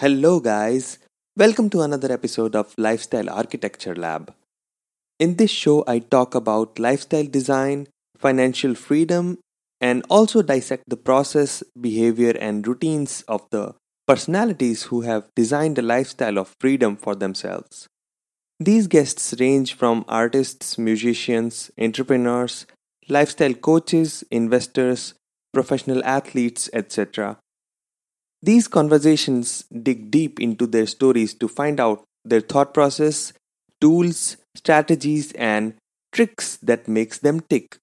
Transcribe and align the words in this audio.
Hello, 0.00 0.40
guys. 0.40 0.98
Welcome 1.36 1.70
to 1.70 1.82
another 1.82 2.10
episode 2.10 2.56
of 2.56 2.74
Lifestyle 2.76 3.30
Architecture 3.30 3.94
Lab. 3.94 4.34
In 5.20 5.36
this 5.36 5.52
show, 5.52 5.84
I 5.86 6.00
talk 6.00 6.34
about 6.34 6.80
lifestyle 6.80 7.26
design, 7.26 7.86
financial 8.18 8.74
freedom, 8.74 9.38
and 9.80 10.04
also 10.10 10.42
dissect 10.42 10.82
the 10.88 10.96
process, 10.96 11.62
behavior, 11.80 12.34
and 12.40 12.66
routines 12.66 13.22
of 13.28 13.48
the 13.50 13.76
personalities 14.08 14.82
who 14.82 15.02
have 15.02 15.30
designed 15.36 15.78
a 15.78 15.82
lifestyle 15.82 16.38
of 16.38 16.56
freedom 16.58 16.96
for 16.96 17.14
themselves. 17.14 17.86
These 18.58 18.88
guests 18.88 19.32
range 19.38 19.74
from 19.74 20.04
artists, 20.08 20.76
musicians, 20.76 21.70
entrepreneurs, 21.78 22.66
lifestyle 23.08 23.54
coaches, 23.54 24.24
investors, 24.32 25.14
professional 25.52 26.04
athletes, 26.04 26.68
etc. 26.72 27.38
These 28.44 28.68
conversations 28.68 29.64
dig 29.72 30.10
deep 30.10 30.38
into 30.38 30.66
their 30.66 30.86
stories 30.86 31.32
to 31.32 31.48
find 31.48 31.80
out 31.80 32.04
their 32.26 32.42
thought 32.42 32.74
process, 32.74 33.32
tools, 33.80 34.36
strategies, 34.54 35.32
and 35.32 35.72
tricks 36.12 36.58
that 36.58 36.86
makes 36.86 37.20
them 37.20 37.40
tick. 37.40 37.78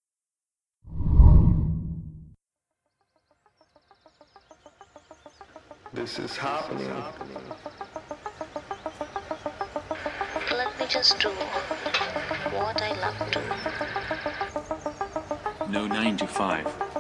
This 5.93 6.19
is 6.19 6.37
happening. 6.37 6.93
Let 10.51 10.79
me 10.79 10.85
just 10.87 11.17
do 11.19 11.29
what 12.53 12.79
I 12.79 12.91
love 13.01 13.17
to. 13.31 13.41
No 15.71 15.87
9 15.87 16.17
to 16.17 16.27
5. 16.27 16.90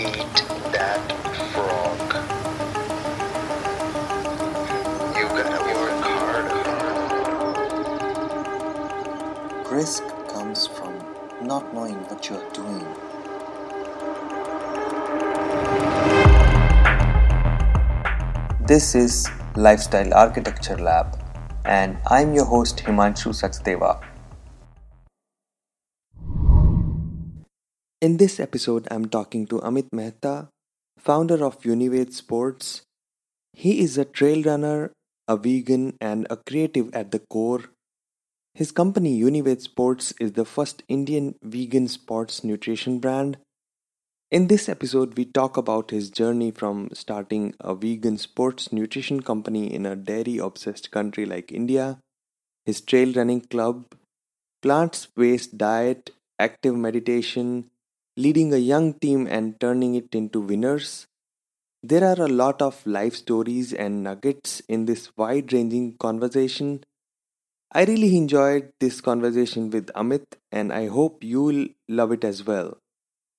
Eat 0.00 0.36
that 0.72 1.04
frog. 1.52 2.00
You 5.14 5.26
gotta 5.28 5.60
work 5.78 6.00
hard. 6.06 6.46
Risk 9.70 10.02
comes 10.32 10.66
from 10.66 10.94
not 11.42 11.74
knowing 11.74 11.98
what 12.08 12.30
you 12.30 12.36
are 12.36 12.50
doing. 12.54 12.86
This 18.66 18.94
is 18.94 19.28
Lifestyle 19.54 20.14
Architecture 20.14 20.78
Lab, 20.78 21.18
and 21.66 21.98
I'm 22.06 22.32
your 22.32 22.46
host 22.46 22.78
Himanshu 22.78 23.34
Sachdeva. 23.42 24.09
In 28.00 28.16
this 28.16 28.40
episode, 28.40 28.88
I'm 28.90 29.10
talking 29.10 29.46
to 29.48 29.58
Amit 29.58 29.88
Mehta, 29.92 30.48
founder 30.96 31.44
of 31.44 31.66
Unived 31.66 32.14
Sports. 32.14 32.80
He 33.52 33.80
is 33.80 33.98
a 33.98 34.06
trail 34.06 34.42
runner, 34.42 34.92
a 35.28 35.36
vegan, 35.36 35.98
and 36.00 36.26
a 36.30 36.38
creative 36.38 36.88
at 36.94 37.10
the 37.10 37.18
core. 37.18 37.64
His 38.54 38.72
company 38.72 39.18
Unived 39.22 39.60
Sports 39.60 40.14
is 40.18 40.32
the 40.32 40.46
first 40.46 40.82
Indian 40.88 41.34
vegan 41.42 41.88
sports 41.88 42.42
nutrition 42.42 43.00
brand. 43.00 43.36
In 44.30 44.46
this 44.46 44.70
episode, 44.70 45.18
we 45.18 45.26
talk 45.26 45.58
about 45.58 45.90
his 45.90 46.08
journey 46.08 46.52
from 46.52 46.88
starting 46.94 47.54
a 47.60 47.74
vegan 47.74 48.16
sports 48.16 48.72
nutrition 48.72 49.20
company 49.22 49.74
in 49.74 49.84
a 49.84 49.94
dairy 49.94 50.38
obsessed 50.38 50.90
country 50.90 51.26
like 51.26 51.52
India, 51.52 51.98
his 52.64 52.80
trail 52.80 53.12
running 53.12 53.42
club, 53.42 53.94
plant 54.62 55.06
based 55.14 55.58
diet, 55.58 56.12
active 56.38 56.74
meditation, 56.74 57.68
leading 58.20 58.52
a 58.52 58.58
young 58.58 58.92
team 58.94 59.26
and 59.26 59.58
turning 59.60 59.94
it 59.94 60.14
into 60.14 60.40
winners. 60.40 61.06
There 61.82 62.04
are 62.04 62.20
a 62.22 62.28
lot 62.28 62.60
of 62.62 62.86
life 62.86 63.14
stories 63.14 63.72
and 63.72 64.02
nuggets 64.02 64.60
in 64.68 64.84
this 64.86 65.16
wide 65.16 65.52
ranging 65.52 65.96
conversation. 65.98 66.84
I 67.72 67.84
really 67.84 68.16
enjoyed 68.16 68.72
this 68.80 69.00
conversation 69.00 69.70
with 69.70 69.86
Amit 69.94 70.26
and 70.52 70.72
I 70.72 70.86
hope 70.88 71.24
you'll 71.24 71.68
love 71.88 72.12
it 72.12 72.24
as 72.24 72.44
well. 72.46 72.78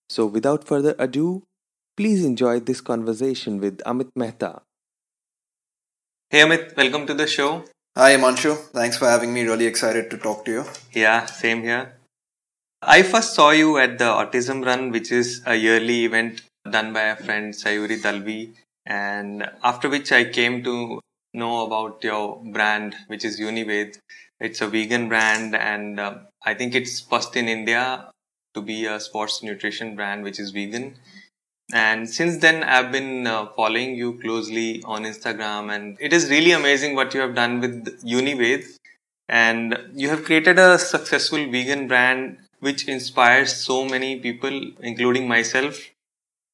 So, 0.09 0.25
without 0.25 0.66
further 0.66 0.95
ado, 1.00 1.44
please 1.97 2.25
enjoy 2.25 2.59
this 2.59 2.81
conversation 2.81 3.59
with 3.59 3.78
Amit 3.85 4.11
Mehta. 4.16 4.61
Hey 6.29 6.41
Amit, 6.41 6.75
welcome 6.78 7.05
to 7.07 7.13
the 7.13 7.28
show. 7.28 7.66
Hi, 7.97 8.16
Manshu. 8.16 8.55
Thanks 8.79 8.97
for 8.97 9.09
having 9.09 9.34
me. 9.34 9.44
Really 9.44 9.66
excited 9.66 10.09
to 10.11 10.17
talk 10.17 10.45
to 10.45 10.51
you. 10.51 10.66
Yeah, 10.94 11.25
same 11.25 11.61
here. 11.63 12.00
I 12.83 13.03
first 13.03 13.35
saw 13.35 13.51
you 13.51 13.77
at 13.77 13.99
the 13.99 14.05
Autism 14.05 14.65
Run, 14.65 14.89
which 14.89 15.11
is 15.11 15.43
a 15.45 15.53
yearly 15.53 16.05
event 16.05 16.41
done 16.69 16.93
by 16.93 17.01
a 17.01 17.15
friend, 17.15 17.53
Sayuri 17.53 18.01
Dalvi. 18.01 18.55
And 18.87 19.47
after 19.63 19.87
which 19.87 20.11
I 20.11 20.23
came 20.23 20.63
to 20.63 20.99
know 21.31 21.63
about 21.65 22.03
your 22.03 22.41
brand, 22.43 22.95
which 23.05 23.23
is 23.23 23.39
Unived. 23.39 23.99
It's 24.39 24.61
a 24.61 24.67
vegan 24.67 25.09
brand, 25.09 25.55
and 25.55 25.99
uh, 25.99 26.15
I 26.43 26.55
think 26.55 26.73
it's 26.73 26.99
first 26.99 27.35
in 27.35 27.47
India 27.47 28.09
to 28.55 28.61
be 28.61 28.87
a 28.87 28.99
sports 28.99 29.43
nutrition 29.43 29.95
brand 29.95 30.23
which 30.23 30.39
is 30.39 30.49
vegan. 30.49 30.95
And 31.71 32.09
since 32.09 32.37
then, 32.37 32.63
I've 32.63 32.91
been 32.91 33.27
uh, 33.27 33.45
following 33.55 33.95
you 33.95 34.19
closely 34.19 34.81
on 34.85 35.03
Instagram, 35.03 35.71
and 35.71 35.97
it 35.99 36.13
is 36.13 36.31
really 36.31 36.51
amazing 36.51 36.95
what 36.95 37.13
you 37.13 37.21
have 37.21 37.35
done 37.35 37.61
with 37.61 38.03
Unived. 38.03 38.65
And 39.29 39.77
you 39.93 40.09
have 40.09 40.25
created 40.25 40.57
a 40.57 40.79
successful 40.79 41.37
vegan 41.51 41.87
brand 41.87 42.39
which 42.61 42.88
inspires 42.88 43.53
so 43.53 43.83
many 43.83 44.19
people, 44.19 44.72
including 44.79 45.27
myself. 45.27 45.89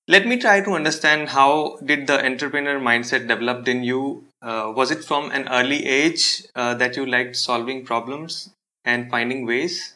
Let 0.08 0.26
me 0.26 0.38
try 0.38 0.62
to 0.62 0.72
understand 0.72 1.30
how 1.30 1.78
did 1.84 2.08
the 2.08 2.26
entrepreneur 2.26 2.80
mindset 2.80 3.28
developed 3.28 3.68
in 3.68 3.84
you? 3.84 4.26
Uh, 4.42 4.72
was 4.76 4.90
it 4.90 5.04
from 5.04 5.32
an 5.32 5.48
early 5.50 5.86
age 5.86 6.44
uh, 6.56 6.74
that 6.76 6.96
you 6.96 7.06
liked 7.06 7.36
solving 7.36 7.86
problems 7.86 8.50
and 8.86 9.12
finding 9.12 9.46
ways? 9.46 9.96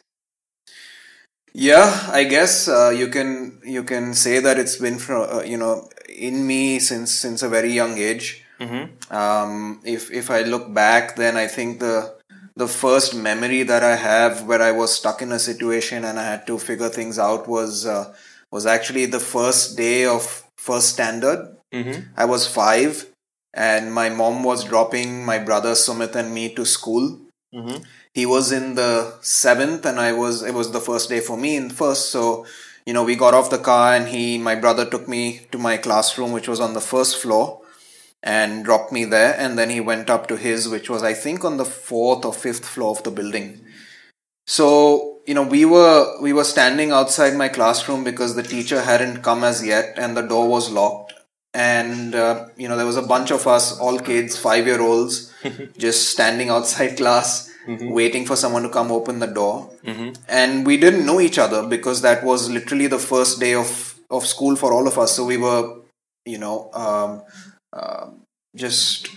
Yeah, 1.54 2.08
I 2.12 2.24
guess 2.24 2.68
uh, 2.68 2.92
you 2.96 3.08
can 3.08 3.60
you 3.64 3.84
can 3.84 4.14
say 4.14 4.40
that 4.40 4.58
it's 4.58 4.76
been 4.76 4.98
from 4.98 5.28
uh, 5.28 5.42
you 5.42 5.56
know 5.56 5.88
in 6.08 6.46
me 6.46 6.78
since 6.78 7.12
since 7.12 7.42
a 7.42 7.48
very 7.48 7.72
young 7.72 7.98
age. 7.98 8.44
Mm-hmm. 8.60 9.12
Um, 9.12 9.80
if 9.84 10.10
if 10.10 10.30
I 10.30 10.42
look 10.42 10.72
back, 10.72 11.16
then 11.16 11.36
I 11.36 11.46
think 11.46 11.80
the 11.80 12.14
the 12.56 12.68
first 12.68 13.14
memory 13.14 13.62
that 13.62 13.82
I 13.82 13.96
have 13.96 14.44
where 14.46 14.60
I 14.62 14.72
was 14.72 14.94
stuck 14.94 15.22
in 15.22 15.32
a 15.32 15.38
situation 15.38 16.04
and 16.04 16.18
I 16.18 16.24
had 16.24 16.46
to 16.46 16.58
figure 16.58 16.88
things 16.88 17.18
out 17.18 17.48
was 17.48 17.86
uh, 17.86 18.14
was 18.50 18.66
actually 18.66 19.06
the 19.06 19.20
first 19.20 19.76
day 19.76 20.04
of 20.04 20.44
first 20.56 20.90
standard. 20.90 21.56
Mm-hmm. 21.72 22.12
I 22.16 22.26
was 22.26 22.46
five, 22.46 23.06
and 23.54 23.92
my 23.92 24.10
mom 24.10 24.44
was 24.44 24.64
dropping 24.64 25.24
my 25.24 25.38
brother 25.38 25.72
Sumit 25.72 26.14
and 26.14 26.34
me 26.34 26.54
to 26.54 26.66
school. 26.66 27.18
Mm-hmm. 27.54 27.82
He 28.12 28.26
was 28.26 28.52
in 28.52 28.74
the 28.74 29.14
seventh, 29.22 29.86
and 29.86 29.98
I 29.98 30.12
was. 30.12 30.42
It 30.42 30.54
was 30.54 30.72
the 30.72 30.80
first 30.80 31.08
day 31.08 31.20
for 31.20 31.38
me 31.38 31.56
in 31.56 31.70
first, 31.70 32.10
so 32.10 32.44
you 32.84 32.92
know 32.92 33.04
we 33.04 33.16
got 33.16 33.32
off 33.32 33.48
the 33.48 33.58
car, 33.58 33.94
and 33.94 34.08
he, 34.08 34.36
my 34.36 34.54
brother, 34.54 34.84
took 34.84 35.08
me 35.08 35.46
to 35.50 35.58
my 35.58 35.78
classroom, 35.78 36.32
which 36.32 36.48
was 36.48 36.60
on 36.60 36.74
the 36.74 36.80
first 36.80 37.16
floor, 37.16 37.61
and 38.22 38.64
dropped 38.64 38.92
me 38.92 39.04
there, 39.04 39.34
and 39.36 39.58
then 39.58 39.70
he 39.70 39.80
went 39.80 40.08
up 40.08 40.28
to 40.28 40.36
his, 40.36 40.68
which 40.68 40.88
was 40.88 41.02
I 41.02 41.14
think 41.14 41.44
on 41.44 41.56
the 41.56 41.64
fourth 41.64 42.24
or 42.24 42.32
fifth 42.32 42.66
floor 42.66 42.96
of 42.96 43.02
the 43.02 43.10
building. 43.10 43.64
So 44.46 45.20
you 45.26 45.34
know 45.34 45.42
we 45.42 45.64
were 45.64 46.20
we 46.20 46.32
were 46.32 46.44
standing 46.44 46.90
outside 46.90 47.34
my 47.34 47.48
classroom 47.48 48.04
because 48.04 48.34
the 48.34 48.42
teacher 48.42 48.82
hadn't 48.82 49.22
come 49.22 49.44
as 49.44 49.64
yet, 49.64 49.94
and 49.96 50.16
the 50.16 50.22
door 50.22 50.48
was 50.48 50.70
locked. 50.70 51.14
And 51.54 52.14
uh, 52.14 52.46
you 52.56 52.68
know 52.68 52.76
there 52.76 52.86
was 52.86 52.96
a 52.96 53.02
bunch 53.02 53.30
of 53.30 53.46
us 53.46 53.78
all 53.78 53.98
kids 53.98 54.38
five 54.38 54.66
year 54.66 54.80
olds 54.80 55.32
just 55.78 56.10
standing 56.10 56.48
outside 56.48 56.96
class 56.96 57.50
waiting 57.94 58.26
for 58.26 58.36
someone 58.36 58.62
to 58.62 58.68
come 58.68 58.90
open 58.90 59.18
the 59.20 59.26
door. 59.26 59.70
And 60.28 60.66
we 60.66 60.76
didn't 60.76 61.06
know 61.06 61.20
each 61.20 61.38
other 61.38 61.66
because 61.66 62.02
that 62.02 62.24
was 62.24 62.50
literally 62.50 62.86
the 62.86 62.98
first 62.98 63.38
day 63.40 63.54
of 63.54 63.98
of 64.10 64.26
school 64.26 64.56
for 64.56 64.72
all 64.72 64.86
of 64.88 64.98
us. 64.98 65.14
So 65.16 65.24
we 65.24 65.36
were 65.36 65.80
you 66.24 66.38
know 66.38 66.70
um, 66.72 67.22
uh, 67.72 68.06
just 68.54 69.08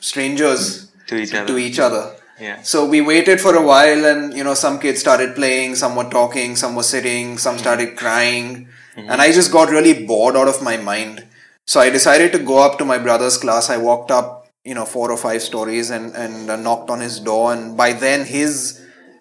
strangers 0.00 0.90
To 1.08 1.16
each 1.16 1.34
other. 1.34 1.46
to 1.46 1.58
each 1.58 1.78
other 1.78 2.02
Yeah. 2.40 2.60
so 2.62 2.84
we 2.92 3.00
waited 3.00 3.40
for 3.40 3.54
a 3.56 3.62
while, 3.62 4.04
and 4.04 4.34
you 4.36 4.42
know, 4.46 4.54
some 4.54 4.78
kids 4.84 5.00
started 5.00 5.34
playing, 5.34 5.74
some 5.76 5.94
were 5.96 6.08
talking, 6.10 6.56
some 6.56 6.74
were 6.74 6.82
sitting, 6.94 7.38
some 7.38 7.58
started 7.58 7.96
crying, 7.96 8.68
and 8.96 9.20
I 9.24 9.28
just 9.32 9.52
got 9.52 9.70
really 9.70 9.94
bored 10.06 10.36
out 10.36 10.48
of 10.48 10.60
my 10.68 10.76
mind. 10.76 11.24
So 11.66 11.80
I 11.80 11.88
decided 11.90 12.32
to 12.32 12.40
go 12.50 12.58
up 12.66 12.78
to 12.78 12.84
my 12.84 12.98
brother's 12.98 13.36
class. 13.38 13.70
I 13.70 13.76
walked 13.76 14.10
up, 14.10 14.48
you 14.64 14.74
know, 14.78 14.84
four 14.94 15.06
or 15.14 15.16
five 15.26 15.40
stories 15.50 15.90
and 15.98 16.16
and 16.24 16.50
uh, 16.50 16.56
knocked 16.56 16.90
on 16.90 17.00
his 17.00 17.20
door, 17.30 17.52
and 17.54 17.76
by 17.82 17.92
then 18.06 18.24
his 18.26 18.54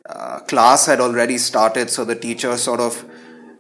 uh, 0.10 0.40
class 0.54 0.88
had 0.88 1.00
already 1.00 1.38
started. 1.38 1.90
So 1.98 2.04
the 2.14 2.16
teacher 2.28 2.58
sort 2.58 2.80
of 2.88 3.06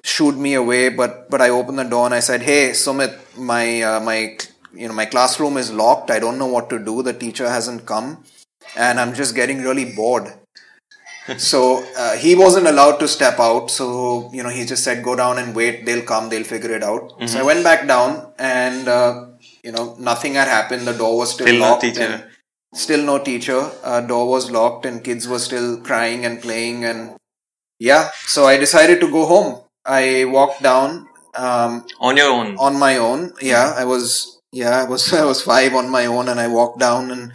shooed 0.04 0.38
me 0.48 0.56
away, 0.63 0.89
but 0.89 1.30
but 1.30 1.42
I 1.42 1.50
opened 1.60 1.78
the 1.83 1.89
door 1.95 2.06
and 2.10 2.16
I 2.16 2.24
said, 2.31 2.42
"Hey, 2.50 2.63
Sumit, 2.72 3.13
my 3.54 3.63
uh, 3.92 4.00
my 4.12 4.18
you 4.73 4.88
know 4.88 4.94
my 4.94 5.06
classroom 5.06 5.57
is 5.57 5.71
locked. 5.71 6.12
I 6.12 6.19
don't 6.19 6.38
know 6.38 6.47
what 6.47 6.69
to 6.71 6.79
do. 6.79 7.01
The 7.03 7.13
teacher 7.13 7.50
hasn't 7.50 7.85
come." 7.85 8.23
and 8.77 9.00
I'm 9.01 9.13
just 9.13 9.35
getting 9.35 9.62
really 9.63 9.83
bored. 9.95 10.27
so 11.38 11.83
uh, 11.97 12.15
he 12.15 12.35
wasn't 12.35 12.68
allowed 12.68 12.97
to 13.00 13.07
step 13.07 13.39
out. 13.39 13.69
So 13.69 14.29
you 14.33 14.44
know, 14.44 14.50
he 14.50 14.65
just 14.65 14.83
said, 14.83 15.03
"Go 15.03 15.15
down 15.15 15.38
and 15.38 15.56
wait. 15.56 15.85
They'll 15.85 16.03
come. 16.03 16.29
They'll 16.29 16.44
figure 16.44 16.71
it 16.75 16.83
out." 16.83 17.13
So 17.27 17.39
I 17.39 17.44
went 17.44 17.63
back 17.63 17.88
down, 17.88 18.33
and 18.39 18.88
uh, 18.88 19.27
you 19.63 19.71
know, 19.71 19.95
nothing 20.00 20.33
had 20.35 20.47
happened. 20.47 20.88
The 20.88 20.94
door 20.94 21.18
was 21.18 21.31
still, 21.33 21.47
Still 21.47 21.59
no 21.59 21.69
locked. 21.69 21.81
teacher. 21.81 22.01
and 22.01 22.23
Still 22.73 23.03
no 23.03 23.18
teacher. 23.19 23.69
Uh, 23.83 24.01
door 24.01 24.27
was 24.29 24.50
locked, 24.50 24.85
and 24.85 25.03
kids 25.03 25.27
were 25.27 25.39
still 25.39 25.79
crying 25.81 26.25
and 26.25 26.41
playing. 26.41 26.85
And 26.85 27.15
yeah, 27.79 28.09
so 28.25 28.45
I 28.45 28.57
decided 28.57 29.00
to 29.01 29.12
go 29.12 29.25
home. 29.25 29.62
I 29.85 30.25
walked 30.25 30.62
down 30.63 31.07
um, 31.35 31.85
On 32.00 32.15
your 32.18 32.29
own. 32.31 32.56
on 32.57 32.77
my 32.79 32.97
own. 32.97 33.33
Yeah, 33.41 33.73
I 33.77 33.85
was. 33.85 34.39
Yeah, 34.51 34.81
I 34.81 34.83
was. 34.86 35.12
I 35.21 35.25
was 35.25 35.42
five 35.42 35.74
on 35.74 35.89
my 35.89 36.06
own, 36.06 36.27
and 36.30 36.39
I 36.39 36.48
walked 36.48 36.80
down. 36.80 37.12
And 37.12 37.33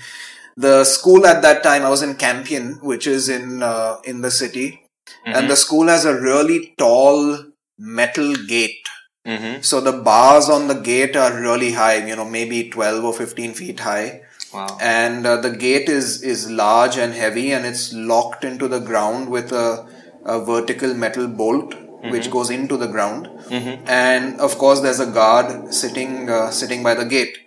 the 0.56 0.84
school 0.84 1.26
at 1.26 1.42
that 1.42 1.62
time, 1.62 1.82
I 1.82 1.90
was 1.90 2.02
in 2.02 2.14
Campion, 2.16 2.78
which 2.82 3.06
is 3.06 3.28
in 3.28 3.62
uh, 3.62 3.96
in 4.04 4.20
the 4.22 4.30
city, 4.30 4.82
and 5.24 5.50
the 5.50 5.56
school 5.56 5.88
has 5.88 6.04
a 6.04 6.18
really 6.20 6.74
tall 6.78 7.44
metal 7.78 8.34
gate. 8.34 8.88
Mm-hmm. 9.26 9.62
So 9.62 9.80
the 9.80 9.92
bars 9.92 10.48
on 10.48 10.68
the 10.68 10.74
gate 10.74 11.16
are 11.16 11.40
really 11.40 11.72
high. 11.72 12.06
You 12.06 12.16
know, 12.16 12.24
maybe 12.24 12.70
twelve 12.70 13.04
or 13.04 13.12
fifteen 13.12 13.54
feet 13.54 13.80
high 13.80 14.22
Wow. 14.54 14.78
and 14.80 15.26
uh, 15.26 15.36
the 15.38 15.50
gate 15.50 15.88
is 15.88 16.22
is 16.22 16.50
large 16.50 16.96
and 16.96 17.12
heavy 17.12 17.52
and 17.52 17.66
it's 17.66 17.92
locked 17.92 18.44
into 18.44 18.68
the 18.68 18.78
ground 18.78 19.28
with 19.28 19.52
a, 19.52 19.86
a 20.24 20.42
vertical 20.42 20.94
metal 20.94 21.26
bolt 21.26 21.74
which 22.10 22.24
mm-hmm. 22.24 22.32
goes 22.32 22.50
into 22.50 22.76
the 22.76 22.86
ground 22.86 23.26
mm-hmm. 23.48 23.82
and 23.88 24.40
of 24.40 24.56
course 24.58 24.80
there's 24.80 25.00
a 25.00 25.06
guard 25.06 25.72
sitting 25.72 26.28
uh, 26.28 26.50
sitting 26.50 26.82
by 26.82 26.94
the 26.94 27.04
gate 27.04 27.38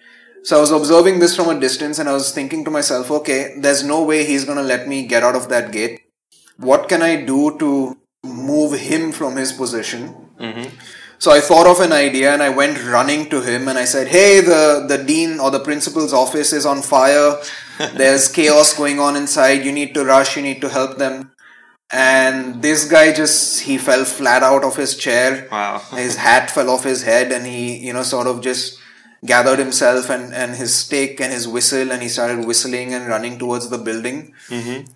so 0.43 0.57
i 0.57 0.61
was 0.61 0.71
observing 0.71 1.19
this 1.19 1.35
from 1.35 1.49
a 1.49 1.59
distance 1.59 1.99
and 1.99 2.09
i 2.09 2.13
was 2.13 2.31
thinking 2.31 2.63
to 2.63 2.71
myself 2.71 3.11
okay 3.11 3.55
there's 3.59 3.83
no 3.83 4.03
way 4.03 4.25
he's 4.25 4.45
going 4.45 4.57
to 4.57 4.63
let 4.63 4.87
me 4.87 5.05
get 5.05 5.23
out 5.23 5.35
of 5.35 5.49
that 5.49 5.71
gate 5.71 6.01
what 6.57 6.87
can 6.89 7.01
i 7.01 7.15
do 7.33 7.57
to 7.57 7.97
move 8.23 8.77
him 8.79 9.11
from 9.11 9.35
his 9.35 9.51
position 9.53 10.13
mm-hmm. 10.39 10.75
so 11.17 11.31
I 11.31 11.39
thought 11.41 11.67
of 11.67 11.79
an 11.79 11.93
idea 11.93 12.33
and 12.33 12.41
I 12.41 12.49
went 12.49 12.83
running 12.83 13.29
to 13.29 13.41
him 13.41 13.67
and 13.67 13.77
I 13.77 13.85
said, 13.85 14.07
Hey, 14.07 14.39
the, 14.41 14.85
the 14.87 15.03
dean 15.03 15.39
or 15.39 15.51
the 15.51 15.59
principal's 15.59 16.13
office 16.13 16.53
is 16.53 16.65
on 16.65 16.81
fire. 16.81 17.37
There's 17.95 18.27
chaos 18.29 18.73
going 18.77 18.99
on 18.99 19.15
inside. 19.17 19.65
You 19.65 19.73
need 19.73 19.93
to 19.95 20.05
rush. 20.05 20.37
You 20.37 20.43
need 20.43 20.61
to 20.61 20.69
help 20.69 20.97
them. 20.97 21.31
And 21.91 22.61
this 22.61 22.89
guy 22.89 23.13
just, 23.13 23.61
he 23.61 23.77
fell 23.77 24.05
flat 24.05 24.43
out 24.43 24.63
of 24.63 24.75
his 24.75 24.95
chair. 24.95 25.47
Wow. 25.51 25.79
His 25.95 26.17
hat 26.17 26.51
fell 26.51 26.69
off 26.69 26.83
his 26.83 27.01
head 27.03 27.31
and 27.31 27.45
he, 27.47 27.77
you 27.77 27.93
know, 27.93 28.03
sort 28.03 28.27
of 28.27 28.41
just 28.41 28.79
gathered 29.25 29.59
himself 29.59 30.09
and, 30.09 30.33
and 30.33 30.55
his 30.55 30.73
stick 30.73 31.19
and 31.19 31.33
his 31.33 31.47
whistle 31.47 31.91
and 31.91 32.01
he 32.01 32.07
started 32.07 32.45
whistling 32.45 32.93
and 32.93 33.07
running 33.07 33.37
towards 33.39 33.69
the 33.69 33.77
building. 33.77 34.33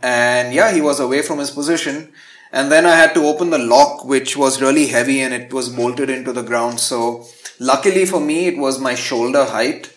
And 0.02 0.54
yeah, 0.54 0.72
he 0.72 0.82
was 0.82 1.00
away 1.00 1.24
from 1.24 1.40
his 1.40 1.50
position. 1.52 2.14
And 2.52 2.72
then 2.72 2.86
I 2.86 2.96
had 2.96 3.16
to 3.16 3.26
open 3.26 3.50
the 3.50 3.58
lock, 3.58 4.06
which 4.06 4.38
was 4.38 4.62
really 4.62 4.86
heavy 4.88 5.22
and 5.22 5.34
it 5.34 5.52
was 5.52 5.70
bolted 5.70 6.12
into 6.12 6.32
the 6.32 6.44
ground. 6.44 6.80
So 6.80 7.26
luckily 7.60 8.06
for 8.06 8.20
me, 8.22 8.46
it 8.46 8.58
was 8.58 8.80
my 8.80 8.94
shoulder 8.94 9.46
height. 9.46 9.92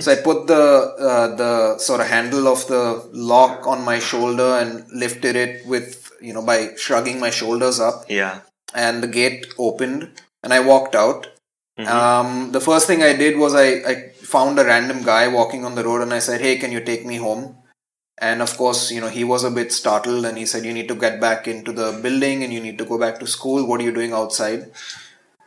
So 0.00 0.10
I 0.10 0.16
put 0.16 0.48
the 0.48 0.56
uh, 0.98 1.36
the 1.36 1.78
sort 1.78 2.00
of 2.00 2.08
handle 2.08 2.48
of 2.48 2.66
the 2.66 3.08
lock 3.12 3.68
on 3.68 3.84
my 3.84 4.00
shoulder 4.00 4.56
and 4.60 4.84
lifted 4.90 5.36
it 5.36 5.64
with 5.64 6.09
you 6.20 6.32
know 6.34 6.42
by 6.42 6.74
shrugging 6.76 7.18
my 7.20 7.30
shoulders 7.30 7.80
up 7.80 8.04
Yeah. 8.08 8.40
and 8.74 9.02
the 9.02 9.08
gate 9.08 9.46
opened 9.58 10.10
and 10.42 10.52
I 10.52 10.60
walked 10.60 10.94
out. 10.94 11.28
Um, 11.78 12.52
the 12.52 12.60
first 12.60 12.86
thing 12.86 13.02
I 13.02 13.14
did 13.14 13.38
was 13.38 13.54
I, 13.54 13.66
I 13.90 13.94
found 14.32 14.58
a 14.58 14.64
random 14.66 15.02
guy 15.02 15.28
walking 15.28 15.64
on 15.64 15.74
the 15.76 15.82
road 15.84 16.02
and 16.02 16.12
I 16.12 16.18
said, 16.18 16.42
Hey, 16.42 16.58
can 16.58 16.72
you 16.72 16.80
take 16.80 17.06
me 17.06 17.16
home? 17.16 17.56
And 18.20 18.42
of 18.42 18.54
course, 18.58 18.90
you 18.92 19.00
know, 19.00 19.08
he 19.08 19.24
was 19.24 19.44
a 19.44 19.50
bit 19.50 19.72
startled 19.72 20.26
and 20.26 20.36
he 20.36 20.44
said, 20.44 20.66
You 20.66 20.74
need 20.74 20.88
to 20.88 20.94
get 20.94 21.22
back 21.22 21.48
into 21.48 21.72
the 21.72 21.98
building 22.02 22.44
and 22.44 22.52
you 22.52 22.60
need 22.60 22.76
to 22.76 22.84
go 22.84 22.98
back 22.98 23.18
to 23.20 23.26
school. 23.26 23.66
What 23.66 23.80
are 23.80 23.84
you 23.84 23.94
doing 23.94 24.12
outside? 24.12 24.70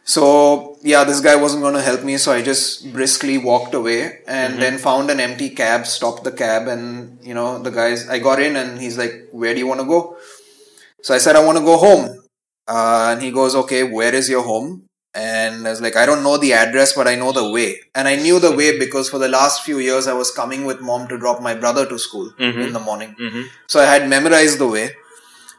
So, 0.05 0.77
yeah, 0.81 1.03
this 1.05 1.21
guy 1.21 1.35
wasn't 1.35 1.61
going 1.61 1.75
to 1.75 1.81
help 1.81 2.03
me. 2.03 2.17
So 2.17 2.31
I 2.33 2.41
just 2.41 2.91
briskly 2.91 3.37
walked 3.37 3.73
away 3.73 4.19
and 4.27 4.61
then 4.61 4.77
found 4.77 5.09
an 5.09 5.19
empty 5.19 5.49
cab, 5.51 5.85
stopped 5.85 6.23
the 6.25 6.31
cab, 6.31 6.67
and, 6.67 7.23
you 7.23 7.33
know, 7.33 7.59
the 7.59 7.69
guys, 7.69 8.09
I 8.09 8.19
got 8.19 8.41
in 8.41 8.55
and 8.57 8.79
he's 8.81 8.97
like, 8.97 9.29
Where 9.31 9.53
do 9.53 9.59
you 9.59 9.67
want 9.67 9.79
to 9.79 9.85
go? 9.85 10.17
So 11.03 11.13
I 11.13 11.17
said, 11.19 11.35
I 11.35 11.45
want 11.45 11.57
to 11.57 11.63
go 11.63 11.77
home. 11.77 12.19
Uh, 12.67 13.09
and 13.11 13.21
he 13.21 13.29
goes, 13.31 13.55
okay, 13.55 13.83
where 13.83 14.13
is 14.15 14.29
your 14.29 14.43
home? 14.43 14.87
And 15.13 15.67
I 15.67 15.69
was 15.69 15.81
like, 15.81 15.95
I 15.95 16.05
don't 16.07 16.23
know 16.23 16.37
the 16.37 16.53
address, 16.53 16.93
but 16.93 17.07
I 17.07 17.15
know 17.15 17.31
the 17.31 17.51
way. 17.51 17.79
And 17.93 18.07
I 18.07 18.15
knew 18.15 18.39
the 18.39 18.55
way 18.55 18.79
because 18.79 19.09
for 19.09 19.19
the 19.19 19.27
last 19.27 19.61
few 19.63 19.77
years, 19.79 20.07
I 20.07 20.13
was 20.13 20.31
coming 20.31 20.65
with 20.65 20.81
mom 20.81 21.07
to 21.09 21.19
drop 21.19 21.41
my 21.41 21.53
brother 21.53 21.85
to 21.85 21.99
school 21.99 22.31
in 22.67 22.73
the 22.73 22.79
morning. 22.79 23.15
So 23.67 23.79
I 23.79 23.85
had 23.85 24.09
memorized 24.09 24.57
the 24.59 24.67
way. 24.67 24.91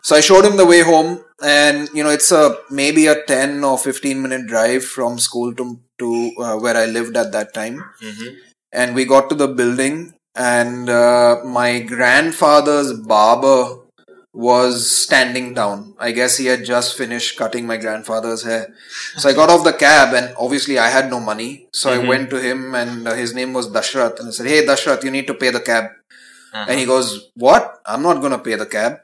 So 0.02 0.16
I 0.16 0.20
showed 0.20 0.44
him 0.44 0.56
the 0.56 0.66
way 0.66 0.80
home 0.82 1.22
and, 1.42 1.88
you 1.94 2.02
know, 2.02 2.10
it's 2.10 2.32
a, 2.32 2.56
maybe 2.70 3.06
a 3.06 3.22
10 3.24 3.62
or 3.64 3.78
15 3.78 4.20
minute 4.20 4.46
drive 4.46 4.84
from 4.84 5.18
school 5.18 5.54
to, 5.54 5.80
to 6.00 6.32
uh, 6.38 6.56
where 6.56 6.76
I 6.76 6.86
lived 6.86 7.16
at 7.16 7.30
that 7.32 7.54
time. 7.54 7.84
And 8.72 8.94
we 8.94 9.04
got 9.04 9.28
to 9.28 9.34
the 9.34 9.48
building 9.48 10.14
and, 10.34 10.90
uh, 10.90 11.36
my 11.44 11.78
grandfather's 11.80 12.92
barber 12.92 13.76
was 14.34 14.90
standing 14.90 15.54
down. 15.54 15.94
I 15.98 16.10
guess 16.10 16.36
he 16.36 16.46
had 16.46 16.64
just 16.64 16.98
finished 16.98 17.38
cutting 17.38 17.66
my 17.66 17.76
grandfather's 17.76 18.42
hair. 18.42 18.74
So 19.16 19.28
I 19.28 19.32
got 19.32 19.48
off 19.48 19.62
the 19.62 19.72
cab 19.72 20.12
and 20.12 20.34
obviously 20.36 20.76
I 20.76 20.88
had 20.88 21.08
no 21.08 21.20
money. 21.20 21.68
So 21.72 21.92
I 21.92 21.98
went 21.98 22.30
to 22.30 22.40
him 22.40 22.74
and 22.74 23.06
uh, 23.06 23.14
his 23.14 23.32
name 23.32 23.52
was 23.52 23.70
Dashrath 23.70 24.18
and 24.18 24.28
I 24.28 24.30
said, 24.32 24.46
Hey 24.46 24.66
Dashrath, 24.66 25.04
you 25.04 25.12
need 25.12 25.28
to 25.28 25.34
pay 25.34 25.50
the 25.50 25.60
cab. 25.60 25.90
And 26.52 26.78
he 26.78 26.84
goes, 26.84 27.30
What? 27.34 27.80
I'm 27.86 28.02
not 28.02 28.20
going 28.20 28.32
to 28.32 28.38
pay 28.38 28.56
the 28.56 28.66
cab. 28.66 28.98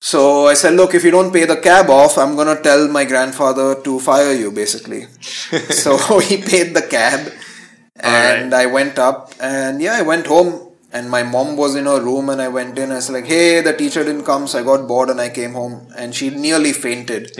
So 0.00 0.46
I 0.46 0.54
said, 0.54 0.74
Look, 0.74 0.94
if 0.94 1.04
you 1.04 1.10
don't 1.10 1.32
pay 1.32 1.46
the 1.46 1.56
cab 1.56 1.88
off, 1.88 2.18
I'm 2.18 2.36
going 2.36 2.54
to 2.54 2.62
tell 2.62 2.86
my 2.88 3.04
grandfather 3.04 3.80
to 3.82 3.98
fire 4.00 4.32
you, 4.32 4.50
basically. 4.50 5.04
so 5.20 6.18
he 6.28 6.36
paid 6.36 6.74
the 6.74 6.82
cab 6.82 7.32
and 7.98 8.54
I 8.54 8.66
went 8.66 8.98
up 8.98 9.32
and 9.40 9.80
yeah, 9.80 9.94
I 9.94 10.02
went 10.02 10.26
home 10.26 10.65
and 10.96 11.10
my 11.10 11.22
mom 11.22 11.56
was 11.56 11.74
in 11.80 11.84
her 11.84 12.00
room 12.00 12.30
and 12.30 12.40
I 12.40 12.48
went 12.48 12.78
in. 12.78 12.90
I 12.90 12.96
was 12.96 13.10
like, 13.10 13.26
hey, 13.26 13.60
the 13.60 13.74
teacher 13.76 14.02
didn't 14.02 14.24
come. 14.24 14.46
So 14.46 14.58
I 14.58 14.62
got 14.62 14.88
bored 14.88 15.10
and 15.10 15.20
I 15.20 15.28
came 15.28 15.52
home 15.52 15.88
and 15.96 16.14
she 16.14 16.30
nearly 16.30 16.72
fainted. 16.72 17.36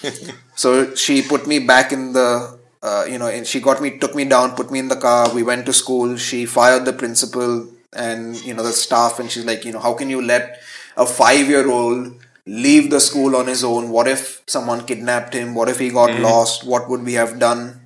so 0.54 0.94
she 0.94 1.20
put 1.22 1.48
me 1.48 1.58
back 1.58 1.92
in 1.92 2.12
the, 2.12 2.58
uh, 2.80 3.04
you 3.08 3.18
know, 3.18 3.26
and 3.26 3.44
she 3.44 3.60
got 3.60 3.82
me, 3.82 3.98
took 3.98 4.14
me 4.14 4.24
down, 4.24 4.54
put 4.54 4.70
me 4.70 4.78
in 4.78 4.88
the 4.88 5.00
car. 5.08 5.34
We 5.34 5.42
went 5.42 5.66
to 5.66 5.72
school. 5.72 6.16
She 6.16 6.46
fired 6.46 6.84
the 6.84 6.92
principal 6.92 7.68
and, 7.92 8.36
you 8.44 8.54
know, 8.54 8.62
the 8.62 8.72
staff. 8.72 9.18
And 9.18 9.28
she's 9.30 9.44
like, 9.44 9.64
you 9.64 9.72
know, 9.72 9.80
how 9.80 9.94
can 9.94 10.08
you 10.08 10.22
let 10.22 10.60
a 10.96 11.04
five 11.04 11.48
year 11.48 11.68
old 11.68 12.14
leave 12.46 12.90
the 12.90 13.00
school 13.00 13.34
on 13.34 13.48
his 13.48 13.64
own? 13.64 13.90
What 13.90 14.06
if 14.06 14.42
someone 14.46 14.86
kidnapped 14.86 15.34
him? 15.34 15.56
What 15.56 15.68
if 15.68 15.80
he 15.80 15.90
got 15.90 16.20
lost? 16.20 16.64
What 16.64 16.88
would 16.88 17.04
we 17.04 17.14
have 17.14 17.40
done? 17.40 17.80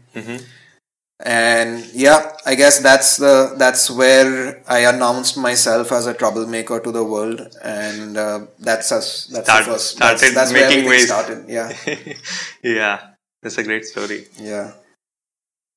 And 1.25 1.85
yeah 1.95 2.33
i 2.45 2.55
guess 2.55 2.79
that's 2.81 3.17
the 3.17 3.55
that's 3.57 3.91
where 3.91 4.63
i 4.69 4.81
announced 4.81 5.37
myself 5.39 5.91
as 5.91 6.07
a 6.07 6.13
troublemaker 6.13 6.79
to 6.79 6.93
the 6.93 7.03
world 7.03 7.41
and 7.65 8.17
uh, 8.19 8.41
that's 8.59 8.93
us 8.93 9.27
that's 9.33 9.49
Start- 9.49 9.65
first 9.65 9.91
started 9.97 10.21
that's, 10.21 10.35
that's 10.35 10.53
making 10.53 10.85
waves. 10.89 11.07
started 11.07 11.49
yeah 11.49 11.73
yeah. 12.63 13.01
That's 13.43 13.59
a 13.59 13.63
great 13.63 13.85
story. 13.85 14.27
yeah 14.41 14.73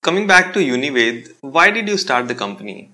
Coming 0.03 0.27
back 0.27 0.53
to 0.53 0.59
Unived, 0.59 1.35
why 1.41 1.71
did 1.71 1.87
you 1.87 1.97
start 1.97 2.27
the 2.27 2.35
company? 2.35 2.91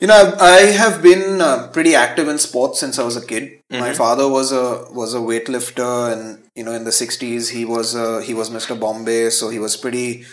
You 0.00 0.06
know, 0.06 0.34
I've- 0.40 1.02
been 1.02 1.40
uh, 1.40 1.68
pretty 1.68 1.94
active 1.94 2.28
in 2.28 2.38
sports 2.38 2.80
since 2.80 2.98
I 2.98 3.02
was 3.04 3.16
a 3.16 3.24
kid. 3.24 3.44
My 3.70 3.92
father 3.92 4.26
was 4.28 4.50
a 4.52 4.86
was 5.00 5.14
a 5.14 5.18
weightlifter, 5.18 6.12
and 6.12 6.22
you 6.54 6.64
know, 6.64 6.72
in 6.72 6.84
the 6.84 6.90
'60s, 6.90 7.50
he 7.50 7.64
was 7.64 7.94
uh, 7.94 8.18
he 8.20 8.34
was 8.34 8.50
Mr. 8.50 8.78
Bombay, 8.78 9.30
so 9.30 9.48
he 9.50 9.58
was 9.58 9.76
pretty 9.76 10.24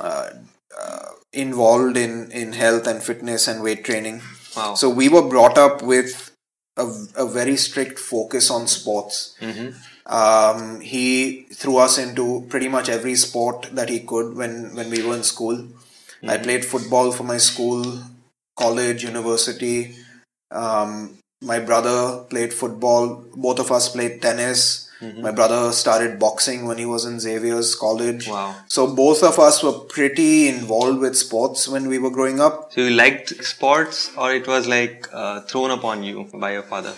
uh, 0.00 0.30
uh, 0.78 1.08
involved 1.32 1.96
in 1.96 2.30
in 2.32 2.52
health 2.52 2.86
and 2.86 3.02
fitness 3.02 3.48
and 3.48 3.62
weight 3.62 3.84
training. 3.84 4.20
Wow. 4.56 4.74
So 4.74 4.90
we 4.90 5.08
were 5.08 5.22
brought 5.28 5.56
up 5.58 5.82
with 5.82 6.30
a, 6.76 6.86
a 7.16 7.26
very 7.26 7.56
strict 7.56 7.98
focus 7.98 8.50
on 8.50 8.66
sports. 8.66 9.34
Um, 10.06 10.80
he 10.80 11.46
threw 11.52 11.78
us 11.78 11.98
into 11.98 12.46
pretty 12.48 12.68
much 12.68 12.88
every 12.88 13.14
sport 13.16 13.68
that 13.72 13.88
he 13.88 14.00
could 14.00 14.36
when 14.36 14.74
when 14.74 14.90
we 14.90 15.02
were 15.06 15.14
in 15.16 15.22
school. 15.24 15.66
I 16.26 16.38
played 16.38 16.64
football 16.64 17.12
for 17.12 17.24
my 17.24 17.36
school, 17.38 17.82
college, 18.56 19.04
university. 19.04 19.94
Um, 20.50 21.18
my 21.42 21.58
brother 21.58 22.24
played 22.30 22.52
football. 22.52 23.24
Both 23.36 23.58
of 23.58 23.70
us 23.70 23.88
played 23.88 24.22
tennis. 24.22 24.90
My 25.18 25.30
brother 25.30 25.72
started 25.72 26.18
boxing 26.18 26.64
when 26.64 26.78
he 26.78 26.86
was 26.86 27.04
in 27.04 27.20
Xavier's 27.20 27.74
college. 27.74 28.28
Wow. 28.28 28.54
So 28.66 28.94
both 28.94 29.22
of 29.22 29.38
us 29.38 29.62
were 29.62 29.72
pretty 29.72 30.48
involved 30.48 31.00
with 31.00 31.14
sports 31.18 31.68
when 31.68 31.88
we 31.88 31.98
were 31.98 32.08
growing 32.10 32.40
up. 32.40 32.72
So 32.72 32.80
you 32.80 32.90
liked 32.90 33.28
sports, 33.44 34.10
or 34.16 34.32
it 34.32 34.46
was 34.46 34.66
like 34.66 35.06
uh, 35.12 35.42
thrown 35.42 35.70
upon 35.70 36.02
you 36.02 36.30
by 36.32 36.52
your 36.52 36.62
father? 36.62 36.94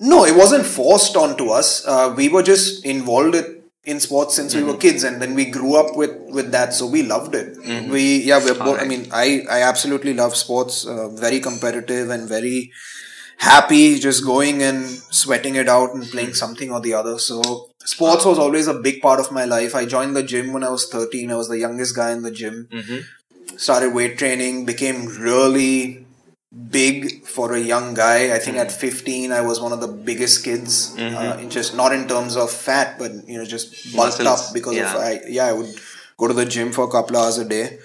No, 0.00 0.24
it 0.24 0.34
wasn't 0.34 0.64
forced 0.64 1.14
onto 1.14 1.50
us. 1.50 1.86
Uh, 1.86 2.14
we 2.16 2.30
were 2.30 2.42
just 2.42 2.86
involved 2.86 3.34
it, 3.34 3.61
in 3.84 3.98
sports 3.98 4.36
since 4.36 4.54
we 4.54 4.62
were 4.62 4.72
mm-hmm. 4.72 4.80
kids, 4.80 5.02
and 5.04 5.20
then 5.20 5.34
we 5.34 5.46
grew 5.46 5.76
up 5.76 5.96
with 5.96 6.16
with 6.30 6.52
that, 6.52 6.72
so 6.72 6.86
we 6.86 7.02
loved 7.02 7.34
it. 7.34 7.56
Mm-hmm. 7.56 7.90
We 7.90 8.18
yeah, 8.22 8.38
we're 8.38 8.58
both. 8.58 8.80
I 8.80 8.84
mean, 8.84 9.08
I 9.12 9.44
I 9.50 9.62
absolutely 9.62 10.14
love 10.14 10.36
sports. 10.36 10.86
Uh, 10.86 11.08
very 11.08 11.40
competitive 11.40 12.10
and 12.10 12.28
very 12.28 12.72
happy 13.38 13.98
just 13.98 14.24
going 14.24 14.62
and 14.62 14.86
sweating 14.86 15.56
it 15.56 15.68
out 15.68 15.94
and 15.94 16.04
playing 16.04 16.28
mm-hmm. 16.28 16.34
something 16.34 16.70
or 16.70 16.80
the 16.80 16.94
other. 16.94 17.18
So 17.18 17.70
sports 17.84 18.24
was 18.24 18.38
always 18.38 18.68
a 18.68 18.74
big 18.74 19.02
part 19.02 19.18
of 19.18 19.32
my 19.32 19.44
life. 19.44 19.74
I 19.74 19.84
joined 19.84 20.14
the 20.14 20.22
gym 20.22 20.52
when 20.52 20.62
I 20.62 20.70
was 20.70 20.88
13. 20.88 21.30
I 21.30 21.34
was 21.34 21.48
the 21.48 21.58
youngest 21.58 21.96
guy 21.96 22.12
in 22.12 22.22
the 22.22 22.30
gym. 22.30 22.68
Started 23.56 23.92
weight 23.92 24.16
training, 24.16 24.64
became 24.64 25.06
really 25.18 26.06
big 26.70 27.24
for 27.26 27.54
a 27.54 27.60
young 27.60 27.94
guy. 27.94 28.34
I 28.34 28.38
think 28.38 28.56
at 28.58 28.70
15 28.70 29.32
I 29.32 29.40
was 29.40 29.60
one 29.60 29.72
of 29.72 29.80
the 29.80 29.88
biggest 29.88 30.44
kids 30.44 30.94
uh, 30.98 31.38
in 31.40 31.48
just 31.50 31.74
not 31.74 31.92
in 31.92 32.06
terms 32.06 32.36
of 32.36 32.50
fat 32.50 32.98
but 32.98 33.10
you 33.26 33.38
know 33.38 33.44
just 33.44 33.94
bulked 33.96 34.18
Muscles, 34.22 34.48
up 34.48 34.54
because 34.54 34.76
yeah. 34.76 34.94
of 34.94 35.00
I 35.00 35.20
yeah 35.28 35.46
I 35.46 35.52
would 35.52 35.74
go 36.18 36.28
to 36.28 36.34
the 36.34 36.44
gym 36.44 36.72
for 36.72 36.84
a 36.84 36.90
couple 36.90 37.16
hours 37.16 37.38
a 37.38 37.44
day. 37.46 37.78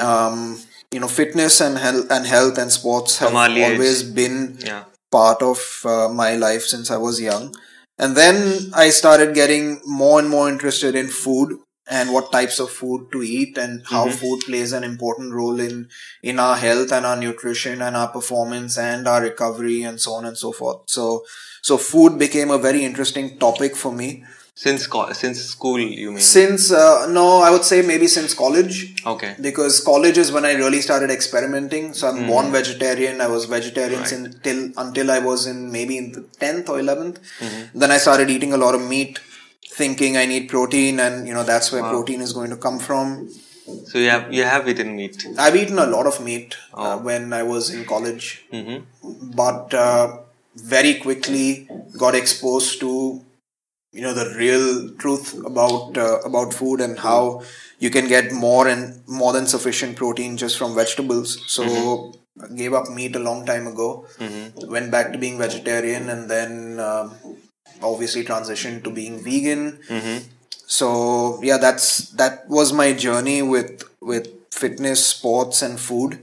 Um, 0.00 0.58
you 0.92 1.00
know 1.00 1.08
fitness 1.08 1.60
and 1.60 1.78
health 1.78 2.06
and 2.10 2.26
health 2.26 2.58
and 2.58 2.72
sports 2.72 3.18
have 3.18 3.34
always 3.34 4.02
been 4.02 4.58
Yeah. 4.60 4.84
part 5.12 5.42
of 5.42 5.58
uh, 5.84 6.08
my 6.08 6.34
life 6.36 6.62
since 6.62 6.90
I 6.90 6.96
was 6.96 7.20
young. 7.20 7.54
And 7.98 8.16
then 8.16 8.72
I 8.74 8.90
started 8.90 9.34
getting 9.34 9.80
more 9.86 10.18
and 10.20 10.28
more 10.28 10.48
interested 10.48 10.94
in 10.94 11.08
food 11.08 11.58
and 11.88 12.12
what 12.12 12.32
types 12.32 12.58
of 12.58 12.70
food 12.70 13.10
to 13.12 13.22
eat 13.22 13.56
and 13.56 13.82
how 13.86 14.06
mm-hmm. 14.06 14.16
food 14.16 14.40
plays 14.46 14.72
an 14.72 14.84
important 14.84 15.32
role 15.32 15.60
in 15.60 15.88
in 16.22 16.38
our 16.38 16.56
health 16.56 16.92
and 16.92 17.06
our 17.06 17.16
nutrition 17.16 17.80
and 17.82 17.96
our 17.96 18.08
performance 18.08 18.76
and 18.78 19.06
our 19.06 19.22
recovery 19.22 19.82
and 19.82 20.00
so 20.00 20.12
on 20.12 20.24
and 20.24 20.36
so 20.36 20.52
forth. 20.52 20.80
So 20.86 21.24
so 21.62 21.76
food 21.76 22.18
became 22.18 22.50
a 22.50 22.58
very 22.58 22.84
interesting 22.84 23.38
topic 23.38 23.76
for 23.76 23.92
me 23.92 24.24
Since 24.58 24.86
co- 24.86 25.12
since 25.12 25.40
school, 25.44 25.78
you 25.78 26.12
mean? 26.12 26.20
since 26.20 26.72
uh, 26.72 27.06
no 27.10 27.42
I 27.42 27.50
would 27.50 27.64
say 27.70 27.82
maybe 27.82 28.06
since 28.06 28.32
college 28.32 28.76
okay. 29.04 29.34
because 29.46 29.80
college 29.88 30.16
is 30.16 30.32
when 30.32 30.46
I 30.46 30.52
really 30.54 30.80
started 30.80 31.10
experimenting. 31.10 31.92
So 31.92 32.08
I'm 32.08 32.26
born 32.26 32.46
mm-hmm. 32.46 32.54
vegetarian. 32.54 33.20
I 33.20 33.26
was 33.26 33.44
vegetarian 33.44 34.00
Right. 34.00 34.42
till 34.46 34.62
until 34.84 35.10
I 35.10 35.18
was 35.18 35.46
in 35.46 35.70
maybe 35.70 35.98
in 35.98 36.12
the 36.12 36.22
tenth 36.44 36.70
or 36.70 36.78
11th 36.78 37.18
mm-hmm. 37.18 37.78
Then 37.82 37.90
I 37.90 37.98
started 37.98 38.30
eating 38.30 38.54
a 38.54 38.56
lot 38.64 38.74
of 38.74 38.80
meat, 38.94 39.20
thinking 39.70 40.16
I 40.16 40.26
need 40.26 40.48
protein, 40.48 41.00
and 41.00 41.26
you 41.28 41.34
know 41.34 41.42
that's 41.44 41.72
where 41.72 41.82
protein 41.82 42.20
is 42.20 42.32
going 42.32 42.50
to 42.50 42.56
come 42.56 42.78
from. 42.78 43.28
So 43.86 43.98
you 43.98 44.10
have 44.10 44.32
you 44.32 44.44
have 44.44 44.68
eaten 44.68 44.94
meat. 44.96 45.26
I've 45.38 45.56
eaten 45.56 45.78
a 45.78 45.86
lot 45.86 46.06
of 46.06 46.20
meat 46.22 46.56
uh, 46.74 46.96
Oh. 46.98 46.98
when 46.98 47.32
I 47.32 47.42
was 47.42 47.70
in 47.70 47.84
college, 47.84 48.44
hmm 48.52 48.78
but 49.42 49.74
uh, 49.74 50.18
very 50.56 50.94
quickly 50.94 51.68
got 51.98 52.14
exposed 52.14 52.80
to 52.80 53.22
you 53.92 54.02
know 54.02 54.14
the 54.14 54.34
real 54.38 54.90
truth 54.96 55.34
about 55.44 55.96
uh, 55.96 56.18
about 56.24 56.54
food 56.54 56.80
and 56.80 56.98
how 56.98 57.42
you 57.78 57.90
can 57.90 58.08
get 58.08 58.32
more 58.32 58.68
and 58.68 59.06
more 59.06 59.32
than 59.32 59.46
sufficient 59.46 59.96
protein 59.96 60.36
just 60.36 60.56
from 60.58 60.74
vegetables. 60.74 61.42
So 61.46 61.64
I 62.42 62.48
gave 62.54 62.72
up 62.72 62.88
meat 62.90 63.16
a 63.16 63.18
long 63.18 63.44
time 63.46 63.66
ago. 63.66 64.06
Went 64.76 64.90
back 64.90 65.12
to 65.12 65.18
being 65.18 65.38
vegetarian 65.38 66.08
and 66.08 66.30
then 66.30 66.78
um, 66.80 67.14
obviously 67.82 68.24
transitioned 68.24 68.84
to 68.84 68.90
being 68.90 69.22
vegan 69.22 69.78
mm-hmm. 69.88 70.24
so 70.66 71.40
yeah 71.42 71.58
that's 71.58 72.10
that 72.10 72.48
was 72.48 72.72
my 72.72 72.92
journey 72.92 73.42
with 73.42 73.84
with 74.00 74.28
fitness 74.50 75.06
sports 75.06 75.62
and 75.62 75.78
food 75.78 76.18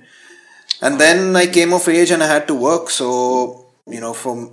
and 0.84 1.00
then 1.00 1.36
I 1.36 1.48
came 1.48 1.74
of 1.74 1.88
age 1.88 2.12
and 2.12 2.22
I 2.22 2.28
had 2.28 2.48
to 2.48 2.56
work. 2.56 2.90
So 2.90 3.66
you 3.88 4.02
know, 4.02 4.14
for 4.14 4.52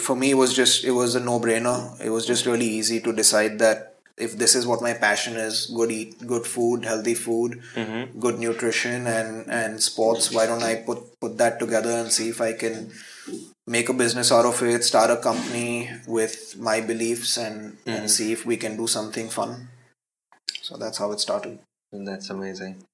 for 0.00 0.16
me, 0.16 0.30
it 0.32 0.34
was 0.34 0.54
just 0.54 0.84
it 0.84 0.90
was 0.90 1.14
a 1.14 1.20
no 1.20 1.38
brainer. 1.38 1.78
It 2.00 2.10
was 2.10 2.26
just 2.26 2.46
really 2.46 2.66
easy 2.66 3.00
to 3.00 3.12
decide 3.12 3.60
that 3.60 3.94
if 4.16 4.36
this 4.36 4.56
is 4.56 4.66
what 4.66 4.82
my 4.82 4.92
passion 4.94 5.36
is, 5.36 5.66
good 5.66 5.92
eat, 5.92 6.26
good 6.26 6.46
food, 6.46 6.84
healthy 6.84 7.14
food, 7.14 7.62
mm-hmm. 7.74 8.18
good 8.18 8.40
nutrition, 8.40 9.06
and 9.06 9.48
and 9.48 9.80
sports. 9.80 10.32
Why 10.32 10.46
don't 10.46 10.64
I 10.64 10.76
put 10.76 11.20
put 11.20 11.38
that 11.38 11.60
together 11.60 11.90
and 11.90 12.10
see 12.10 12.28
if 12.28 12.40
I 12.40 12.52
can 12.54 12.90
make 13.68 13.88
a 13.88 13.92
business 13.92 14.32
out 14.32 14.46
of 14.46 14.62
it, 14.62 14.84
start 14.84 15.10
a 15.10 15.16
company 15.16 15.90
with 16.06 16.56
my 16.58 16.80
beliefs, 16.80 17.36
and 17.36 17.76
and 17.86 18.10
see 18.10 18.32
if 18.32 18.44
we 18.46 18.56
can 18.56 18.76
do 18.76 18.86
something 18.86 19.28
fun. 19.28 19.68
So 20.62 20.76
that's 20.76 20.98
how 20.98 21.12
it 21.12 21.20
started. 21.20 21.58
That's 21.92 22.28
amazing. 22.30 22.84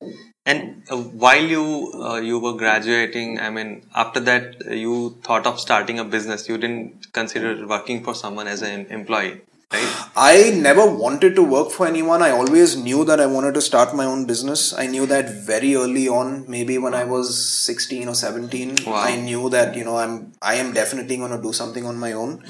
And 0.47 0.85
uh, 0.90 0.97
while 0.97 1.43
you 1.43 1.64
uh, 1.95 2.21
you 2.21 2.38
were 2.38 2.54
graduating, 2.54 3.40
I 3.40 3.50
mean, 3.50 3.87
after 3.95 4.21
that 4.21 4.64
you 4.71 5.19
thought 5.23 5.47
of 5.47 5.59
starting 5.59 5.99
a 5.99 6.04
business. 6.04 6.49
You 6.49 6.59
didn't 6.59 7.12
consider 7.12 7.66
working 7.66 8.04
for 8.04 8.14
someone 8.14 8.47
as 8.47 8.62
an 8.62 8.87
employee, 8.87 9.40
right? 9.75 10.11
I 10.16 10.50
never 10.50 10.87
wanted 10.87 11.35
to 11.37 11.43
work 11.43 11.71
for 11.71 11.87
anyone. 11.87 12.23
I 12.23 12.31
always 12.31 12.76
knew 12.76 13.04
that 13.04 13.21
I 13.21 13.26
wanted 13.26 13.54
to 13.54 13.61
start 13.61 13.95
my 13.95 14.04
own 14.04 14.26
business. 14.26 14.73
I 14.73 14.87
knew 14.87 15.07
that 15.07 15.31
very 15.47 15.75
early 15.75 16.09
on, 16.09 16.45
maybe 16.49 16.78
when 16.78 16.95
I 16.95 17.04
was 17.04 17.37
16 17.37 18.09
or 18.09 18.14
17. 18.14 18.76
Wow. 18.87 18.95
I 18.95 19.16
knew 19.16 19.49
that, 19.50 19.75
you 19.76 19.85
know, 19.85 19.97
I'm 19.97 20.33
I 20.43 20.54
am 20.57 20.73
definitely 20.73 21.16
going 21.16 21.35
to 21.37 21.43
do 21.43 21.52
something 21.52 21.87
on 21.87 21.99
my 21.99 22.12
own. 22.12 22.45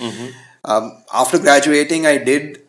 Um, 0.64 0.93
after 1.12 1.38
graduating, 1.38 2.07
I 2.07 2.19
did 2.19 2.61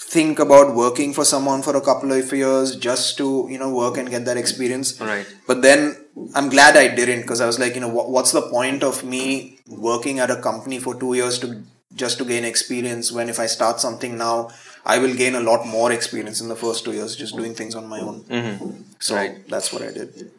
think 0.00 0.38
about 0.38 0.74
working 0.74 1.12
for 1.14 1.24
someone 1.24 1.62
for 1.62 1.76
a 1.76 1.80
couple 1.80 2.12
of 2.12 2.32
years 2.32 2.76
just 2.76 3.16
to, 3.18 3.46
you 3.50 3.58
know, 3.58 3.72
work 3.74 3.96
and 3.96 4.10
get 4.10 4.24
that 4.24 4.36
experience. 4.36 5.00
Right. 5.00 5.26
But 5.46 5.62
then 5.62 5.96
I'm 6.34 6.48
glad 6.48 6.76
I 6.76 6.94
didn't 6.94 7.22
because 7.22 7.40
I 7.40 7.46
was 7.46 7.58
like, 7.58 7.74
you 7.74 7.80
know, 7.80 7.88
what, 7.88 8.10
what's 8.10 8.32
the 8.32 8.42
point 8.42 8.82
of 8.82 9.04
me 9.04 9.58
working 9.68 10.18
at 10.18 10.30
a 10.30 10.40
company 10.40 10.78
for 10.78 10.94
two 10.94 11.14
years 11.14 11.38
to 11.40 11.62
just 11.94 12.18
to 12.18 12.24
gain 12.24 12.44
experience 12.44 13.12
when 13.12 13.28
if 13.28 13.38
I 13.38 13.46
start 13.46 13.80
something 13.80 14.16
now, 14.18 14.50
I 14.84 14.98
will 14.98 15.14
gain 15.14 15.34
a 15.34 15.40
lot 15.40 15.66
more 15.66 15.92
experience 15.92 16.40
in 16.40 16.48
the 16.48 16.56
first 16.56 16.84
two 16.84 16.92
years 16.92 17.16
just 17.16 17.36
doing 17.36 17.54
things 17.54 17.74
on 17.74 17.86
my 17.86 18.00
own. 18.00 18.24
So 19.00 19.14
Right. 19.14 19.46
that's 19.48 19.72
what 19.72 19.82
I 19.82 19.92
did. 19.92 20.30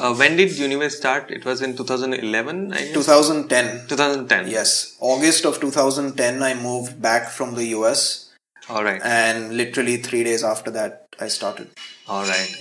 Uh, 0.00 0.14
when 0.14 0.36
did 0.36 0.56
Unived 0.56 0.92
start? 0.92 1.30
It 1.30 1.44
was 1.44 1.60
in 1.60 1.76
2011 1.76 2.72
I 2.72 2.92
2010 2.92 3.88
2010 3.88 4.48
Yes, 4.48 4.96
August 5.00 5.44
of 5.44 5.60
2010, 5.60 6.42
I 6.42 6.54
moved 6.54 7.02
back 7.02 7.28
from 7.30 7.54
the 7.56 7.64
US, 7.78 8.30
All 8.68 8.84
right. 8.84 9.00
and 9.02 9.56
literally 9.56 9.96
three 9.96 10.22
days 10.22 10.44
after 10.44 10.70
that, 10.70 11.08
I 11.18 11.26
started. 11.28 11.70
All 12.06 12.22
right. 12.22 12.54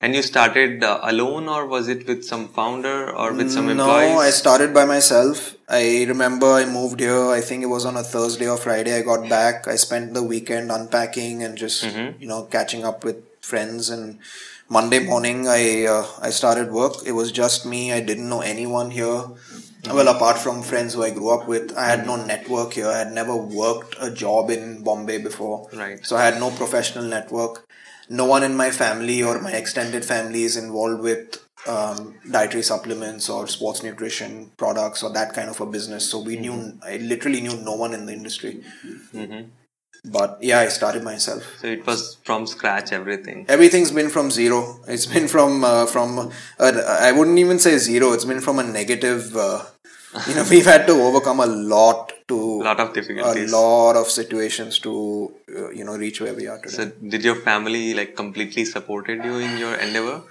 And 0.00 0.14
you 0.14 0.22
started 0.22 0.82
uh, 0.84 1.00
alone, 1.02 1.48
or 1.48 1.66
was 1.66 1.88
it 1.88 2.06
with 2.06 2.24
some 2.24 2.48
founder 2.48 3.10
or 3.14 3.32
with 3.32 3.50
some 3.50 3.68
employees? 3.68 4.12
No? 4.14 4.18
I 4.18 4.30
started 4.30 4.72
by 4.74 4.84
myself. 4.84 5.53
I 5.68 6.04
remember 6.04 6.46
I 6.46 6.66
moved 6.66 7.00
here. 7.00 7.30
I 7.30 7.40
think 7.40 7.62
it 7.62 7.66
was 7.66 7.84
on 7.84 7.96
a 7.96 8.02
Thursday 8.02 8.48
or 8.48 8.56
Friday. 8.56 8.96
I 8.96 9.02
got 9.02 9.28
back. 9.28 9.66
I 9.66 9.76
spent 9.76 10.12
the 10.12 10.22
weekend 10.22 10.70
unpacking 10.70 11.42
and 11.42 11.56
just 11.56 11.84
mm-hmm. 11.84 12.20
you 12.20 12.28
know 12.28 12.42
catching 12.42 12.84
up 12.84 13.04
with 13.04 13.22
friends. 13.40 13.88
And 13.88 14.18
Monday 14.68 14.98
morning, 14.98 15.48
I 15.48 15.86
uh, 15.86 16.06
I 16.20 16.30
started 16.30 16.70
work. 16.70 16.94
It 17.06 17.12
was 17.12 17.32
just 17.32 17.64
me. 17.64 17.92
I 17.92 18.00
didn't 18.00 18.28
know 18.28 18.40
anyone 18.40 18.90
here. 18.90 19.06
Mm-hmm. 19.06 19.94
Well, 19.94 20.08
apart 20.08 20.38
from 20.38 20.62
friends 20.62 20.94
who 20.94 21.02
I 21.02 21.10
grew 21.10 21.30
up 21.30 21.46
with, 21.46 21.76
I 21.76 21.86
had 21.86 22.00
mm-hmm. 22.00 22.08
no 22.08 22.24
network 22.24 22.74
here. 22.74 22.88
I 22.88 22.98
had 22.98 23.12
never 23.12 23.36
worked 23.36 23.96
a 24.00 24.10
job 24.10 24.50
in 24.50 24.82
Bombay 24.82 25.18
before. 25.18 25.68
Right. 25.72 26.04
So 26.04 26.16
I 26.16 26.24
had 26.24 26.40
no 26.40 26.50
professional 26.50 27.04
network. 27.04 27.66
No 28.08 28.26
one 28.26 28.42
in 28.42 28.54
my 28.54 28.70
family 28.70 29.22
or 29.22 29.40
my 29.40 29.52
extended 29.52 30.04
family 30.04 30.42
is 30.42 30.56
involved 30.58 31.02
with 31.02 31.38
um, 31.66 32.14
dietary 32.30 32.62
supplements 32.62 33.28
or 33.28 33.46
sports 33.46 33.82
nutrition 33.82 34.50
products 34.56 35.02
or 35.02 35.12
that 35.12 35.32
kind 35.32 35.48
of 35.48 35.60
a 35.60 35.66
business. 35.66 36.08
So 36.10 36.20
we 36.20 36.36
knew, 36.36 36.78
I 36.84 36.96
literally 36.98 37.40
knew 37.40 37.56
no 37.56 37.74
one 37.74 37.94
in 37.94 38.06
the 38.06 38.12
industry. 38.12 38.62
But 40.06 40.38
yeah, 40.42 40.58
I 40.60 40.68
started 40.68 41.02
myself. 41.02 41.42
so 41.60 41.66
it 41.66 41.86
was 41.86 42.18
from 42.24 42.46
scratch, 42.46 42.92
everything. 42.92 43.46
Everything's 43.48 43.90
been 43.90 44.10
from 44.10 44.30
zero. 44.30 44.78
It's 44.86 45.06
been 45.06 45.28
from 45.28 45.64
uh, 45.64 45.86
from 45.86 46.18
uh, 46.18 46.72
I 47.00 47.10
wouldn't 47.12 47.38
even 47.38 47.58
say 47.58 47.78
zero. 47.78 48.12
It's 48.12 48.26
been 48.26 48.42
from 48.42 48.58
a 48.58 48.62
negative. 48.62 49.34
Uh, 49.34 49.64
you 50.28 50.34
know, 50.34 50.44
we've 50.50 50.66
had 50.66 50.86
to 50.88 50.92
overcome 50.92 51.40
a 51.40 51.46
lot 51.46 52.12
to 52.28 52.36
a 52.36 52.64
lot 52.64 52.80
of 52.80 52.92
difficulties, 52.92 53.50
a 53.50 53.56
lot 53.56 53.96
of 53.96 54.10
situations 54.10 54.78
to 54.80 55.32
uh, 55.56 55.70
you 55.70 55.84
know 55.84 55.96
reach 55.96 56.20
where 56.20 56.34
we 56.34 56.48
are 56.48 56.58
today. 56.58 56.74
So 56.74 56.84
did 57.14 57.24
your 57.24 57.36
family 57.36 57.94
like 57.94 58.14
completely 58.14 58.66
supported 58.66 59.24
you 59.24 59.38
in 59.38 59.56
your 59.56 59.74
endeavor? 59.74 60.22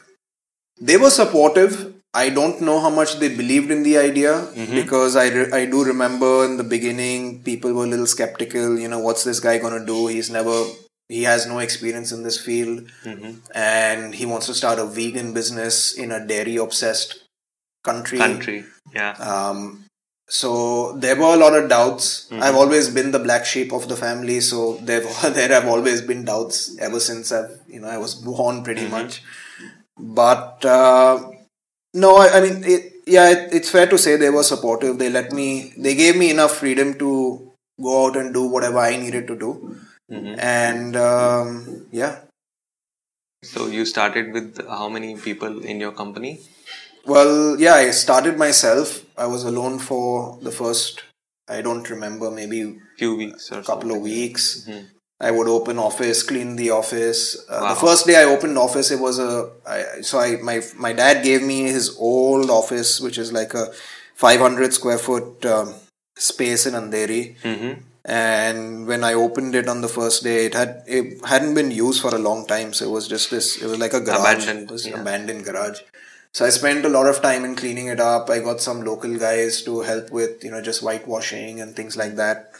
They 0.80 0.98
were 0.98 1.10
supportive 1.10 1.94
i 2.14 2.30
don't 2.30 2.62
know 2.62 2.80
how 2.80 2.90
much 2.90 3.20
they 3.20 3.30
believed 3.30 3.72
in 3.72 3.84
the 3.84 3.98
idea 3.98 4.34
mm-hmm. 4.34 4.76
because 4.76 5.16
I, 5.16 5.30
re- 5.30 5.52
I 5.52 5.66
do 5.66 5.84
remember 5.84 6.46
in 6.46 6.58
the 6.58 6.64
beginning 6.64 7.44
people 7.44 7.74
were 7.74 7.86
a 7.86 7.88
little 7.88 8.08
skeptical 8.08 8.78
you 8.78 8.88
know 8.88 9.00
what's 9.00 9.24
this 9.24 9.40
guy 9.40 9.58
going 9.58 9.80
to 9.80 9.86
do 9.86 10.08
he's 10.08 10.30
never 10.30 10.66
he 11.10 11.24
has 11.24 11.46
no 11.46 11.60
experience 11.60 12.12
in 12.12 12.24
this 12.24 12.40
field 12.40 12.84
mm-hmm. 13.04 13.34
and 13.54 14.16
he 14.16 14.26
wants 14.26 14.48
to 14.48 14.54
start 14.54 14.80
a 14.80 14.86
vegan 14.86 15.34
business 15.34 15.94
in 15.94 16.12
a 16.12 16.26
dairy 16.26 16.56
obsessed 16.58 17.24
country 17.84 18.18
Country. 18.18 18.66
Yeah. 18.94 19.12
um, 19.12 19.86
so 20.28 20.94
there 20.94 21.16
were 21.16 21.34
a 21.34 21.36
lot 21.36 21.54
of 21.54 21.70
doubts. 21.70 22.28
Mm-hmm. 22.30 22.42
I've 22.42 22.56
always 22.56 22.90
been 22.90 23.12
the 23.12 23.20
black 23.20 23.46
sheep 23.46 23.74
of 23.74 23.88
the 23.90 23.96
family, 23.96 24.40
so 24.40 24.78
there 24.78 25.02
there 25.30 25.50
have 25.50 25.68
always 25.68 26.02
been 26.02 26.26
doubts 26.26 26.78
ever 26.80 27.00
since 27.00 27.32
I've 27.32 27.60
you 27.68 27.80
know 27.82 27.88
I 27.88 27.98
was 27.98 28.16
born 28.16 28.64
pretty 28.64 28.88
much. 28.88 29.22
But 29.98 30.64
uh, 30.66 31.30
no, 31.94 32.18
I, 32.18 32.38
I 32.38 32.42
mean 32.42 32.64
it, 32.64 32.94
yeah, 33.06 33.30
it, 33.30 33.54
it's 33.54 33.70
fair 33.70 33.88
to 33.88 33.98
say 33.98 34.16
they 34.16 34.30
were 34.30 34.44
supportive. 34.44 34.98
They 35.00 35.10
let 35.10 35.32
me, 35.32 35.74
they 35.78 35.96
gave 35.96 36.18
me 36.18 36.30
enough 36.32 36.58
freedom 36.58 36.98
to 37.00 37.52
go 37.82 38.06
out 38.08 38.18
and 38.18 38.34
do 38.34 38.48
whatever 38.48 38.80
I 38.80 38.98
needed 38.98 39.28
to 39.28 39.36
do, 39.38 39.78
and 40.10 40.96
um, 40.96 41.88
yeah, 41.92 42.20
So 43.44 43.68
you 43.68 43.86
started 43.86 44.34
with 44.34 44.66
how 44.68 44.90
many 44.90 45.16
people 45.18 45.64
in 45.64 45.80
your 45.80 45.92
company? 45.92 46.40
Well, 47.06 47.60
yeah, 47.60 47.76
I 47.76 47.92
started 47.92 48.38
myself. 48.38 49.04
I 49.18 49.28
was 49.28 49.44
alone 49.44 49.80
for 49.80 50.38
the 50.42 50.52
first, 50.52 51.04
I 51.50 51.62
don't 51.62 51.90
remember, 51.90 52.32
maybe 52.32 52.80
Few 52.98 53.16
weeks 53.16 53.52
or 53.52 53.60
a 53.60 53.64
couple 53.64 53.92
of 53.92 53.98
something. 53.98 54.04
weeks. 54.04 54.66
Mhm. 54.70 54.86
I 55.28 55.32
would 55.36 55.48
open 55.48 55.80
office, 55.80 56.22
clean 56.32 56.56
the 56.62 56.70
office. 56.82 57.22
Uh, 57.50 57.60
Wow. 57.62 57.70
The 57.74 57.80
first 57.88 58.06
day 58.10 58.16
I 58.22 58.26
opened 58.36 58.58
office, 58.58 58.92
it 58.96 59.00
was 59.08 59.20
a. 59.20 59.32
I, 59.76 59.80
so 60.10 60.20
I 60.26 60.30
my 60.50 60.58
my 60.88 60.92
dad 61.02 61.24
gave 61.30 61.42
me 61.54 61.58
his 61.78 61.96
old 62.12 62.50
office, 62.60 62.92
which 63.06 63.18
is 63.24 63.32
like 63.40 63.54
a 63.64 63.66
500 64.16 64.74
square 64.80 64.98
foot 65.08 65.46
um, 65.56 65.74
space 66.30 66.66
in 66.72 66.74
Andheri. 66.82 67.24
Mhm. 67.54 67.74
And 68.06 68.86
when 68.92 69.04
I 69.10 69.14
opened 69.26 69.56
it 69.60 69.70
on 69.74 69.80
the 69.86 69.88
first 69.98 70.24
day, 70.30 70.40
it 70.48 70.54
had 70.62 70.72
it 71.00 71.24
hadn't 71.34 71.54
been 71.60 71.72
used 71.72 72.02
for 72.06 72.14
a 72.16 72.20
long 72.30 72.46
time, 72.54 72.74
so 72.74 72.86
it 72.90 72.92
was 72.98 73.08
just 73.08 73.32
this. 73.36 73.52
It 73.62 73.68
was 73.74 73.80
like 73.86 73.94
a 73.94 74.02
garage. 74.10 74.44
Abandoned, 74.44 74.64
It 74.70 74.74
was 74.78 74.86
yeah. 74.88 74.96
an 74.96 75.02
abandoned 75.08 75.46
garage. 75.46 75.80
So 76.38 76.46
I 76.46 76.50
spent 76.50 76.84
a 76.90 76.90
lot 76.90 77.08
of 77.14 77.22
time 77.22 77.46
in 77.48 77.56
cleaning 77.56 77.88
it 77.96 78.00
up. 78.10 78.30
I 78.36 78.40
got 78.50 78.60
some 78.68 78.84
local 78.84 79.16
guys 79.24 79.62
to 79.68 79.82
help 79.90 80.12
with, 80.20 80.44
you 80.44 80.52
know, 80.52 80.62
just 80.70 80.82
whitewashing 80.88 81.62
and 81.62 81.76
things 81.80 81.96
like 81.96 82.16
that. 82.24 82.52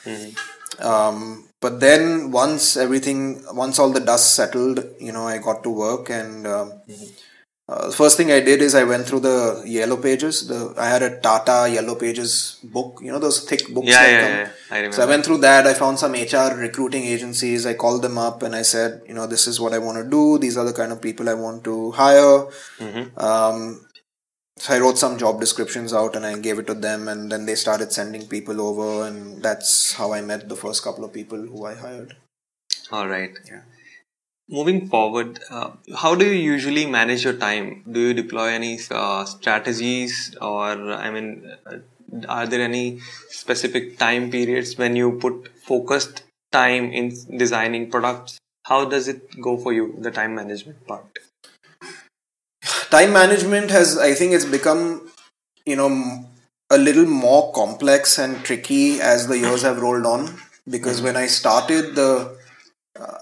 Um, 0.80 1.46
but 1.64 1.80
then 1.88 2.02
once 2.32 2.66
everything, 2.86 3.20
once 3.64 3.80
all 3.80 3.92
the 3.98 4.06
dust 4.12 4.36
settled, 4.40 4.80
you 5.08 5.14
know, 5.16 5.26
I 5.34 5.38
got 5.50 5.60
to 5.68 5.72
work 5.86 6.10
and 6.20 6.46
um, 6.56 6.68
uh, 7.70 7.90
first 7.92 8.18
thing 8.18 8.30
I 8.38 8.42
did 8.42 8.62
is 8.62 8.76
I 8.76 8.84
went 8.84 9.06
through 9.08 9.22
the 9.22 9.64
yellow 9.66 9.96
pages. 10.06 10.48
The 10.50 10.58
I 10.78 10.88
had 10.94 11.02
a 11.02 11.12
Tata 11.22 11.58
yellow 11.76 11.96
pages 11.96 12.60
book, 12.76 13.00
you 13.02 13.12
know, 13.14 13.20
those 13.26 13.40
thick 13.50 13.64
books. 13.74 13.88
Yeah, 13.88 14.02
that 14.04 14.12
yeah, 14.12 14.22
come. 14.22 14.32
yeah. 14.40 14.50
I 14.72 14.76
remember. 14.80 14.96
So 14.98 15.04
I 15.04 15.06
went 15.14 15.26
through 15.26 15.38
that. 15.48 15.66
I 15.72 15.74
found 15.74 15.98
some 16.04 16.12
HR 16.14 16.50
recruiting 16.68 17.06
agencies. 17.16 17.66
I 17.66 17.74
called 17.86 18.02
them 18.02 18.18
up 18.18 18.44
and 18.44 18.54
I 18.62 18.64
said, 18.64 19.02
you 19.08 19.14
know, 19.14 19.28
this 19.28 19.48
is 19.48 19.62
what 19.62 19.74
I 19.74 19.78
want 19.88 19.98
to 20.04 20.10
do. 20.18 20.38
These 20.40 20.58
are 20.58 20.66
the 20.66 20.74
kind 20.82 20.92
of 20.92 21.02
people 21.08 21.30
I 21.30 21.36
want 21.46 21.64
to 21.70 21.92
hire. 21.92 22.38
Mhm. 22.80 23.06
Um, 23.30 23.60
so 24.58 24.74
I 24.74 24.80
wrote 24.80 24.98
some 24.98 25.18
job 25.18 25.40
descriptions 25.40 25.94
out 25.94 26.16
and 26.16 26.26
I 26.26 26.38
gave 26.40 26.60
it 26.60 26.68
to 26.68 26.74
them, 26.74 27.08
and 27.08 27.32
then 27.32 27.46
they 27.46 27.56
started 27.56 27.92
sending 27.92 28.28
people 28.28 28.62
over, 28.62 29.08
and 29.08 29.42
that's 29.42 29.94
how 29.94 30.14
I 30.14 30.22
met 30.22 30.50
the 30.50 30.56
first 30.56 30.84
couple 30.84 31.04
of 31.04 31.14
people 31.14 31.38
who 31.40 31.66
I 31.66 31.76
hired. 31.76 32.16
All 32.92 33.08
right. 33.08 33.38
Yeah. 33.48 33.62
Moving 34.50 34.88
forward, 34.90 35.40
uh, 35.50 35.72
how 35.98 36.16
do 36.16 36.26
you 36.26 36.40
usually 36.54 36.86
manage 36.86 37.24
your 37.24 37.34
time? 37.34 37.84
Do 37.92 38.00
you 38.00 38.14
deploy 38.14 38.50
any 38.50 38.80
uh, 38.92 39.26
strategies, 39.26 40.36
or 40.42 40.66
I 40.94 41.10
mean, 41.12 41.52
uh, 41.66 41.78
are 42.30 42.46
there 42.48 42.62
any 42.62 43.00
specific 43.30 43.98
time 43.98 44.30
periods 44.32 44.78
when 44.78 44.96
you 44.96 45.14
put 45.14 45.50
focused 45.58 46.24
time 46.52 46.92
in 46.92 47.14
designing 47.38 47.90
products? 47.90 48.38
How 48.64 48.86
does 48.86 49.08
it 49.08 49.42
go 49.42 49.58
for 49.58 49.74
you, 49.74 49.96
the 50.00 50.12
time 50.12 50.36
management 50.36 50.86
part? 50.88 51.20
Time 52.94 53.12
management 53.12 53.72
has, 53.72 53.98
I 53.98 54.14
think, 54.14 54.34
it's 54.34 54.46
become, 54.46 55.10
you 55.66 55.76
know, 55.76 56.30
a 56.70 56.78
little 56.78 57.06
more 57.06 57.52
complex 57.54 58.20
and 58.20 58.44
tricky 58.46 59.02
as 59.02 59.28
the 59.28 59.38
years 59.38 59.64
have 59.64 59.82
rolled 59.82 60.06
on. 60.06 60.30
Because 60.70 60.98
mm-hmm. 60.98 61.06
when 61.06 61.18
I 61.18 61.26
started, 61.26 61.96
the 61.96 62.38
uh, 63.00 63.18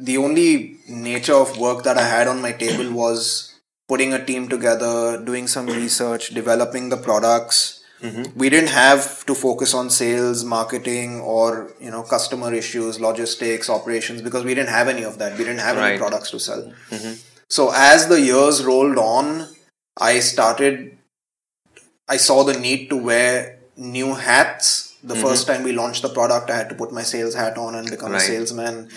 the 0.00 0.16
only 0.18 0.78
nature 0.88 1.34
of 1.34 1.58
work 1.58 1.82
that 1.84 1.98
I 1.98 2.06
had 2.06 2.28
on 2.28 2.40
my 2.40 2.52
table 2.52 2.92
was 2.92 3.54
putting 3.88 4.12
a 4.12 4.24
team 4.24 4.48
together, 4.48 5.22
doing 5.22 5.48
some 5.48 5.66
research, 5.66 6.28
developing 6.28 6.88
the 6.88 6.96
products. 6.96 7.82
Mm-hmm. 8.00 8.38
We 8.38 8.48
didn't 8.48 8.70
have 8.70 9.26
to 9.26 9.34
focus 9.34 9.74
on 9.74 9.90
sales, 9.90 10.44
marketing, 10.44 11.20
or 11.20 11.72
you 11.80 11.90
know 11.90 12.04
customer 12.04 12.54
issues, 12.54 13.00
logistics, 13.00 13.68
operations 13.68 14.22
because 14.22 14.44
we 14.44 14.54
didn't 14.54 14.70
have 14.70 14.86
any 14.86 15.02
of 15.02 15.18
that. 15.18 15.32
We 15.32 15.44
didn't 15.44 15.60
have 15.60 15.76
any 15.78 15.98
products 15.98 16.30
to 16.30 16.38
sell. 16.38 16.62
Mm-hmm. 16.90 17.14
So 17.50 17.72
as 17.74 18.08
the 18.08 18.20
years 18.20 18.64
rolled 18.64 18.98
on, 18.98 19.48
I 19.96 20.20
started. 20.20 20.96
I 22.08 22.16
saw 22.16 22.44
the 22.44 22.58
need 22.58 22.88
to 22.90 22.96
wear 22.96 23.58
new 23.76 24.14
hats. 24.14 24.96
The 25.02 25.14
first 25.22 25.46
time 25.46 25.62
we 25.62 25.72
launched 25.72 26.02
the 26.02 26.08
product, 26.08 26.50
I 26.50 26.56
had 26.56 26.68
to 26.70 26.74
put 26.74 26.92
my 26.92 27.02
sales 27.02 27.34
hat 27.34 27.56
on 27.58 27.74
and 27.74 27.88
become 27.90 28.12
a 28.12 28.20
salesman. 28.20 28.88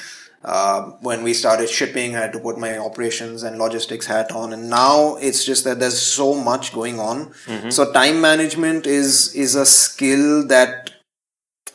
Uh, 0.43 0.81
when 1.01 1.24
we 1.24 1.34
started 1.34 1.70
shipping, 1.70 2.15
I 2.15 2.22
had 2.22 2.34
to 2.34 2.39
put 2.39 2.58
my 2.58 2.77
operations 2.77 3.43
and 3.43 3.60
logistics 3.60 4.08
hat 4.08 4.31
on. 4.31 4.53
And 4.53 4.69
now 4.69 5.15
it's 5.17 5.43
just 5.45 5.63
that 5.65 5.80
there's 5.80 6.02
so 6.02 6.34
much 6.34 6.73
going 6.73 6.99
on. 6.99 7.34
So 7.71 7.91
time 7.93 8.19
management 8.21 8.88
is 8.88 9.34
is 9.36 9.56
a 9.56 9.65
skill 9.65 10.47
that 10.47 10.91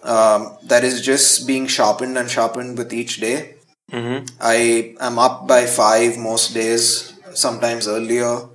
um, 0.02 0.56
that 0.64 0.84
is 0.84 1.00
just 1.02 1.46
being 1.46 1.66
sharpened 1.68 2.18
and 2.18 2.28
sharpened 2.30 2.76
with 2.78 2.92
each 2.92 3.18
day. 3.20 3.55
Mm-hmm. 3.92 4.26
I 4.40 4.94
am 5.00 5.18
up 5.18 5.46
by 5.46 5.66
five 5.66 6.18
most 6.18 6.54
days, 6.54 7.14
sometimes 7.34 7.86
earlier, 7.86 8.48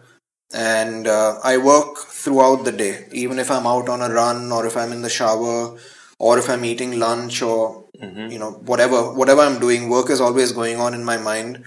and 0.54 1.08
uh, 1.08 1.39
I 1.44 1.58
work 1.58 1.98
throughout 1.98 2.65
the 2.65 2.72
day. 2.72 3.06
Even 3.13 3.39
if 3.39 3.50
I'm 3.50 3.65
out 3.65 3.88
on 3.88 4.02
a 4.02 4.13
run, 4.13 4.52
or 4.52 4.65
if 4.65 4.76
I'm 4.76 4.91
in 4.91 5.02
the 5.02 5.10
shower, 5.10 5.78
or 6.20 6.38
if 6.38 6.50
I'm 6.50 6.65
eating 6.65 7.00
lunch, 7.00 7.41
or 7.41 7.86
you 8.02 8.39
know 8.39 8.52
whatever 8.65 9.13
whatever 9.13 9.41
I'm 9.41 9.60
doing, 9.60 9.89
work 9.89 10.10
is 10.10 10.20
always 10.20 10.52
going 10.52 10.78
on 10.78 10.94
in 10.94 11.06
my 11.06 11.17
mind. 11.17 11.63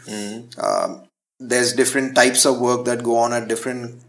Um, 0.59 1.05
there's 1.41 1.73
different 1.73 2.15
types 2.15 2.45
of 2.45 2.61
work 2.61 2.85
that 2.85 3.03
go 3.03 3.17
on 3.17 3.33
at 3.33 3.49
different 3.49 4.03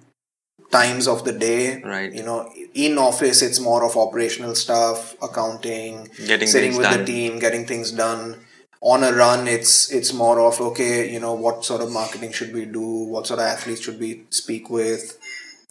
times 0.72 1.08
of 1.08 1.24
the 1.24 1.32
day. 1.32 1.82
Right. 1.82 2.14
You 2.14 2.24
know, 2.24 2.52
in 2.74 2.98
office 2.98 3.42
it's 3.42 3.60
more 3.60 3.86
of 3.86 3.96
operational 3.96 4.56
stuff, 4.56 5.16
accounting, 5.22 6.10
Getting 6.26 6.48
sitting 6.48 6.76
with 6.78 6.92
the 6.92 7.06
team, 7.06 7.40
getting 7.40 7.66
things 7.66 7.92
done. 7.92 8.45
On 8.94 9.04
a 9.04 9.12
run, 9.14 9.48
it's 9.48 9.92
it's 9.92 10.12
more 10.14 10.40
of 10.48 10.62
okay, 10.70 11.12
you 11.12 11.20
know, 11.20 11.34
what 11.46 11.66
sort 11.66 11.82
of 11.82 11.92
marketing 11.92 12.32
should 12.32 12.54
we 12.54 12.66
do? 12.66 12.88
What 13.14 13.26
sort 13.30 13.40
of 13.40 13.48
athletes 13.48 13.82
should 13.86 14.00
we 14.00 14.10
speak 14.30 14.70
with? 14.70 15.18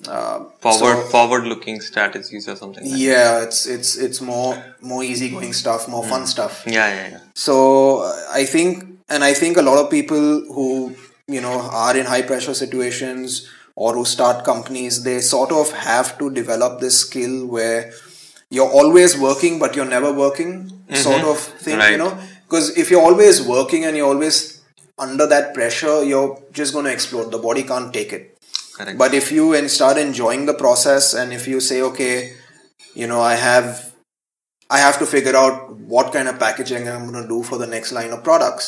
Uh, 0.08 0.38
Forward, 0.64 0.96
so- 0.96 1.08
forward 1.14 1.44
looking 1.52 1.80
strategies 1.80 2.48
or 2.48 2.56
something. 2.62 2.82
Like 2.90 3.00
yeah, 3.00 3.42
it's 3.44 3.60
it's 3.66 3.96
it's 3.96 4.20
more 4.20 4.52
more 4.80 5.04
easygoing 5.04 5.52
stuff, 5.52 5.86
more 5.94 6.02
Hmm. 6.02 6.10
fun 6.14 6.26
stuff. 6.26 6.64
Yeah, 6.66 6.88
yeah, 6.96 7.08
yeah. 7.12 7.20
So 7.34 7.54
I 8.40 8.44
think, 8.54 8.84
and 9.08 9.22
I 9.30 9.32
think 9.42 9.56
a 9.56 9.62
lot 9.70 9.78
of 9.84 9.88
people 9.90 10.24
who 10.56 10.68
you 11.36 11.40
know 11.46 11.56
are 11.84 11.96
in 11.96 12.06
high 12.06 12.22
pressure 12.22 12.54
situations 12.64 13.48
or 13.76 13.94
who 13.94 14.04
start 14.04 14.44
companies, 14.44 15.04
they 15.04 15.20
sort 15.20 15.52
of 15.52 15.70
have 15.90 16.18
to 16.18 16.30
develop 16.42 16.80
this 16.80 16.98
skill 17.06 17.46
where 17.46 17.92
you're 18.50 18.70
always 18.82 19.16
working 19.28 19.58
but 19.60 19.74
you're 19.76 19.92
never 19.98 20.12
working, 20.12 20.52
sort 21.08 21.22
of 21.22 21.38
thing. 21.38 21.80
You 21.92 21.98
know, 21.98 22.12
because 22.44 22.76
if 22.76 22.90
you're 22.90 23.02
always 23.02 23.42
working 23.42 23.84
and 23.84 23.96
you're 23.96 24.08
always 24.08 24.62
under 24.98 25.26
that 25.26 25.54
pressure, 25.54 26.04
you're 26.04 26.40
just 26.52 26.72
going 26.72 26.84
to 26.84 26.92
explode. 26.92 27.30
The 27.30 27.38
body 27.38 27.62
can't 27.62 27.92
take 27.92 28.12
it. 28.12 28.38
Correct. 28.76 28.98
But 28.98 29.14
if 29.14 29.30
you 29.30 29.54
and 29.54 29.70
start 29.70 29.98
enjoying 29.98 30.46
the 30.46 30.54
process, 30.54 31.14
and 31.14 31.32
if 31.32 31.46
you 31.46 31.60
say, 31.60 31.80
okay, 31.82 32.34
you 32.94 33.06
know, 33.06 33.20
I 33.20 33.34
have, 33.34 33.93
I 34.76 34.78
have 34.86 34.98
to 35.02 35.06
figure 35.14 35.36
out 35.42 35.56
what 35.94 36.06
kind 36.14 36.28
of 36.30 36.36
packaging 36.42 36.84
I'm 36.90 37.02
going 37.10 37.22
to 37.22 37.28
do 37.32 37.38
for 37.48 37.56
the 37.62 37.66
next 37.72 37.90
line 37.96 38.12
of 38.16 38.20
products, 38.28 38.66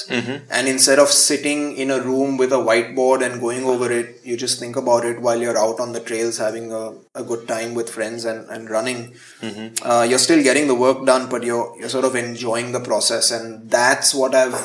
and 0.59 0.69
instead 0.73 0.99
of 1.05 1.09
sitting 1.09 1.61
in 1.85 1.91
a 1.91 2.01
room 2.09 2.37
with 2.43 2.53
a 2.59 2.61
whiteboard 2.69 3.23
and 3.27 3.41
going 3.47 3.65
over 3.73 3.89
it, 3.99 4.09
you 4.31 4.37
just 4.43 4.61
think 4.65 4.77
about 4.83 5.05
it 5.11 5.21
while 5.27 5.41
you're 5.45 5.59
out 5.67 5.81
on 5.85 5.93
the 5.97 6.03
trails 6.11 6.39
having 6.47 6.67
a, 6.81 6.83
a 7.23 7.25
good 7.31 7.45
time 7.53 7.71
with 7.79 7.89
friends 7.99 8.27
and 8.33 8.49
and 8.57 8.71
running. 8.77 9.01
Uh, 9.43 10.03
you're 10.11 10.25
still 10.29 10.43
getting 10.49 10.67
the 10.73 10.79
work 10.87 11.05
done, 11.13 11.29
but 11.37 11.43
you're 11.51 11.69
you're 11.81 11.95
sort 11.99 12.05
of 12.11 12.15
enjoying 12.25 12.73
the 12.79 12.83
process, 12.91 13.31
and 13.39 13.71
that's 13.79 14.15
what 14.23 14.35
I've 14.43 14.59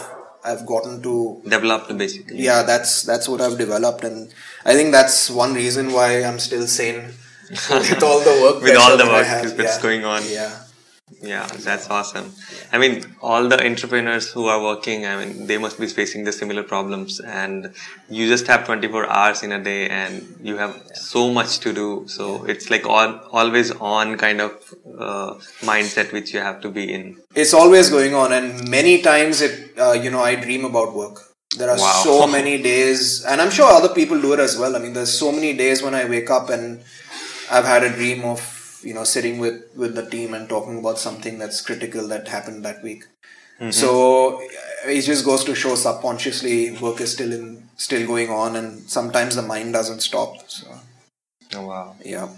I've 0.52 0.66
gotten 0.74 1.02
to 1.08 1.16
Developed 1.58 1.98
basically. 2.04 2.38
yeah 2.50 2.60
that's 2.70 2.92
that's 3.10 3.28
what 3.32 3.42
i've 3.46 3.58
developed 3.60 4.04
and 4.08 4.32
i 4.72 4.74
think 4.78 4.90
that's 4.96 5.18
one 5.42 5.52
reason 5.54 5.92
why 5.98 6.08
i'm 6.30 6.40
still 6.46 6.66
sane 6.78 7.02
with 7.52 8.02
all 8.08 8.20
the 8.30 8.34
work 8.44 8.58
With 8.68 8.76
all 8.84 8.96
the 9.02 9.06
work 9.06 9.28
that's 9.60 9.76
yeah. 9.78 9.82
going 9.86 10.04
on. 10.14 10.24
yeah 10.38 10.50
Yeah, 11.22 11.46
that's 11.48 11.90
awesome. 11.90 12.32
I 12.72 12.78
mean, 12.78 13.06
all 13.22 13.48
the 13.48 13.64
entrepreneurs 13.66 14.32
who 14.32 14.46
are 14.48 14.62
working, 14.64 15.06
I 15.06 15.24
mean, 15.24 15.48
they 15.48 15.58
must 15.58 15.80
be 15.80 15.88
facing 15.88 16.24
the 16.24 16.32
similar 16.32 16.64
problems, 16.64 17.20
and 17.20 17.74
you 18.10 18.28
just 18.28 18.48
have 18.48 18.66
24 18.66 19.08
hours 19.10 19.44
in 19.44 19.52
a 19.52 19.62
day, 19.64 19.90
and 19.90 20.36
you 20.42 20.58
have 20.58 20.82
so 20.94 21.32
much 21.32 21.60
to 21.60 21.74
do. 21.74 22.06
So 22.08 22.44
it's 22.46 22.70
like 22.70 22.86
all, 22.88 23.20
always 23.32 23.72
on 23.72 24.18
kind 24.18 24.42
of 24.42 24.52
uh, 24.98 25.34
mindset 25.62 26.12
which 26.12 26.34
you 26.34 26.40
have 26.40 26.62
to 26.62 26.70
be 26.70 26.92
in. 26.94 27.18
it's 27.36 27.54
always 27.54 27.90
going 27.90 28.14
on 28.14 28.34
and 28.34 28.68
many 28.70 29.02
times 29.02 29.42
it 29.42 29.54
uh, 29.80 29.94
you 29.94 30.10
know 30.14 30.22
i 30.30 30.36
dream 30.36 30.66
about 30.70 30.94
work 30.94 31.18
there 31.58 31.70
are 31.74 31.78
Wow. 31.78 32.02
so 32.08 32.16
many 32.28 32.56
days 32.62 33.24
and 33.26 33.42
i'm 33.42 33.52
sure 33.58 33.70
other 33.78 33.92
people 34.00 34.20
do 34.26 34.34
it 34.34 34.40
as 34.48 34.58
well 34.62 34.76
i 34.76 34.80
mean 34.84 34.94
there's 34.98 35.14
so 35.24 35.32
many 35.32 35.52
days 35.62 35.82
when 35.86 35.96
i 35.96 36.04
wake 36.14 36.30
up 36.38 36.50
and 36.56 36.82
i've 37.56 37.66
had 37.74 37.84
a 37.84 37.92
dream 38.00 38.24
of 38.34 38.42
you 38.84 38.94
know 38.94 39.04
sitting 39.04 39.40
with 39.40 39.64
with 39.76 39.96
the 39.96 40.06
team 40.10 40.34
and 40.34 40.50
talking 40.50 40.80
about 40.80 40.98
something 41.00 41.38
that's 41.38 41.62
critical 41.62 42.08
that 42.08 42.28
happened 42.28 42.64
that 42.66 42.82
week 42.84 43.04
so 43.70 44.42
it 44.86 45.02
just 45.02 45.24
goes 45.26 45.44
to 45.44 45.54
show 45.56 45.76
subconsciously 45.76 46.72
work 46.80 47.00
is 47.00 47.12
still 47.14 47.32
in 47.32 47.70
still 47.78 48.06
going 48.08 48.30
on 48.30 48.56
and 48.56 48.80
sometimes 48.90 49.36
the 49.36 49.42
mind 49.42 49.74
doesn't 49.74 50.02
stop 50.02 50.50
so 50.50 50.68
Oh, 51.54 51.66
wow. 51.68 51.96
yeah 52.04 52.30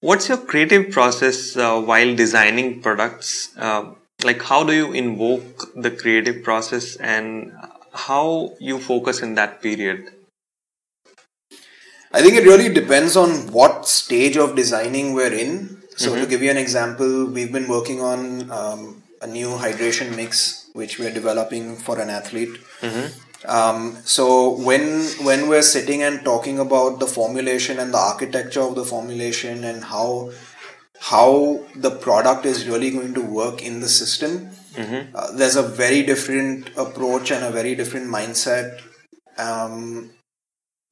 What's 0.00 0.28
your 0.28 0.38
creative 0.38 0.90
process 0.90 1.56
uh, 1.56 1.80
while 1.80 2.14
designing 2.14 2.82
products? 2.82 3.56
Uh, 3.56 3.94
like, 4.24 4.42
how 4.42 4.64
do 4.64 4.72
you 4.72 4.92
invoke 4.92 5.72
the 5.74 5.90
creative 5.90 6.42
process 6.44 6.96
and 6.96 7.52
how 7.92 8.54
you 8.60 8.78
focus 8.78 9.20
in 9.22 9.34
that 9.34 9.60
period? 9.60 10.12
I 12.12 12.22
think 12.22 12.34
it 12.34 12.44
really 12.44 12.72
depends 12.72 13.16
on 13.16 13.30
what 13.52 13.86
stage 13.86 14.36
of 14.36 14.56
designing 14.56 15.12
we're 15.14 15.32
in. 15.32 15.76
So, 15.96 16.14
to 16.22 16.26
give 16.26 16.42
you 16.42 16.50
an 16.50 16.56
example, 16.56 17.26
we've 17.26 17.52
been 17.52 17.68
working 17.68 18.00
on 18.00 18.50
um, 18.50 19.02
a 19.20 19.26
new 19.26 19.48
hydration 19.48 20.14
mix 20.16 20.68
which 20.74 20.98
we're 20.98 21.12
developing 21.12 21.76
for 21.76 21.98
an 22.00 22.08
athlete. 22.08 22.56
Um, 23.46 23.96
so 24.04 24.50
when 24.58 25.04
when 25.24 25.48
we're 25.48 25.62
sitting 25.62 26.02
and 26.02 26.24
talking 26.24 26.58
about 26.58 26.98
the 26.98 27.06
formulation 27.06 27.78
and 27.78 27.92
the 27.94 27.98
architecture 27.98 28.60
of 28.62 28.74
the 28.74 28.84
formulation 28.84 29.64
and 29.64 29.84
how 29.84 30.30
how 31.00 31.60
the 31.76 31.90
product 31.90 32.44
is 32.46 32.66
really 32.68 32.90
going 32.90 33.14
to 33.14 33.20
work 33.22 33.62
in 33.62 33.80
the 33.80 33.88
system, 33.88 34.50
uh, 35.14 35.30
there's 35.32 35.56
a 35.56 35.62
very 35.62 36.02
different 36.02 36.70
approach 36.76 37.30
and 37.30 37.44
a 37.44 37.50
very 37.50 37.74
different 37.74 38.06
mindset. 38.08 38.80
Um, 39.36 40.10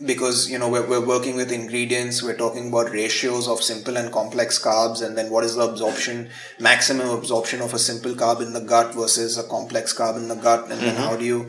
because 0.04 0.50
you 0.50 0.58
know 0.58 0.68
we're, 0.68 0.86
we're 0.86 1.04
working 1.04 1.36
with 1.36 1.50
ingredients 1.50 2.22
we're 2.22 2.36
talking 2.36 2.68
about 2.68 2.90
ratios 2.90 3.48
of 3.48 3.62
simple 3.62 3.96
and 3.96 4.12
complex 4.12 4.62
carbs 4.62 5.02
and 5.04 5.16
then 5.16 5.30
what 5.30 5.42
is 5.42 5.54
the 5.54 5.62
absorption 5.62 6.28
maximum 6.60 7.08
absorption 7.08 7.62
of 7.62 7.72
a 7.72 7.78
simple 7.78 8.12
carb 8.12 8.42
in 8.42 8.52
the 8.52 8.60
gut 8.60 8.94
versus 8.94 9.38
a 9.38 9.44
complex 9.44 9.96
carb 9.96 10.16
in 10.16 10.28
the 10.28 10.34
gut 10.34 10.70
and 10.70 10.80
then 10.82 10.96
how 10.96 11.16
do 11.16 11.24
you 11.24 11.48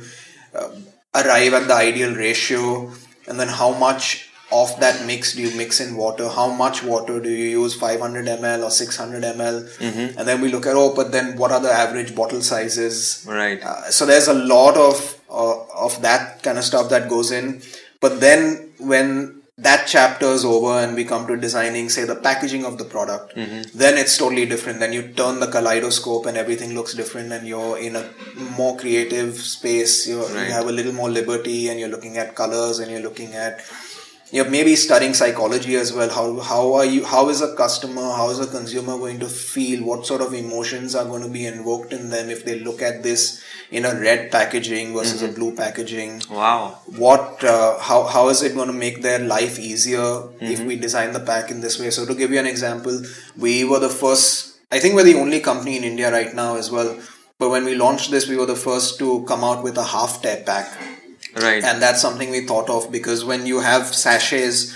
uh, 0.55 0.69
arrive 1.13 1.53
at 1.53 1.67
the 1.67 1.73
ideal 1.73 2.15
ratio 2.15 2.89
and 3.27 3.37
then 3.37 3.49
how 3.49 3.77
much 3.77 4.29
of 4.49 4.79
that 4.79 5.05
mix 5.05 5.35
do 5.35 5.41
you 5.41 5.53
mix 5.57 5.81
in 5.81 5.97
water? 5.97 6.29
How 6.29 6.49
much 6.49 6.81
water 6.81 7.19
do 7.19 7.29
you 7.29 7.49
use 7.61 7.75
500 7.75 8.25
ml 8.27 8.63
or 8.63 8.71
600 8.71 9.21
ml 9.21 9.81
and 10.17 10.25
then 10.25 10.39
we 10.39 10.47
look 10.49 10.65
at 10.65 10.73
oh 10.73 10.95
but 10.95 11.11
then 11.11 11.35
what 11.37 11.51
are 11.51 11.59
the 11.59 11.69
average 11.69 12.15
bottle 12.15 12.41
sizes? 12.41 13.25
Right. 13.27 13.61
uh, 13.61 13.91
so 13.91 14.05
there's 14.05 14.29
a 14.29 14.33
lot 14.33 14.77
of 14.77 15.21
uh, 15.29 15.63
of 15.75 16.01
that 16.01 16.43
kind 16.43 16.57
of 16.57 16.63
stuff 16.63 16.89
that 16.91 17.09
goes 17.09 17.31
in 17.31 17.61
but 17.99 18.19
then 18.19 18.71
when 18.79 19.33
that 19.59 19.87
chapter 19.87 20.27
is 20.27 20.45
over 20.45 20.73
and 20.81 20.95
we 20.95 21.03
come 21.03 21.25
to 21.25 21.35
designing 21.35 21.89
say 21.89 22.03
the 22.05 22.15
packaging 22.15 22.63
of 22.63 22.77
the 22.77 22.85
product 22.85 23.35
mm-hmm. 23.35 23.61
then 23.75 23.97
it's 23.97 24.15
totally 24.15 24.45
different. 24.45 24.79
Then 24.79 24.93
you 24.93 25.01
turn 25.13 25.39
the 25.39 25.47
kaleidoscope 25.47 26.27
and 26.27 26.37
everything 26.37 26.75
looks 26.75 26.93
different 26.93 27.31
and 27.33 27.47
you're 27.47 27.77
in 27.79 27.95
a 27.95 28.07
more 28.55 28.77
creative 28.77 29.35
space. 29.37 30.07
You're, 30.07 30.27
Right. 30.27 30.45
you 30.47 30.53
have 30.53 30.67
a 30.67 30.71
little 30.71 30.93
more 30.93 31.09
liberty 31.09 31.69
and 31.69 31.79
you're 31.79 31.89
looking 31.89 32.17
at 32.17 32.35
colors 32.35 32.77
and 32.77 32.91
you're 32.91 33.01
looking 33.01 33.33
at 33.33 33.61
you're 34.31 34.49
maybe 34.49 34.75
studying 34.75 35.13
psychology 35.13 35.75
as 35.75 35.93
well. 35.93 36.09
How 36.09 36.39
how 36.39 36.73
are 36.73 36.85
you 36.85 37.05
how 37.05 37.29
is 37.29 37.41
a 37.41 37.55
customer 37.55 38.01
how 38.01 38.29
is 38.29 38.39
a 38.39 38.47
consumer 38.47 38.97
going 38.97 39.19
to 39.19 39.27
feel? 39.27 39.83
What 39.83 40.05
sort 40.05 40.21
of 40.21 40.33
emotions 40.33 40.95
are 40.95 41.05
going 41.05 41.23
to 41.23 41.29
be 41.29 41.45
invoked 41.45 41.93
in 41.93 42.09
them 42.09 42.29
if 42.29 42.43
they 42.45 42.59
look 42.59 42.81
at 42.81 43.03
this 43.03 43.41
in 43.71 43.85
a 43.85 43.93
red 43.99 44.31
packaging 44.31 44.93
versus 44.93 45.21
a 45.21 45.29
blue 45.29 45.55
packaging? 45.55 46.21
Wow. 46.29 46.79
what 46.97 47.43
uh, 47.43 47.79
how 47.79 48.03
how 48.03 48.27
is 48.29 48.43
it 48.43 48.55
going 48.55 48.67
to 48.67 48.73
make 48.73 49.01
their 49.01 49.19
life 49.19 49.59
easier 49.59 50.23
if 50.41 50.59
we 50.61 50.75
design 50.75 51.13
the 51.13 51.21
pack 51.21 51.49
in 51.51 51.61
this 51.61 51.79
way? 51.79 51.89
So 51.89 52.05
to 52.05 52.13
give 52.15 52.31
you 52.31 52.39
an 52.39 52.47
example 52.47 53.01
we 53.37 53.63
were 53.63 53.79
the 53.79 53.89
first 53.89 54.57
i 54.71 54.79
think 54.79 54.95
we're 54.95 55.03
the 55.03 55.15
only 55.15 55.39
company 55.39 55.77
in 55.77 55.83
india 55.83 56.11
right 56.11 56.33
now 56.33 56.55
as 56.57 56.69
well. 56.71 56.99
But 57.39 57.51
when 57.51 57.65
we 57.65 57.75
launched 57.75 58.09
this 58.11 58.27
we 58.27 58.35
were 58.35 58.47
the 58.47 58.55
first 58.55 58.97
to 58.99 59.23
come 59.25 59.43
out 59.43 59.63
with 59.63 59.77
a 59.77 59.83
half 59.83 60.21
tear 60.23 60.43
pack 60.45 60.67
Right. 61.35 61.63
and 61.63 61.81
that's 61.81 62.01
something 62.01 62.29
we 62.31 62.45
thought 62.45 62.69
of 62.69 62.91
because 62.91 63.23
when 63.25 63.45
you 63.45 63.59
have 63.59 63.93
sachets 63.93 64.75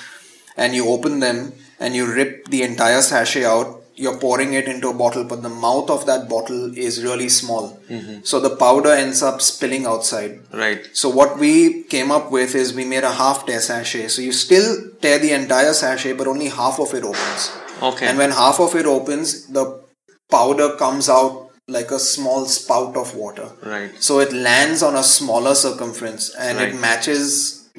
and 0.58 0.76
you 0.76 0.88
open 0.88 1.20
them 1.20 1.54
and 1.80 1.96
you 1.96 2.12
rip 2.12 2.48
the 2.48 2.62
entire 2.64 3.02
sachet 3.02 3.46
out 3.46 3.78
you're 3.96 4.18
pouring 4.18 4.54
it 4.54 4.68
into 4.68 4.90
a 4.90 4.94
bottle 4.94 5.24
but 5.24 5.42
the 5.44 5.50
mouth 5.50 5.90
of 5.90 6.06
that 6.06 6.30
bottle 6.30 6.76
is 6.78 7.04
really 7.04 7.30
small 7.30 7.80
mm-hmm. 7.90 8.20
so 8.24 8.40
the 8.40 8.56
powder 8.56 8.90
ends 8.92 9.22
up 9.22 9.42
spilling 9.42 9.86
outside 9.86 10.40
right. 10.54 10.88
so 10.94 11.10
what 11.10 11.38
we 11.40 11.84
came 11.84 12.12
up 12.12 12.32
with 12.32 12.56
is 12.56 12.74
we 12.74 12.86
made 12.86 13.04
a 13.04 13.12
half 13.12 13.46
tear 13.46 13.60
sachet 13.60 14.08
so 14.08 14.22
you 14.22 14.32
still 14.32 14.90
tear 15.02 15.20
the 15.20 15.32
entire 15.32 15.74
sachet 15.74 16.14
but 16.14 16.28
only 16.28 16.48
half 16.50 16.80
of 16.80 16.94
it 16.94 17.04
opens 17.04 17.52
Okay. 17.82 18.06
and 18.08 18.18
when 18.18 18.30
half 18.32 18.60
of 18.60 18.76
it 18.76 18.86
opens 18.86 19.48
the 19.48 19.82
powder 20.30 20.76
comes 20.78 21.10
out 21.10 21.41
like 21.78 21.92
a 21.92 22.00
small 22.00 22.46
spout 22.58 22.96
of 23.02 23.16
water 23.16 23.48
Right. 23.74 23.92
so 24.08 24.20
it 24.26 24.34
lands 24.34 24.84
on 24.90 24.96
a 24.96 25.04
smaller 25.04 25.56
circumference 25.56 26.30
and 26.48 26.58
Right. 26.58 26.70
it 26.74 26.80
matches 26.88 27.26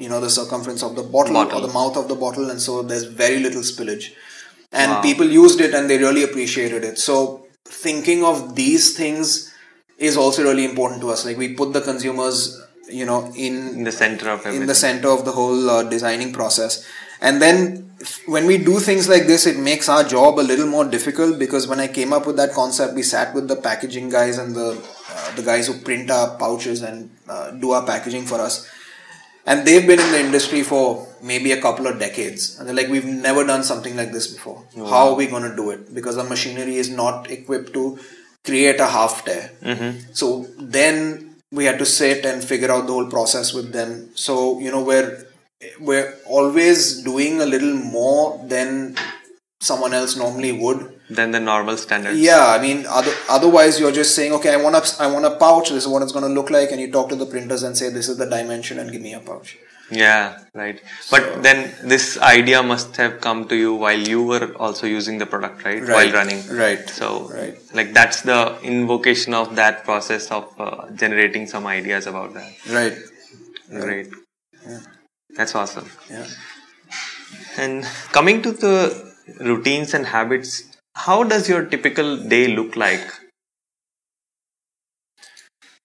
you 0.03 0.09
know 0.09 0.19
the 0.19 0.29
circumference 0.39 0.81
of 0.87 0.95
the 0.99 1.03
bottle, 1.15 1.33
Bottle. 1.39 1.59
or 1.59 1.67
the 1.67 1.73
mouth 1.79 1.95
of 2.01 2.07
the 2.11 2.15
bottle 2.25 2.49
and 2.49 2.61
so 2.67 2.81
there's 2.81 3.03
very 3.23 3.39
little 3.47 3.61
spillage 3.71 4.05
and 4.71 4.91
Wow. 4.91 5.01
people 5.07 5.29
used 5.29 5.61
it 5.61 5.73
and 5.79 5.89
they 5.89 5.97
really 6.07 6.23
appreciated 6.29 6.83
it 6.91 6.97
so 7.07 7.17
thinking 7.85 8.23
of 8.31 8.55
these 8.55 8.85
things 9.01 9.51
is 10.09 10.17
also 10.17 10.43
really 10.49 10.65
important 10.65 11.01
to 11.01 11.09
us 11.15 11.25
like 11.25 11.37
we 11.37 11.49
put 11.61 11.73
the 11.73 11.81
consumers 11.81 12.59
you 12.99 13.05
know 13.09 13.19
in 13.35 13.53
In 13.79 13.83
the 13.89 13.91
center 14.03 14.29
of 14.31 14.39
everything. 14.39 14.61
in 14.61 14.67
the 14.67 14.75
center 14.87 15.09
of 15.17 15.23
the 15.27 15.31
whole 15.39 15.69
uh, 15.75 15.83
designing 15.83 16.31
process 16.39 16.83
and 17.23 17.41
then 17.41 17.79
when 18.27 18.45
we 18.45 18.57
do 18.57 18.79
things 18.79 19.07
like 19.09 19.27
this 19.27 19.45
it 19.51 19.57
makes 19.57 19.89
our 19.89 20.03
job 20.03 20.39
a 20.39 20.45
little 20.51 20.67
more 20.67 20.85
difficult 20.95 21.39
because 21.39 21.67
when 21.67 21.79
i 21.79 21.87
came 21.87 22.11
up 22.17 22.27
with 22.27 22.35
that 22.35 22.51
concept 22.51 22.93
we 22.93 23.03
sat 23.11 23.33
with 23.33 23.47
the 23.47 23.55
packaging 23.67 24.09
guys 24.09 24.37
and 24.37 24.55
the 24.55 24.69
uh, 25.15 25.35
the 25.35 25.43
guys 25.43 25.67
who 25.67 25.73
print 25.79 26.09
our 26.09 26.37
pouches 26.37 26.81
and 26.81 27.09
uh, 27.29 27.51
do 27.51 27.71
our 27.71 27.85
packaging 27.85 28.25
for 28.25 28.39
us. 28.39 28.67
And 29.45 29.67
they've 29.67 29.85
been 29.85 29.99
in 29.99 30.11
the 30.11 30.19
industry 30.19 30.63
for 30.63 31.07
maybe 31.21 31.51
a 31.51 31.61
couple 31.61 31.85
of 31.87 31.99
decades. 31.99 32.57
And 32.57 32.67
they're 32.67 32.75
like 32.75 32.87
we've 32.87 33.05
never 33.05 33.43
done 33.43 33.63
something 33.63 33.95
like 33.95 34.11
this 34.11 34.27
before. 34.27 34.63
How 34.75 35.09
are 35.09 35.15
we 35.15 35.27
going 35.27 35.43
to 35.43 35.55
do 35.55 35.69
it? 35.71 35.93
Because 35.93 36.15
the 36.15 36.23
machinery 36.23 36.77
is 36.77 36.89
not 36.89 37.29
equipped 37.29 37.73
to 37.73 37.99
create 38.45 38.79
a 38.79 38.87
half 38.87 39.25
tear. 39.25 39.51
So 40.13 40.47
then 40.57 41.35
we 41.51 41.65
had 41.65 41.77
to 41.79 41.85
sit 41.85 42.25
and 42.25 42.43
figure 42.43 42.71
out 42.71 42.87
the 42.87 42.93
whole 42.93 43.09
process 43.09 43.53
with 43.53 43.71
them. 43.73 44.09
So 44.15 44.59
you 44.59 44.71
know 44.71 44.83
we're 44.83 45.27
we're 45.79 46.09
always 46.25 47.01
doing 47.03 47.41
a 47.41 47.45
little 47.45 47.73
more 47.97 48.23
than 48.47 48.95
someone 49.61 49.93
else 49.93 50.15
normally 50.17 50.51
would 50.63 50.79
Than 51.17 51.31
the 51.35 51.39
normal 51.39 51.77
standards. 51.81 52.19
yeah 52.19 52.45
i 52.55 52.61
mean 52.65 52.79
other, 52.99 53.13
otherwise 53.35 53.79
you're 53.79 53.95
just 54.01 54.13
saying 54.17 54.31
okay 54.37 54.51
i 54.53 54.57
want 54.65 54.75
a 54.79 54.83
i 55.05 55.07
want 55.15 55.25
a 55.31 55.35
pouch 55.43 55.69
this 55.75 55.83
is 55.85 55.89
what 55.93 56.01
it's 56.05 56.11
going 56.17 56.27
to 56.29 56.33
look 56.39 56.49
like 56.57 56.71
and 56.71 56.81
you 56.83 56.89
talk 56.97 57.07
to 57.13 57.15
the 57.21 57.25
printers 57.33 57.63
and 57.67 57.77
say 57.81 57.89
this 57.99 58.09
is 58.13 58.17
the 58.23 58.29
dimension 58.37 58.79
and 58.79 58.91
give 58.95 59.01
me 59.09 59.13
a 59.21 59.23
pouch 59.31 59.51
Yeah, 59.95 60.27
right. 60.59 60.77
But 61.13 61.23
then 61.45 61.57
this 61.91 62.05
idea 62.27 62.59
must 62.69 62.95
have 63.01 63.11
come 63.25 63.39
to 63.49 63.55
you 63.63 63.71
while 63.81 64.01
you 64.11 64.19
were 64.29 64.45
also 64.65 64.87
using 64.91 65.17
the 65.23 65.27
product, 65.33 65.57
right? 65.67 65.81
Right, 65.81 65.91
While 65.97 66.11
running. 66.19 66.39
right, 66.61 66.83
So, 66.99 67.09
right. 67.39 67.55
like 67.79 67.89
that's 67.97 68.21
the 68.31 68.39
invocation 68.71 69.35
of 69.41 69.51
that 69.59 69.83
process 69.89 70.25
of 70.37 70.45
uh, 70.67 70.89
generating 71.03 71.45
some 71.53 71.67
ideas 71.77 72.07
about 72.13 72.33
that. 72.39 72.51
right 72.79 72.97
Great. 73.85 74.07
That's 75.35 75.55
awesome. 75.55 75.89
yeah 76.09 76.27
And 77.57 77.83
coming 78.11 78.41
to 78.45 78.51
the 78.51 78.75
routines 79.39 79.93
and 79.93 80.05
habits, 80.07 80.63
how 80.95 81.23
does 81.23 81.47
your 81.49 81.65
typical 81.65 82.17
day 82.17 82.47
look 82.55 82.75
like? 82.75 83.01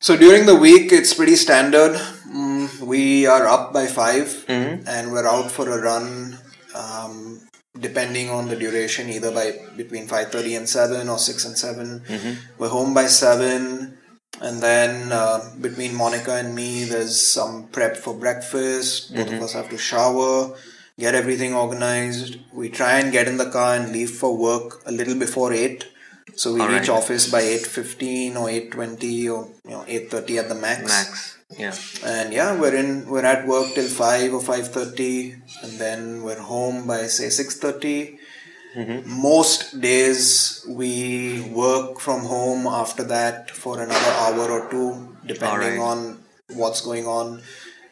So 0.01 0.17
during 0.17 0.47
the 0.47 0.55
week, 0.55 0.93
it's 0.93 1.13
pretty 1.15 1.37
standard. 1.37 1.97
Mm, 2.31 2.81
we 2.81 3.27
are 3.27 3.47
up 3.47 3.73
by 3.73 3.87
5 3.87 4.45
Mhm. 4.49 4.87
and 4.87 5.13
we're 5.13 5.27
out 5.27 5.51
for 5.51 5.69
a 5.69 5.81
run, 5.83 6.39
um, 6.75 7.41
depending 7.79 8.31
on 8.31 8.49
the 8.49 8.57
duration, 8.57 9.09
either 9.11 9.31
by 9.33 9.47
between 9.77 10.07
five 10.07 10.31
thirty 10.31 10.55
and 10.55 10.69
seven 10.69 11.09
or 11.09 11.19
six 11.19 11.45
and 11.45 11.57
7 11.59 12.03
We're 12.59 12.69
home 12.69 12.95
by 12.95 13.07
seven, 13.07 13.98
and 14.41 14.61
then 14.63 15.11
uh, 15.13 15.51
between 15.61 15.95
Monica 15.95 16.35
and 16.35 16.55
me, 16.55 16.85
there's 16.85 17.21
some 17.21 17.69
prep 17.69 17.97
for 17.97 18.15
breakfast. 18.15 19.15
Both 19.15 19.33
of 19.33 19.43
us 19.43 19.53
have 19.55 19.69
to 19.71 19.79
shower, 19.79 20.55
get 20.99 21.15
everything 21.15 21.55
organized. 21.55 22.39
We 22.53 22.69
try 22.69 23.01
and 23.01 23.11
get 23.13 23.27
in 23.29 23.37
the 23.37 23.51
car 23.51 23.75
and 23.75 23.93
leave 23.93 24.11
for 24.11 24.37
work 24.37 24.83
a 24.87 24.93
little 24.93 25.17
before 25.19 25.53
eight. 25.53 25.89
So 26.37 26.55
we 26.55 26.61
All 26.61 26.69
reach 26.69 26.89
right. 26.89 26.99
office 26.99 27.31
by 27.31 27.41
eight 27.41 27.67
fifteen 27.67 28.37
or 28.37 28.49
eight 28.49 28.71
twenty 28.71 29.29
or 29.29 29.49
you 29.65 29.71
know 29.71 29.85
eight 29.89 30.11
thirty 30.11 30.39
at 30.39 30.49
the 30.49 30.55
max. 30.55 30.85
Max. 30.85 31.39
Yeah. 31.59 31.75
And 32.05 32.33
yeah, 32.33 32.61
we're 32.61 32.77
in 32.77 33.09
we're 33.09 33.25
at 33.25 33.47
work 33.49 33.75
till 33.75 33.89
five 33.89 34.33
or 34.35 34.41
five 34.41 34.69
thirty, 34.69 35.33
and 35.63 35.73
then 35.79 36.23
we're 36.23 36.39
home 36.39 36.87
by 36.87 37.07
say 37.07 37.31
six 37.31 37.57
Mm-hmm. 38.79 39.11
Most 39.23 39.81
days 39.81 40.65
we 40.69 40.93
work 41.53 41.99
from 42.07 42.21
home 42.35 42.67
after 42.67 43.05
that 43.05 43.51
for 43.51 43.75
another 43.83 44.13
hour 44.25 44.45
or 44.57 44.71
two, 44.71 45.17
depending 45.27 45.81
Alright. 45.81 45.99
on 45.99 46.19
what's 46.61 46.81
going 46.81 47.07
on. 47.07 47.43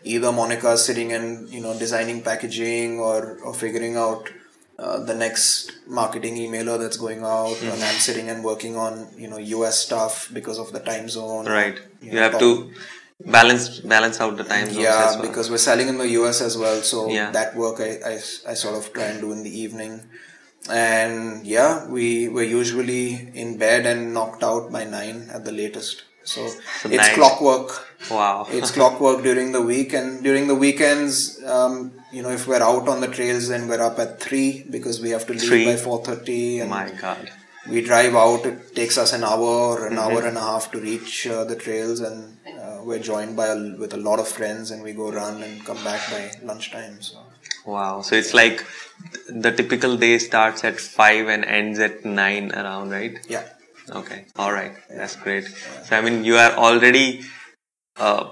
Either 0.05 0.31
Monica 0.31 0.71
is 0.73 0.85
sitting 0.85 1.13
and 1.13 1.49
you 1.49 1.61
know 1.61 1.77
designing 1.79 2.23
packaging 2.23 3.01
or 3.01 3.39
or 3.45 3.53
figuring 3.53 3.97
out 3.97 4.31
uh, 4.79 4.99
the 5.11 5.15
next 5.15 5.73
marketing 5.89 6.37
emailer 6.37 6.79
that's 6.79 6.99
going 7.07 7.23
out, 7.25 7.57
Mm-hmm. 7.57 7.73
and 7.73 7.83
I'm 7.83 7.99
sitting 8.09 8.29
and 8.29 8.45
working 8.45 8.77
on 8.77 9.09
you 9.19 9.29
know 9.29 9.39
US 9.39 9.79
stuff 9.87 10.31
because 10.33 10.59
of 10.65 10.73
the 10.73 10.81
time 10.91 11.09
zone. 11.09 11.47
Right. 11.47 11.77
You 12.01 12.09
You 12.11 12.15
know, 12.15 12.23
have 12.23 12.33
talk- 12.33 12.41
to 12.41 12.71
balance 13.25 13.81
balance 13.81 14.21
out 14.21 14.37
the 14.37 14.45
time 14.45 14.67
zones 14.67 14.77
yeah 14.79 15.09
as 15.09 15.17
well. 15.17 15.27
because 15.27 15.51
we're 15.51 15.65
selling 15.71 15.89
in 15.89 15.97
the 15.99 16.07
us 16.07 16.43
as 16.43 16.57
well 16.63 16.83
so 16.83 17.09
Yeah. 17.09 17.31
that 17.31 17.57
work 17.57 17.81
I, 17.81 17.93
I, 18.13 18.15
I 18.53 18.55
sort 18.65 18.75
of 18.81 18.93
try 18.93 19.05
and 19.05 19.23
do 19.23 19.33
in 19.33 19.43
the 19.43 19.55
evening 19.65 20.03
and 20.71 21.47
yeah 21.47 21.87
we 21.87 22.29
we're 22.29 22.51
usually 22.61 23.31
in 23.35 23.57
bed 23.59 23.87
and 23.87 24.13
knocked 24.15 24.43
out 24.43 24.71
by 24.73 24.85
nine 24.85 25.29
at 25.33 25.45
the 25.45 25.53
latest 25.63 26.05
So, 26.31 26.43
So 26.83 26.89
it's 26.95 26.97
nice. 27.07 27.15
clockwork. 27.19 27.69
Wow. 28.11 28.47
It's 28.59 28.71
clockwork 28.79 29.19
during 29.27 29.53
the 29.57 29.61
week, 29.63 29.91
and 29.99 30.09
during 30.27 30.49
the 30.53 30.57
weekends, 30.63 31.15
um, 31.57 31.75
you 32.17 32.23
know, 32.25 32.33
if 32.39 32.47
we're 32.51 32.65
out 32.71 32.89
on 32.95 32.99
the 33.05 33.11
trails, 33.19 33.45
then 33.53 33.69
we're 33.71 33.85
up 33.89 34.01
at 34.05 34.19
three 34.25 34.49
because 34.77 34.97
we 35.05 35.11
have 35.17 35.25
to 35.29 35.35
leave 35.37 35.47
Three? 35.53 35.67
by 35.71 35.77
four 35.85 35.99
thirty, 36.09 36.41
and 36.65 36.71
My 36.75 36.91
God. 37.05 37.31
we 37.75 37.79
drive 37.91 38.19
out. 38.25 38.43
It 38.51 38.59
takes 38.81 38.99
us 39.05 39.13
an 39.19 39.23
hour 39.31 39.53
or 39.69 39.77
Mm-hmm. 39.77 39.93
an 39.93 40.03
hour 40.05 40.21
and 40.31 40.37
a 40.43 40.45
half 40.51 40.67
to 40.75 40.83
reach 40.91 41.15
uh, 41.37 41.45
the 41.53 41.59
trails, 41.67 42.03
and 42.09 42.19
uh, 42.65 42.79
we're 42.89 43.05
joined 43.13 43.37
by 43.43 43.47
a, 43.55 43.59
with 43.85 43.95
a 44.01 44.03
lot 44.11 44.19
of 44.25 44.27
friends, 44.41 44.75
and 44.75 44.83
we 44.89 44.95
go 45.03 45.13
run 45.23 45.37
and 45.47 45.65
come 45.71 45.81
back 45.91 46.03
by 46.17 46.23
lunchtime. 46.51 46.99
So 47.11 47.23
Wow. 47.67 48.03
So 48.03 48.15
it's 48.15 48.33
like 48.33 48.65
the 49.29 49.53
typical 49.53 49.97
day 49.97 50.19
starts 50.19 50.65
at 50.65 50.81
5 50.81 51.29
and 51.29 51.45
ends 51.45 51.79
at 51.79 52.05
9 52.05 52.53
around, 52.53 52.91
right? 52.91 53.19
yeah, 53.29 53.45
Okay. 53.91 54.27
All 54.37 54.53
right. 54.53 54.73
That's 54.89 55.17
great. 55.17 55.45
So, 55.85 55.97
I 55.97 56.01
mean, 56.01 56.25
you 56.25 56.37
are 56.37 56.53
already 56.53 57.23
uh, 57.97 58.31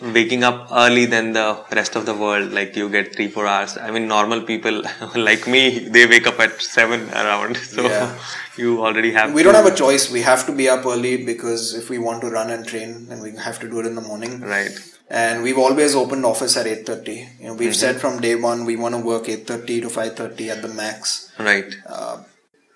waking 0.00 0.44
up 0.44 0.68
early 0.72 1.06
than 1.06 1.32
the 1.32 1.64
rest 1.72 1.96
of 1.96 2.06
the 2.06 2.14
world. 2.14 2.52
Like 2.52 2.76
you 2.76 2.88
get 2.88 3.14
three, 3.14 3.28
four 3.28 3.46
hours. 3.46 3.76
I 3.76 3.90
mean, 3.90 4.06
normal 4.08 4.42
people 4.42 4.82
like 5.16 5.46
me, 5.46 5.78
they 5.78 6.06
wake 6.06 6.26
up 6.26 6.38
at 6.40 6.60
7 6.60 7.08
around. 7.10 7.56
So 7.74 7.82
Yeah. 7.88 8.18
you 8.56 8.84
already 8.84 9.12
have. 9.12 9.34
we 9.34 9.42
don't 9.42 9.54
have 9.54 9.66
a 9.66 9.74
choice. 9.74 10.10
We 10.10 10.22
have 10.22 10.46
to 10.46 10.52
be 10.52 10.68
up 10.68 10.86
early 10.86 11.24
because 11.24 11.74
if 11.74 11.90
we 11.90 11.98
want 11.98 12.20
to 12.22 12.30
run 12.30 12.50
and 12.50 12.66
train, 12.66 13.06
then 13.08 13.20
we 13.20 13.32
have 13.36 13.58
to 13.60 13.68
do 13.68 13.80
it 13.80 13.86
in 13.86 13.94
the 13.94 14.00
morning. 14.00 14.40
Right. 14.40 14.78
And 15.10 15.42
we've 15.42 15.58
always 15.58 15.94
opened 15.94 16.24
office 16.24 16.56
at 16.56 16.66
8.30 16.66 17.40
you 17.40 17.46
know 17.46 17.54
we've 17.54 17.70
Mm-hmm. 17.70 17.72
said 17.72 18.00
from 18.00 18.20
day 18.20 18.34
one 18.34 18.64
we 18.64 18.76
want 18.76 18.94
to 18.94 19.00
work 19.00 19.24
8.30 19.24 19.66
to 19.82 19.88
5.30 19.88 20.48
at 20.50 20.62
the 20.62 20.68
max 20.68 21.30
Right. 21.38 21.76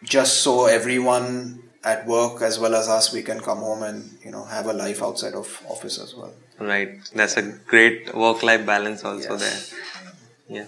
just 0.03 0.43
so 0.43 0.67
everyone 0.67 1.63
at 1.85 2.07
work 2.07 2.43
as 2.43 2.59
well 2.59 2.75
as 2.75 2.89
us 2.89 3.13
we 3.13 3.23
can 3.23 3.41
come 3.41 3.59
home 3.59 3.83
and 3.83 4.19
you 4.25 4.31
know 4.31 4.45
have 4.45 4.67
a 4.67 4.73
life 4.73 5.03
outside 5.03 5.35
of 5.35 5.61
office 5.69 5.99
as 5.99 6.15
well 6.15 6.33
Right. 6.61 6.99
That's 7.15 7.37
a 7.37 7.43
great 7.73 8.13
work 8.17 8.43
life 8.43 8.67
balance 8.67 9.05
also 9.05 9.35
Yes. 9.39 9.43
there. 9.45 10.59
Yeah. 10.59 10.67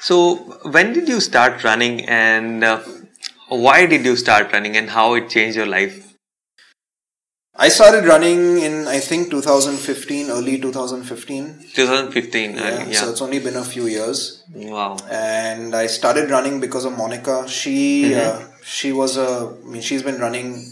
So, 0.00 0.34
when 0.76 0.92
did 0.92 1.08
you 1.08 1.20
start 1.20 1.62
running 1.62 2.04
and 2.06 2.64
uh, 2.64 2.80
why 3.48 3.86
did 3.86 4.04
you 4.04 4.16
start 4.16 4.52
running 4.52 4.76
and 4.76 4.90
how 4.90 5.14
it 5.14 5.28
changed 5.28 5.56
your 5.56 5.66
life? 5.66 6.03
I 7.56 7.68
started 7.68 8.04
running 8.04 8.58
in 8.58 8.86
i 8.88 8.98
think 8.98 9.30
2015 9.30 10.30
early 10.30 10.58
2015 10.58 11.66
2015. 11.74 12.56
yeah, 12.56 12.62
uh, 12.62 12.84
yeah. 12.86 12.92
so 12.92 13.10
it's 13.10 13.22
only 13.22 13.38
been 13.38 13.56
a 13.56 13.64
few 13.64 13.86
years 13.86 14.44
wow. 14.54 14.96
and 15.10 15.74
i 15.74 15.86
started 15.86 16.30
running 16.30 16.60
because 16.60 16.84
of 16.84 16.96
monica 16.96 17.46
she 17.48 18.14
uh, 18.14 18.40
she 18.62 18.92
was 18.92 19.16
a 19.16 19.56
i 19.62 19.68
mean 19.68 19.82
she's 19.82 20.02
been 20.02 20.18
running 20.18 20.64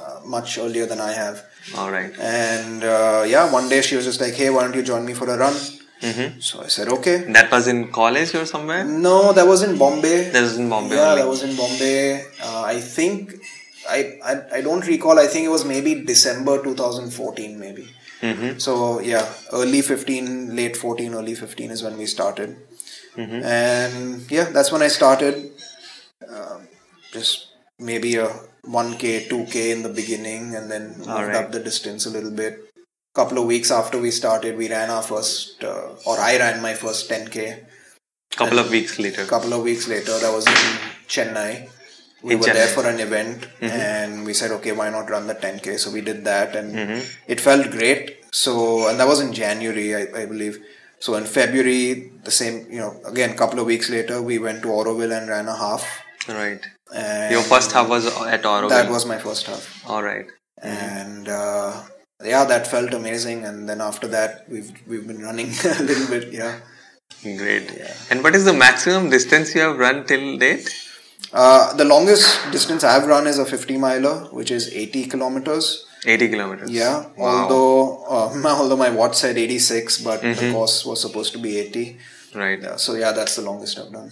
uh, 0.00 0.20
much 0.26 0.58
earlier 0.58 0.86
than 0.86 1.00
i 1.00 1.12
have 1.12 1.44
All 1.76 1.90
right. 1.90 2.12
And 2.18 2.82
uh, 2.82 3.24
yeah, 3.26 3.50
one 3.52 3.68
day 3.68 3.82
she 3.82 3.96
was 3.96 4.04
just 4.04 4.20
like, 4.20 4.34
"Hey, 4.34 4.50
why 4.50 4.62
don't 4.64 4.74
you 4.74 4.82
join 4.82 5.04
me 5.04 5.14
for 5.14 5.28
a 5.28 5.36
run?" 5.36 5.52
Mm-hmm. 5.52 6.40
So 6.40 6.62
I 6.62 6.68
said, 6.68 6.88
"Okay." 6.88 7.16
That 7.32 7.50
was 7.50 7.68
in 7.68 7.92
college 7.92 8.34
or 8.34 8.46
somewhere? 8.46 8.84
No, 8.84 9.32
that 9.32 9.46
was 9.46 9.62
in 9.62 9.76
Bombay. 9.78 10.30
That 10.30 10.42
was 10.42 10.56
in 10.58 10.68
Bombay. 10.68 10.96
yeah, 10.96 11.10
only. 11.10 11.22
that 11.22 11.28
was 11.28 11.42
in 11.42 11.56
Bombay. 11.56 12.24
Uh, 12.42 12.62
I 12.62 12.80
think 12.80 13.34
I, 13.96 14.00
I 14.30 14.34
I 14.58 14.60
don't 14.66 14.86
recall. 14.86 15.18
I 15.18 15.26
think 15.26 15.44
it 15.46 15.52
was 15.56 15.64
maybe 15.64 15.94
December 16.12 16.54
2014, 16.62 17.58
maybe. 17.64 17.86
Mhm. 18.22 18.60
So 18.66 19.00
yeah, 19.00 19.26
early 19.52 19.82
15, 19.82 20.54
late 20.56 20.76
14, 20.76 21.14
early 21.20 21.34
15 21.34 21.70
is 21.76 21.82
when 21.82 21.96
we 22.02 22.06
started. 22.06 22.56
Mm-hmm. 23.16 23.42
And 23.44 24.30
yeah, 24.30 24.44
that's 24.56 24.72
when 24.72 24.82
I 24.82 24.88
started. 24.88 25.50
Um 26.28 26.68
just 27.12 27.48
maybe 27.90 28.16
a 28.16 28.28
1k, 28.64 29.28
2k 29.28 29.70
in 29.76 29.82
the 29.82 29.88
beginning, 30.00 30.54
and 30.54 30.70
then 30.70 30.88
moved 30.98 31.08
Alright. 31.08 31.34
up 31.34 31.50
the 31.52 31.60
distance 31.60 32.06
a 32.06 32.10
little 32.10 32.30
bit. 32.42 32.58
Couple 33.14 33.38
of 33.38 33.46
weeks 33.46 33.70
after 33.76 33.98
we 33.98 34.10
started, 34.12 34.56
we 34.56 34.68
ran 34.72 34.90
our 34.96 35.02
first, 35.02 35.64
uh, 35.64 35.88
or 36.06 36.16
I 36.18 36.36
ran 36.42 36.62
my 36.62 36.74
first 36.82 37.10
10k. 37.10 37.64
Couple 38.36 38.60
of 38.60 38.70
weeks 38.70 38.98
later. 39.04 39.24
couple 39.26 39.52
of 39.52 39.62
weeks 39.64 39.88
later, 39.88 40.16
that 40.24 40.32
was 40.32 40.46
in 40.46 40.68
Chennai. 41.14 41.68
We 42.22 42.36
were 42.36 42.44
there 42.46 42.66
for 42.68 42.86
an 42.86 43.00
event, 43.00 43.46
and 43.60 44.26
we 44.26 44.34
said, 44.34 44.50
okay, 44.58 44.72
why 44.72 44.90
not 44.90 45.08
run 45.10 45.26
the 45.26 45.34
10k? 45.34 45.78
So 45.78 45.90
we 45.90 46.00
did 46.02 46.24
that, 46.24 46.54
and 46.54 46.74
Mhm. 46.74 47.04
it 47.26 47.40
felt 47.40 47.70
great. 47.70 48.16
So, 48.32 48.88
and 48.88 49.00
that 49.00 49.08
was 49.08 49.20
in 49.20 49.32
January, 49.32 49.94
I, 49.96 50.02
I 50.22 50.26
believe. 50.26 50.58
So 50.98 51.14
in 51.14 51.24
February, 51.24 52.12
the 52.24 52.30
same, 52.30 52.66
you 52.70 52.78
know, 52.78 53.00
again, 53.06 53.36
couple 53.36 53.58
of 53.58 53.66
weeks 53.66 53.88
later, 53.88 54.20
we 54.20 54.38
went 54.38 54.60
to 54.62 54.68
Auroville 54.68 55.16
and 55.18 55.28
ran 55.28 55.48
a 55.48 55.56
half. 55.56 55.86
Right. 56.28 56.60
And 56.94 57.32
Your 57.32 57.42
first 57.42 57.72
half 57.72 57.88
was 57.88 58.06
at 58.06 58.42
Auroville. 58.42 58.68
That 58.68 58.90
was 58.90 59.06
my 59.06 59.18
first 59.18 59.46
half, 59.46 59.64
All 59.88 60.02
right. 60.02 60.26
and 60.62 61.26
uh, 61.28 61.82
yeah, 62.22 62.44
that 62.44 62.66
felt 62.66 62.92
amazing. 62.92 63.44
And 63.46 63.66
then 63.68 63.80
after 63.80 64.06
that, 64.08 64.44
we've 64.48 64.70
we've 64.86 65.06
been 65.06 65.22
running 65.22 65.48
a 65.64 65.82
little 65.82 66.06
bit, 66.08 66.32
yeah. 66.32 66.56
Great. 67.22 67.70
And 68.10 68.22
what 68.22 68.34
is 68.34 68.44
the 68.44 68.52
maximum 68.52 69.08
distance 69.10 69.54
you 69.54 69.62
have 69.62 69.78
run 69.78 70.04
till 70.06 70.36
date? 70.36 70.68
Uh, 71.32 71.72
the 71.74 71.84
longest 71.84 72.50
distance 72.50 72.82
I've 72.82 73.06
run 73.06 73.26
is 73.26 73.38
a 73.38 73.44
50 73.46 73.78
miler, 73.78 74.26
which 74.32 74.50
is 74.50 74.72
80 74.72 75.06
kilometers. 75.06 75.86
80 76.06 76.28
kilometers. 76.28 76.70
Yeah, 76.70 77.04
Wow. 77.16 77.26
although 77.44 78.04
uh, 78.04 78.42
although 78.58 78.76
my 78.76 78.90
watch 78.90 79.16
said 79.16 79.36
86, 79.38 79.98
but 80.02 80.20
Mm-hmm. 80.22 80.40
the 80.46 80.52
course 80.52 80.84
was 80.84 81.00
supposed 81.00 81.32
to 81.34 81.38
be 81.38 81.58
80. 81.58 81.98
Right. 82.34 82.60
Yeah, 82.62 82.76
so 82.76 82.94
yeah, 82.94 83.12
that's 83.12 83.36
the 83.36 83.42
longest 83.42 83.78
I've 83.78 83.92
done. 83.92 84.10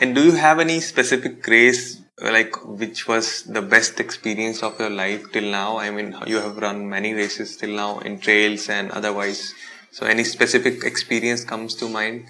And 0.00 0.14
do 0.14 0.22
you 0.24 0.32
have 0.32 0.60
any 0.60 0.80
specific 0.80 1.46
race 1.46 2.00
like 2.22 2.54
which 2.64 3.08
was 3.08 3.42
the 3.44 3.62
best 3.62 3.98
experience 3.98 4.62
of 4.62 4.78
your 4.78 4.90
life 4.90 5.30
till 5.32 5.50
now? 5.50 5.78
I 5.78 5.90
mean, 5.90 6.14
you 6.26 6.36
have 6.36 6.56
run 6.58 6.88
many 6.88 7.12
races 7.12 7.56
till 7.56 7.70
now 7.74 7.98
in 8.00 8.18
trails 8.20 8.68
and 8.68 8.90
otherwise. 8.92 9.52
So, 9.92 10.06
any 10.06 10.22
specific 10.22 10.84
experience 10.84 11.44
comes 11.44 11.74
to 11.76 11.88
mind? 11.88 12.26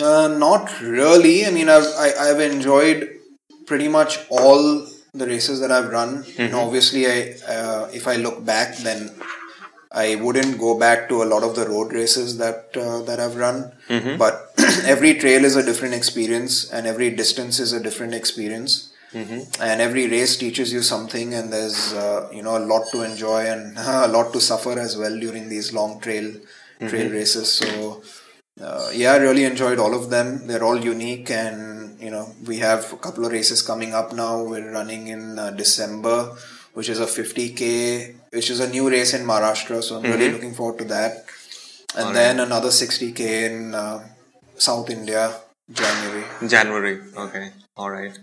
Uh, 0.00 0.28
not 0.28 0.80
really. 0.80 1.46
I 1.46 1.50
mean, 1.50 1.68
I've 1.68 1.86
I, 1.96 2.12
I've 2.30 2.40
enjoyed 2.40 3.10
pretty 3.66 3.88
much 3.88 4.18
all 4.28 4.86
the 5.12 5.26
races 5.26 5.60
that 5.60 5.70
I've 5.70 5.90
run. 5.90 6.24
You 6.36 6.48
know, 6.48 6.60
obviously, 6.66 7.06
I 7.06 7.34
uh, 7.48 7.88
if 7.92 8.08
I 8.08 8.16
look 8.16 8.44
back, 8.44 8.76
then 8.78 9.10
I 9.92 10.16
wouldn't 10.16 10.58
go 10.58 10.76
back 10.78 11.08
to 11.10 11.22
a 11.22 11.26
lot 11.32 11.44
of 11.44 11.54
the 11.54 11.68
road 11.68 11.92
races 11.92 12.38
that 12.38 12.76
uh, 12.76 13.02
that 13.02 13.20
I've 13.20 13.36
run. 13.36 13.72
But 14.18 14.52
every 14.84 15.14
trail 15.14 15.44
is 15.44 15.54
a 15.56 15.62
different 15.62 15.94
experience, 15.94 16.68
and 16.70 16.86
every 16.86 17.10
distance 17.10 17.60
is 17.60 17.72
a 17.72 17.80
different 17.80 18.14
experience. 18.14 18.90
And 19.60 19.80
every 19.80 20.08
race 20.08 20.36
teaches 20.36 20.72
you 20.72 20.82
something, 20.82 21.34
and 21.34 21.52
there's 21.52 21.92
uh, 21.92 22.28
you 22.32 22.42
know 22.42 22.56
a 22.58 22.64
lot 22.66 22.90
to 22.90 23.02
enjoy 23.02 23.42
and 23.46 23.78
a 23.78 24.08
lot 24.08 24.32
to 24.32 24.40
suffer 24.40 24.76
as 24.76 24.96
well 24.96 25.16
during 25.16 25.48
these 25.48 25.72
long 25.72 26.00
trail 26.00 26.34
trail 26.88 27.10
races. 27.12 27.52
So 27.52 28.02
uh, 28.60 28.90
yeah, 28.92 29.12
I 29.12 29.16
really 29.16 29.44
enjoyed 29.44 29.78
all 29.78 29.94
of 29.94 30.10
them. 30.10 30.46
They're 30.46 30.62
all 30.62 30.78
unique, 30.78 31.30
and 31.30 32.00
you 32.00 32.10
know 32.10 32.32
we 32.46 32.58
have 32.58 32.92
a 32.92 32.96
couple 32.96 33.24
of 33.24 33.32
races 33.32 33.62
coming 33.62 33.94
up 33.94 34.12
now. 34.12 34.42
We're 34.42 34.70
running 34.70 35.08
in 35.08 35.38
uh, 35.38 35.50
December, 35.50 36.36
which 36.74 36.88
is 36.88 37.00
a 37.00 37.06
50k, 37.06 38.14
which 38.30 38.50
is 38.50 38.60
a 38.60 38.68
new 38.68 38.88
race 38.88 39.12
in 39.12 39.26
Maharashtra. 39.26 39.82
So 39.82 39.96
I'm 39.96 40.04
really 40.04 40.30
looking 40.30 40.54
forward 40.54 40.78
to 40.78 40.84
that. 40.84 41.24
And 41.96 42.14
then 42.14 42.40
another 42.40 42.68
60k 42.68 43.20
in 43.20 43.74
uh, 43.74 44.06
South 44.56 44.90
India, 44.90 45.32
January. 45.70 46.24
January. 46.46 47.00
Okay. 47.16 47.50
All 47.76 47.90
right. 47.90 48.16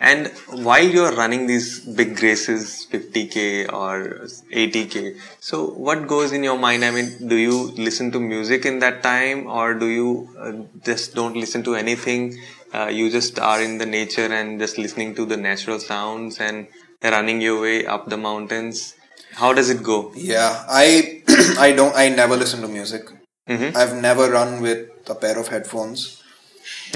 And 0.00 0.28
while 0.66 0.82
you're 0.96 1.12
running 1.14 1.46
these 1.46 1.80
big 1.80 2.22
races, 2.22 2.86
50k 2.90 3.66
or 3.70 4.26
80k, 4.50 5.20
so 5.40 5.66
what 5.66 6.08
goes 6.08 6.32
in 6.32 6.42
your 6.42 6.58
mind? 6.58 6.84
I 6.84 6.90
mean, 6.90 7.28
do 7.28 7.36
you 7.36 7.70
listen 7.86 8.10
to 8.12 8.20
music 8.20 8.64
in 8.64 8.78
that 8.78 9.02
time, 9.02 9.46
or 9.46 9.74
do 9.74 9.86
you 9.86 10.28
uh, 10.38 10.52
just 10.84 11.14
don't 11.14 11.36
listen 11.36 11.62
to 11.64 11.74
anything? 11.74 12.38
Uh, 12.72 12.86
you 12.86 13.10
just 13.10 13.38
are 13.38 13.60
in 13.60 13.76
the 13.78 13.86
nature 13.86 14.32
and 14.32 14.58
just 14.58 14.78
listening 14.78 15.14
to 15.16 15.26
the 15.26 15.36
natural 15.36 15.78
sounds 15.78 16.38
and 16.40 16.66
running 17.02 17.40
your 17.42 17.60
way 17.60 17.84
up 17.84 18.08
the 18.08 18.16
mountains. 18.16 18.94
How 19.34 19.52
does 19.52 19.68
it 19.68 19.82
go? 19.82 20.12
Yeah, 20.14 20.64
I 20.68 21.22
I 21.58 21.72
don't 21.72 21.94
I 21.94 22.08
never 22.08 22.36
listen 22.36 22.62
to 22.62 22.68
music. 22.68 23.02
Mhm. 23.48 23.76
I've 23.76 23.94
never 23.94 24.30
run 24.30 24.62
with 24.62 24.88
a 25.10 25.14
pair 25.14 25.38
of 25.38 25.48
headphones 25.48 26.19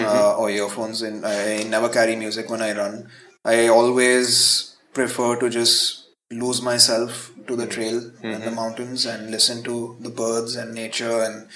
uh, 0.01 0.37
or 0.37 0.51
earphones, 0.51 1.03
and 1.03 1.25
I 1.27 1.63
never 1.65 1.89
carry 1.89 2.17
music 2.17 2.51
when 2.51 2.63
I 2.63 2.73
run. 2.77 3.09
I 3.45 3.69
always 3.69 4.77
prefer 4.93 5.37
to 5.37 5.51
just 5.51 6.07
lose 6.31 6.63
myself 6.63 7.31
to 7.47 7.57
the 7.57 7.67
trail 7.67 8.11
and 8.23 8.43
the 8.43 8.51
mountains 8.51 9.05
and 9.07 9.31
listen 9.31 9.63
to 9.65 9.97
the 10.01 10.09
birds 10.11 10.57
and 10.57 10.73
nature 10.75 11.23
and 11.23 11.47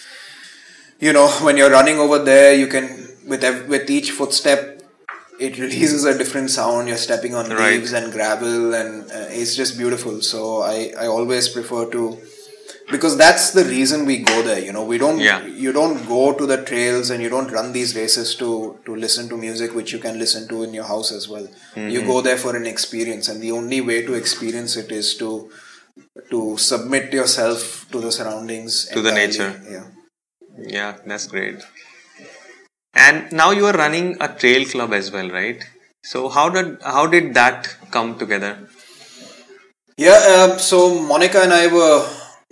you 1.01 1.13
know 1.13 1.29
when 1.47 1.57
you're 1.57 1.71
running 1.71 1.99
over 1.99 2.19
there 2.19 2.55
you 2.55 2.67
can 2.67 2.87
with 3.27 3.43
ev- 3.45 3.69
with 3.69 3.89
each 3.91 4.11
footstep 4.11 4.75
it 5.41 5.57
releases 5.59 6.05
a 6.05 6.19
different 6.19 6.51
sound. 6.51 6.89
You're 6.89 6.97
stepping 6.97 7.35
on 7.35 7.49
Right. 7.51 7.75
leaves 7.75 7.93
and 7.93 8.13
gravel 8.13 8.75
and 8.75 9.09
uh, 9.11 9.27
it's 9.31 9.55
just 9.55 9.79
beautiful. 9.79 10.21
So 10.21 10.63
i 10.63 10.93
i 10.99 11.07
always 11.07 11.49
prefer 11.49 11.87
to 11.93 12.19
because 12.91 13.17
that's 13.17 13.51
the 13.53 13.65
reason 13.65 14.05
we 14.11 14.17
go 14.19 14.37
there 14.43 14.59
you 14.67 14.73
know 14.73 14.85
we 14.85 14.99
don't 15.03 15.21
Yeah. 15.21 15.45
you 15.65 15.73
don't 15.79 16.07
go 16.09 16.33
to 16.41 16.47
the 16.53 16.59
trails 16.71 17.11
and 17.11 17.23
you 17.23 17.29
don't 17.35 17.53
run 17.57 17.73
these 17.73 17.95
races 17.97 18.35
to 18.43 18.51
to 18.87 18.97
listen 19.05 19.29
to 19.33 19.37
music 19.37 19.75
which 19.79 19.93
you 19.93 19.99
can 20.07 20.19
listen 20.25 20.49
to 20.53 20.63
in 20.69 20.73
your 20.79 20.89
house 20.93 21.13
as 21.19 21.29
well 21.35 21.47
Mm-hmm. 21.49 21.89
you 21.97 22.03
go 22.13 22.21
there 22.29 22.39
for 22.45 22.55
an 22.61 22.67
experience 22.75 23.29
and 23.29 23.43
the 23.47 23.53
only 23.61 23.81
way 23.91 23.99
to 24.09 24.15
experience 24.23 24.77
it 24.85 24.91
is 25.01 25.15
to 25.23 25.31
to 26.31 26.41
submit 26.71 27.13
yourself 27.21 27.87
to 27.93 28.01
the 28.07 28.13
surroundings 28.19 28.81
To 28.99 29.03
the 29.09 29.13
nature. 29.23 29.53
yeah 29.77 29.87
Yeah, 30.75 30.93
that's 31.11 31.27
great. 31.33 31.59
And 32.95 33.31
now 33.41 33.51
you 33.59 33.67
are 33.67 33.73
running 33.81 34.07
a 34.21 34.29
trail 34.43 34.65
club 34.73 34.93
as 34.93 35.11
well, 35.17 35.29
right? 35.31 35.61
So 36.13 36.29
how 36.37 36.49
did 36.57 36.69
how 36.83 37.05
did 37.15 37.35
that 37.35 37.69
come 37.97 38.19
together? 38.23 38.51
Yeah, 39.97 40.19
uh, 40.35 40.59
so 40.59 41.01
Monica 41.03 41.43
and 41.43 41.53
I 41.53 41.67
were 41.67 42.09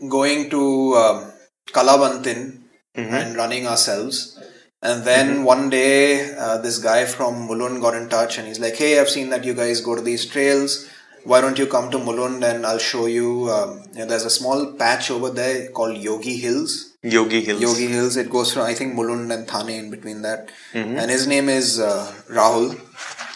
going 0.08 0.50
to 0.50 0.94
um, 0.94 1.32
Kalavantin 1.66 2.62
and 2.94 3.36
running 3.36 3.66
ourselves. 3.66 4.38
And 4.82 5.04
then 5.04 5.44
one 5.44 5.70
day, 5.70 6.34
uh, 6.36 6.58
this 6.58 6.78
guy 6.78 7.06
from 7.06 7.48
Mulund 7.48 7.80
got 7.80 7.94
in 7.94 8.08
touch 8.08 8.38
and 8.38 8.46
he's 8.46 8.60
like, 8.60 8.76
Hey, 8.76 9.00
I've 9.00 9.08
seen 9.08 9.30
that 9.30 9.44
you 9.44 9.54
guys 9.54 9.80
go 9.80 9.94
to 9.94 10.02
these 10.02 10.26
trails. 10.26 10.88
Why 11.24 11.40
don't 11.40 11.58
you 11.58 11.66
come 11.66 11.90
to 11.90 11.98
Mulund 11.98 12.44
and 12.48 12.64
I'll 12.64 12.78
show 12.78 13.06
you? 13.06 13.50
Um, 13.50 13.82
you 13.92 14.00
know, 14.00 14.06
there's 14.06 14.24
a 14.24 14.30
small 14.30 14.74
patch 14.74 15.10
over 15.10 15.30
there 15.30 15.70
called 15.70 15.96
Yogi 15.96 16.36
Hills. 16.36 16.96
Yogi 17.02 17.40
Hills. 17.40 17.60
Yogi 17.60 17.86
Hills. 17.88 18.16
It 18.16 18.30
goes 18.30 18.52
from, 18.52 18.62
I 18.62 18.74
think, 18.74 18.94
Mulund 18.94 19.34
and 19.34 19.48
Thane 19.48 19.70
in 19.84 19.90
between 19.90 20.22
that. 20.22 20.50
And 20.72 21.10
his 21.10 21.26
name 21.26 21.48
is 21.48 21.80
uh, 21.80 22.12
Rahul. 22.28 22.80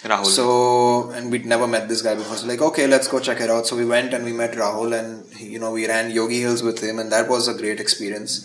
Rahul. 0.03 0.27
So, 0.27 1.11
and 1.11 1.31
we'd 1.31 1.47
never 1.47 1.67
met 1.67 1.89
this 1.89 2.03
guy 2.03 2.15
before. 2.15 2.37
So, 2.37 2.47
like, 2.47 2.61
okay, 2.63 2.87
let's 2.87 3.07
go 3.09 3.21
check 3.21 3.41
it 3.41 3.51
out. 3.51 3.67
So, 3.67 3.77
we 3.77 3.85
went 3.85 4.15
and 4.15 4.25
we 4.25 4.33
met 4.33 4.53
Rahul, 4.53 4.99
and 4.99 5.25
you 5.39 5.59
know, 5.59 5.73
we 5.73 5.87
ran 5.87 6.11
Yogi 6.11 6.41
Hills 6.41 6.63
with 6.63 6.83
him, 6.83 6.99
and 6.99 7.13
that 7.13 7.29
was 7.29 7.49
a 7.49 7.55
great 7.55 7.81
experience. 7.81 8.45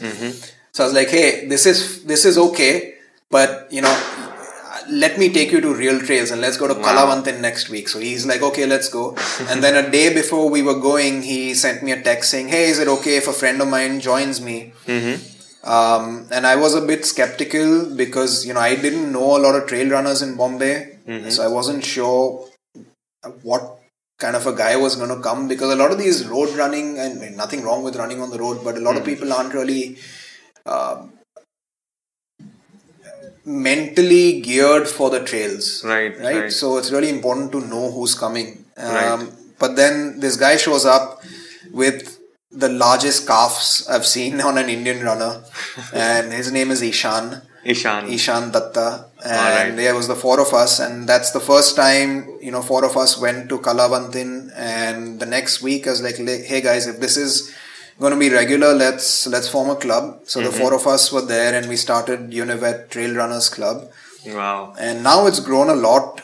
So, 0.71 0.83
I 0.83 0.87
was 0.87 0.93
like, 0.93 1.09
hey, 1.09 1.47
this 1.47 1.65
is 1.65 2.03
this 2.03 2.25
is 2.25 2.37
okay, 2.37 2.95
but 3.29 3.71
you 3.71 3.81
know, 3.81 3.95
let 4.89 5.17
me 5.17 5.29
take 5.29 5.51
you 5.51 5.61
to 5.61 5.73
real 5.73 5.99
trails 5.99 6.31
and 6.31 6.41
let's 6.41 6.57
go 6.57 6.67
to 6.67 6.75
Kalavantin 6.75 7.39
next 7.41 7.69
week. 7.69 7.87
So 7.87 7.99
he's 7.99 8.25
like, 8.25 8.41
okay, 8.43 8.65
let's 8.65 8.89
go. 8.89 9.15
and 9.49 9.63
then 9.63 9.83
a 9.83 9.89
day 9.89 10.13
before 10.13 10.49
we 10.49 10.61
were 10.61 10.79
going, 10.79 11.21
he 11.23 11.53
sent 11.55 11.81
me 11.81 11.91
a 11.91 12.01
text 12.01 12.29
saying, 12.31 12.49
hey, 12.49 12.65
is 12.65 12.79
it 12.79 12.87
okay 12.87 13.17
if 13.17 13.27
a 13.27 13.33
friend 13.33 13.61
of 13.61 13.67
mine 13.67 13.99
joins 13.99 14.41
me? 14.41 14.73
Um, 15.63 16.27
and 16.31 16.45
I 16.45 16.55
was 16.57 16.75
a 16.75 16.81
bit 16.81 17.05
skeptical 17.05 17.95
because 17.95 18.45
you 18.45 18.53
know 18.53 18.59
I 18.59 18.75
didn't 18.75 19.11
know 19.11 19.35
a 19.37 19.39
lot 19.39 19.55
of 19.55 19.67
trail 19.67 19.89
runners 19.89 20.21
in 20.21 20.35
Bombay, 20.37 20.94
so 21.29 21.43
I 21.43 21.47
wasn't 21.47 21.83
sure 21.85 22.47
what 23.43 23.63
kind 24.17 24.35
of 24.35 24.47
a 24.47 24.55
guy 24.55 24.75
was 24.77 24.95
going 24.95 25.09
to 25.15 25.21
come 25.21 25.47
because 25.47 25.71
a 25.73 25.75
lot 25.75 25.91
of 25.91 25.97
these 25.97 26.25
road 26.27 26.49
running 26.57 26.97
and 26.97 27.35
nothing 27.37 27.63
wrong 27.63 27.83
with 27.83 27.95
running 27.95 28.21
on 28.21 28.29
the 28.29 28.39
road, 28.39 28.63
but 28.63 28.77
a 28.77 28.79
lot 28.79 28.95
of 28.97 29.03
people 29.05 29.31
aren't 29.33 29.53
really 29.53 29.97
uh, 30.65 31.05
mentally 33.45 34.41
geared 34.41 34.87
for 34.87 35.09
the 35.09 35.23
trails, 35.23 35.83
Right, 35.83 36.17
Right. 36.19 36.35
right. 36.43 36.51
So 36.51 36.77
it's 36.77 36.91
really 36.91 37.09
important 37.09 37.51
to 37.51 37.61
know 37.61 37.91
who's 37.91 38.15
coming. 38.15 38.65
Um, 38.77 38.93
Right. 38.93 39.29
But 39.57 39.75
then 39.77 40.19
this 40.19 40.35
guy 40.35 40.57
shows 40.57 40.85
up 40.85 41.23
with 41.71 42.19
the 42.51 42.67
largest 42.69 43.27
calves 43.27 43.87
I've 43.89 44.05
seen 44.05 44.41
on 44.49 44.57
an 44.57 44.69
Indian 44.69 45.03
runner, 45.05 45.43
and 45.93 46.33
his 46.33 46.51
name 46.51 46.71
is 46.71 46.81
Ishan. 46.81 47.41
Ishan. 47.65 48.07
Ishan 48.09 48.51
Datta, 48.51 49.05
and 49.23 49.33
Alright. 49.33 49.75
there 49.75 49.95
was 49.95 50.07
the 50.07 50.15
four 50.15 50.39
of 50.39 50.53
us, 50.53 50.79
and 50.79 51.07
that's 51.09 51.31
the 51.31 51.39
first 51.39 51.75
time 51.75 52.09
you 52.41 52.51
know 52.51 52.61
four 52.61 52.85
of 52.85 52.95
us 52.95 53.17
went 53.17 53.49
to 53.49 53.57
Kalavantin, 53.59 54.51
and 54.55 55.19
the 55.19 55.25
next 55.25 55.61
week 55.61 55.87
I 55.87 55.91
was 55.91 56.01
like, 56.01 56.17
"Hey 56.51 56.61
guys, 56.61 56.85
if 56.87 56.99
this 56.99 57.17
is 57.17 57.53
going 57.99 58.13
to 58.13 58.19
be 58.19 58.29
regular, 58.29 58.73
let's 58.73 59.25
let's 59.27 59.49
form 59.49 59.69
a 59.71 59.75
club." 59.75 60.19
So 60.25 60.39
Mm-hmm. 60.39 60.51
the 60.51 60.57
four 60.59 60.73
of 60.75 60.85
us 60.87 61.11
were 61.11 61.25
there, 61.35 61.53
and 61.57 61.67
we 61.67 61.75
started 61.75 62.31
Unived 62.33 62.91
Trail 62.91 63.15
Runners 63.15 63.49
Club, 63.49 63.89
Wow. 64.27 64.73
and 64.79 65.03
now 65.03 65.25
it's 65.25 65.39
grown 65.39 65.69
a 65.69 65.75
lot. 65.75 66.21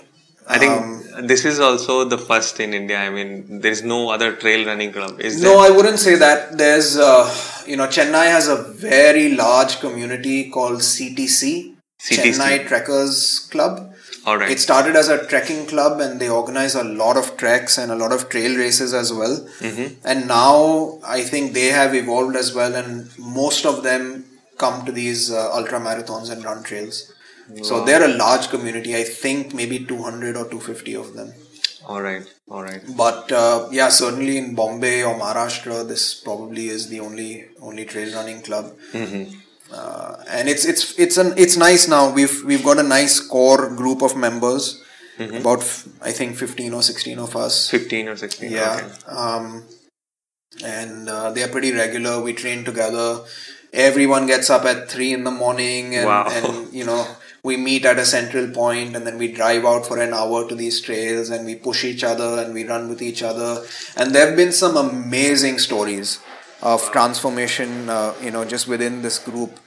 I 0.47 0.58
think 0.60 0.73
Um, 0.73 1.01
this 1.19 1.45
is 1.45 1.60
also 1.60 2.04
the 2.06 2.17
first 2.17 2.60
in 2.60 2.74
India. 2.74 3.00
I 3.00 3.10
mean, 3.10 3.62
there 3.62 3.71
is 3.71 3.84
no 3.84 4.10
other 4.10 4.36
trail 4.36 4.65
running 4.65 4.91
club. 4.91 5.19
Is 5.19 5.41
No, 5.41 5.62
there? 5.62 5.71
I 5.71 5.76
wouldn't 5.76 6.00
say 6.00 6.15
that. 6.15 6.58
There's, 6.58 6.97
uh, 6.97 7.34
you 7.65 7.76
know, 7.78 7.88
Chennai 7.88 8.28
has 8.28 8.47
a 8.47 8.56
very 8.56 9.36
large 9.36 9.80
community 9.80 10.50
called 10.50 10.80
CTC, 10.80 11.76
CTC. 12.00 12.15
Chennai 12.17 12.67
Trekkers 12.67 13.50
Club. 13.52 13.93
All 14.26 14.38
right. 14.38 14.52
It 14.52 14.60
started 14.60 14.95
as 14.95 15.10
a 15.10 15.26
trekking 15.26 15.65
club 15.65 16.00
and 16.00 16.19
they 16.19 16.30
organize 16.30 16.76
a 16.76 16.84
lot 16.84 17.17
of 17.17 17.38
treks 17.38 17.80
and 17.80 17.91
a 17.91 17.95
lot 17.95 18.12
of 18.12 18.30
trail 18.30 18.56
races 18.56 18.93
as 18.93 19.12
well. 19.12 19.38
Mm-hmm. 19.60 19.95
And 20.06 20.28
now 20.28 21.00
I 21.04 21.24
think 21.24 21.54
they 21.54 21.67
have 21.67 21.95
evolved 21.95 22.36
as 22.36 22.54
well, 22.54 22.76
and 22.76 23.10
most 23.17 23.65
of 23.65 23.82
them 23.82 24.26
come 24.60 24.86
to 24.86 24.91
these 24.91 25.32
uh, 25.32 25.52
ultra 25.56 25.80
marathons 25.80 26.32
and 26.32 26.43
run 26.45 26.62
trails. 26.62 27.12
So 27.64 27.84
they're 27.86 28.04
a 28.06 28.14
large 28.16 28.50
community. 28.50 28.96
I 28.96 29.04
think 29.04 29.54
maybe 29.54 29.80
200 29.86 30.36
or 30.38 30.46
250 30.50 30.96
of 30.96 31.14
them. 31.14 31.34
all 31.88 32.02
right. 32.02 32.26
All 32.50 32.64
right. 32.64 32.82
But 32.98 33.32
uh, 33.32 33.68
yeah, 33.72 33.90
certainly 33.90 34.38
in 34.38 34.56
Bombay 34.56 35.04
or 35.04 35.14
Maharashtra, 35.20 35.88
this 35.88 36.04
probably 36.28 36.68
is 36.68 36.90
the 36.90 37.00
only 37.00 37.46
only 37.62 37.86
trail 37.86 38.14
running 38.16 38.42
club. 38.42 38.66
Uh, 39.74 40.18
and 40.30 40.50
it's 40.50 40.66
it's 40.66 41.00
it's 41.00 41.18
an 41.18 41.34
it's 41.38 41.56
nice 41.56 41.88
now. 41.88 42.12
We've 42.14 42.44
we've 42.44 42.64
got 42.64 42.78
a 42.78 42.84
nice 42.84 43.20
core 43.36 43.70
group 43.82 44.02
of 44.02 44.18
members. 44.18 44.84
Mm-hmm. 45.18 45.38
About 45.38 45.60
f- 45.62 45.88
I 46.02 46.12
think 46.12 46.36
fifteen 46.36 46.74
or 46.74 46.82
sixteen 46.84 47.20
of 47.20 47.36
us. 47.36 47.70
15 47.70 48.08
or 48.10 48.16
16. 48.18 48.52
Yeah. 48.52 48.76
Okay. 48.82 49.16
Um, 49.16 49.64
and 50.66 51.08
uh, 51.10 51.32
they 51.32 51.44
are 51.44 51.48
pretty 51.48 51.72
regular. 51.72 52.22
We 52.22 52.34
train 52.34 52.64
together. 52.66 53.22
Everyone 53.74 54.28
gets 54.28 54.50
up 54.50 54.66
at 54.66 54.90
three 54.90 55.14
in 55.14 55.24
the 55.24 55.32
morning, 55.32 55.96
and, 55.96 56.06
Wow. 56.06 56.26
and 56.30 56.74
you 56.74 56.84
know 56.84 57.08
we 57.43 57.58
meet 57.58 57.86
at 57.86 57.97
a 57.97 58.06
central 58.06 58.47
point, 58.49 58.95
and 58.95 59.06
then 59.06 59.17
we 59.17 59.32
drive 59.32 59.65
out 59.65 59.86
for 59.86 59.99
an 59.99 60.13
hour 60.13 60.47
to 60.47 60.56
these 60.56 60.80
trails, 60.80 61.30
and 61.30 61.45
we 61.45 61.56
push 61.56 61.84
each 61.84 62.04
other, 62.04 62.41
and 62.41 62.54
we 62.54 62.65
run 62.65 62.88
with 62.88 63.01
each 63.01 63.23
other. 63.23 63.65
And 63.97 64.13
there 64.13 64.27
have 64.27 64.36
been 64.36 64.51
some 64.51 64.77
amazing 64.77 65.58
stories 65.58 66.19
of 66.62 66.91
transformation. 66.91 67.89
Uh, 67.89 68.13
you 68.21 68.32
know, 68.32 68.45
just 68.45 68.67
within 68.67 69.01
this 69.01 69.17
group. 69.17 69.60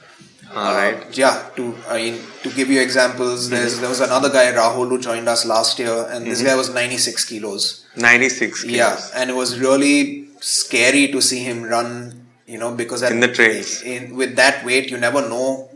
All 0.55 0.73
right. 0.73 0.95
Uh, 0.95 1.05
yeah, 1.13 1.51
to 1.57 1.75
I 1.89 1.97
mean, 1.97 2.21
to 2.45 2.51
give 2.51 2.71
you 2.71 2.81
examples, 2.81 3.51
there's 3.51 3.81
there 3.81 3.89
was 3.89 4.01
another 4.01 4.31
guy 4.31 4.53
Rahul 4.53 4.89
who 4.89 5.01
joined 5.01 5.29
us 5.29 5.45
last 5.45 5.81
year, 5.81 6.07
and 6.11 6.27
this 6.27 6.43
guy 6.43 6.55
was 6.55 6.73
96 6.73 7.25
kilos. 7.25 7.85
96 7.97 8.63
kilos. 8.63 8.77
Yeah, 8.77 8.97
and 9.17 9.31
it 9.31 9.35
was 9.35 9.59
really 9.59 10.29
scary 10.41 11.09
to 11.09 11.21
see 11.21 11.43
him 11.43 11.65
run. 11.65 12.21
You 12.47 12.59
know, 12.59 12.73
because 12.75 13.03
at, 13.03 13.11
In 13.11 13.21
the 13.21 13.33
trails. 13.33 13.83
in, 13.83 14.15
with 14.15 14.37
that 14.37 14.65
weight, 14.67 14.91
you 14.91 14.99
never 14.99 15.23
know 15.23 15.71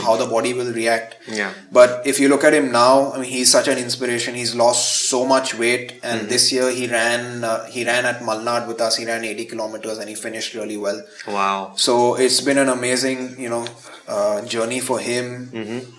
how 0.00 0.16
the 0.16 0.26
body 0.26 0.52
will 0.54 0.72
react. 0.72 1.16
Yeah. 1.28 1.52
But 1.70 2.06
if 2.06 2.18
you 2.20 2.28
look 2.28 2.44
at 2.44 2.54
him 2.54 2.72
now, 2.72 3.12
I 3.12 3.16
mean, 3.20 3.30
he's 3.30 3.50
such 3.50 3.68
an 3.68 3.78
inspiration. 3.78 4.34
He's 4.34 4.54
lost 4.54 5.08
so 5.08 5.24
much 5.26 5.54
weight, 5.54 6.00
and 6.02 6.20
Mm-hmm. 6.22 6.28
this 6.28 6.52
year 6.52 6.70
he 6.70 6.86
ran. 6.86 7.44
Uh, 7.44 7.64
he 7.66 7.84
ran 7.84 8.04
at 8.06 8.20
Malnad 8.20 8.66
with 8.68 8.80
us. 8.80 8.96
He 8.96 9.04
ran 9.06 9.24
80 9.24 9.44
kilometers, 9.46 9.98
and 9.98 10.08
he 10.08 10.14
finished 10.14 10.54
really 10.54 10.76
well. 10.76 11.02
Wow. 11.26 11.72
So 11.76 12.14
it's 12.16 12.40
been 12.40 12.58
an 12.58 12.68
amazing, 12.68 13.38
you 13.40 13.48
know, 13.48 13.66
uh, 14.08 14.42
journey 14.46 14.80
for 14.80 14.98
him. 14.98 15.50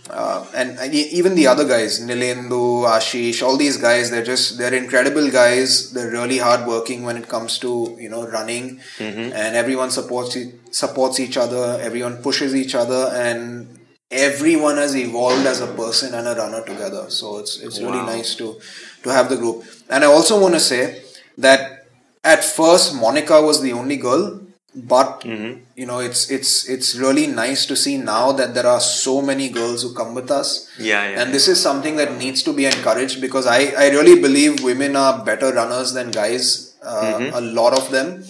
Uh, 0.09 0.45
and 0.53 0.77
uh, 0.77 0.83
e- 0.83 1.09
even 1.13 1.35
the 1.35 1.47
other 1.47 1.65
guys, 1.65 1.99
Nilendu, 2.01 2.85
Ashish, 2.85 3.41
all 3.41 3.57
these 3.57 3.77
guys, 3.77 4.11
they're 4.11 4.23
just, 4.23 4.57
they're 4.57 4.73
incredible 4.73 5.29
guys. 5.31 5.91
They're 5.93 6.11
really 6.11 6.37
hardworking 6.37 7.03
when 7.03 7.17
it 7.17 7.27
comes 7.27 7.57
to, 7.59 7.95
you 7.99 8.09
know, 8.09 8.27
running. 8.27 8.79
And 8.99 9.55
everyone 9.55 9.89
supports, 9.91 10.37
supports 10.71 11.19
each 11.19 11.37
other. 11.37 11.79
Everyone 11.81 12.17
pushes 12.17 12.55
each 12.55 12.75
other. 12.75 13.11
And 13.15 13.79
everyone 14.13 14.77
has 14.77 14.95
evolved 14.95 15.45
as 15.45 15.61
a 15.61 15.67
person 15.67 16.13
and 16.13 16.27
a 16.27 16.35
runner 16.35 16.63
together. 16.63 17.09
So 17.09 17.39
it's, 17.39 17.59
it's 17.59 17.79
really 17.81 18.01
nice 18.01 18.35
to, 18.35 18.59
to 19.03 19.09
have 19.11 19.29
the 19.29 19.37
group. 19.37 19.65
And 19.89 20.03
I 20.03 20.07
also 20.07 20.39
want 20.39 20.53
to 20.53 20.59
say 20.59 21.03
that 21.37 21.87
at 22.23 22.43
first 22.43 22.95
Monica 22.95 23.41
was 23.41 23.61
the 23.61 23.73
only 23.73 23.97
girl, 23.97 24.39
but 24.75 25.21
mm-hmm. 25.21 25.61
you 25.75 25.85
know 25.85 25.99
it's 25.99 26.31
it's 26.31 26.67
it's 26.67 26.95
really 26.95 27.27
nice 27.27 27.65
to 27.67 27.75
see 27.75 27.97
now 27.97 28.31
that 28.31 28.55
there 28.55 28.65
are 28.65 28.79
so 28.79 29.21
many 29.21 29.49
girls 29.49 29.83
who 29.83 29.93
come 29.93 30.15
with 30.15 30.31
us. 30.31 30.69
Yeah, 30.79 31.09
yeah, 31.09 31.21
And 31.21 31.33
this 31.33 31.47
is 31.47 31.61
something 31.61 31.95
that 31.97 32.17
needs 32.17 32.41
to 32.43 32.53
be 32.53 32.65
encouraged 32.65 33.21
because 33.21 33.45
I 33.45 33.73
I 33.77 33.89
really 33.89 34.19
believe 34.19 34.63
women 34.63 34.95
are 34.95 35.23
better 35.23 35.53
runners 35.53 35.93
than 35.93 36.11
guys. 36.11 36.72
Uh, 36.85 37.31
A 37.35 37.41
lot 37.41 37.73
of 37.77 37.89
them, 37.91 38.23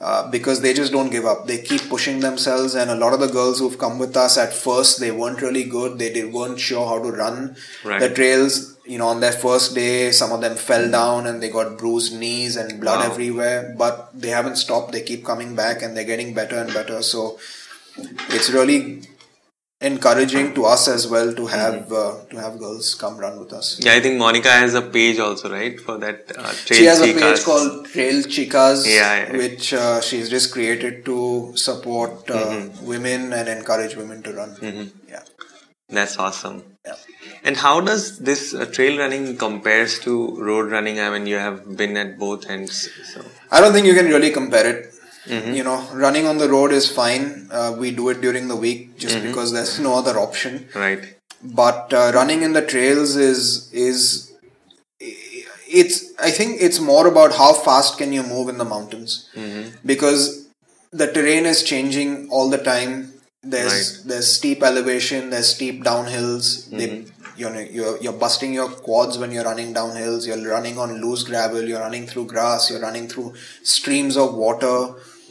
uh, 0.00 0.28
because 0.30 0.60
they 0.60 0.74
just 0.74 0.92
don't 0.92 1.10
give 1.10 1.24
up. 1.24 1.46
They 1.46 1.58
keep 1.58 1.82
pushing 1.88 2.18
themselves, 2.20 2.74
and 2.74 2.90
a 2.90 2.96
lot 2.96 3.12
of 3.14 3.20
the 3.20 3.28
girls 3.28 3.60
who've 3.60 3.78
come 3.78 3.98
with 3.98 4.16
us 4.16 4.36
at 4.38 4.52
first, 4.52 4.98
they 5.00 5.10
weren't 5.12 5.40
really 5.40 5.64
good. 5.64 5.98
They, 5.98 6.10
they 6.12 6.24
weren't 6.24 6.58
sure 6.58 6.86
how 6.86 6.98
to 7.02 7.10
run 7.12 7.56
Right. 7.84 8.00
the 8.00 8.08
trails. 8.10 8.76
You 8.84 8.98
know, 8.98 9.06
on 9.06 9.20
their 9.20 9.30
first 9.32 9.76
day, 9.76 10.10
some 10.10 10.32
of 10.32 10.40
them 10.40 10.56
fell 10.56 10.90
down 10.90 11.28
and 11.28 11.40
they 11.40 11.48
got 11.50 11.78
bruised 11.78 12.14
knees 12.18 12.56
and 12.56 12.80
blood 12.80 12.98
Wow. 13.04 13.12
everywhere. 13.12 13.74
But 13.78 14.10
they 14.12 14.30
haven't 14.30 14.56
stopped. 14.56 14.90
They 14.90 15.02
keep 15.02 15.24
coming 15.24 15.54
back 15.54 15.82
and 15.82 15.96
they're 15.96 16.04
getting 16.12 16.34
better 16.34 16.56
and 16.58 16.74
better. 16.74 17.00
So 17.02 17.38
it's 18.30 18.50
really 18.50 19.02
encouraging 19.82 20.54
to 20.54 20.64
us 20.64 20.88
as 20.88 21.06
well 21.08 21.32
to 21.34 21.46
have 21.46 21.74
Mm-hmm. 21.74 21.94
uh, 21.94 22.24
to 22.30 22.36
have 22.44 22.58
girls 22.58 22.94
come 22.94 23.16
run 23.18 23.38
with 23.40 23.52
us. 23.52 23.78
Yeah, 23.84 23.94
I 23.94 24.00
think 24.00 24.18
Monica 24.18 24.50
has 24.50 24.74
a 24.74 24.82
page 24.82 25.18
also, 25.18 25.50
right, 25.52 25.78
for 25.80 25.98
that. 25.98 26.30
Uh, 26.36 26.52
trail 26.66 26.78
she 26.78 26.84
has 26.84 27.00
a 27.00 27.12
page 27.20 27.42
called 27.44 27.86
Trail 27.86 28.22
Chicas, 28.36 28.84
Yeah, 28.86 29.14
yeah. 29.24 29.36
which 29.36 29.72
uh, 29.74 30.00
she's 30.00 30.28
just 30.30 30.52
created 30.52 31.04
to 31.06 31.52
support 31.56 32.30
uh, 32.30 32.38
Mm-hmm. 32.44 32.86
women 32.86 33.32
and 33.32 33.48
encourage 33.48 33.96
women 33.96 34.22
to 34.22 34.32
run. 34.32 34.56
Yeah, 35.08 35.22
That's 35.88 36.16
awesome. 36.18 36.62
yeah. 36.86 36.94
And 37.44 37.56
how 37.56 37.80
does 37.80 38.18
this 38.18 38.54
uh, 38.54 38.64
trail 38.66 38.98
running 38.98 39.36
compares 39.36 39.98
to 40.00 40.12
road 40.48 40.70
running? 40.70 41.00
I 41.00 41.10
mean, 41.10 41.26
you 41.26 41.36
have 41.36 41.76
been 41.76 41.96
at 41.96 42.18
both 42.18 42.48
ends, 42.48 42.88
so 43.12 43.24
I 43.50 43.60
don't 43.60 43.72
think 43.72 43.86
you 43.86 43.94
can 43.94 44.06
really 44.06 44.30
compare 44.30 44.66
it. 44.74 44.94
Mm-hmm. 45.26 45.52
You 45.54 45.64
know, 45.64 45.78
running 45.92 46.26
on 46.26 46.38
the 46.38 46.48
road 46.48 46.72
is 46.72 46.90
fine. 46.90 47.48
Uh, 47.50 47.74
we 47.78 47.90
do 47.92 48.08
it 48.08 48.20
during 48.20 48.48
the 48.48 48.56
week 48.56 48.96
just 48.98 49.16
Mm-hmm. 49.16 49.28
because 49.28 49.52
there's 49.52 49.78
no 49.78 49.94
other 49.94 50.18
option. 50.18 50.68
right. 50.74 51.14
But 51.44 51.92
uh, 51.92 52.12
running 52.14 52.42
in 52.42 52.52
the 52.52 52.62
trails 52.62 53.16
is 53.16 53.72
is 53.72 54.32
it's. 55.00 56.12
I 56.20 56.30
think 56.30 56.60
it's 56.60 56.80
more 56.80 57.06
about 57.06 57.34
how 57.34 57.52
fast 57.52 57.98
can 57.98 58.12
you 58.12 58.22
move 58.22 58.48
in 58.48 58.58
the 58.58 58.64
mountains 58.64 59.28
Mm-hmm. 59.34 59.76
because 59.86 60.48
the 60.92 61.10
terrain 61.12 61.46
is 61.46 61.62
changing 61.62 62.28
all 62.30 62.50
the 62.50 62.58
time. 62.58 63.12
There's 63.42 64.04
there's 64.04 64.28
steep 64.32 64.62
elevation, 64.62 65.30
there's 65.30 65.48
steep 65.54 65.82
downhills. 65.84 66.70
They, 66.70 66.88
Mm-hmm. 66.88 67.40
you 67.40 67.48
know, 67.50 67.60
you're 67.78 67.96
you're 68.04 68.18
busting 68.24 68.52
your 68.54 68.68
quads 68.68 69.18
when 69.18 69.32
you're 69.32 69.44
running 69.44 69.72
down 69.72 69.96
hills. 69.96 70.26
You're 70.26 70.48
running 70.48 70.78
on 70.78 71.00
loose 71.00 71.24
gravel. 71.24 71.62
You're 71.62 71.80
running 71.80 72.06
through 72.06 72.26
grass. 72.26 72.70
You're 72.70 72.80
running 72.88 73.08
through 73.08 73.34
streams 73.64 74.16
of 74.16 74.34
water. 74.34 74.76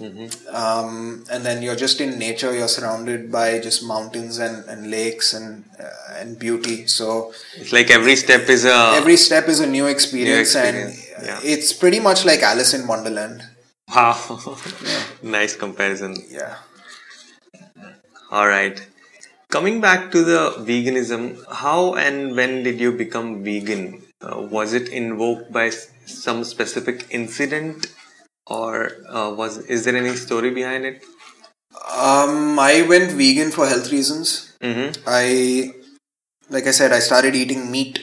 Mm-hmm. 0.02 0.56
Um, 0.56 1.24
and 1.32 1.46
then 1.46 1.62
you're 1.62 1.76
just 1.76 2.02
in 2.02 2.18
nature. 2.18 2.54
You're 2.54 2.68
surrounded 2.68 3.32
by 3.32 3.60
just 3.60 3.84
mountains 3.86 4.40
and, 4.40 4.66
and 4.66 4.90
lakes 4.90 5.34
and 5.34 5.66
uh, 5.80 6.16
and 6.20 6.40
beauty. 6.40 6.88
So 6.88 7.34
It's 7.56 7.72
like 7.72 7.92
every 7.92 8.16
step 8.16 8.50
is 8.50 8.66
a 8.66 8.94
every 8.96 9.18
step 9.18 9.48
is 9.48 9.60
a 9.60 9.68
new 9.68 9.86
experience, 9.86 10.56
experience, 10.56 11.08
and 11.18 11.26
yeah. 11.26 11.40
it's 11.44 11.72
pretty 11.74 12.00
much 12.00 12.26
like 12.26 12.42
Alice 12.42 12.74
in 12.74 12.88
Wonderland. 12.88 13.44
wow. 13.96 14.18
nice 15.22 15.56
comparison. 15.56 16.16
Yeah. 16.30 16.56
All 18.32 18.48
right. 18.48 18.82
Coming 19.50 19.82
back 19.82 20.12
to 20.12 20.24
the 20.24 20.52
veganism, 20.60 21.38
how 21.52 21.96
and 21.96 22.36
when 22.36 22.64
did 22.64 22.80
you 22.80 22.92
become 22.94 23.44
vegan? 23.44 24.02
Uh, 24.22 24.42
was 24.42 24.74
it 24.74 24.88
invoked 24.90 25.52
by 25.52 25.70
some 26.06 26.44
specific 26.46 27.08
incident, 27.10 27.88
or 28.48 28.92
uh, 29.10 29.32
was 29.36 29.58
is 29.66 29.86
there 29.86 29.96
any 29.96 30.16
story 30.16 30.52
behind 30.52 30.86
it? 30.86 31.04
Um, 31.92 32.60
I 32.60 32.86
went 32.88 33.12
vegan 33.12 33.52
for 33.52 33.68
health 33.68 33.92
reasons. 33.92 34.54
Mm-hmm. 34.62 35.04
I, 35.08 35.74
like 36.50 36.68
I 36.68 36.72
said, 36.72 36.92
I 36.92 37.00
started 37.00 37.36
eating 37.36 37.72
meat. 37.72 38.02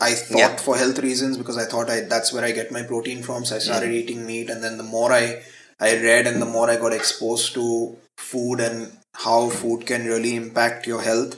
I 0.00 0.12
thought 0.14 0.38
Yeah. 0.38 0.56
for 0.56 0.76
health 0.76 0.98
reasons 0.98 1.38
because 1.38 1.56
I 1.58 1.64
thought 1.64 1.90
I 1.90 2.00
that's 2.00 2.32
where 2.32 2.44
I 2.44 2.52
get 2.52 2.70
my 2.72 2.82
protein 2.82 3.22
from. 3.22 3.44
So 3.44 3.56
I 3.56 3.58
started 3.60 3.90
Mm. 3.90 3.94
eating 4.00 4.26
meat, 4.26 4.50
and 4.50 4.62
then 4.62 4.76
the 4.78 4.88
more 4.96 5.12
I 5.12 5.42
I 5.80 5.94
read 6.02 6.26
and 6.26 6.40
the 6.40 6.46
more 6.56 6.70
I 6.70 6.76
got 6.76 6.92
exposed 6.92 7.54
to 7.54 7.96
food 8.16 8.60
and 8.60 8.92
how 9.14 9.48
food 9.50 9.86
can 9.86 10.06
really 10.06 10.34
impact 10.36 10.86
your 10.86 11.02
health, 11.02 11.36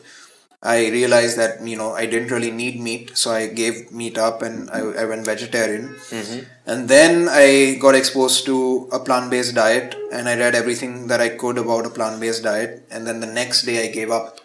I 0.63 0.89
realized 0.91 1.39
that 1.39 1.65
you 1.65 1.77
know 1.77 1.93
I 1.93 2.07
didn't 2.07 2.33
really 2.33 2.51
need 2.51 2.81
meat, 2.81 3.17
so 3.17 3.31
I 3.31 3.47
gave 3.47 3.93
meat 3.93 4.19
up 4.19 4.43
and 4.43 4.69
I, 4.71 4.81
I 4.81 5.05
went 5.05 5.25
vegetarian. 5.25 5.95
Mm-hmm. 6.11 6.41
And 6.67 6.89
then 6.89 7.29
I 7.31 7.77
got 7.81 7.95
exposed 7.95 8.45
to 8.47 8.89
a 8.91 8.99
plant 8.99 9.31
based 9.31 9.55
diet, 9.55 9.95
and 10.13 10.29
I 10.29 10.37
read 10.37 10.57
everything 10.57 11.07
that 11.07 11.21
I 11.21 11.29
could 11.29 11.59
about 11.59 11.87
a 11.87 11.91
plant 11.91 12.21
based 12.21 12.43
diet. 12.43 12.85
And 12.91 13.07
then 13.07 13.21
the 13.21 13.27
next 13.27 13.63
day, 13.63 13.89
I 13.89 13.93
gave 13.93 14.11
up 14.11 14.41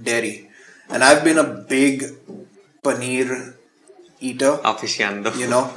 dairy. 0.00 0.50
And 0.90 1.02
I've 1.02 1.24
been 1.24 1.38
a 1.38 1.44
big 1.44 2.02
paneer 2.82 3.54
eater. 4.20 4.58
Aficionado. 4.64 5.34
You 5.36 5.48
know, 5.48 5.72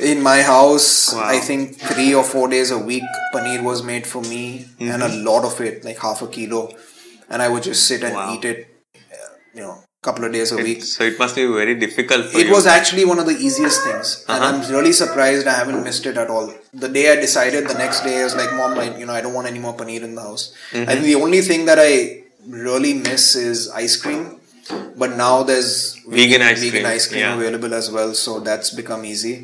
in 0.00 0.22
my 0.22 0.40
house, 0.42 1.12
Wow. 1.12 1.24
I 1.24 1.38
think 1.38 1.76
three 1.78 2.14
or 2.14 2.24
four 2.24 2.48
days 2.48 2.70
a 2.70 2.78
week, 2.78 3.04
paneer 3.34 3.62
was 3.62 3.82
made 3.82 4.06
for 4.06 4.22
me, 4.22 4.66
and 4.78 5.02
a 5.02 5.06
mm-hmm. 5.06 5.26
lot 5.26 5.44
of 5.44 5.60
it, 5.60 5.84
like 5.84 5.98
half 5.98 6.22
a 6.22 6.28
kilo. 6.28 6.72
And 7.30 7.40
I 7.42 7.48
would 7.48 7.62
just 7.62 7.86
sit 7.86 8.02
and 8.02 8.14
Wow. 8.14 8.34
eat 8.34 8.44
it, 8.44 8.66
uh, 8.96 9.30
you 9.54 9.62
know, 9.62 9.76
couple 10.02 10.24
of 10.24 10.32
days 10.32 10.50
a 10.52 10.56
week. 10.56 10.82
So 10.82 11.04
it 11.04 11.18
must 11.18 11.36
be 11.36 11.44
very 11.46 11.74
difficult 11.74 12.26
for 12.30 12.38
It 12.38 12.46
you. 12.46 12.52
was 12.52 12.66
actually 12.66 13.04
one 13.04 13.18
of 13.18 13.26
the 13.26 13.36
easiest 13.48 13.82
things, 13.86 14.24
and 14.28 14.42
Uh-huh. 14.42 14.54
I'm 14.64 14.72
really 14.74 14.92
surprised 15.00 15.46
I 15.46 15.56
haven't 15.62 15.82
missed 15.88 16.06
it 16.10 16.16
at 16.22 16.30
all. 16.34 16.46
The 16.84 16.88
day 16.88 17.12
I 17.12 17.16
decided, 17.16 17.68
the 17.68 17.78
next 17.84 18.00
day 18.08 18.14
I 18.20 18.24
was 18.28 18.34
like, 18.40 18.52
"Mom, 18.60 18.78
I, 18.84 18.86
you 19.00 19.06
know, 19.06 19.12
I 19.12 19.20
don't 19.20 19.34
want 19.38 19.46
any 19.52 19.58
more 19.66 19.74
paneer 19.80 20.02
in 20.08 20.14
the 20.14 20.22
house." 20.28 20.44
Mm-hmm. 20.72 20.88
I 20.88 20.94
think 20.94 21.04
the 21.12 21.16
only 21.26 21.42
thing 21.50 21.66
that 21.70 21.78
I 21.88 21.90
really 22.48 22.94
miss 22.94 23.36
is 23.36 23.68
ice 23.84 23.96
cream, 24.04 24.22
but 24.96 25.16
now 25.24 25.42
there's 25.42 25.70
Vegan 26.08 26.42
ice 26.50 26.60
vegan 26.60 26.70
cream, 26.80 26.86
ice 26.96 27.06
cream 27.10 27.20
yeah. 27.26 27.34
available 27.40 27.74
as 27.74 27.90
well, 27.98 28.14
so 28.14 28.40
that's 28.40 28.70
become 28.70 29.04
easy. 29.04 29.34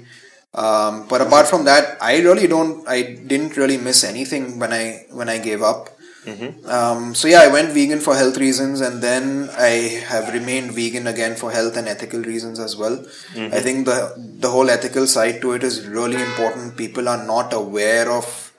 Um, 0.54 1.04
but 1.10 1.20
apart 1.20 1.46
from 1.48 1.64
that, 1.64 1.98
I 2.00 2.20
really 2.20 2.46
don't. 2.46 2.88
I 2.88 3.02
didn't 3.02 3.58
really 3.58 3.76
miss 3.76 4.04
anything 4.04 4.58
when 4.58 4.72
I 4.72 5.04
when 5.10 5.28
I 5.28 5.38
gave 5.38 5.62
up. 5.62 5.90
Mm-hmm. 6.26 6.68
Um, 6.68 7.14
so 7.14 7.28
yeah, 7.28 7.40
I 7.42 7.48
went 7.48 7.72
vegan 7.72 8.00
for 8.00 8.16
health 8.16 8.36
reasons, 8.36 8.80
and 8.80 9.00
then 9.00 9.48
I 9.56 10.02
have 10.08 10.34
remained 10.34 10.72
vegan 10.72 11.06
again 11.06 11.36
for 11.36 11.52
health 11.52 11.76
and 11.76 11.86
ethical 11.86 12.20
reasons 12.20 12.58
as 12.58 12.76
well. 12.76 12.96
Mm-hmm. 12.96 13.54
I 13.54 13.60
think 13.60 13.86
the 13.86 14.12
the 14.40 14.50
whole 14.50 14.68
ethical 14.68 15.06
side 15.06 15.40
to 15.42 15.52
it 15.52 15.62
is 15.62 15.86
really 15.86 16.20
important. 16.20 16.76
People 16.76 17.08
are 17.08 17.24
not 17.24 17.52
aware 17.52 18.10
of 18.10 18.52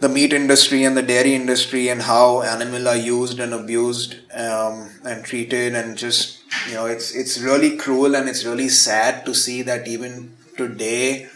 the 0.00 0.08
meat 0.08 0.32
industry 0.32 0.82
and 0.82 0.96
the 0.96 1.02
dairy 1.02 1.34
industry 1.34 1.88
and 1.88 2.02
how 2.02 2.42
animal 2.42 2.88
are 2.88 2.96
used 2.96 3.38
and 3.38 3.54
abused 3.54 4.16
um, 4.34 4.90
and 5.04 5.24
treated, 5.24 5.76
and 5.76 5.96
just 5.96 6.40
you 6.68 6.74
know, 6.74 6.86
it's 6.86 7.14
it's 7.14 7.40
really 7.40 7.76
cruel 7.76 8.16
and 8.16 8.28
it's 8.28 8.44
really 8.44 8.68
sad 8.68 9.24
to 9.24 9.34
see 9.34 9.62
that 9.62 9.86
even 9.86 10.36
today, 10.56 11.28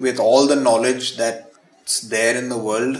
with 0.00 0.18
all 0.18 0.46
the 0.46 0.56
knowledge 0.56 1.18
that's 1.90 2.08
there 2.08 2.36
in 2.36 2.48
the 2.48 2.56
world, 2.56 2.96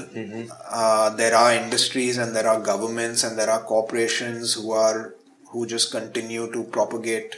uh, 0.69 1.11
there 1.11 1.35
are 1.35 1.53
industries 1.55 2.19
and 2.19 2.35
there 2.35 2.49
are 2.49 2.61
governments 2.61 3.23
and 3.23 3.39
there 3.39 3.51
are 3.51 3.63
corporations 3.63 4.55
who 4.55 4.73
are 4.73 5.15
who 5.51 5.67
just 5.67 5.91
continue 5.93 6.51
to 6.53 6.65
propagate 6.65 7.37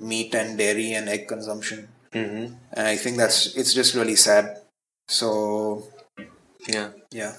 meat 0.00 0.34
and 0.34 0.58
dairy 0.58 0.92
and 0.92 1.08
egg 1.08 1.26
consumption. 1.28 1.88
Mhm. 2.12 2.44
And 2.72 2.86
I 2.94 2.96
think 2.96 3.16
that's 3.16 3.38
it's 3.56 3.74
just 3.80 3.94
really 4.00 4.16
sad. 4.16 4.56
So 5.08 5.28
Yeah. 6.66 6.88
yeah. 7.10 7.34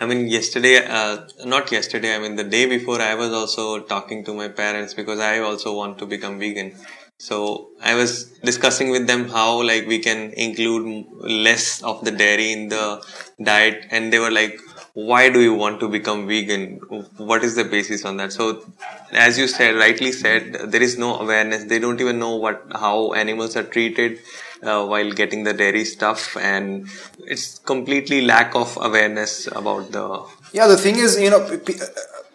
I 0.00 0.06
mean, 0.06 0.26
yesterday, 0.28 0.76
uh, 0.98 1.12
not 1.44 1.70
yesterday, 1.72 2.14
I 2.14 2.18
mean, 2.18 2.36
the 2.36 2.48
day 2.56 2.66
before, 2.66 3.00
I 3.00 3.14
was 3.14 3.32
also 3.40 3.64
talking 3.92 4.24
to 4.28 4.34
my 4.34 4.48
parents 4.48 4.94
because 5.00 5.20
I 5.20 5.38
also 5.48 5.74
want 5.80 5.98
to 5.98 6.06
become 6.14 6.38
vegan. 6.38 6.72
So 7.18 7.70
I 7.80 7.94
was 7.94 8.24
discussing 8.44 8.90
with 8.90 9.06
them 9.06 9.28
how, 9.28 9.62
like, 9.62 9.86
we 9.86 9.98
can 9.98 10.32
include 10.32 11.06
less 11.20 11.82
of 11.82 12.04
the 12.04 12.10
dairy 12.10 12.52
in 12.52 12.68
the 12.68 13.02
diet, 13.42 13.86
and 13.90 14.12
they 14.12 14.18
were 14.18 14.30
like, 14.30 14.58
why 14.94 15.28
do 15.28 15.40
you 15.40 15.54
want 15.54 15.80
to 15.80 15.88
become 15.88 16.26
vegan? 16.28 16.76
What 17.16 17.42
is 17.42 17.56
the 17.56 17.64
basis 17.64 18.04
on 18.04 18.16
that? 18.18 18.32
So, 18.32 18.64
as 19.12 19.38
you 19.38 19.48
said, 19.48 19.76
rightly 19.76 20.12
said, 20.12 20.70
there 20.70 20.82
is 20.82 20.98
no 20.98 21.18
awareness. 21.18 21.64
They 21.64 21.78
don't 21.78 22.00
even 22.00 22.18
know 22.18 22.36
what 22.36 22.62
how 22.72 23.12
animals 23.12 23.56
are 23.56 23.64
treated 23.64 24.20
uh, 24.62 24.86
while 24.86 25.10
getting 25.10 25.42
the 25.42 25.52
dairy 25.52 25.84
stuff, 25.84 26.36
and 26.36 26.88
it's 27.26 27.58
completely 27.58 28.20
lack 28.20 28.54
of 28.54 28.76
awareness 28.80 29.48
about 29.48 29.90
the. 29.90 30.24
Yeah, 30.52 30.68
the 30.68 30.76
thing 30.76 30.96
is, 30.96 31.18
you 31.20 31.30
know, 31.30 31.44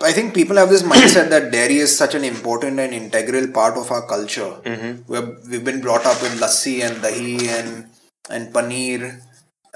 I 0.01 0.11
think 0.13 0.33
people 0.33 0.55
have 0.55 0.69
this 0.69 0.83
mindset 0.83 1.29
that 1.29 1.51
dairy 1.51 1.77
is 1.77 1.95
such 1.97 2.15
an 2.15 2.23
important 2.23 2.79
and 2.79 2.93
integral 2.93 3.47
part 3.51 3.77
of 3.77 3.91
our 3.91 4.05
culture. 4.07 4.51
We're, 5.07 5.35
we've 5.49 5.63
been 5.63 5.81
brought 5.81 6.05
up 6.05 6.21
with 6.21 6.39
lassi 6.39 6.81
and 6.83 6.97
dahi 7.03 7.47
and 7.47 7.87
and 8.29 8.53
paneer 8.53 9.21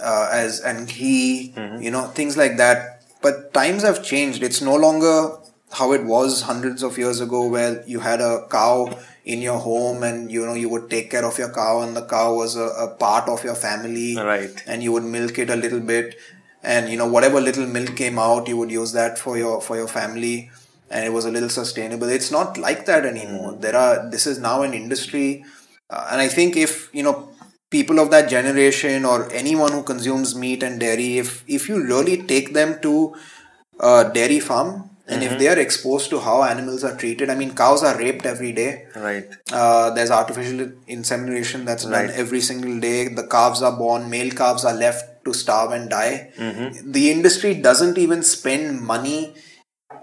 uh, 0.02 0.30
as 0.32 0.60
and 0.62 0.88
ghee, 0.88 1.54
you 1.82 1.92
know, 1.92 2.04
things 2.08 2.38
like 2.38 2.58
that. 2.58 3.04
But 3.22 3.54
times 3.54 3.84
have 3.84 4.04
changed. 4.04 4.44
It's 4.44 4.62
no 4.62 4.76
longer 4.76 5.32
how 5.72 5.92
it 5.94 6.04
was 6.06 6.42
hundreds 6.44 6.84
of 6.84 6.98
years 6.98 7.20
ago, 7.20 7.48
where 7.48 7.84
you 7.88 8.00
had 8.00 8.22
a 8.22 8.46
cow 8.50 8.96
in 9.26 9.42
your 9.42 9.58
home 9.58 10.04
and 10.04 10.32
you 10.32 10.46
know 10.46 10.54
you 10.54 10.70
would 10.70 10.90
take 10.90 11.10
care 11.10 11.26
of 11.26 11.38
your 11.38 11.50
cow, 11.52 11.82
and 11.82 11.96
the 11.98 12.06
cow 12.06 12.34
was 12.36 12.56
a, 12.56 12.68
a 12.86 12.88
part 12.96 13.28
of 13.28 13.44
your 13.44 13.56
family 13.56 14.16
Right. 14.18 14.64
and 14.68 14.84
you 14.84 14.92
would 14.92 15.04
milk 15.04 15.40
it 15.40 15.50
a 15.50 15.56
little 15.56 15.80
bit 15.80 16.16
and 16.64 16.90
you 16.90 16.98
know 16.98 17.08
whatever 17.08 17.42
little 17.42 17.68
milk 17.68 17.96
came 17.96 18.18
out 18.18 18.48
you 18.48 18.58
would 18.58 18.72
use 18.72 18.94
that 18.94 19.20
for 19.20 19.38
your 19.38 19.62
for 19.62 19.76
your 19.76 19.88
family 19.88 20.50
and 20.90 21.06
it 21.06 21.12
was 21.12 21.26
a 21.26 21.32
little 21.32 21.50
sustainable. 21.50 22.08
It's 22.08 22.30
not 22.30 22.58
like 22.58 22.86
that 22.86 23.04
anymore. 23.04 23.54
There 23.54 23.76
are 23.76 24.10
this 24.10 24.28
is 24.28 24.40
now 24.40 24.62
an 24.62 24.74
industry 24.74 25.44
uh, 25.90 26.08
and 26.12 26.22
i 26.22 26.28
think 26.28 26.56
if 26.56 26.90
you 26.94 27.04
know 27.04 27.30
people 27.70 28.00
of 28.00 28.12
that 28.12 28.30
generation 28.30 29.06
or 29.06 29.32
anyone 29.34 29.72
who 29.72 29.84
consumes 29.84 30.36
meat 30.36 30.64
and 30.64 30.80
dairy 30.80 31.18
if 31.18 31.44
if 31.48 31.68
you 31.70 31.84
really 31.84 32.18
take 32.34 32.54
them 32.54 32.80
to 32.82 33.16
a 33.80 34.10
dairy 34.14 34.40
farm 34.40 34.90
and 35.08 35.22
if 35.22 35.38
they 35.38 35.48
are 35.50 35.60
exposed 35.60 36.10
to 36.10 36.20
how 36.20 36.44
animals 36.44 36.84
are 36.84 36.96
treated 36.96 37.30
i 37.30 37.36
mean 37.36 37.54
cows 37.54 37.84
are 37.84 37.98
raped 37.98 38.26
every 38.26 38.52
day. 38.52 38.88
Right. 38.96 39.26
uh, 39.52 39.90
there's 39.92 40.12
artificial 40.12 40.72
insemination 40.88 41.66
that's 41.66 41.86
done 41.86 42.10
every 42.12 42.40
single 42.42 42.80
day. 42.80 43.10
The 43.10 43.28
calves 43.28 43.62
are 43.62 43.76
born, 43.78 44.10
male 44.10 44.32
calves 44.32 44.64
are 44.64 44.74
left 44.74 45.13
to 45.26 45.34
starve 45.34 45.72
and 45.72 45.90
die. 45.90 46.32
Mm-hmm. 46.38 46.92
The 46.92 47.12
industry 47.12 47.54
doesn't 47.56 47.98
even 47.98 48.24
spend 48.24 48.82
money 48.82 49.34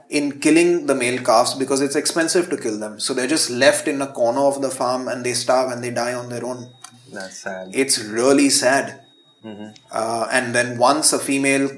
in 0.08 0.40
killing 0.40 0.86
the 0.86 0.94
male 0.94 1.22
calves 1.22 1.54
because 1.54 1.80
it's 1.80 1.94
expensive 1.96 2.50
to 2.50 2.56
kill 2.56 2.78
them. 2.78 2.98
So 3.00 3.14
they're 3.14 3.26
just 3.28 3.50
left 3.50 3.86
in 3.88 4.00
a 4.02 4.08
corner 4.08 4.40
of 4.40 4.60
the 4.62 4.70
farm 4.70 5.08
and 5.08 5.24
they 5.24 5.34
starve 5.34 5.70
and 5.70 5.82
they 5.84 5.90
die 5.90 6.14
on 6.14 6.28
their 6.28 6.44
own. 6.44 6.70
That's 7.12 7.38
sad. 7.38 7.70
It's 7.72 7.98
really 7.98 8.50
sad. 8.50 9.00
Mm-hmm. 9.44 9.70
Uh, 9.90 10.28
and 10.30 10.54
then 10.54 10.78
once 10.78 11.12
a 11.12 11.18
female 11.18 11.70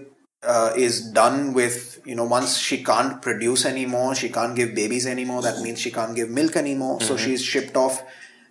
uh, 0.43 0.73
is 0.77 1.11
done 1.13 1.53
with, 1.53 2.01
you 2.05 2.15
know, 2.15 2.25
once 2.25 2.59
she 2.59 2.83
can't 2.83 3.21
produce 3.23 3.65
anymore, 3.65 4.15
she 4.15 4.29
can't 4.29 4.57
give 4.57 4.75
babies 4.75 5.07
anymore, 5.07 5.43
that 5.43 5.61
means 5.61 5.79
she 5.79 5.91
can't 5.91 6.17
give 6.17 6.29
milk 6.31 6.57
anymore. 6.57 7.01
So 7.01 7.15
Mm-hmm. 7.15 7.25
she's 7.25 7.43
shipped 7.43 7.77
off 7.77 8.03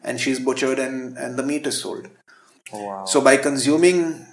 and 0.03 0.19
she's 0.19 0.39
butchered 0.39 0.79
and, 0.79 1.17
and 1.17 1.37
the 1.37 1.43
meat 1.43 1.67
is 1.67 1.81
sold. 1.81 2.07
wow. 2.71 3.05
So 3.05 3.21
by 3.21 3.37
consuming, 3.37 4.25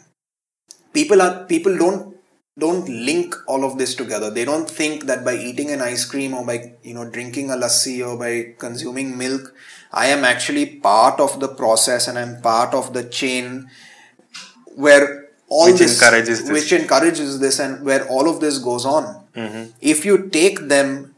people 0.93 1.23
are 1.23 1.45
people 1.45 1.77
don't 1.77 2.17
don't 2.59 2.89
link 2.89 3.37
all 3.47 3.65
of 3.65 3.79
this 3.79 3.95
together. 3.95 4.31
They 4.31 4.45
don't 4.45 4.69
think 4.69 5.05
that 5.05 5.25
by 5.25 5.37
eating 5.37 5.71
an 5.71 5.81
ice 5.81 6.05
cream 6.05 6.35
or 6.35 6.45
by 6.45 6.75
you 6.83 6.95
know 6.95 7.09
drinking 7.09 7.51
a 7.51 7.55
lassi 7.57 8.07
or 8.07 8.19
by 8.19 8.55
consuming 8.59 9.17
milk, 9.17 9.55
I 9.93 10.07
am 10.07 10.25
actually 10.25 10.67
part 10.67 11.21
of 11.21 11.39
the 11.41 11.49
process 11.49 12.09
and 12.09 12.19
I'm 12.19 12.41
part 12.43 12.75
of 12.75 12.93
the 12.93 13.05
chain 13.05 13.71
where 14.75 15.29
all 15.49 15.67
Which 15.67 15.79
this 15.79 15.95
encourages 16.01 16.43
this. 16.43 16.51
which 16.51 16.73
encourages 16.73 17.39
this 17.41 17.59
and 17.59 17.85
where 17.85 18.07
all 18.09 18.29
of 18.29 18.41
this 18.41 18.59
goes 18.59 18.85
on. 18.85 19.25
Mm-hmm. 19.35 19.71
If 19.81 20.05
you 20.05 20.29
take 20.29 20.69
them 20.69 21.15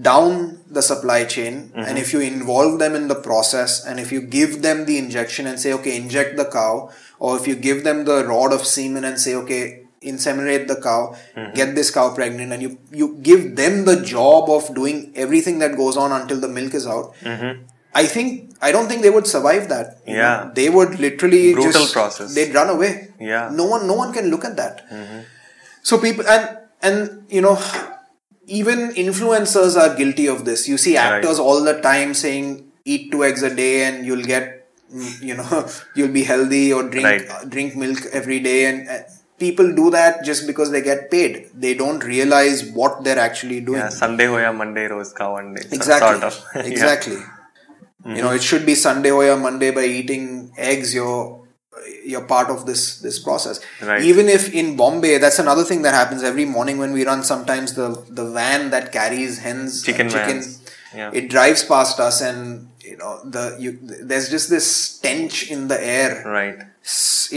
down 0.00 0.58
the 0.68 0.82
supply 0.82 1.24
chain 1.24 1.70
and 1.74 1.86
mm-hmm. 1.86 1.96
if 1.96 2.12
you 2.12 2.20
involve 2.20 2.78
them 2.78 2.94
in 2.96 3.06
the 3.06 3.14
process 3.14 3.84
and 3.84 4.00
if 4.00 4.10
you 4.10 4.20
give 4.20 4.62
them 4.62 4.86
the 4.86 4.98
injection 4.98 5.46
and 5.46 5.60
say 5.60 5.72
okay 5.72 5.96
inject 5.96 6.36
the 6.36 6.44
cow 6.44 6.90
or 7.20 7.36
if 7.36 7.46
you 7.46 7.54
give 7.54 7.84
them 7.84 8.04
the 8.04 8.24
rod 8.26 8.52
of 8.52 8.66
semen 8.66 9.04
and 9.04 9.20
say 9.20 9.34
okay 9.34 9.84
inseminate 10.02 10.66
the 10.66 10.80
cow 10.80 11.14
mm-hmm. 11.36 11.54
get 11.54 11.74
this 11.74 11.90
cow 11.90 12.12
pregnant 12.12 12.52
and 12.52 12.60
you 12.60 12.78
you 12.90 13.16
give 13.22 13.54
them 13.54 13.84
the 13.84 14.02
job 14.02 14.50
of 14.50 14.74
doing 14.74 15.12
everything 15.14 15.60
that 15.60 15.76
goes 15.76 15.96
on 15.96 16.10
until 16.12 16.40
the 16.40 16.48
milk 16.48 16.74
is 16.74 16.86
out 16.86 17.14
mm-hmm. 17.20 17.62
i 17.94 18.04
think 18.04 18.52
i 18.60 18.72
don't 18.72 18.88
think 18.88 19.02
they 19.02 19.10
would 19.10 19.26
survive 19.26 19.68
that 19.68 19.98
you 20.06 20.14
know. 20.14 20.18
Yeah. 20.18 20.50
they 20.54 20.68
would 20.70 20.98
literally 20.98 21.54
Brutal 21.54 21.72
just 21.72 21.92
process. 21.92 22.34
they'd 22.34 22.54
run 22.54 22.68
away 22.68 23.08
Yeah. 23.20 23.50
no 23.52 23.64
one 23.64 23.86
no 23.86 23.94
one 23.94 24.12
can 24.12 24.28
look 24.28 24.44
at 24.44 24.56
that 24.56 24.86
so 25.82 25.98
people 25.98 26.26
and 26.26 26.58
and 26.82 27.26
you 27.30 27.40
know 27.40 27.56
even 28.46 28.90
influencers 28.94 29.76
are 29.80 29.94
guilty 29.96 30.26
of 30.26 30.44
this 30.44 30.68
you 30.68 30.76
see 30.78 30.96
Right. 30.96 31.14
actors 31.14 31.38
all 31.38 31.62
the 31.64 31.80
time 31.80 32.14
saying 32.14 32.70
eat 32.84 33.10
two 33.12 33.24
eggs 33.24 33.42
a 33.42 33.54
day 33.54 33.84
and 33.84 34.04
you'll 34.06 34.24
get 34.24 34.68
mm, 34.92 35.22
you 35.22 35.34
know 35.34 35.66
you'll 35.96 36.12
be 36.12 36.24
healthy 36.24 36.72
or 36.72 36.82
drink 36.88 37.06
Right. 37.06 37.28
uh, 37.30 37.44
drink 37.44 37.76
milk 37.76 37.98
every 38.12 38.40
day 38.40 38.66
and 38.66 38.88
uh, 38.88 38.98
people 39.38 39.72
do 39.74 39.90
that 39.90 40.24
just 40.24 40.46
because 40.46 40.70
they 40.70 40.82
get 40.82 41.10
paid 41.10 41.48
they 41.54 41.74
don't 41.74 42.04
realize 42.04 42.64
what 42.80 43.02
they're 43.04 43.18
actually 43.18 43.60
doing 43.60 43.80
yeah, 43.80 43.88
Sunday 43.88 44.26
ho 44.26 44.36
ya 44.38 44.52
Monday 44.52 44.86
rose 44.86 45.12
ka 45.12 45.30
one 45.32 45.54
day. 45.54 45.64
exactly 45.72 46.20
Sort 46.20 46.24
of. 46.24 46.44
Yeah. 46.54 46.62
exactly 46.72 47.18
you 48.16 48.20
know 48.22 48.32
it 48.38 48.42
should 48.42 48.66
be 48.66 48.74
sunday 48.74 49.10
or 49.10 49.24
a 49.30 49.36
monday 49.36 49.70
by 49.70 49.84
eating 49.84 50.24
eggs 50.58 50.92
you're 50.94 51.43
Uh, 51.76 51.80
you're 52.10 52.26
part 52.32 52.48
of 52.54 52.66
this 52.66 52.82
this 53.06 53.18
process 53.26 53.56
Right. 53.90 54.02
even 54.10 54.28
if 54.28 54.42
in 54.60 54.76
bombay 54.80 55.14
that's 55.24 55.38
another 55.44 55.64
thing 55.70 55.80
that 55.86 55.94
happens 56.00 56.22
every 56.30 56.44
morning 56.56 56.76
when 56.82 56.92
we 56.98 57.04
run 57.10 57.22
sometimes 57.30 57.74
the 57.80 57.88
the 58.18 58.26
van 58.36 58.70
that 58.74 58.92
carries 58.98 59.38
hens 59.46 59.82
Chicken 59.88 60.08
vans. 60.16 60.46
Yeah. 60.98 61.10
it 61.20 61.24
drives 61.30 61.62
past 61.72 61.98
us 62.08 62.20
and 62.28 62.68
you 62.90 62.96
know 63.00 63.12
the 63.36 63.44
you 63.64 63.70
there's 64.10 64.28
just 64.36 64.48
this 64.56 64.66
stench 64.82 65.50
in 65.50 65.66
the 65.72 65.78
air 65.96 66.10
Right. 66.38 66.58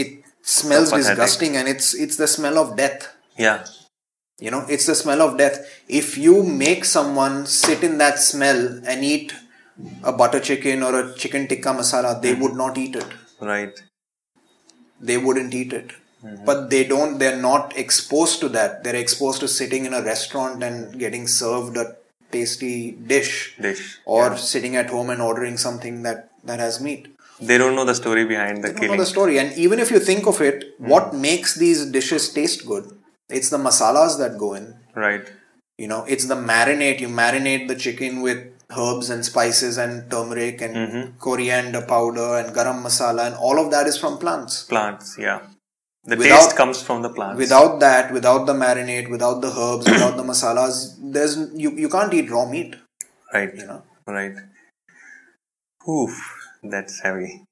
It 0.01 0.09
smells 0.43 0.91
disgusting 0.99 1.57
and 1.57 1.67
it's 1.73 1.93
it's 2.05 2.17
the 2.23 2.27
smell 2.37 2.57
of 2.63 2.75
death 2.83 3.01
Yeah. 3.45 3.65
you 4.45 4.51
know 4.53 4.61
it's 4.75 4.85
the 4.91 4.95
smell 5.03 5.21
of 5.27 5.31
death 5.41 5.57
if 6.01 6.07
you 6.25 6.43
make 6.43 6.85
someone 6.85 7.35
sit 7.47 7.83
in 7.89 7.97
that 8.03 8.19
smell 8.19 8.61
and 8.85 9.03
eat 9.13 9.33
a 10.03 10.13
butter 10.21 10.39
chicken 10.39 10.83
or 10.83 10.93
a 11.01 11.03
chicken 11.23 11.47
tikka 11.51 11.73
masala 11.81 12.11
they 12.21 12.33
mm. 12.35 12.41
would 12.43 12.55
not 12.63 12.77
eat 12.85 12.95
it 13.03 13.09
Right. 13.51 13.75
They 14.99 15.17
wouldn't 15.17 15.53
eat 15.53 15.73
it 15.73 15.91
mm-hmm. 16.23 16.45
but 16.45 16.69
they 16.69 16.83
don't 16.83 17.17
they're 17.19 17.41
not 17.41 17.75
exposed 17.77 18.39
to 18.39 18.49
that 18.49 18.83
they're 18.83 18.95
exposed 18.95 19.39
to 19.39 19.47
sitting 19.47 19.85
in 19.85 19.93
a 19.93 20.01
restaurant 20.01 20.63
and 20.63 20.99
getting 20.99 21.27
served 21.27 21.77
a 21.77 21.95
tasty 22.31 22.91
dish 22.91 23.55
Dish. 23.59 23.99
or 24.05 24.37
sitting 24.37 24.75
at 24.75 24.89
home 24.89 25.09
and 25.09 25.21
ordering 25.21 25.57
something 25.57 26.03
that 26.03 26.29
that 26.43 26.59
has 26.59 26.81
meat 26.81 27.07
They 27.39 27.57
don't 27.57 27.75
know 27.75 27.85
the 27.85 27.95
story 27.95 28.25
behind 28.25 28.63
the 28.63 28.69
don't 28.69 28.77
killing. 28.77 28.97
know 28.97 29.03
the 29.03 29.09
story. 29.09 29.37
And 29.37 29.57
even 29.57 29.79
if 29.79 29.91
you 29.91 29.99
think 29.99 30.25
of 30.25 30.41
it, 30.41 30.79
mm. 30.81 30.87
what 30.87 31.13
makes 31.13 31.55
these 31.55 31.85
dishes 31.85 32.33
taste 32.33 32.65
good? 32.65 32.97
It's 33.29 33.49
the 33.49 33.57
masalas 33.57 34.17
that 34.17 34.37
go 34.37 34.53
in. 34.53 34.75
Right. 34.95 35.31
You 35.77 35.87
know, 35.87 36.03
it's 36.05 36.25
the 36.25 36.35
marinate. 36.35 36.99
You 36.99 37.09
marinate 37.09 37.67
the 37.67 37.75
chicken 37.75 38.21
with 38.21 38.39
herbs 38.75 39.09
and 39.09 39.23
spices 39.25 39.77
and 39.77 40.09
turmeric 40.11 40.61
and 40.61 40.75
mm-hmm. 40.75 41.17
coriander 41.17 41.81
powder 41.81 42.37
and 42.37 42.55
garam 42.55 42.83
masala, 42.83 43.27
and 43.27 43.35
all 43.35 43.63
of 43.63 43.71
that 43.71 43.87
is 43.87 43.97
from 43.97 44.17
plants. 44.17 44.63
Plants. 44.63 45.17
Yeah. 45.17 45.41
The 46.03 46.15
Without- 46.15 46.37
taste 46.37 46.55
comes 46.55 46.81
from 46.81 47.01
the 47.01 47.09
plants. 47.09 47.37
Without 47.37 47.79
that, 47.79 48.13
without 48.13 48.45
the 48.45 48.53
marinade, 48.53 49.09
without 49.09 49.41
the 49.41 49.49
herbs, 49.49 49.89
without 49.89 50.15
the 50.15 50.23
masalas, 50.23 50.95
there's 51.01 51.37
you, 51.53 51.71
you 51.71 51.89
can't 51.89 52.13
eat 52.13 52.29
raw 52.29 52.45
meat. 52.49 52.75
Right. 53.33 53.53
You 53.53 53.65
know. 53.65 53.83
Right. 54.05 54.35
Oof, 55.87 56.15
that's 56.63 57.01
heavy. 57.01 57.46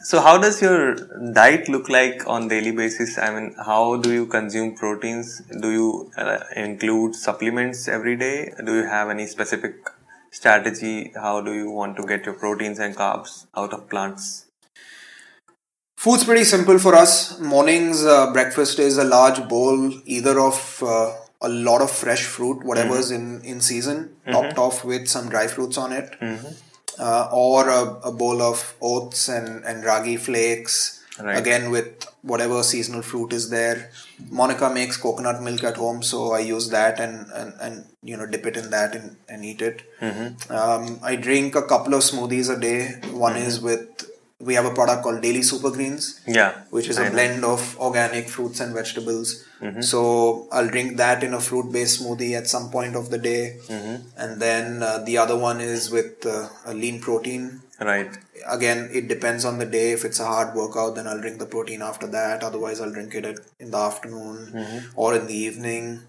So, 0.00 0.20
how 0.20 0.38
does 0.38 0.62
your 0.62 0.94
diet 1.32 1.68
look 1.68 1.88
like 1.88 2.26
on 2.26 2.48
daily 2.48 2.70
basis? 2.70 3.18
I 3.18 3.34
mean, 3.34 3.54
how 3.58 3.96
do 3.96 4.12
you 4.12 4.26
consume 4.26 4.74
proteins? 4.74 5.42
Do 5.60 5.70
you 5.70 6.10
uh, 6.16 6.38
include 6.56 7.14
supplements 7.14 7.88
every 7.88 8.16
day? 8.16 8.52
Do 8.64 8.76
you 8.76 8.84
have 8.84 9.10
any 9.10 9.26
specific 9.26 9.74
strategy? 10.30 11.12
How 11.14 11.40
do 11.40 11.52
you 11.52 11.70
want 11.70 11.96
to 11.96 12.06
get 12.06 12.24
your 12.26 12.34
proteins 12.34 12.78
and 12.78 12.96
carbs 12.96 13.46
out 13.56 13.72
of 13.72 13.88
plants? 13.90 14.46
Food's 15.96 16.22
pretty 16.24 16.44
simple 16.44 16.78
for 16.78 16.94
us. 16.94 17.38
Mornings, 17.40 18.04
uh, 18.04 18.32
breakfast 18.32 18.78
is 18.78 18.98
a 18.98 19.04
large 19.04 19.48
bowl 19.48 19.92
either 20.06 20.38
of 20.38 20.82
uh, 20.86 21.12
a 21.42 21.48
lot 21.48 21.82
of 21.82 21.90
fresh 21.90 22.22
fruit, 22.24 22.64
whatever's 22.64 23.10
in, 23.10 23.40
in 23.42 23.60
season, 23.60 24.14
topped 24.30 24.58
off 24.58 24.84
with 24.84 25.08
some 25.08 25.28
dry 25.28 25.48
fruits 25.48 25.76
on 25.76 25.92
it, 25.92 26.14
uh, 26.98 27.28
or 27.32 27.68
a, 27.68 27.82
a 28.04 28.12
bowl 28.12 28.42
of 28.42 28.74
oats 28.80 29.28
and, 29.28 29.64
and 29.64 29.84
ragi 29.84 30.16
flakes, 30.16 30.94
Right. 31.20 31.36
again 31.36 31.72
with 31.72 32.04
whatever 32.22 32.62
seasonal 32.62 33.02
fruit 33.02 33.32
is 33.32 33.50
there. 33.50 33.90
Monica 34.30 34.70
makes 34.70 34.96
coconut 34.96 35.42
milk 35.42 35.64
at 35.64 35.76
home, 35.76 36.00
so 36.00 36.30
I 36.32 36.38
use 36.38 36.68
that 36.70 37.00
and, 37.00 37.26
and, 37.34 37.54
and 37.60 37.86
you 38.04 38.16
know 38.16 38.24
dip 38.26 38.46
it 38.46 38.56
in 38.56 38.70
that 38.70 38.94
and, 38.94 39.16
and 39.28 39.44
eat 39.44 39.60
it. 39.60 39.82
Um, 40.48 41.00
I 41.02 41.16
drink 41.16 41.56
a 41.56 41.62
couple 41.62 41.94
of 41.94 42.02
smoothies 42.02 42.56
a 42.56 42.60
day. 42.60 43.00
One 43.10 43.36
is 43.36 43.60
with 43.60 44.08
we 44.40 44.54
have 44.54 44.64
a 44.64 44.70
product 44.74 45.02
called 45.02 45.20
Daily 45.20 45.42
Super 45.42 45.70
Greens, 45.70 46.20
Yeah. 46.26 46.52
which 46.70 46.88
is 46.88 46.96
I 46.98 47.02
a 47.02 47.04
know. 47.06 47.12
blend 47.14 47.44
of 47.44 47.76
organic 47.80 48.28
fruits 48.28 48.60
and 48.60 48.72
vegetables. 48.72 49.44
Mm-hmm. 49.60 49.80
So 49.80 50.46
I'll 50.52 50.68
drink 50.68 50.96
that 50.96 51.24
in 51.24 51.34
a 51.34 51.40
fruit-based 51.40 52.00
smoothie 52.02 52.36
at 52.38 52.46
some 52.46 52.70
point 52.70 52.94
of 52.94 53.10
the 53.10 53.18
day, 53.18 53.56
Mm-hmm. 53.68 53.96
and 54.16 54.40
then 54.40 54.82
uh, 54.82 54.98
the 54.98 55.18
other 55.18 55.36
one 55.36 55.60
is 55.60 55.90
with 55.90 56.24
uh, 56.24 56.48
a 56.66 56.72
lean 56.72 57.00
protein. 57.00 57.62
Right. 57.80 58.16
Again, 58.48 58.88
it 58.92 59.08
depends 59.08 59.44
on 59.44 59.58
the 59.58 59.66
day. 59.66 59.90
If 59.92 60.04
it's 60.04 60.20
a 60.20 60.24
hard 60.26 60.54
workout, 60.54 60.94
then 60.94 61.06
I'll 61.08 61.20
drink 61.20 61.38
the 61.40 61.46
protein 61.46 61.82
after 61.82 62.06
that. 62.08 62.42
Otherwise, 62.44 62.80
I'll 62.80 62.92
drink 62.92 63.14
it 63.14 63.24
at, 63.24 63.38
in 63.58 63.72
the 63.72 63.78
afternoon 63.78 64.52
Mm-hmm. 64.54 64.78
or 65.00 65.14
in 65.16 65.26
the 65.26 65.34
evening. 65.34 66.00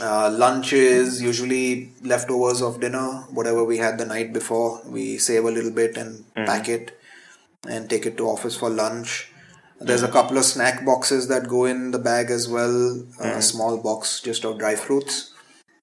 Uh, 0.00 0.30
lunch 0.30 0.72
is 0.74 1.20
usually 1.22 1.92
leftovers 2.02 2.60
of 2.62 2.78
dinner, 2.80 3.24
whatever 3.30 3.64
we 3.64 3.78
had 3.78 3.98
the 3.98 4.04
night 4.04 4.32
before. 4.32 4.80
We 4.86 5.16
save 5.18 5.44
a 5.44 5.50
little 5.50 5.70
bit 5.72 5.96
and 5.96 6.24
Mm-hmm. 6.36 6.44
pack 6.46 6.68
it 6.68 6.94
and 7.66 7.88
take 7.90 8.06
it 8.06 8.16
to 8.18 8.28
office 8.28 8.56
for 8.56 8.70
lunch. 8.70 9.32
There's 9.80 10.02
Mm-hmm. 10.02 10.10
a 10.10 10.12
couple 10.12 10.38
of 10.38 10.44
snack 10.44 10.84
boxes 10.84 11.28
that 11.28 11.48
go 11.48 11.64
in 11.64 11.90
the 11.92 11.98
bag 11.98 12.30
as 12.30 12.48
well. 12.48 12.68
Mm-hmm. 12.70 13.38
A 13.38 13.42
small 13.42 13.78
box 13.82 14.20
just 14.20 14.44
of 14.44 14.58
dry 14.58 14.74
fruits, 14.74 15.32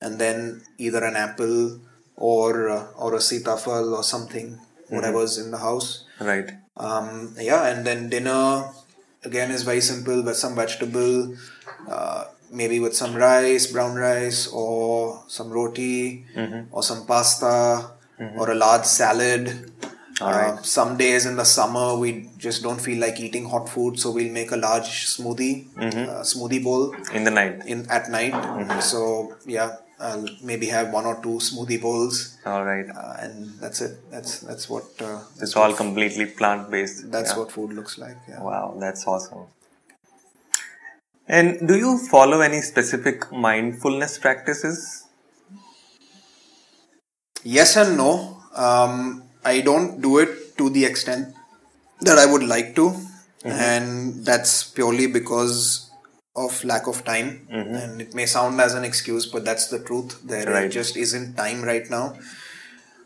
and 0.02 0.20
then 0.20 0.62
either 0.78 1.04
an 1.04 1.16
apple 1.16 1.80
or 2.16 2.70
uh, 2.70 2.88
or 2.98 3.14
a 3.16 3.20
sitafal 3.20 3.96
or 3.96 4.04
something, 4.04 4.60
Mm-hmm. 4.86 4.96
whatever's 4.96 5.38
in 5.40 5.50
the 5.52 5.58
house. 5.58 6.06
Right. 6.22 6.52
Um, 6.78 7.36
yeah, 7.40 7.68
and 7.68 7.88
then 7.88 8.10
dinner 8.10 8.70
again 9.24 9.50
is 9.50 9.64
very 9.64 9.82
simple, 9.82 10.22
but 10.24 10.36
some 10.36 10.56
vegetable, 10.56 11.36
uh, 11.90 12.26
maybe 12.52 12.80
with 12.80 12.96
some 12.96 13.16
rice, 13.16 13.66
brown 13.72 13.96
rice, 13.96 14.48
or 14.52 15.24
some 15.28 15.50
roti, 15.50 16.26
Mm-hmm. 16.36 16.70
or 16.76 16.84
some 16.84 17.06
pasta, 17.08 17.92
or 18.38 18.52
a 18.52 18.56
large 18.56 18.86
salad. 18.86 19.72
Uh, 20.22 20.56
some 20.62 20.96
days 20.98 21.26
in 21.26 21.36
the 21.36 21.44
summer 21.44 21.98
we 21.98 22.30
just 22.38 22.64
don't 22.64 22.80
feel 22.80 23.00
like 23.02 23.20
eating 23.20 23.46
hot 23.50 23.68
food, 23.68 24.00
so 24.00 24.12
we'll 24.12 24.32
make 24.32 24.52
a 24.52 24.58
large 24.58 25.06
smoothie, 25.08 25.68
Mm-hmm. 25.74 26.10
uh, 26.10 26.22
smoothie 26.24 26.64
bowl 26.64 26.96
In 27.14 27.24
the 27.26 27.32
night. 27.32 27.66
in 27.66 27.86
at 27.90 28.10
night. 28.10 28.34
So 28.82 29.36
yeah, 29.46 29.76
I'll 30.00 30.26
maybe 30.42 30.68
have 30.68 30.92
one 30.94 31.06
or 31.06 31.16
two 31.22 31.40
smoothie 31.48 31.82
bowls, 31.82 32.38
All 32.46 32.64
right. 32.64 32.86
uh, 32.90 33.16
and 33.20 33.60
that's 33.60 33.82
it. 33.82 33.98
That's 34.10 34.40
that's 34.40 34.70
what 34.70 34.86
uh, 35.02 35.20
It's 35.42 35.56
all 35.58 35.74
completely 35.74 36.28
plant 36.28 36.72
based. 36.72 37.12
that's 37.12 37.36
what 37.36 37.52
food 37.52 37.74
looks 37.74 37.98
like. 37.98 38.16
Yeah. 38.30 38.42
Wow, 38.42 38.78
that's 38.80 39.06
awesome. 39.06 39.48
And 41.28 41.68
do 41.68 41.76
you 41.76 41.98
follow 41.98 42.40
any 42.42 42.62
specific 42.62 43.32
mindfulness 43.34 44.18
practices? 44.18 45.04
Yes 47.44 47.76
and 47.76 47.98
no. 47.98 48.42
Um, 48.56 49.24
I 49.46 49.62
don't 49.62 50.02
do 50.02 50.18
it 50.20 50.58
to 50.58 50.70
the 50.70 50.86
extent 50.86 51.34
that 52.02 52.18
I 52.18 52.26
would 52.26 52.44
like 52.44 52.76
to, 52.76 52.94
and 53.44 54.26
that's 54.26 54.64
purely 54.64 55.08
because 55.08 55.90
of 56.36 56.64
lack 56.64 56.88
of 56.88 57.04
time. 57.06 57.48
And 57.50 58.02
it 58.02 58.14
may 58.14 58.26
sound 58.26 58.60
as 58.60 58.74
an 58.74 58.84
excuse, 58.84 59.26
but 59.26 59.46
that's 59.46 59.68
the 59.68 59.80
truth. 59.80 60.20
There 60.24 60.50
Right. 60.52 60.72
just 60.72 60.98
isn't 60.98 61.36
time 61.38 61.62
right 61.64 61.90
now. 61.90 62.18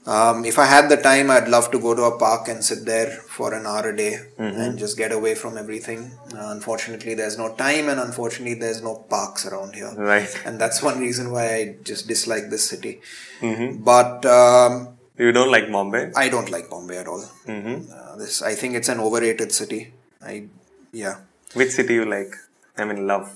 Um, 0.05 0.43
if 0.45 0.57
I 0.57 0.65
had 0.65 0.89
the 0.89 0.97
time, 0.97 1.29
I'd 1.29 1.47
love 1.49 1.69
to 1.71 1.79
go 1.79 1.93
to 1.93 2.03
a 2.03 2.17
park 2.17 2.47
and 2.47 2.63
sit 2.63 2.85
there 2.85 3.11
for 3.37 3.53
an 3.53 3.67
hour 3.67 3.89
a 3.89 3.95
day 3.95 4.13
and 4.37 4.79
just 4.79 4.97
get 4.97 5.11
away 5.11 5.35
from 5.35 5.57
everything. 5.57 6.11
Uh, 6.33 6.47
unfortunately, 6.55 7.13
there's 7.13 7.37
no 7.37 7.53
time, 7.53 7.89
and 7.89 7.99
unfortunately, 7.99 8.55
there's 8.55 8.81
no 8.81 8.95
parks 8.95 9.45
around 9.45 9.75
here 9.75 9.91
Right. 9.95 10.33
and 10.45 10.59
that's 10.59 10.81
one 10.81 10.99
reason 10.99 11.31
why 11.31 11.45
I 11.53 11.75
just 11.83 12.07
dislike 12.07 12.49
this 12.49 12.67
city. 12.67 13.01
Mm-hmm. 13.41 13.83
But 13.83 14.25
um, 14.25 14.97
You 15.19 15.33
don't 15.33 15.51
like 15.51 15.69
Bombay? 15.69 16.11
I 16.15 16.29
don't 16.29 16.49
like 16.49 16.69
Bombay 16.69 16.97
at 16.97 17.07
all. 17.07 17.23
Mm-hmm. 17.45 17.91
Uh, 17.91 18.15
this 18.15 18.41
I 18.41 18.55
think 18.55 18.75
it's 18.75 18.87
an 18.87 19.01
overrated 19.01 19.51
city. 19.51 19.93
I 20.21 20.47
yeah. 20.93 21.17
Which 21.53 21.71
city 21.71 21.95
you 21.95 22.05
like? 22.05 22.33
I 22.77 22.85
mean, 22.85 23.05
love. 23.05 23.29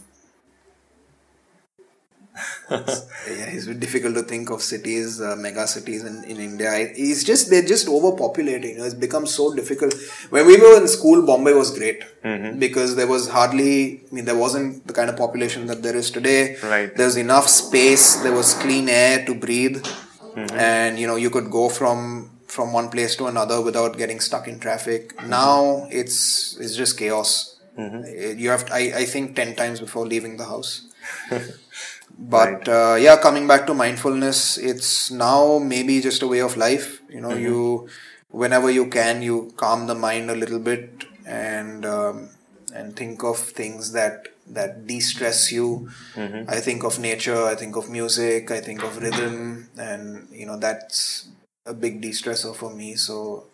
Yeah, 2.71 3.49
it's 3.55 3.67
difficult 3.67 4.15
to 4.15 4.23
think 4.23 4.49
of 4.49 4.61
cities, 4.61 5.21
uh, 5.21 5.35
mega 5.35 5.67
cities 5.67 6.03
in, 6.03 6.23
in 6.23 6.37
India. 6.37 6.71
I, 6.71 6.91
it's 6.95 7.23
just 7.23 7.49
they're 7.49 7.65
just 7.73 7.87
overpopulating. 7.87 8.71
You 8.71 8.77
know, 8.79 8.85
it's 8.85 8.95
become 8.95 9.27
so 9.27 9.53
difficult. 9.53 9.93
When 10.29 10.47
we 10.47 10.57
were 10.57 10.77
in 10.77 10.87
school, 10.87 11.25
Bombay 11.25 11.53
was 11.53 11.77
great 11.77 12.03
because 12.59 12.95
there 12.95 13.07
was 13.07 13.27
hardly. 13.29 14.01
I 14.11 14.15
mean, 14.15 14.25
there 14.25 14.37
wasn't 14.37 14.87
the 14.87 14.93
kind 14.93 15.09
of 15.09 15.17
population 15.17 15.67
that 15.67 15.83
there 15.83 15.95
is 15.95 16.09
today. 16.09 16.57
Right. 16.63 16.95
There's 16.95 17.17
enough 17.17 17.47
space. 17.47 18.15
There 18.23 18.33
was 18.33 18.55
clean 18.55 18.89
air 18.89 19.25
to 19.25 19.35
breathe, 19.35 19.85
and 20.35 20.99
you 20.99 21.07
know 21.07 21.15
you 21.15 21.29
could 21.29 21.49
go 21.51 21.69
from 21.69 22.29
from 22.47 22.71
one 22.73 22.89
place 22.89 23.15
to 23.15 23.25
another 23.25 23.61
without 23.61 23.97
getting 23.97 24.19
stuck 24.19 24.47
in 24.47 24.59
traffic. 24.59 25.13
Now 25.27 25.87
it's 25.91 26.57
it's 26.59 26.75
just 26.75 26.97
chaos. 26.97 27.57
Uh, 27.77 28.33
You 28.43 28.49
have 28.49 28.65
to, 28.67 28.73
I 28.73 28.83
I 29.01 29.05
think 29.05 29.35
ten 29.35 29.55
times 29.55 29.79
before 29.79 30.05
leaving 30.05 30.37
the 30.37 30.45
house. 30.45 30.71
but 32.17 32.67
uh, 32.67 32.95
yeah 32.99 33.17
coming 33.17 33.47
back 33.47 33.65
to 33.67 33.73
mindfulness 33.73 34.57
it's 34.57 35.11
now 35.11 35.57
maybe 35.59 35.99
just 36.01 36.21
a 36.21 36.27
way 36.27 36.39
of 36.39 36.55
life 36.57 37.01
you 37.09 37.19
know 37.19 37.33
you 37.33 37.87
whenever 38.29 38.69
you 38.69 38.85
can 38.87 39.21
you 39.21 39.51
calm 39.57 39.87
the 39.87 39.95
mind 39.95 40.29
a 40.29 40.35
little 40.35 40.59
bit 40.59 41.05
and 41.25 41.85
um, 41.85 42.22
and 42.83 42.95
think 42.95 43.23
of 43.23 43.37
things 43.37 43.91
that 43.93 44.27
that 44.47 44.85
de-stress 44.85 45.51
you. 45.51 45.89
Mm-hmm. 46.15 46.49
I 46.49 46.59
think 46.59 46.83
of 46.83 46.99
nature 46.99 47.45
i 47.45 47.55
think 47.55 47.75
of 47.77 47.89
music 47.89 48.51
i 48.51 48.59
think 48.59 48.83
of 48.83 48.97
rhythm 48.97 49.69
and 49.77 50.27
you 50.31 50.45
know 50.45 50.57
that's 50.57 51.29
a 51.65 51.73
big 51.73 52.01
de-stressor 52.01 52.53
for 52.55 52.73
me. 52.73 52.95
So 52.95 53.45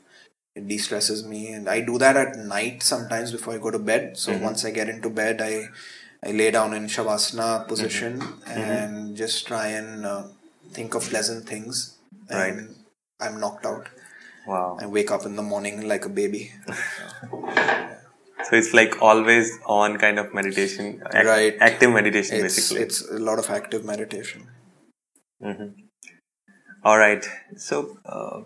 it 0.56 0.68
de-stresses 0.68 1.24
me 1.24 1.54
and 1.54 1.70
i 1.70 1.80
do 1.80 2.00
that 2.00 2.18
at 2.18 2.36
night 2.36 2.82
sometimes 2.82 3.32
before 3.32 3.54
i 3.54 3.58
go 3.60 3.72
to 3.72 3.80
bed. 3.92 4.18
So 4.18 4.32
mm-hmm. 4.32 4.44
once 4.44 4.66
i 4.66 4.72
get 4.72 4.90
into 4.90 5.10
bed 5.10 5.42
i 5.42 5.70
i 6.24 6.32
lay 6.32 6.50
down 6.52 6.74
in 6.74 6.88
shavasana 6.88 7.68
position 7.68 8.20
mm-hmm. 8.20 8.50
and 8.50 9.16
just 9.16 9.48
try 9.48 9.68
and 9.68 10.06
uh, 10.06 10.24
think 10.72 10.96
of 10.96 11.04
pleasant 11.04 11.48
things. 11.48 11.96
Right. 12.32 12.54
and 12.54 12.76
i'm 13.20 13.40
knocked 13.40 13.66
out. 13.66 13.88
Wow. 14.48 14.78
i 14.82 14.88
wake 14.88 15.12
up 15.12 15.26
in 15.26 15.36
the 15.36 15.44
morning 15.44 15.88
like 15.88 16.06
a 16.06 16.10
baby 16.10 16.52
So 18.48 18.56
it's 18.56 18.74
like 18.74 19.02
always 19.02 19.60
on 19.66 19.98
kind 19.98 20.18
of 20.20 20.34
meditation, 20.34 21.02
ac- 21.14 21.28
Right. 21.28 21.58
Active 21.60 21.92
meditation, 21.92 22.38
it's 22.38 22.56
basically. 22.56 22.84
it's 22.84 23.02
a 23.10 23.20
lot 23.20 23.38
of 23.40 23.50
active 23.50 23.84
meditation 23.86 24.48
All 26.84 26.98
right. 26.98 27.26
So 27.58 27.98
uh, 28.06 28.42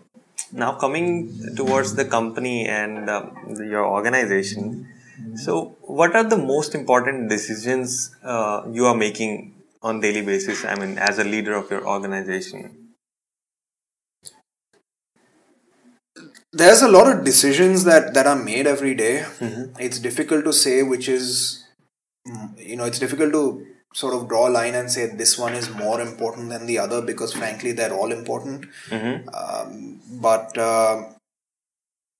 now 0.52 0.72
coming 0.74 1.54
towards 1.56 1.94
the 1.94 2.04
company 2.04 2.66
and 2.66 3.08
the- 3.08 3.30
your 3.74 3.86
organization. 3.86 4.88
So 5.36 5.76
what 5.82 6.14
are 6.16 6.24
the 6.24 6.36
most 6.36 6.74
important 6.74 7.28
decisions 7.28 8.14
uh, 8.24 8.62
you 8.70 8.86
are 8.86 8.96
making 8.96 9.54
on 9.82 10.00
daily 10.00 10.22
basis? 10.22 10.64
I 10.64 10.74
mean, 10.74 10.98
as 10.98 11.18
a 11.18 11.24
leader 11.24 11.54
of 11.54 11.70
your 11.70 11.86
organization. 11.86 12.83
There's 16.54 16.82
a 16.82 16.88
lot 16.88 17.06
of 17.12 17.24
decisions 17.24 17.84
that 17.84 18.14
that 18.14 18.26
are 18.26 18.36
made 18.36 18.66
every 18.66 18.94
day. 18.94 19.14
Mm-hmm. 19.40 19.80
it's 19.86 19.98
difficult 19.98 20.44
to 20.44 20.52
say 20.52 20.82
which 20.82 21.08
is 21.08 21.64
mm, 22.26 22.48
you 22.70 22.76
know 22.76 22.84
it's 22.84 22.98
difficult 22.98 23.32
to 23.32 23.44
sort 23.94 24.14
of 24.14 24.28
draw 24.28 24.48
a 24.48 24.52
line 24.58 24.74
and 24.74 24.90
say 24.90 25.06
this 25.06 25.38
one 25.38 25.54
is 25.54 25.70
more 25.70 26.00
important 26.00 26.48
than 26.50 26.66
the 26.66 26.78
other 26.84 27.00
because 27.10 27.32
frankly 27.32 27.72
they're 27.72 27.94
all 27.94 28.12
important 28.12 28.66
Mm-hmm. 28.90 29.28
um, 29.42 30.00
but 30.26 30.58
uh, 30.58 31.02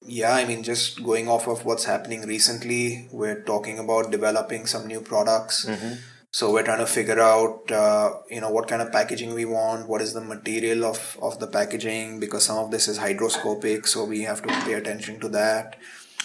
yeah 0.07 0.35
i 0.35 0.45
mean 0.45 0.63
just 0.63 1.03
going 1.05 1.29
off 1.29 1.47
of 1.49 1.65
what's 1.65 1.85
happening 1.85 2.23
recently 2.27 3.09
we're 3.11 3.41
talking 3.43 3.79
about 3.79 4.11
developing 4.11 4.67
some 4.67 4.87
new 4.87 5.01
products 5.01 5.65
Mm-hmm. 5.67 5.95
So 6.37 6.51
we're 6.53 6.65
trying 6.69 6.83
to 6.85 6.91
figure 6.93 7.21
out 7.25 7.71
uh, 7.81 8.07
you 8.35 8.41
know 8.45 8.51
what 8.57 8.67
kind 8.71 8.83
of 8.85 8.89
packaging 8.95 9.35
we 9.41 9.45
want 9.57 9.89
what 9.93 10.01
is 10.07 10.13
the 10.19 10.23
material 10.31 10.85
of 10.93 11.01
of 11.29 11.39
the 11.43 11.49
packaging 11.59 12.19
because 12.25 12.45
some 12.51 12.59
of 12.63 12.71
this 12.75 12.89
is 12.93 12.99
hydroscopic 13.05 13.87
so 13.95 14.05
we 14.15 14.23
have 14.31 14.43
to 14.47 14.49
pay 14.65 14.75
attention 14.83 15.21
to 15.27 15.31
that 15.41 15.79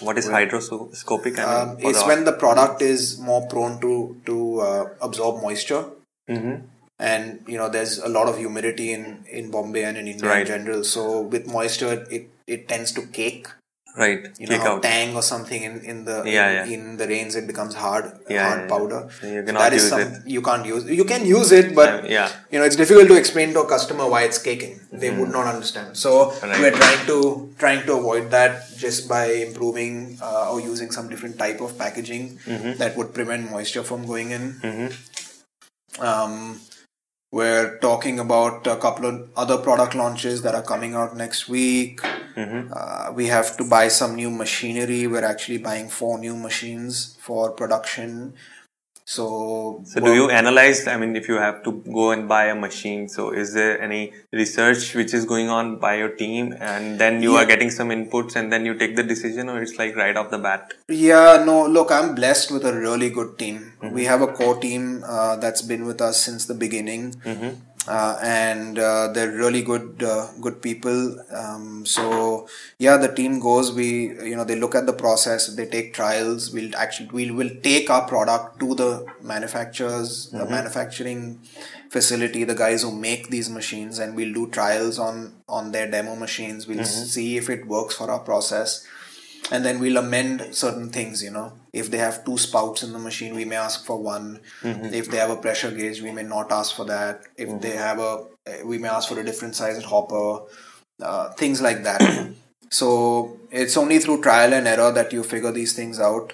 What 0.07 0.17
is 0.19 0.27
hydroscopic? 0.33 1.37
I 1.39 1.45
mean, 1.45 1.55
um, 1.55 1.71
it's 1.87 2.01
the- 2.01 2.07
when 2.09 2.21
the 2.27 2.33
product 2.43 2.81
is 2.91 3.01
more 3.29 3.39
prone 3.53 3.73
to 3.85 3.93
to 4.29 4.35
uh, 4.67 4.83
absorb 5.07 5.41
moisture 5.45 5.81
Mhm. 6.37 6.53
and 7.11 7.51
you 7.51 7.57
know 7.61 7.67
there's 7.75 7.93
a 8.09 8.11
lot 8.17 8.29
of 8.31 8.37
humidity 8.43 8.87
in 8.97 9.03
in 9.39 9.51
bombay 9.55 9.83
and 9.89 9.97
in 10.03 10.07
india 10.13 10.29
Right. 10.31 10.41
in 10.45 10.49
general 10.53 10.81
so 10.93 11.03
with 11.35 11.45
moisture 11.57 11.91
it 12.17 12.25
it 12.55 12.67
tends 12.71 12.91
to 12.99 13.03
cake 13.19 13.47
Right. 13.97 14.27
you 14.39 14.47
know 14.47 14.57
out. 14.71 14.81
tang 14.83 15.15
or 15.15 15.21
something 15.21 15.61
in 15.67 15.81
in 15.91 16.05
the 16.05 16.17
Yeah, 16.25 16.49
in, 16.49 16.55
yeah. 16.55 16.65
in 16.75 16.97
the 16.97 17.07
rains 17.07 17.35
it 17.35 17.47
becomes 17.47 17.73
hard 17.75 18.05
Yeah, 18.29 18.45
hard 18.47 18.69
powder 18.69 18.99
So 19.19 19.27
you 19.27 19.43
cannot 19.43 19.59
that 19.63 19.73
is 19.73 19.83
use 19.83 19.89
some, 19.89 20.01
it. 20.01 20.27
you 20.35 20.41
can't 20.41 20.65
use 20.65 20.85
you 20.99 21.05
can 21.05 21.25
use 21.25 21.51
it 21.51 21.73
but 21.79 21.89
Um, 21.95 22.05
yeah. 22.17 22.29
you 22.51 22.59
know 22.59 22.65
it's 22.69 22.75
difficult 22.83 23.07
to 23.13 23.17
explain 23.23 23.51
to 23.57 23.61
a 23.61 23.67
customer 23.73 24.07
why 24.13 24.21
it's 24.29 24.37
caking 24.49 24.79
they 25.03 25.09
would 25.17 25.31
not 25.37 25.47
understand 25.53 25.97
so 26.05 26.11
Mm-hmm. 26.29 26.49
Right. 26.51 26.61
we're 26.61 26.77
trying 26.83 27.03
to 27.11 27.17
trying 27.65 27.81
to 27.89 27.93
avoid 28.01 28.29
that 28.37 28.53
just 28.85 29.09
by 29.15 29.25
improving 29.49 30.17
uh, 30.21 30.51
or 30.51 30.57
using 30.61 30.91
some 30.97 31.09
different 31.09 31.37
type 31.45 31.59
of 31.67 31.77
packaging 31.83 32.25
Mm-hmm. 32.55 32.73
that 32.83 32.95
would 32.97 33.13
prevent 33.19 33.51
moisture 33.51 33.83
from 33.91 34.05
going 34.13 34.31
in 34.39 34.43
um, 35.99 36.59
we're 37.31 37.77
talking 37.77 38.19
about 38.19 38.65
a 38.65 38.75
couple 38.77 39.05
of 39.05 39.29
other 39.35 39.57
product 39.57 39.93
launches 39.93 40.41
that 40.41 40.55
are 40.55 40.63
coming 40.63 40.95
out 40.95 41.15
next 41.15 41.47
week. 41.47 42.01
Mm-hmm. 42.01 42.73
Uh, 42.75 43.11
we 43.13 43.27
have 43.27 43.55
to 43.57 43.63
buy 43.63 43.87
some 43.87 44.15
new 44.15 44.31
machinery. 44.31 45.05
We're 45.05 45.25
actually 45.25 45.59
buying 45.59 45.89
four 45.89 46.17
new 46.17 46.35
machines 46.35 47.17
for 47.19 47.51
production. 47.51 48.33
So, 49.11 49.81
So 49.91 50.01
do 50.05 50.13
you 50.13 50.29
analyze? 50.29 50.79
I 50.87 50.95
mean, 51.01 51.15
if 51.15 51.27
you 51.27 51.37
have 51.43 51.63
to 51.63 51.71
go 51.91 52.11
and 52.11 52.27
buy 52.31 52.43
a 52.49 52.53
machine, 52.53 53.09
so 53.09 53.31
is 53.43 53.53
there 53.55 53.81
any 53.81 54.13
research 54.31 54.93
which 54.93 55.15
is 55.19 55.25
going 55.25 55.49
on 55.49 55.77
by 55.85 55.93
your 56.01 56.09
team, 56.09 56.51
and 56.59 56.99
then 57.03 57.23
you 57.23 57.31
Yeah. 57.33 57.39
are 57.39 57.47
getting 57.51 57.71
some 57.77 57.89
inputs, 57.95 58.35
and 58.41 58.53
then 58.53 58.67
you 58.69 58.75
take 58.83 58.95
the 58.99 59.05
decision, 59.13 59.49
or 59.49 59.55
it's 59.63 59.79
like 59.79 59.95
right 60.01 60.15
off 60.21 60.29
the 60.35 60.37
bat? 60.37 60.75
Yeah, 60.87 61.43
no, 61.43 61.55
look, 61.77 61.91
I'm 61.91 62.13
blessed 62.13 62.51
with 62.51 62.67
a 62.73 62.73
really 62.79 63.09
good 63.09 63.33
team. 63.39 63.57
We 63.97 64.05
have 64.11 64.21
a 64.21 64.27
core 64.27 64.57
team 64.67 65.03
uh, 65.07 65.37
that's 65.37 65.63
been 65.63 65.85
with 65.85 66.01
us 66.11 66.21
since 66.29 66.45
the 66.45 66.59
beginning. 66.65 67.15
Uh, 67.89 68.19
and 68.21 68.77
uh, 68.77 69.07
they're 69.13 69.31
really 69.31 69.63
good, 69.63 70.03
uh, 70.03 70.27
good 70.39 70.61
people. 70.61 71.19
Um, 71.31 71.85
so 71.87 72.47
yeah, 72.77 72.97
the 72.97 73.11
team 73.11 73.39
goes. 73.39 73.71
We, 73.71 74.09
you 74.29 74.35
know, 74.35 74.43
they 74.43 74.55
look 74.55 74.75
at 74.75 74.85
the 74.85 74.93
process. 74.93 75.47
They 75.47 75.65
take 75.65 75.95
trials. 75.95 76.51
We'll 76.53 76.75
actually, 76.75 77.09
we 77.09 77.31
will 77.31 77.49
take 77.63 77.89
our 77.89 78.07
product 78.07 78.59
to 78.59 78.75
the 78.75 79.07
manufacturers, 79.23 80.29
the 80.29 80.45
manufacturing 80.45 81.39
facility, 81.89 82.43
the 82.43 82.53
guys 82.53 82.83
who 82.83 82.91
make 82.91 83.29
these 83.29 83.49
machines, 83.49 83.97
and 83.97 84.15
we'll 84.15 84.33
do 84.33 84.47
trials 84.51 84.99
on 84.99 85.33
on 85.49 85.71
their 85.71 85.89
demo 85.89 86.15
machines. 86.15 86.67
We'll 86.67 86.85
see 86.85 87.37
if 87.37 87.49
it 87.49 87.65
works 87.65 87.95
for 87.95 88.11
our 88.11 88.19
process 88.19 88.85
and 89.51 89.65
then 89.65 89.79
we'll 89.79 89.97
amend 89.97 90.53
certain 90.53 90.89
things 90.89 91.23
you 91.23 91.31
know 91.31 91.53
if 91.73 91.91
they 91.91 91.97
have 91.97 92.25
two 92.25 92.37
spouts 92.37 92.83
in 92.83 92.93
the 92.93 92.99
machine 92.99 93.35
we 93.35 93.45
may 93.45 93.55
ask 93.55 93.85
for 93.85 94.01
one. 94.01 94.39
If 94.63 95.09
they 95.09 95.17
have 95.17 95.29
a 95.29 95.35
pressure 95.35 95.71
gauge 95.71 96.01
we 96.01 96.11
may 96.11 96.23
not 96.23 96.51
ask 96.51 96.75
for 96.75 96.85
that. 96.85 97.21
If 97.37 97.61
they 97.61 97.75
have 97.75 97.99
a 97.99 98.25
we 98.65 98.77
may 98.77 98.89
ask 98.89 99.09
for 99.09 99.19
a 99.19 99.23
different 99.23 99.55
sized 99.55 99.85
hopper 99.85 100.41
uh, 101.01 101.29
things 101.33 101.61
like 101.61 101.83
that. 101.83 102.01
So 102.71 103.39
it's 103.49 103.77
only 103.77 103.97
through 103.97 104.21
trial 104.21 104.53
and 104.53 104.67
error 104.67 104.91
that 104.91 105.11
you 105.11 105.23
figure 105.23 105.51
these 105.51 105.73
things 105.75 105.99
out. 105.99 106.33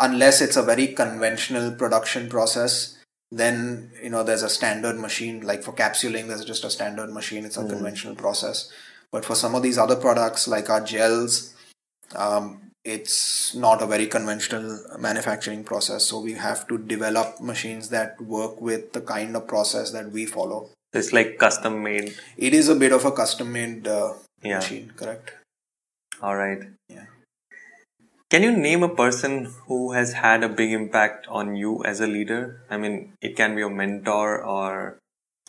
Unless 0.00 0.40
it's 0.40 0.56
a 0.56 0.64
very 0.64 0.88
conventional 0.88 1.70
production 1.76 2.28
process 2.28 2.98
then 3.30 3.90
you 4.02 4.10
know 4.10 4.22
there's 4.22 4.42
a 4.42 4.48
standard 4.48 4.98
machine 4.98 5.40
like 5.40 5.62
for 5.62 5.72
capsuling 5.72 6.28
there's 6.28 6.44
just 6.44 6.64
a 6.64 6.70
standard 6.70 7.10
machine. 7.12 7.44
It's 7.44 7.56
a 7.56 7.66
conventional 7.66 8.14
process. 8.14 8.70
But 9.10 9.24
for 9.24 9.34
some 9.34 9.54
of 9.54 9.62
these 9.62 9.78
other 9.78 9.96
products 9.96 10.48
like 10.48 10.70
our 10.70 10.80
gels 10.80 11.54
um, 12.16 12.63
it's 12.84 13.54
not 13.54 13.82
a 13.82 13.86
very 13.86 14.06
conventional 14.06 14.78
manufacturing 14.98 15.64
process. 15.64 16.04
So 16.04 16.20
we 16.20 16.34
have 16.34 16.66
to 16.68 16.78
develop 16.78 17.40
machines 17.40 17.88
that 17.88 18.20
work 18.20 18.60
with 18.60 18.92
the 18.92 19.00
kind 19.00 19.36
of 19.36 19.46
process 19.48 19.90
that 19.92 20.10
we 20.10 20.26
follow. 20.26 20.70
It's 20.92 21.12
like 21.12 21.38
custom 21.38 21.82
made. 21.82 22.14
It 22.36 22.54
is 22.54 22.68
a 22.68 22.74
bit 22.74 22.92
of 22.92 23.04
a 23.04 23.12
custom 23.12 23.52
made 23.52 23.88
uh, 23.88 24.14
Yeah. 24.42 24.56
machine, 24.58 24.92
correct? 24.96 25.32
All 26.22 26.36
right. 26.36 26.60
Yeah. 26.88 27.06
Can 28.30 28.42
you 28.42 28.52
name 28.56 28.82
a 28.82 28.94
person 28.94 29.52
who 29.66 29.92
has 29.92 30.12
had 30.12 30.42
a 30.42 30.48
big 30.48 30.72
impact 30.72 31.26
on 31.28 31.56
you 31.56 31.82
as 31.84 32.00
a 32.00 32.06
leader? 32.06 32.62
I 32.70 32.76
mean, 32.76 33.12
it 33.20 33.36
can 33.36 33.54
be 33.54 33.62
a 33.62 33.70
mentor 33.70 34.42
or 34.42 34.98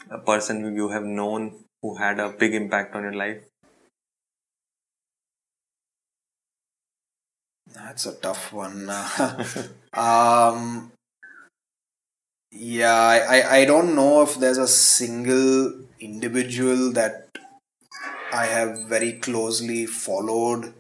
a 0.10 0.18
person 0.20 0.62
who 0.62 0.70
you 0.70 0.90
have 0.90 1.04
known 1.04 1.66
who 1.82 1.96
had 1.98 2.20
a 2.20 2.30
big 2.30 2.54
impact 2.54 2.96
on 2.96 3.04
your 3.04 3.14
life. 3.14 3.44
That's 7.76 8.06
a 8.06 8.14
tough 8.14 8.54
one. 8.54 8.90
um, 9.94 10.92
yeah, 12.52 12.94
I, 12.94 13.18
I, 13.20 13.56
I 13.58 13.66
don't 13.66 13.96
know 13.96 14.22
if 14.22 14.36
there's 14.36 14.58
a 14.58 14.68
single 14.68 15.74
individual 16.00 16.94
that 16.94 17.38
I 18.32 18.46
have 18.46 18.84
very 18.88 19.14
closely 19.14 19.86
followed 19.86 20.74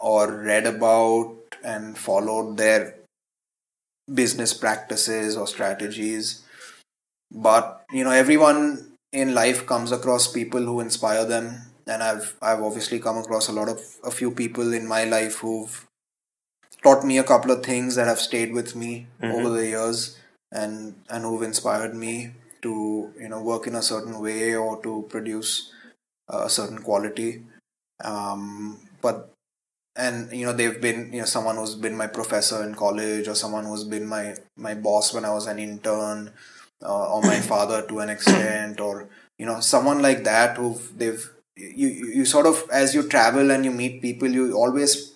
or 0.00 0.32
read 0.32 0.66
about 0.66 1.36
and 1.64 1.96
followed 1.96 2.56
their 2.56 2.96
business 4.12 4.52
practices 4.54 5.36
or 5.36 5.46
strategies. 5.46 6.42
But 7.32 7.84
you 7.92 8.04
know, 8.04 8.10
everyone 8.10 8.92
in 9.12 9.34
life 9.34 9.66
comes 9.66 9.92
across 9.92 10.30
people 10.32 10.62
who 10.62 10.80
inspire 10.80 11.24
them, 11.24 11.60
and 11.86 12.02
I've 12.02 12.36
I've 12.40 12.62
obviously 12.62 12.98
come 12.98 13.18
across 13.18 13.48
a 13.48 13.52
lot 13.52 13.68
of 13.68 13.80
a 14.04 14.10
few 14.10 14.30
people 14.30 14.72
in 14.72 14.86
my 14.86 15.04
life 15.04 15.36
who've 15.36 15.86
taught 16.82 17.04
me 17.04 17.18
a 17.18 17.24
couple 17.24 17.50
of 17.50 17.64
things 17.64 17.94
that 17.96 18.06
have 18.06 18.18
stayed 18.18 18.52
with 18.52 18.76
me 18.76 19.06
over 19.22 19.50
the 19.50 19.66
years 19.66 20.18
and 20.52 20.94
and 21.08 21.24
who've 21.24 21.42
inspired 21.42 21.94
me 21.94 22.30
to 22.62 23.12
you 23.20 23.28
know 23.28 23.42
work 23.42 23.66
in 23.66 23.74
a 23.74 23.82
certain 23.82 24.20
way 24.20 24.54
or 24.54 24.82
to 24.82 25.06
produce 25.08 25.72
a 26.28 26.48
certain 26.48 26.78
quality. 26.78 27.42
Um, 28.02 28.80
but 29.02 29.34
and 29.96 30.32
you 30.32 30.44
know 30.44 30.52
they've 30.52 30.80
been 30.80 31.12
you 31.12 31.20
know 31.20 31.24
someone 31.24 31.56
who's 31.56 31.74
been 31.74 31.96
my 31.96 32.06
professor 32.06 32.64
in 32.64 32.74
college 32.74 33.28
or 33.28 33.34
someone 33.34 33.64
who's 33.64 33.84
been 33.84 34.06
my 34.06 34.34
my 34.56 34.74
boss 34.74 35.14
when 35.14 35.24
i 35.24 35.32
was 35.32 35.46
an 35.46 35.58
intern 35.58 36.32
uh, 36.82 37.14
or 37.14 37.22
my 37.22 37.38
father 37.52 37.86
to 37.86 38.00
an 38.00 38.08
extent 38.08 38.80
or 38.80 39.08
you 39.38 39.46
know 39.46 39.60
someone 39.60 40.02
like 40.02 40.24
that 40.24 40.56
who 40.56 40.76
they've 40.96 41.30
you, 41.56 41.88
you 41.88 42.24
sort 42.24 42.46
of 42.46 42.64
as 42.72 42.94
you 42.94 43.02
travel 43.08 43.50
and 43.50 43.64
you 43.64 43.70
meet 43.70 44.02
people 44.02 44.28
you 44.28 44.52
always 44.54 45.12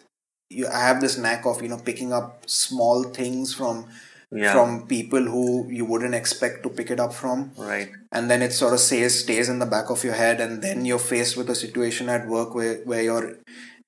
you 0.50 0.66
have 0.66 1.00
this 1.00 1.18
knack 1.18 1.44
of 1.46 1.62
you 1.62 1.68
know 1.68 1.78
picking 1.78 2.12
up 2.12 2.48
small 2.48 3.04
things 3.20 3.54
from 3.54 3.86
Yeah. 4.30 4.52
from 4.54 4.72
people 4.88 5.24
who 5.34 5.42
you 5.76 5.84
wouldn't 5.90 6.14
expect 6.16 6.56
to 6.64 6.70
pick 6.78 6.90
it 6.94 7.00
up 7.04 7.12
from 7.20 7.44
Right. 7.68 7.92
and 8.12 8.30
then 8.30 8.42
it 8.46 8.52
sort 8.56 8.74
of 8.76 8.80
stays 8.86 9.14
stays 9.24 9.48
in 9.52 9.58
the 9.62 9.68
back 9.74 9.88
of 9.94 10.04
your 10.08 10.16
head 10.18 10.42
and 10.46 10.60
then 10.66 10.84
you're 10.88 11.04
faced 11.12 11.38
with 11.38 11.48
a 11.54 11.56
situation 11.60 12.10
at 12.16 12.26
work 12.34 12.54
where 12.58 12.74
where 12.90 13.02
you're 13.08 13.28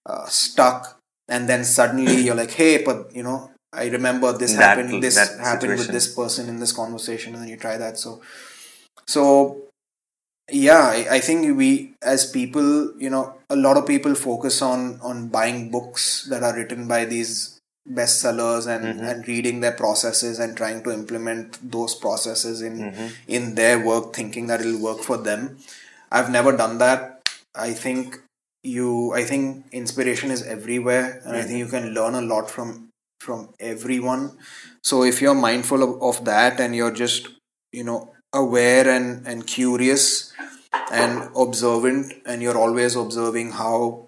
uh, 0.07 0.25
stuck 0.39 0.89
and 1.29 1.47
then 1.53 1.63
suddenly 1.73 2.17
you're 2.29 2.39
like 2.43 2.53
hey 2.63 2.73
but 2.89 3.15
you 3.19 3.23
know 3.29 3.37
i 3.83 3.85
remember 3.97 4.33
this 4.45 4.55
That- 4.57 4.65
happened 4.79 5.03
this 5.09 5.19
happened 5.51 5.77
with 5.83 5.93
this 5.99 6.09
person 6.21 6.49
in 6.55 6.59
this 6.65 6.73
conversation 6.83 7.35
and 7.35 7.43
then 7.43 7.51
you 7.55 7.59
try 7.67 7.77
that 7.85 7.99
so 8.05 8.17
so 9.17 9.23
yeah 10.53 10.83
I, 10.89 11.17
I 11.17 11.21
think 11.21 11.57
we 11.57 11.95
as 12.03 12.31
people 12.31 12.93
you 12.99 13.11
know 13.11 13.35
a 13.49 13.57
lot 13.57 13.77
of 13.77 13.87
people 13.87 14.15
focus 14.15 14.63
on 14.63 15.01
on 15.03 15.29
buying 15.29 15.71
books 15.71 16.27
that 16.31 16.43
are 16.43 16.55
written 16.55 16.87
by 16.89 17.05
these 17.05 17.59
bestsellers 17.89 18.67
and 18.67 18.85
Mm-hmm. 18.85 19.05
and 19.05 19.29
reading 19.29 19.61
their 19.61 19.73
processes 19.73 20.39
and 20.39 20.57
trying 20.57 20.83
to 20.85 20.93
implement 20.93 21.59
those 21.71 21.95
processes 21.95 22.63
in 22.63 22.79
Mm-hmm. 22.79 23.07
in 23.29 23.55
their 23.55 23.79
work 23.85 24.13
thinking 24.15 24.47
that 24.49 24.61
it'll 24.61 24.81
work 24.83 25.01
for 25.01 25.17
them 25.17 25.59
i've 26.13 26.31
never 26.31 26.57
done 26.57 26.79
that 26.79 27.29
i 27.55 27.73
think 27.73 28.19
you 28.63 29.13
i 29.15 29.25
think 29.25 29.65
inspiration 29.73 30.31
is 30.31 30.43
everywhere 30.43 31.21
and 31.25 31.37
i 31.37 31.43
think 31.43 31.59
you 31.59 31.67
can 31.67 31.95
learn 31.95 32.15
a 32.15 32.21
lot 32.21 32.51
from 32.51 32.89
from 33.21 33.49
everyone 33.59 34.31
so 34.83 35.03
if 35.03 35.21
you're 35.21 35.35
mindful 35.35 35.83
of, 35.83 36.03
of 36.03 36.25
that 36.25 36.61
and 36.61 36.77
you're 36.77 36.91
just 36.93 37.29
you 37.73 37.85
know 37.85 38.13
aware 38.33 38.89
and 38.89 39.27
and 39.27 39.47
curious 39.47 40.33
and 40.93 41.29
observant 41.37 42.13
and 42.27 42.43
you're 42.43 42.57
always 42.59 42.95
observing 42.97 43.51
how 43.53 44.07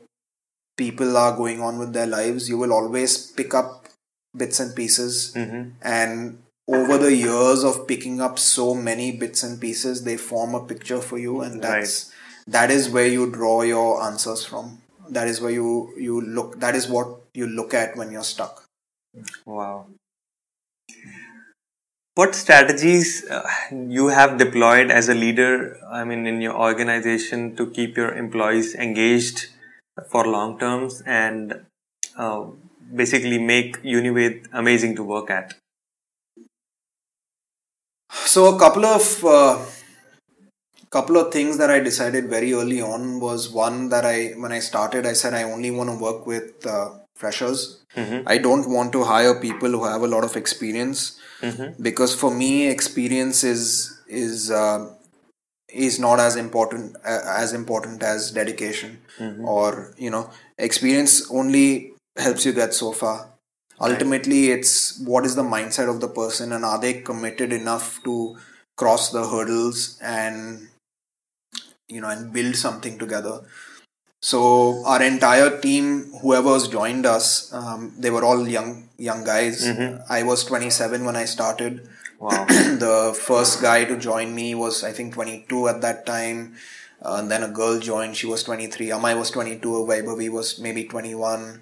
people 0.77 1.16
are 1.16 1.37
going 1.37 1.61
on 1.61 1.79
with 1.79 1.93
their 1.93 2.07
lives 2.07 2.49
you 2.49 2.57
will 2.59 2.73
always 2.73 3.31
pick 3.33 3.55
up 3.55 3.87
bits 4.37 4.61
and 4.61 4.75
pieces 4.77 5.33
Mm-hmm. 5.35 5.70
and 5.83 6.39
over 6.68 6.97
the 6.97 7.14
years 7.14 7.64
of 7.64 7.87
picking 7.89 8.20
up 8.20 8.39
so 8.39 8.73
many 8.75 9.11
bits 9.16 9.43
and 9.43 9.61
pieces 9.61 10.05
they 10.05 10.16
form 10.16 10.55
a 10.55 10.64
picture 10.64 11.01
for 11.01 11.18
you 11.18 11.41
and 11.43 11.61
that's 11.62 12.12
that 12.47 12.70
is 12.70 12.89
where 12.89 13.07
you 13.09 13.31
draw 13.31 13.62
your 13.62 14.03
answers 14.03 14.45
from 14.45 14.79
that 15.11 15.27
is 15.27 15.41
where 15.41 15.51
you 15.51 15.93
you 15.99 16.20
look 16.20 16.61
that 16.61 16.75
is 16.77 16.87
what 16.89 17.09
you 17.35 17.47
look 17.49 17.75
at 17.75 17.97
when 17.97 18.12
you're 18.12 18.25
stuck 18.37 18.62
Wow. 19.45 19.87
What 22.15 22.35
strategies 22.35 23.25
uh, 23.31 23.49
you 23.71 24.09
have 24.09 24.37
deployed 24.37 24.91
as 24.91 25.09
a 25.09 25.15
leader, 25.15 25.79
I 25.91 26.05
mean, 26.05 26.27
in 26.27 26.43
your 26.43 26.55
organization 26.55 27.57
to 27.57 27.71
keep 27.71 27.97
your 27.97 28.13
employees 28.15 28.75
engaged 28.75 29.47
for 30.11 30.27
long 30.27 30.59
terms 30.59 31.03
and 31.07 31.65
uh, 32.19 32.45
basically 32.95 33.39
make 33.39 33.79
Unived 33.83 34.49
amazing 34.53 34.97
to 34.97 35.03
work 35.03 35.31
at? 35.31 35.55
so 38.33 38.55
a 38.55 38.59
couple 38.59 38.85
of 38.85 39.25
uh, 39.25 39.59
couple 40.91 41.17
of 41.17 41.33
things 41.33 41.57
that 41.59 41.71
i 41.71 41.79
decided 41.81 42.29
very 42.29 42.53
early 42.53 42.81
on 42.81 43.21
was 43.21 43.51
one 43.51 43.89
that 43.89 44.05
i 44.05 44.33
when 44.43 44.53
i 44.53 44.59
started 44.59 45.07
i 45.07 45.13
said 45.13 45.35
i 45.35 45.43
only 45.43 45.71
want 45.71 45.89
to 45.89 45.97
work 45.97 46.27
with 46.27 46.67
uh, 46.67 46.91
freshers. 47.23 47.85
I 48.27 48.39
don't 48.39 48.69
want 48.69 48.93
to 48.93 49.05
hire 49.05 49.35
people 49.41 49.71
who 49.71 49.85
have 49.85 50.03
a 50.03 50.09
lot 50.09 50.25
of 50.25 50.37
experience 50.37 51.19
because 51.80 52.14
for 52.14 52.30
me 52.34 52.68
experience 52.68 53.45
is 53.45 54.01
is 54.09 54.51
uh, 54.51 54.95
is 55.72 55.99
not 55.99 56.20
as 56.20 56.36
important 56.36 56.97
uh, 57.05 57.20
as 57.26 57.53
important 57.53 58.03
as 58.03 58.30
dedication 58.30 59.01
or 59.43 59.95
you 59.97 60.11
know 60.11 60.30
experience 60.59 61.30
only 61.30 61.93
helps 62.16 62.45
you 62.45 62.53
get 62.53 62.74
so 62.74 62.93
far. 62.93 63.28
Ultimately 63.80 64.51
it's 64.51 64.99
what 65.01 65.24
is 65.26 65.34
the 65.34 65.43
mindset 65.43 65.88
of 65.88 66.01
the 66.01 66.09
person 66.09 66.53
and 66.53 66.64
are 66.64 66.80
they 66.80 66.95
committed 67.03 67.53
enough 67.53 68.03
to 68.05 68.36
cross 68.76 69.11
the 69.11 69.26
hurdles 69.28 69.99
and 70.03 70.68
you 71.88 72.01
know 72.01 72.09
and 72.09 72.32
build 72.32 72.57
something 72.57 72.99
together 72.99 73.40
so 74.31 74.39
our 74.87 75.03
entire 75.03 75.51
team 75.66 75.87
whoever's 76.23 76.66
joined 76.75 77.05
us 77.12 77.27
um, 77.61 77.93
they 77.99 78.11
were 78.16 78.25
all 78.29 78.43
young 78.57 78.70
young 79.09 79.23
guys 79.29 79.62
i 80.18 80.23
was 80.23 80.45
27 80.45 81.05
when 81.11 81.16
i 81.25 81.27
started 81.39 81.83
Wow. 82.23 82.45
the 82.83 82.97
first 83.20 83.61
guy 83.61 83.79
to 83.85 83.97
join 83.99 84.33
me 84.33 84.55
was 84.55 84.85
I 84.89 84.93
think 84.93 85.14
22 85.14 85.66
at 85.66 85.81
that 85.83 86.07
time. 86.07 86.55
Uh, 87.05 87.16
and 87.18 87.29
then 87.29 87.43
a 87.43 87.49
girl 87.49 87.81
joined. 87.81 88.14
She 88.16 88.29
was 88.29 88.45
23. 88.45 88.91
Amai 88.95 89.18
was 89.18 89.33
22. 89.33 89.59
Vaibhavi 89.91 90.31
was 90.31 90.61
maybe 90.61 90.85
21. 90.85 91.61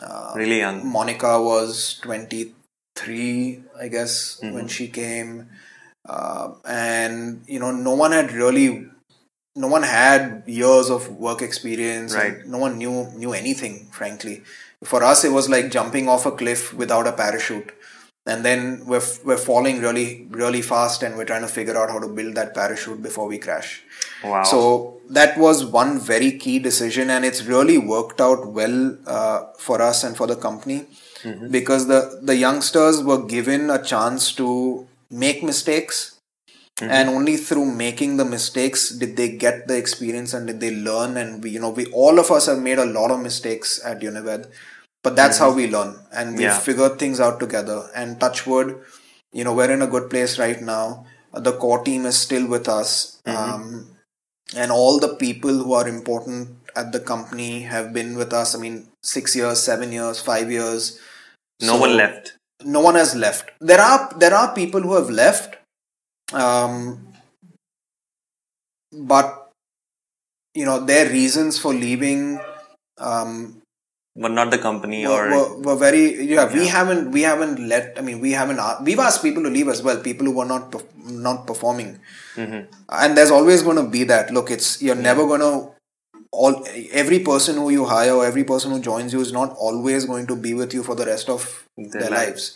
Uh, 0.00 0.32
really 0.34 0.60
young. 0.64 0.80
Monica 0.94 1.32
was 1.42 2.00
23, 2.00 3.62
I 3.78 3.88
guess, 3.88 4.38
when 4.54 4.66
she 4.68 4.88
came. 4.88 5.50
Uh, 6.08 6.54
and, 6.64 7.42
you 7.46 7.60
know, 7.60 7.70
no 7.70 7.92
one 7.94 8.12
had 8.12 8.32
really, 8.32 8.86
no 9.54 9.68
one 9.68 9.82
had 9.82 10.42
years 10.46 10.90
of 10.90 11.08
work 11.10 11.42
experience. 11.42 12.14
and 12.14 12.22
Right. 12.22 12.46
No 12.46 12.58
one 12.58 12.78
knew, 12.78 13.10
knew 13.16 13.32
anything, 13.32 13.88
frankly. 13.90 14.42
For 14.84 15.02
us, 15.02 15.24
it 15.24 15.32
was 15.32 15.48
like 15.48 15.70
jumping 15.70 16.08
off 16.08 16.26
a 16.26 16.32
cliff 16.32 16.72
without 16.74 17.06
a 17.06 17.12
parachute. 17.12 17.72
And 18.24 18.44
then 18.44 18.84
we're, 18.86 19.02
we're 19.24 19.36
falling 19.36 19.80
really, 19.80 20.26
really 20.30 20.62
fast 20.62 21.02
and 21.02 21.16
we're 21.16 21.24
trying 21.24 21.42
to 21.42 21.48
figure 21.48 21.76
out 21.76 21.90
how 21.90 21.98
to 21.98 22.08
build 22.08 22.36
that 22.36 22.54
parachute 22.54 23.02
before 23.02 23.26
we 23.26 23.38
crash. 23.38 23.82
Wow. 24.22 24.44
So 24.44 25.00
that 25.10 25.36
was 25.36 25.64
one 25.64 25.98
very 25.98 26.32
key 26.38 26.58
decision, 26.58 27.10
and 27.10 27.24
it's 27.24 27.42
really 27.44 27.78
worked 27.78 28.20
out 28.20 28.46
well 28.46 28.96
uh, 29.06 29.44
for 29.58 29.82
us 29.82 30.04
and 30.04 30.16
for 30.16 30.26
the 30.26 30.36
company 30.36 30.86
because 31.50 31.86
the 31.86 32.18
the 32.22 32.34
youngsters 32.34 33.02
were 33.02 33.22
given 33.24 33.70
a 33.70 33.82
chance 33.82 34.32
to 34.32 34.88
make 35.10 35.42
mistakes, 35.42 36.18
Mm-hmm. 36.82 36.90
and 36.90 37.08
only 37.10 37.36
through 37.36 37.66
making 37.66 38.16
the 38.16 38.24
mistakes 38.24 38.88
did 38.90 39.16
they 39.16 39.28
get 39.42 39.68
the 39.68 39.76
experience 39.76 40.34
and 40.34 40.48
did 40.48 40.58
they 40.60 40.74
learn. 40.74 41.16
And 41.16 41.42
we, 41.42 41.50
you 41.50 41.60
know, 41.60 41.70
we 41.70 41.86
all 41.92 42.18
of 42.18 42.30
us 42.30 42.46
have 42.46 42.58
made 42.58 42.78
a 42.78 42.86
lot 42.86 43.10
of 43.12 43.20
mistakes 43.20 43.80
at 43.84 44.00
Unived, 44.02 44.48
but 45.04 45.14
that's 45.14 45.38
how 45.38 45.48
mm-hmm. 45.50 45.56
we 45.56 45.70
learn, 45.70 45.94
and 46.12 46.36
we 46.36 46.44
Yeah. 46.44 46.58
figured 46.58 46.98
things 46.98 47.20
out 47.20 47.38
together. 47.40 47.78
And 47.94 48.18
touch 48.20 48.46
wood, 48.46 48.80
you 49.32 49.44
know, 49.44 49.54
we're 49.54 49.70
in 49.70 49.82
a 49.82 49.86
good 49.86 50.10
place 50.10 50.38
right 50.38 50.60
now. 50.60 51.06
The 51.32 51.52
core 51.52 51.82
team 51.84 52.04
is 52.04 52.18
still 52.18 52.46
with 52.46 52.68
us. 52.68 53.20
Mm-hmm. 53.26 53.52
Um, 53.54 53.86
and 54.56 54.70
all 54.72 54.98
the 54.98 55.14
people 55.16 55.50
who 55.64 55.72
are 55.72 55.88
important 55.88 56.50
at 56.76 56.92
the 56.92 57.00
company 57.00 57.62
have 57.62 57.92
been 57.92 58.16
with 58.16 58.32
us. 58.32 58.54
I 58.54 58.58
mean, 58.58 58.88
six 59.02 59.36
years, 59.36 59.62
seven 59.62 59.92
years, 59.92 60.20
five 60.20 60.50
years. 60.50 60.98
No 61.60 61.74
So- 61.74 61.80
one 61.86 61.96
left. 61.96 62.32
no 62.64 62.80
one 62.80 62.94
has 62.94 63.14
left. 63.16 63.50
There 63.60 63.80
are 63.80 64.00
there 64.22 64.34
are 64.40 64.54
people 64.54 64.80
who 64.88 64.94
have 64.94 65.10
left, 65.10 65.56
um, 66.32 66.98
but 68.92 69.50
you 70.54 70.64
know 70.64 70.80
their 70.84 71.08
reasons 71.08 71.58
for 71.58 71.72
leaving 71.72 72.40
um, 72.98 73.58
But 74.16 74.32
not 74.32 74.50
the 74.52 74.58
company 74.58 75.06
were, 75.06 75.12
or 75.12 75.30
were, 75.34 75.62
were 75.66 75.76
very 75.76 76.02
yeah, 76.32 76.52
We 76.54 76.66
haven't 76.68 77.12
we 77.12 77.22
haven't 77.22 77.60
let. 77.72 77.94
I 77.98 78.02
mean, 78.08 78.20
we 78.24 78.32
haven't 78.32 78.60
we've 78.88 79.00
asked 79.04 79.22
people 79.26 79.42
to 79.44 79.50
leave 79.54 79.68
as 79.74 79.82
well. 79.86 80.00
People 80.08 80.26
who 80.30 80.34
were 80.40 80.46
not 80.50 80.74
not 81.28 81.46
performing, 81.52 81.92
Mhm. 82.36 82.60
and 83.02 83.16
there's 83.20 83.32
always 83.38 83.62
going 83.68 83.80
to 83.82 83.88
be 83.96 84.04
that. 84.12 84.32
Look, 84.38 84.50
it's 84.56 84.82
you're 84.88 85.00
never 85.08 85.26
going 85.32 85.44
to. 85.46 85.52
All 86.42 86.54
every 87.04 87.20
person 87.30 87.56
who 87.62 87.70
you 87.76 87.86
hire, 87.92 88.12
or 88.18 88.26
every 88.26 88.44
person 88.52 88.72
who 88.76 88.80
joins 88.90 89.16
you, 89.18 89.22
is 89.28 89.32
not 89.38 89.56
always 89.68 90.06
going 90.12 90.28
to 90.34 90.36
be 90.48 90.54
with 90.62 90.74
you 90.78 90.84
for 90.90 90.94
the 91.02 91.06
rest 91.12 91.30
of 91.38 91.48
Their 91.78 91.88
their, 92.02 92.10
life. 92.10 92.20
lives. 92.28 92.50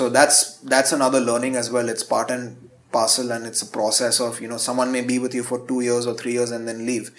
So 0.00 0.08
that's 0.20 0.42
that's 0.74 0.92
another 1.00 1.20
learning 1.32 1.56
as 1.64 1.70
well. 1.78 1.88
It's 1.96 2.04
part 2.16 2.30
and 2.38 2.69
parcel, 2.92 3.32
and 3.32 3.46
it's 3.46 3.62
a 3.62 3.66
process 3.66 4.20
of 4.20 4.40
you 4.40 4.48
know 4.48 4.56
someone 4.56 4.92
may 4.92 5.02
be 5.02 5.18
with 5.18 5.34
you 5.34 5.42
for 5.42 5.66
two 5.66 5.80
years 5.80 6.06
or 6.06 6.14
three 6.14 6.32
years 6.32 6.50
and 6.50 6.66
then 6.68 6.86
leave. 6.86 7.10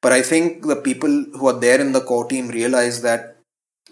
But 0.00 0.12
I 0.12 0.22
think 0.22 0.66
the 0.66 0.76
people 0.76 1.24
who 1.32 1.46
are 1.48 1.58
there 1.58 1.80
in 1.80 1.92
the 1.92 2.00
core 2.00 2.26
team 2.26 2.48
realize 2.48 3.02
that 3.02 3.36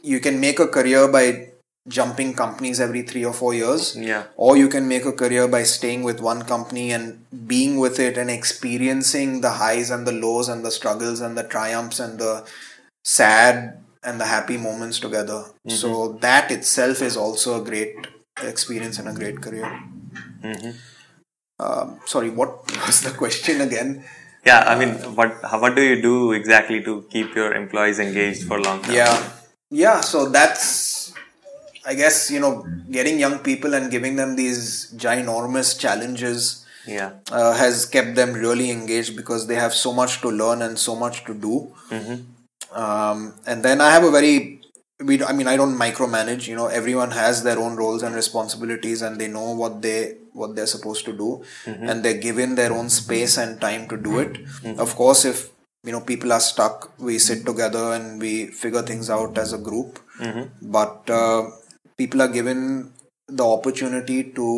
you 0.02 0.20
can 0.20 0.38
make 0.38 0.58
a 0.60 0.68
career 0.68 1.08
by 1.08 1.48
jumping 1.88 2.32
companies 2.34 2.80
every 2.80 3.02
three 3.02 3.24
or 3.24 3.32
four 3.32 3.52
years, 3.54 3.96
yeah. 3.96 4.24
or 4.36 4.56
you 4.56 4.68
can 4.68 4.88
make 4.88 5.04
a 5.04 5.12
career 5.12 5.46
by 5.46 5.62
staying 5.62 6.02
with 6.02 6.20
one 6.20 6.42
company 6.42 6.92
and 6.92 7.24
being 7.46 7.78
with 7.78 7.98
it 8.00 8.16
and 8.16 8.30
experiencing 8.30 9.40
the 9.42 9.50
highs 9.50 9.90
and 9.90 10.06
the 10.06 10.12
lows 10.12 10.48
and 10.48 10.64
the 10.64 10.70
struggles 10.70 11.20
and 11.20 11.36
the 11.36 11.42
triumphs 11.42 12.00
and 12.00 12.18
the 12.18 12.46
sad 13.04 13.82
and 14.02 14.20
the 14.20 14.26
happy 14.26 14.56
moments 14.56 14.98
together. 14.98 15.44
So 15.68 16.12
that 16.20 16.50
itself 16.50 17.02
is 17.02 17.16
also 17.16 17.60
a 17.60 17.64
great 17.64 18.06
experience 18.42 18.98
and 18.98 19.08
a 19.08 19.12
great 19.12 19.40
career. 19.40 19.80
Mhm. 20.42 20.74
Um, 21.64 22.00
sorry, 22.06 22.30
what 22.30 22.50
was 22.86 23.00
the 23.02 23.10
question 23.10 23.60
again? 23.60 24.04
Yeah, 24.44 24.60
I 24.66 24.74
mean, 24.78 24.92
what 25.16 25.38
how, 25.42 25.58
what 25.60 25.74
do 25.74 25.82
you 25.82 26.02
do 26.02 26.32
exactly 26.32 26.82
to 26.84 27.06
keep 27.10 27.34
your 27.34 27.52
employees 27.54 27.98
engaged 27.98 28.42
for 28.48 28.60
long 28.60 28.82
term? 28.82 28.94
Yeah, 28.94 29.30
yeah. 29.70 30.00
So 30.00 30.28
that's, 30.28 31.14
I 31.86 31.94
guess, 31.94 32.30
you 32.30 32.40
know, 32.40 32.66
getting 32.90 33.18
young 33.18 33.38
people 33.38 33.72
and 33.74 33.90
giving 33.90 34.16
them 34.16 34.36
these 34.36 34.92
ginormous 35.06 35.78
challenges 35.86 36.60
Yeah. 36.86 37.12
uh, 37.32 37.54
has 37.56 37.86
kept 37.86 38.10
them 38.16 38.34
really 38.34 38.70
engaged 38.70 39.16
because 39.16 39.46
they 39.50 39.54
have 39.56 39.72
so 39.72 39.90
much 40.00 40.20
to 40.24 40.28
learn 40.40 40.60
and 40.60 40.78
so 40.78 40.94
much 40.94 41.24
to 41.28 41.32
do. 41.46 41.54
Um, 42.72 43.34
and 43.46 43.62
then 43.64 43.80
I 43.80 43.90
have 43.90 44.04
a 44.04 44.10
very, 44.10 44.60
we, 45.00 45.22
I 45.24 45.32
mean, 45.32 45.46
I 45.46 45.56
don't 45.56 45.76
micromanage. 45.78 46.46
You 46.48 46.56
know, 46.56 46.66
everyone 46.66 47.12
has 47.12 47.42
their 47.42 47.58
own 47.58 47.76
roles 47.76 48.02
and 48.02 48.14
responsibilities, 48.14 49.00
and 49.00 49.18
they 49.20 49.28
know 49.28 49.52
what 49.52 49.80
they 49.80 50.16
what 50.35 50.55
they're 50.57 50.72
supposed 50.74 51.05
to 51.07 51.12
do, 51.12 51.30
mm-hmm. 51.64 51.89
and 51.89 52.05
they're 52.05 52.22
given 52.28 52.55
their 52.57 52.72
own 52.72 52.91
space 52.91 53.37
and 53.39 53.61
time 53.61 53.89
to 53.89 53.97
do 53.97 54.18
it. 54.18 54.32
Mm-hmm. 54.45 54.80
Of 54.80 54.95
course, 54.97 55.24
if 55.24 55.51
you 55.85 55.93
know 55.93 56.01
people 56.01 56.32
are 56.32 56.41
stuck, 56.41 56.93
we 56.99 57.18
sit 57.18 57.47
together 57.47 57.85
and 57.95 58.20
we 58.20 58.47
figure 58.62 58.82
things 58.82 59.11
out 59.11 59.39
as 59.39 59.53
a 59.53 59.59
group. 59.59 60.01
Mm-hmm. 60.20 60.70
But 60.78 61.11
uh, 61.11 61.51
people 61.97 62.22
are 62.22 62.28
given 62.28 62.93
the 63.28 63.47
opportunity 63.47 64.22
to 64.41 64.49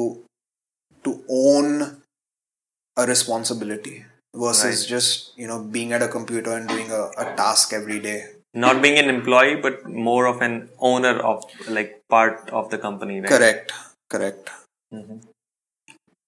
to 1.05 1.23
own 1.29 2.03
a 2.97 3.07
responsibility 3.07 4.05
versus 4.35 4.81
Right. 4.83 4.89
just 4.89 5.39
you 5.43 5.47
know 5.47 5.59
being 5.63 5.93
at 5.93 6.03
a 6.03 6.09
computer 6.09 6.53
and 6.57 6.69
doing 6.69 6.91
a, 6.91 7.03
a 7.19 7.37
task 7.37 7.73
every 7.73 8.01
day 8.01 8.19
Not 8.63 8.81
being 8.83 8.99
an 8.99 9.11
employee, 9.13 9.57
but 9.65 9.75
more 9.87 10.27
of 10.29 10.41
an 10.45 10.55
owner 10.91 11.15
of 11.31 11.43
like 11.69 11.91
part 12.09 12.49
of 12.61 12.71
the 12.71 12.79
company, 12.85 13.21
right? 13.21 13.29
correct 13.33 13.73
correct 14.15 14.51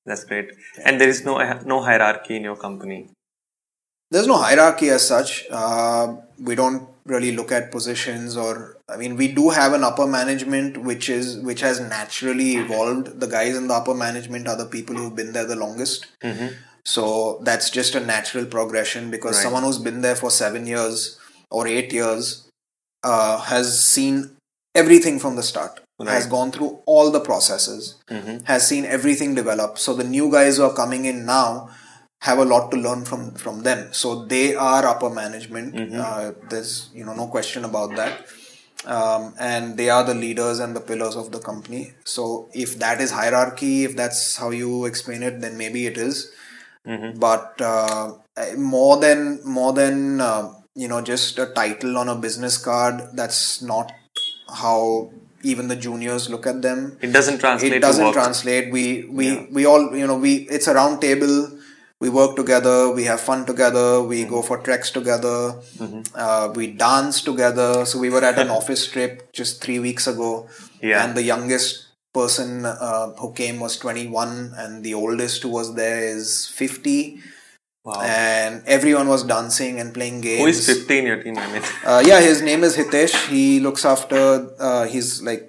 That's 0.08 0.24
great. 0.24 0.50
And 0.84 1.00
there 1.00 1.08
is 1.08 1.24
no 1.30 1.38
no 1.74 1.80
hierarchy 1.90 2.36
in 2.40 2.42
your 2.50 2.56
company. 2.66 3.00
there's 4.14 4.26
no 4.28 4.36
hierarchy 4.42 4.86
as 4.92 5.06
such 5.06 5.32
uh, 5.50 6.06
we 6.48 6.54
don't 6.60 6.84
really 7.14 7.32
look 7.38 7.50
at 7.56 7.66
positions 7.72 8.36
or 8.44 8.52
i 8.94 8.96
mean 9.00 9.16
we 9.22 9.26
do 9.38 9.44
have 9.56 9.74
an 9.78 9.84
upper 9.88 10.06
management 10.14 10.78
which 10.90 11.08
is 11.16 11.26
which 11.48 11.64
has 11.66 11.80
naturally 11.90 12.46
evolved 12.62 13.10
the 13.24 13.28
guys 13.34 13.58
in 13.60 13.66
the 13.72 13.76
upper 13.80 13.96
management 14.04 14.48
are 14.52 14.56
the 14.62 14.68
people 14.76 14.96
who've 15.00 15.18
been 15.20 15.32
there 15.36 15.46
the 15.52 15.58
longest 15.64 16.06
so 16.94 17.04
that's 17.50 17.68
just 17.78 17.94
a 18.00 18.02
natural 18.14 18.46
progression 18.56 19.10
because 19.16 19.36
Right. 19.36 19.42
someone 19.48 19.62
who's 19.68 19.82
been 19.90 20.00
there 20.06 20.16
for 20.22 20.30
seven 20.38 20.66
years 20.74 21.04
or 21.50 21.66
eight 21.76 21.92
years 22.00 22.30
uh, 23.12 23.36
has 23.52 23.82
seen 23.84 24.16
everything 24.84 25.18
from 25.26 25.36
the 25.42 25.46
start 25.52 25.80
has 26.06 26.26
gone 26.26 26.52
through 26.52 26.80
all 26.86 27.10
the 27.10 27.20
processes 27.20 27.96
has 28.44 28.66
seen 28.68 28.84
everything 28.84 29.34
develop. 29.34 29.78
So 29.78 29.94
the 29.94 30.04
new 30.04 30.30
guys 30.30 30.56
who 30.56 30.62
are 30.64 30.74
coming 30.74 31.04
in 31.06 31.26
now 31.26 31.70
have 32.20 32.38
a 32.38 32.44
lot 32.44 32.70
to 32.70 32.76
learn 32.76 33.04
from 33.04 33.34
from 33.34 33.62
them. 33.62 33.92
So 33.92 34.24
they 34.26 34.54
are 34.54 34.84
upper 34.86 35.10
management. 35.10 35.74
Uh, 36.00 36.32
there's 36.50 36.90
you 36.94 37.04
know 37.04 37.14
no 37.14 37.26
question 37.26 37.64
about 37.64 37.96
that. 37.96 38.26
Um, 38.86 39.34
and 39.40 39.76
they 39.76 39.90
are 39.90 40.04
the 40.04 40.14
leaders 40.14 40.60
and 40.60 40.74
the 40.74 40.80
pillars 40.80 41.16
of 41.16 41.32
the 41.32 41.40
company. 41.40 41.92
So 42.04 42.48
if 42.54 42.78
that 42.78 43.00
is 43.00 43.10
hierarchy 43.10 43.84
if 43.84 43.96
that's 43.96 44.36
how 44.36 44.50
you 44.50 44.84
explain 44.86 45.22
it 45.24 45.40
then 45.40 45.58
maybe 45.58 45.86
it 45.86 45.98
is. 45.98 46.30
But 47.18 47.60
uh, 47.60 48.12
more 48.56 48.98
than 48.98 49.40
more 49.44 49.72
than 49.72 50.20
uh, 50.20 50.52
you 50.74 50.88
know 50.88 51.00
just 51.02 51.38
a 51.38 51.46
title 51.46 51.98
on 51.98 52.08
a 52.08 52.14
business 52.14 52.56
card 52.56 53.02
that's 53.14 53.60
not 53.62 53.92
how 54.48 55.10
even 55.42 55.68
the 55.68 55.76
juniors 55.76 56.28
look 56.30 56.46
at 56.46 56.62
them. 56.62 56.96
It 57.00 57.12
doesn't 57.12 57.38
translate. 57.38 57.72
it 57.72 57.80
doesn't 57.80 58.12
translate. 58.12 58.72
We 58.72 59.04
we 59.10 59.46
we 59.52 59.66
all 59.66 59.96
you 59.96 60.06
know 60.06 60.16
we 60.18 60.34
it's 60.50 60.66
a 60.66 60.74
round 60.74 61.00
table. 61.00 61.50
We 62.00 62.08
work 62.10 62.36
together. 62.36 62.90
We 62.92 63.04
have 63.04 63.20
fun 63.20 63.44
together. 63.46 64.02
We 64.02 64.20
Mm-hmm. 64.22 64.30
go 64.30 64.42
for 64.42 64.58
treks 64.58 64.90
together. 64.92 65.54
Uh, 66.14 66.52
we 66.54 66.68
dance 66.68 67.22
together. 67.22 67.84
So 67.86 67.98
we 67.98 68.08
were 68.10 68.22
at 68.24 68.38
an 68.38 68.50
office 68.60 68.86
trip 68.90 69.32
just 69.32 69.62
three 69.62 69.78
weeks 69.80 70.06
ago. 70.06 70.48
Yeah. 70.80 71.04
and 71.04 71.16
the 71.16 71.22
youngest 71.24 71.86
person 72.14 72.64
uh, 72.64 73.10
who 73.18 73.32
came 73.32 73.58
was 73.58 73.76
21 73.78 74.52
and 74.56 74.84
the 74.84 74.94
oldest 74.94 75.42
who 75.42 75.48
was 75.48 75.74
there 75.74 75.98
is 75.98 76.46
50 76.46 77.18
Wow. 77.88 78.00
and 78.02 78.62
everyone 78.76 79.08
was 79.14 79.22
dancing 79.34 79.80
and 79.80 79.92
playing 79.98 80.20
games 80.20 80.40
Who 80.42 80.46
is 80.54 80.66
50 80.66 80.98
in 80.98 81.06
your 81.10 81.20
team? 81.22 81.38
I 81.44 81.46
mean, 81.52 81.62
uh, 81.84 82.02
yeah, 82.10 82.20
his 82.30 82.42
name 82.48 82.64
is 82.68 82.76
Hitesh. 82.80 83.14
He 83.34 83.60
looks 83.60 83.84
after. 83.92 84.22
Uh, 84.70 84.84
he's 84.94 85.22
like 85.28 85.44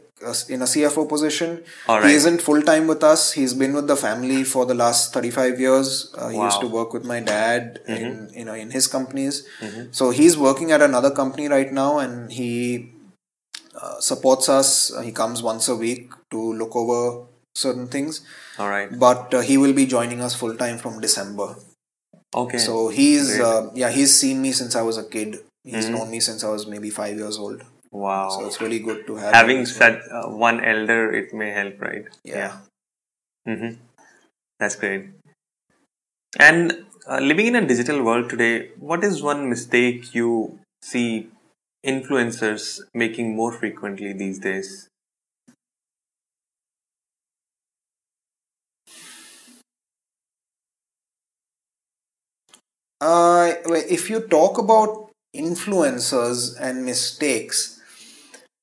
in 0.55 0.61
a 0.61 0.65
CFO 0.73 1.07
position. 1.07 1.63
All 1.87 2.01
He 2.01 2.13
isn't 2.13 2.41
full 2.47 2.61
time 2.69 2.87
with 2.87 3.03
us. 3.09 3.31
He's 3.39 3.53
been 3.53 3.73
with 3.79 3.87
the 3.87 3.95
family 3.95 4.43
for 4.53 4.65
the 4.71 4.73
last 4.83 5.13
thirty 5.13 5.31
five 5.39 5.59
years. 5.65 6.13
Uh, 6.17 6.27
he 6.29 6.37
used 6.37 6.37
Wow. 6.37 6.49
Mm-hmm. 6.49 6.67
to 6.67 6.75
work 6.79 6.93
with 6.97 7.05
my 7.13 7.19
dad 7.21 7.79
in 7.87 8.29
you 8.39 8.45
know 8.45 8.53
in 8.65 8.71
his 8.77 8.87
companies. 8.87 9.41
So 9.91 10.09
he's 10.21 10.37
working 10.37 10.71
at 10.77 10.81
another 10.89 11.11
company 11.21 11.47
right 11.47 11.71
now, 11.81 11.99
and 11.99 12.31
he 12.41 12.51
uh, 13.81 13.99
supports 13.99 14.49
us. 14.59 14.93
Uh, 14.93 15.01
he 15.01 15.11
comes 15.23 15.41
once 15.41 15.67
a 15.69 15.75
week 15.75 16.11
to 16.31 16.53
look 16.61 16.75
over 16.75 17.25
certain 17.55 17.87
things. 17.87 18.21
all 18.57 18.69
right. 18.69 18.91
But 19.07 19.33
uh, 19.33 19.39
he 19.41 19.57
will 19.57 19.73
be 19.73 19.85
joining 19.85 20.21
us 20.21 20.35
full 20.35 20.55
time 20.55 20.77
from 20.77 20.99
December. 21.07 21.47
Okay. 22.33 22.57
So 22.57 22.89
he's 22.89 23.39
uh, 23.39 23.71
yeah 23.73 23.89
he's 23.89 24.17
seen 24.17 24.41
me 24.41 24.51
since 24.51 24.75
I 24.75 24.81
was 24.81 24.97
a 24.97 25.03
kid. 25.03 25.39
He's 25.63 25.85
Mhm. 25.87 25.91
known 25.93 26.11
me 26.11 26.19
since 26.19 26.43
I 26.43 26.49
was 26.49 26.67
maybe 26.67 26.89
five 26.89 27.17
years 27.17 27.37
old. 27.37 27.63
wow. 27.91 28.29
So 28.29 28.45
it's 28.47 28.61
really 28.61 28.79
good 28.79 29.05
to 29.07 29.15
have 29.15 29.33
Having 29.33 29.65
such 29.65 29.99
uh, 30.11 30.27
one 30.29 30.63
elder, 30.63 31.11
it 31.21 31.33
may 31.33 31.49
help, 31.51 31.81
right? 31.81 32.05
yeah. 32.23 32.57
hmm 33.45 33.71
That's 34.59 34.75
great. 34.75 35.09
And 36.39 36.85
uh, 37.07 37.19
living 37.19 37.47
in 37.47 37.55
a 37.55 37.65
digital 37.67 38.03
world 38.03 38.29
today, 38.29 38.71
what 38.79 39.03
is 39.03 39.21
one 39.23 39.49
mistake 39.49 40.13
you 40.15 40.59
see 40.81 41.29
influencers 41.85 42.81
making 42.93 43.35
more 43.35 43.51
frequently 43.53 44.13
these 44.13 44.39
days? 44.39 44.88
Uh, 53.01 53.53
if 53.65 54.09
you 54.09 54.21
talk 54.21 54.57
about 54.57 55.09
influencers 55.35 56.55
and 56.59 56.85
mistakes, 56.85 57.79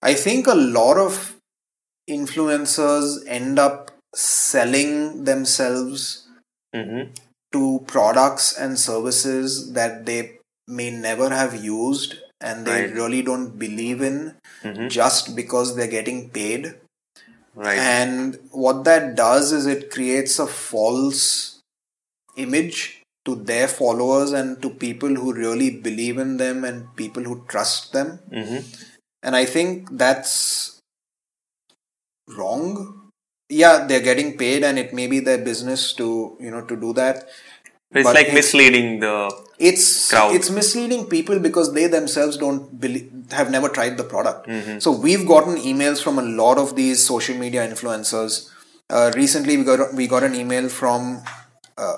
I 0.03 0.15
think 0.15 0.47
a 0.47 0.55
lot 0.55 0.99
of 0.99 1.37
influencers 2.09 3.19
end 3.27 3.59
up 3.59 3.91
selling 4.15 5.25
themselves 5.25 6.23
Mm-hmm. 6.75 7.13
to 7.53 7.83
products 7.87 8.53
and 8.59 8.79
services 8.79 9.73
that 9.73 10.05
they 10.05 10.39
may 10.69 10.91
never 10.91 11.31
have 11.31 11.55
used 11.65 12.17
and 12.41 12.67
they 12.67 12.83
Right. 12.83 12.95
really 12.95 13.23
don't 13.23 13.59
believe 13.59 14.03
in 14.03 14.35
Mhm. 14.63 14.91
just 14.91 15.35
because 15.35 15.75
they're 15.75 15.87
getting 15.87 16.29
paid. 16.29 16.75
Right. 17.55 17.79
And 17.79 18.39
what 18.51 18.85
that 18.85 19.15
does 19.15 19.53
is 19.53 19.65
it 19.67 19.91
creates 19.91 20.39
a 20.39 20.47
false 20.47 21.61
image 22.37 22.96
to 23.27 23.35
their 23.51 23.69
followers 23.69 24.33
and 24.33 24.61
to 24.63 24.71
people 24.71 25.15
who 25.15 25.33
really 25.35 25.71
believe 25.89 26.19
in 26.19 26.37
them 26.39 26.65
and 26.65 26.85
people 26.97 27.23
who 27.23 27.45
trust 27.49 27.93
them. 27.93 28.19
mm-hmm. 28.33 28.61
and 29.23 29.37
I 29.37 29.45
think 29.45 29.89
that's 30.05 30.81
wrong. 32.37 33.11
Yeah, 33.49 33.87
they're 33.87 34.01
getting 34.01 34.37
paid, 34.37 34.65
and 34.65 34.79
it 34.79 34.93
may 34.93 35.07
be 35.07 35.21
their 35.21 35.39
business 35.39 35.93
to 35.95 36.37
you 36.41 36.51
know 36.51 36.63
to 36.63 36.77
do 36.77 36.93
that. 36.95 37.29
It's 37.93 38.05
But 38.05 38.15
like 38.15 38.27
it's- 38.27 38.35
misleading 38.35 39.01
the. 39.01 39.17
It's 39.59 40.11
Crowd. 40.11 40.35
it's 40.37 40.51
misleading 40.51 41.07
people 41.07 41.39
because 41.39 41.73
they 41.73 41.87
themselves 41.87 42.37
don't 42.37 42.79
believe, 42.79 43.11
have 43.31 43.51
never 43.51 43.71
tried 43.71 43.97
the 43.97 44.05
product. 44.05 44.47
Mm-hmm. 44.49 44.81
So 44.81 44.91
we've 44.91 45.27
gotten 45.27 45.57
emails 45.57 46.03
from 46.03 46.19
a 46.19 46.23
lot 46.23 46.59
of 46.59 46.77
these 46.77 47.07
social 47.07 47.37
media 47.39 47.67
influencers. 47.67 48.51
Uh, 48.91 49.13
recently, 49.15 49.57
we 49.57 49.65
got 49.65 49.95
we 49.95 50.07
got 50.09 50.25
an 50.25 50.35
email 50.35 50.69
from 50.69 51.23
uh, 51.79 51.97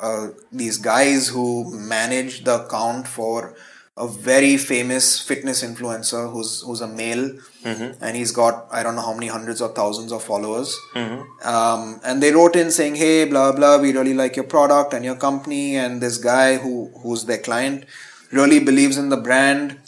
uh, 0.00 0.28
these 0.52 0.78
guys 0.78 1.28
who 1.28 1.70
manage 1.76 2.44
the 2.44 2.64
account 2.64 3.08
for 3.08 3.54
a 3.96 4.06
very 4.06 4.56
famous 4.56 5.20
fitness 5.20 5.62
influencer 5.64 6.30
who's 6.32 6.62
who's 6.62 6.80
a 6.80 6.86
male 6.86 7.32
and 8.00 8.16
he's 8.16 8.30
got 8.30 8.66
I 8.70 8.82
don't 8.84 8.94
know 8.94 9.02
how 9.02 9.12
many 9.12 9.26
hundreds 9.26 9.60
or 9.60 9.70
thousands 9.70 10.12
of 10.12 10.22
followers. 10.22 10.76
Um, 11.44 12.00
and 12.04 12.22
they 12.22 12.32
wrote 12.32 12.54
in 12.56 12.70
saying, 12.70 12.94
"Hey, 12.96 13.24
blah 13.24 13.52
blah, 13.52 13.78
we 13.78 13.92
really 13.92 14.14
like 14.14 14.36
your 14.36 14.44
product 14.46 14.94
and 14.94 15.04
your 15.04 15.16
company." 15.16 15.76
And 15.76 16.00
this 16.00 16.18
guy 16.18 16.56
who 16.58 16.90
who's 17.02 17.24
their 17.24 17.38
client 17.38 17.86
really 18.32 18.60
believes 18.60 18.98
in 18.98 19.08
the 19.08 19.16
brand, 19.16 19.78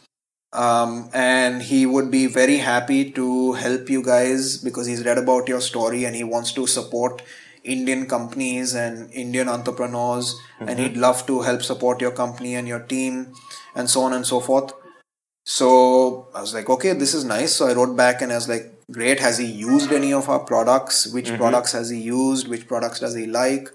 um, 0.53 1.09
and 1.13 1.63
he 1.63 1.87
would 1.87 2.11
be 2.11 2.27
very 2.27 2.59
happy 2.59 3.11
to 3.13 3.53
help 3.53 3.89
you 3.89 4.03
guys 4.03 4.59
because 4.59 4.87
he's 4.87 5.05
read 5.05 5.19
about 5.19 5.49
your 5.49 5.61
story 5.61 6.05
and 6.05 6.17
he 6.17 6.25
wants 6.25 6.53
to 6.53 6.67
support 6.67 7.23
Indian 7.65 8.07
companies 8.07 8.75
and 8.75 9.13
Indian 9.13 9.49
entrepreneurs, 9.49 10.39
and 10.59 10.71
mm-hmm. 10.71 10.81
he'd 10.81 10.97
love 10.97 11.27
to 11.27 11.43
help 11.43 11.63
support 11.63 12.01
your 12.01 12.13
company 12.13 12.55
and 12.55 12.67
your 12.67 12.81
team, 12.81 13.35
and 13.75 13.89
so 13.89 14.03
on 14.03 14.13
and 14.13 14.27
so 14.27 14.41
forth. 14.41 14.73
So 15.45 16.29
I 16.35 16.41
was 16.41 16.55
like, 16.55 16.69
okay, 16.71 16.93
this 16.93 17.15
is 17.15 17.25
nice. 17.25 17.55
So 17.55 17.67
I 17.67 17.73
wrote 17.73 17.97
back 17.97 18.23
and 18.23 18.31
I 18.31 18.37
was 18.37 18.49
like, 18.49 18.73
great. 18.91 19.21
Has 19.21 19.39
he 19.39 19.47
used 19.47 19.93
any 19.93 20.13
of 20.13 20.29
our 20.29 20.41
products? 20.41 21.13
Which 21.13 21.27
mm-hmm. 21.27 21.37
products 21.37 21.73
has 21.73 21.91
he 21.91 22.01
used? 22.01 22.49
Which 22.49 22.69
products 22.69 23.01
does 23.01 23.15
he 23.15 23.27
like? 23.27 23.69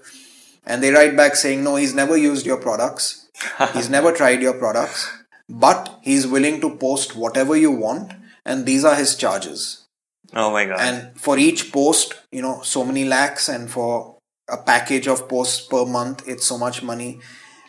And 0.64 0.82
they 0.82 0.90
write 0.90 1.16
back 1.16 1.36
saying, 1.36 1.62
no, 1.62 1.76
he's 1.76 1.94
never 1.94 2.16
used 2.16 2.46
your 2.46 2.56
products. 2.56 3.28
he's 3.72 3.90
never 3.90 4.12
tried 4.20 4.42
your 4.42 4.54
products, 4.54 5.08
but 5.48 5.98
he's 6.02 6.26
willing 6.26 6.60
to 6.60 6.76
post 6.76 7.14
whatever 7.14 7.56
you 7.56 7.70
want. 7.70 8.12
And 8.44 8.64
these 8.64 8.84
are 8.84 8.94
his 8.94 9.14
charges. 9.16 9.85
Oh 10.34 10.50
my 10.50 10.64
god. 10.66 10.80
And 10.80 11.20
for 11.20 11.38
each 11.38 11.72
post, 11.72 12.14
you 12.32 12.42
know, 12.42 12.60
so 12.62 12.84
many 12.84 13.04
lakhs, 13.04 13.48
and 13.48 13.70
for 13.70 14.16
a 14.48 14.56
package 14.56 15.08
of 15.08 15.28
posts 15.28 15.66
per 15.66 15.84
month, 15.84 16.26
it's 16.28 16.46
so 16.46 16.58
much 16.58 16.82
money. 16.82 17.20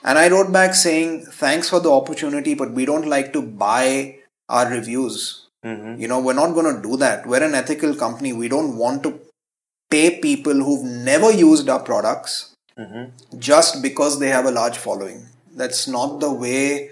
And 0.03 0.17
I 0.17 0.29
wrote 0.29 0.51
back 0.51 0.73
saying, 0.75 1.25
thanks 1.25 1.69
for 1.69 1.79
the 1.79 1.91
opportunity, 1.91 2.53
but 2.53 2.71
we 2.71 2.85
don't 2.85 3.07
like 3.07 3.33
to 3.33 3.41
buy 3.41 4.19
our 4.47 4.69
reviews. 4.69 5.47
Mm-hmm. 5.65 5.99
You 5.99 6.07
know, 6.07 6.19
we're 6.21 6.33
not 6.33 6.53
going 6.53 6.75
to 6.75 6.81
do 6.81 6.97
that. 6.97 7.25
We're 7.25 7.43
an 7.43 7.55
ethical 7.55 7.95
company. 7.95 8.31
We 8.31 8.47
don't 8.47 8.77
want 8.77 9.03
to 9.03 9.19
pay 9.89 10.19
people 10.19 10.53
who've 10.53 10.85
never 10.85 11.31
used 11.31 11.67
our 11.67 11.81
products 11.81 12.53
mm-hmm. 12.77 13.37
just 13.39 13.81
because 13.81 14.19
they 14.19 14.29
have 14.29 14.45
a 14.45 14.51
large 14.51 14.77
following. 14.77 15.25
That's 15.55 15.87
not 15.87 16.19
the 16.19 16.31
way 16.31 16.91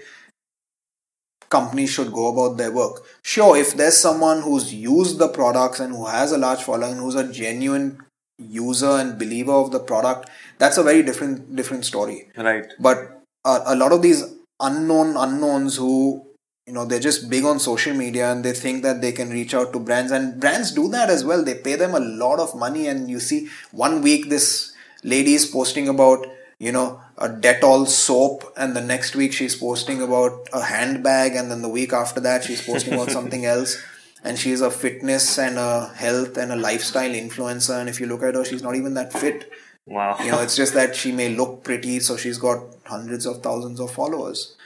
companies 1.48 1.90
should 1.90 2.12
go 2.12 2.32
about 2.32 2.56
their 2.56 2.72
work. 2.72 3.04
Sure, 3.22 3.56
if 3.56 3.74
there's 3.74 3.96
someone 3.96 4.42
who's 4.42 4.72
used 4.74 5.18
the 5.18 5.28
products 5.28 5.80
and 5.80 5.94
who 5.94 6.06
has 6.06 6.32
a 6.32 6.38
large 6.38 6.62
following, 6.62 6.96
who's 6.96 7.14
a 7.14 7.30
genuine 7.32 8.02
user 8.38 8.90
and 8.90 9.18
believer 9.18 9.52
of 9.52 9.70
the 9.72 9.80
product, 9.80 10.28
that's 10.58 10.76
a 10.76 10.82
very 10.82 11.02
different 11.02 11.54
different 11.56 11.84
story. 11.84 12.28
right. 12.36 12.66
But 12.78 13.22
uh, 13.44 13.62
a 13.66 13.76
lot 13.76 13.92
of 13.92 14.02
these 14.02 14.24
unknown 14.60 15.16
unknowns 15.16 15.76
who 15.76 16.24
you 16.66 16.72
know 16.72 16.84
they're 16.84 17.00
just 17.00 17.30
big 17.30 17.44
on 17.44 17.60
social 17.60 17.94
media 17.94 18.32
and 18.32 18.44
they 18.44 18.52
think 18.52 18.82
that 18.82 19.00
they 19.00 19.12
can 19.12 19.30
reach 19.30 19.54
out 19.54 19.72
to 19.72 19.78
brands 19.78 20.10
and 20.10 20.40
brands 20.40 20.72
do 20.72 20.88
that 20.88 21.10
as 21.10 21.24
well 21.24 21.44
they 21.44 21.54
pay 21.54 21.76
them 21.76 21.94
a 21.94 22.00
lot 22.00 22.40
of 22.40 22.54
money 22.56 22.86
and 22.88 23.10
you 23.10 23.20
see 23.20 23.48
one 23.70 24.00
week 24.02 24.28
this 24.30 24.72
lady 25.04 25.34
is 25.34 25.46
posting 25.46 25.88
about 25.88 26.26
you 26.58 26.72
know 26.72 27.00
a 27.18 27.28
dettol 27.28 27.86
soap 27.86 28.52
and 28.56 28.74
the 28.74 28.80
next 28.80 29.14
week 29.14 29.32
she's 29.32 29.54
posting 29.54 30.02
about 30.02 30.48
a 30.52 30.62
handbag 30.62 31.34
and 31.34 31.50
then 31.50 31.62
the 31.62 31.68
week 31.68 31.92
after 31.92 32.20
that 32.20 32.44
she's 32.44 32.62
posting 32.62 32.94
about 32.94 33.10
something 33.18 33.44
else. 33.44 33.82
And 34.24 34.36
she's 34.36 34.60
a 34.60 34.72
fitness 34.72 35.38
and 35.38 35.56
a 35.56 35.88
health 35.94 36.36
and 36.36 36.50
a 36.50 36.56
lifestyle 36.56 37.10
influencer 37.10 37.78
and 37.78 37.88
if 37.88 38.00
you 38.00 38.06
look 38.06 38.22
at 38.22 38.34
her 38.34 38.44
she's 38.44 38.62
not 38.62 38.74
even 38.74 38.94
that 38.94 39.12
fit. 39.12 39.52
Wow. 39.86 40.16
you 40.18 40.32
know 40.32 40.40
it's 40.40 40.56
just 40.56 40.74
that 40.74 40.96
she 40.96 41.12
may 41.12 41.28
look 41.28 41.62
pretty 41.62 42.00
so 42.00 42.16
she's 42.16 42.38
got 42.38 42.58
hundreds 42.86 43.24
of 43.24 43.42
thousands 43.42 43.78
of 43.78 43.92
followers. 43.92 44.56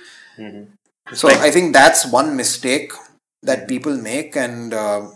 So 1.13 1.29
i 1.29 1.51
think 1.51 1.75
that's 1.75 2.11
one 2.11 2.37
mistake 2.37 2.93
that 3.43 3.69
people 3.69 3.97
make 3.97 4.37
and 4.37 4.73
uh, 4.73 5.09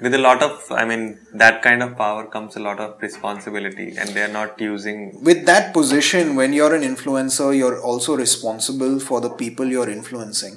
With 0.00 0.14
a 0.14 0.18
lot 0.18 0.42
of, 0.42 0.70
I 0.70 0.84
mean, 0.84 1.18
that 1.32 1.62
kind 1.62 1.82
of 1.82 1.96
power 1.96 2.26
comes 2.26 2.54
a 2.56 2.60
lot 2.60 2.80
of 2.80 3.00
responsibility, 3.00 3.94
and 3.96 4.10
they're 4.10 4.28
not 4.40 4.60
using. 4.60 5.22
with 5.24 5.46
that 5.46 5.72
position 5.72 6.36
when 6.36 6.52
you're 6.52 6.74
an 6.74 6.82
influencer 6.82 7.56
you're 7.56 7.80
also 7.82 8.16
responsible 8.16 8.98
for 9.00 9.20
the 9.20 9.30
people 9.30 9.66
you're 9.66 9.88
influencing 9.88 10.56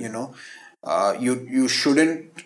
you 0.00 0.08
know? 0.08 0.34
Uh, 0.82 1.14
you 1.18 1.46
you 1.56 1.68
shouldn't 1.68 2.42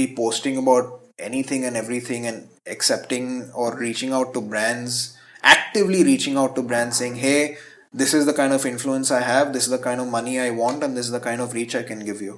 be 0.00 0.14
posting 0.14 0.56
about 0.62 1.00
anything 1.18 1.64
and 1.64 1.76
everything 1.76 2.26
and 2.26 2.48
accepting 2.66 3.50
or 3.54 3.68
reaching 3.78 4.12
out 4.12 4.34
to 4.34 4.40
brands 4.42 5.16
actively 5.42 6.04
reaching 6.04 6.36
out 6.36 6.54
to 6.54 6.62
brands 6.62 6.98
saying 6.98 7.14
hey 7.16 7.56
this 7.92 8.12
is 8.18 8.26
the 8.26 8.34
kind 8.40 8.52
of 8.52 8.66
influence 8.66 9.10
i 9.10 9.20
have 9.20 9.52
this 9.54 9.64
is 9.64 9.70
the 9.70 9.84
kind 9.88 10.00
of 10.02 10.06
money 10.18 10.38
i 10.38 10.50
want 10.50 10.82
and 10.84 10.96
this 10.96 11.06
is 11.06 11.12
the 11.12 11.24
kind 11.28 11.40
of 11.40 11.54
reach 11.54 11.74
i 11.74 11.82
can 11.82 12.04
give 12.10 12.20
you 12.20 12.34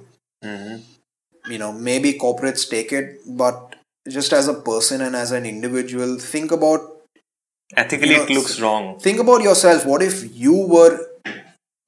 you 1.49 1.57
know 1.57 1.71
maybe 1.71 2.13
corporates 2.13 2.69
take 2.69 2.91
it 2.91 3.19
but 3.27 3.75
just 4.09 4.33
as 4.33 4.47
a 4.47 4.53
person 4.53 5.01
and 5.01 5.15
as 5.15 5.31
an 5.31 5.45
individual 5.45 6.17
think 6.17 6.51
about 6.51 6.81
Ethically, 7.77 8.09
You 8.09 8.17
know, 8.17 8.23
it 8.23 8.29
looks 8.31 8.59
wrong. 8.59 8.99
think 8.99 9.19
about 9.19 9.41
yourself. 9.43 9.85
What 9.85 10.01
if 10.01 10.35
you 10.35 10.53
were 10.67 11.07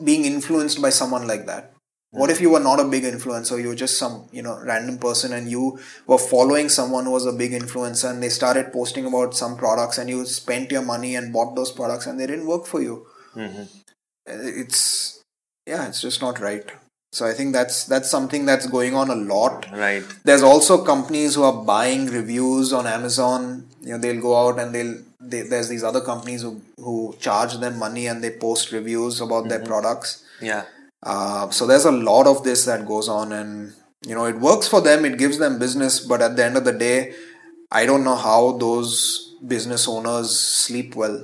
being 0.04 0.26
influenced 0.26 0.82
by 0.82 0.90
someone 0.90 1.28
like 1.28 1.46
that? 1.46 1.72
What 2.12 2.30
if 2.30 2.40
you 2.40 2.52
were 2.52 2.60
not 2.60 2.80
a 2.80 2.84
big 2.86 3.04
influencer? 3.04 3.60
You 3.60 3.70
were 3.70 3.76
just 3.76 3.98
some 3.98 4.30
you 4.32 4.44
know 4.44 4.60
random 4.64 4.98
person 5.00 5.34
and 5.34 5.50
you 5.50 5.80
were 6.08 6.20
following 6.20 6.70
someone 6.70 7.06
who 7.06 7.12
was 7.12 7.26
a 7.26 7.34
big 7.34 7.52
influencer 7.52 8.12
and 8.12 8.22
they 8.22 8.30
started 8.30 8.72
posting 8.72 9.06
about 9.06 9.36
some 9.36 9.58
products 9.58 9.98
and 9.98 10.10
you 10.10 10.24
spent 10.26 10.72
your 10.72 10.84
money 10.84 11.16
and 11.16 11.34
bought 11.34 11.56
those 11.56 11.72
products 11.72 12.06
and 12.06 12.20
they 12.20 12.28
didn't 12.28 12.46
work 12.46 12.66
for 12.68 12.82
you. 12.82 13.08
Mm-hmm. 13.36 13.64
It's 14.28 15.22
yeah 15.66 15.88
it's 15.88 16.02
just 16.02 16.22
not 16.22 16.40
right 16.40 16.72
so 17.16 17.26
i 17.30 17.34
think 17.38 17.54
that's 17.58 17.78
that's 17.92 18.10
something 18.16 18.44
that's 18.50 18.68
going 18.76 18.96
on 19.02 19.10
a 19.16 19.20
lot 19.34 19.66
Right. 19.86 20.04
there's 20.30 20.44
also 20.52 20.76
companies 20.92 21.36
who 21.36 21.44
are 21.50 21.58
buying 21.74 22.06
reviews 22.20 22.74
on 22.80 22.86
Amazon. 22.98 23.42
You 23.82 23.92
know, 23.94 23.98
they'll 24.04 24.22
go 24.30 24.34
out 24.44 24.60
and 24.64 24.74
they'll 24.76 24.96
they, 25.32 25.42
there's 25.52 25.70
these 25.74 25.84
other 25.90 26.02
companies 26.12 26.42
who 26.46 26.52
who 26.86 26.96
charge 27.26 27.54
them 27.64 27.76
money 27.86 28.06
and 28.12 28.24
they 28.26 28.32
post 28.46 28.72
reviews 28.78 29.20
about 29.26 29.50
their 29.52 29.64
products. 29.72 30.12
Yeah. 30.50 30.64
Uh, 31.12 31.50
so 31.58 31.68
there's 31.70 31.88
a 31.94 31.96
lot 32.10 32.28
of 32.32 32.44
this 32.48 32.64
that 32.70 32.86
goes 32.92 33.08
on, 33.20 33.32
and 33.40 33.74
you 34.10 34.16
know, 34.18 34.26
it 34.34 34.38
works 34.48 34.68
for 34.74 34.82
them. 34.88 35.04
It 35.10 35.18
gives 35.24 35.38
them 35.44 35.60
business, 35.66 36.00
but 36.14 36.22
at 36.28 36.36
the 36.38 36.46
end 36.46 36.56
of 36.62 36.66
the 36.70 36.76
day, 36.88 36.98
I 37.82 37.86
don't 37.90 38.04
know 38.10 38.16
how 38.28 38.40
those 38.66 38.94
business 39.56 39.88
owners 39.96 40.30
sleep 40.66 40.96
well 41.04 41.18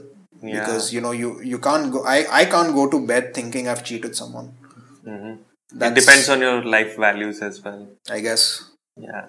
Yeah. 0.44 0.60
because 0.60 0.92
you 0.96 1.02
know 1.06 1.14
you 1.24 1.30
you 1.54 1.60
can't 1.70 1.92
go. 1.98 2.04
I 2.16 2.18
I 2.42 2.44
can't 2.56 2.74
go 2.82 2.90
to 2.96 3.00
bed 3.14 3.34
thinking 3.40 3.68
I've 3.74 3.86
cheated 3.92 4.16
someone. 4.24 4.50
It 5.74 5.96
depends 5.96 6.30
on 6.30 6.42
your 6.42 6.64
life 6.64 6.96
values 6.98 7.42
as 7.42 7.62
well. 7.64 7.88
I 8.10 8.20
guess. 8.22 8.70
Yeah. 8.98 9.28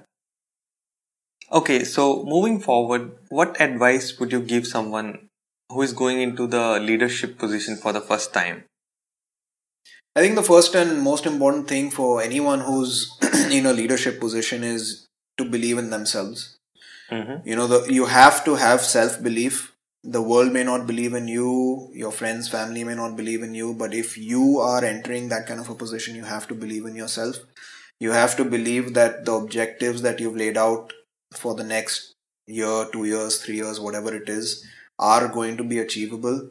Okay, 1.53 1.85
so 1.85 2.25
moving 2.25 2.59
forward, 2.61 3.17
what 3.29 3.61
advice 3.61 4.19
would 4.19 4.33
you 4.33 4.41
give 4.41 4.67
someone 4.67 5.29
who 5.69 5.83
is 5.83 5.93
going 5.93 6.21
into 6.21 6.47
the 6.49 6.81
leadership 6.81 7.39
position 7.39 7.77
for 7.77 7.93
the 7.93 8.01
first 8.01 8.33
time? 8.35 8.65
I 10.17 10.21
think 10.21 10.35
the 10.35 10.43
first 10.43 10.75
and 10.75 11.01
most 11.03 11.27
important 11.27 11.69
thing 11.69 11.91
for 11.91 12.21
anyone 12.21 12.61
who's 12.61 13.11
in 13.51 13.67
a 13.67 13.73
leadership 13.73 14.21
position 14.21 14.65
is 14.65 15.07
to 15.39 15.45
believe 15.45 15.79
in 15.79 15.91
themselves. 15.91 16.59
Mhm. 17.11 17.47
You 17.47 17.57
know, 17.57 17.67
the, 17.67 17.93
you 17.93 18.07
have 18.07 18.45
to 18.45 18.57
have 18.57 18.83
self 18.83 19.23
belief. 19.23 19.70
The 20.03 20.23
world 20.23 20.53
may 20.53 20.65
not 20.65 20.87
believe 20.87 21.13
in 21.13 21.29
you, 21.29 21.91
your 21.93 22.11
friends, 22.11 22.49
family 22.49 22.85
may 22.85 22.95
not 22.95 23.17
believe 23.17 23.43
in 23.43 23.55
you, 23.55 23.75
but 23.75 23.93
if 23.93 24.17
you 24.17 24.59
are 24.59 24.83
entering 24.83 25.29
that 25.29 25.47
kind 25.47 25.61
of 25.61 25.69
a 25.69 25.75
position, 25.75 26.17
you 26.17 26.25
have 26.25 26.49
to 26.49 26.55
believe 26.55 26.87
in 26.87 26.97
yourself. 26.97 27.37
You 27.99 28.13
have 28.13 28.35
to 28.37 28.47
believe 28.47 28.95
that 28.95 29.27
the 29.27 29.33
objectives 29.33 30.01
that 30.01 30.19
you've 30.19 30.37
laid 30.37 30.57
out 30.57 30.95
for 31.35 31.55
the 31.55 31.65
next 31.65 32.15
year, 32.47 32.87
two 32.91 33.05
years, 33.05 33.43
three 33.43 33.57
years, 33.57 33.79
whatever 33.79 34.15
it 34.15 34.31
is, 34.31 34.67
are 34.99 35.29
going 35.29 35.59
to 35.59 35.65
be 35.65 35.79
achievable. 35.79 36.49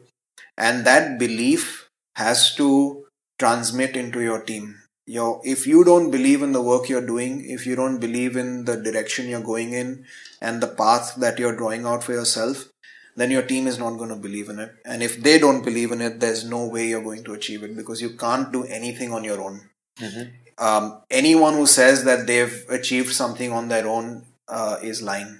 And 0.56 0.84
that 0.84 1.18
belief 1.18 1.88
has 2.14 2.54
to 2.54 3.06
transmit 3.40 3.96
into 3.96 4.20
your 4.20 4.42
team. 4.42 4.76
Your, 5.06 5.40
if 5.42 5.66
you 5.66 5.82
don't 5.82 6.12
believe 6.12 6.42
in 6.42 6.52
the 6.52 6.62
work 6.62 6.88
you're 6.88 7.04
doing, 7.04 7.44
if 7.50 7.66
you 7.66 7.74
don't 7.74 7.98
believe 7.98 8.36
in 8.36 8.64
the 8.64 8.76
direction 8.76 9.28
you're 9.28 9.42
going 9.42 9.72
in 9.72 10.04
and 10.40 10.62
the 10.62 10.68
path 10.68 11.16
that 11.16 11.40
you're 11.40 11.56
drawing 11.56 11.84
out 11.84 12.04
for 12.04 12.12
yourself, 12.12 12.68
then 13.16 13.30
your 13.30 13.42
team 13.42 13.66
is 13.66 13.78
not 13.78 13.96
going 13.98 14.10
to 14.10 14.16
believe 14.16 14.48
in 14.48 14.58
it. 14.58 14.72
And 14.84 15.02
if 15.02 15.22
they 15.22 15.38
don't 15.38 15.64
believe 15.64 15.92
in 15.92 16.00
it, 16.00 16.20
there's 16.20 16.44
no 16.44 16.66
way 16.66 16.88
you're 16.88 17.02
going 17.02 17.24
to 17.24 17.34
achieve 17.34 17.62
it 17.62 17.76
because 17.76 18.00
you 18.02 18.10
can't 18.10 18.52
do 18.52 18.64
anything 18.64 19.12
on 19.12 19.24
your 19.24 19.40
own. 19.40 19.60
um, 20.58 21.02
anyone 21.10 21.54
who 21.54 21.66
says 21.66 22.04
that 22.04 22.26
they've 22.26 22.64
achieved 22.68 23.12
something 23.12 23.52
on 23.52 23.68
their 23.68 23.86
own 23.86 24.24
uh, 24.48 24.78
is 24.82 25.02
lying. 25.02 25.38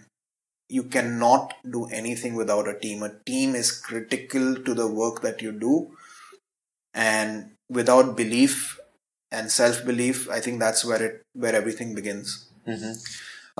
You 0.68 0.84
cannot 0.84 1.54
do 1.68 1.86
anything 1.86 2.34
without 2.34 2.68
a 2.68 2.78
team. 2.78 3.02
A 3.02 3.10
team 3.26 3.54
is 3.54 3.72
critical 3.72 4.54
to 4.56 4.74
the 4.74 4.86
work 4.86 5.20
that 5.22 5.42
you 5.42 5.52
do, 5.52 5.90
and 6.94 7.50
without 7.68 8.16
belief 8.16 8.78
and 9.30 9.50
self 9.50 9.84
belief, 9.84 10.28
I 10.30 10.40
think 10.40 10.60
that's 10.60 10.84
where 10.84 11.02
it 11.02 11.22
where 11.34 11.54
everything 11.54 11.94
begins. 11.94 12.46
Mm-hmm. 12.66 12.92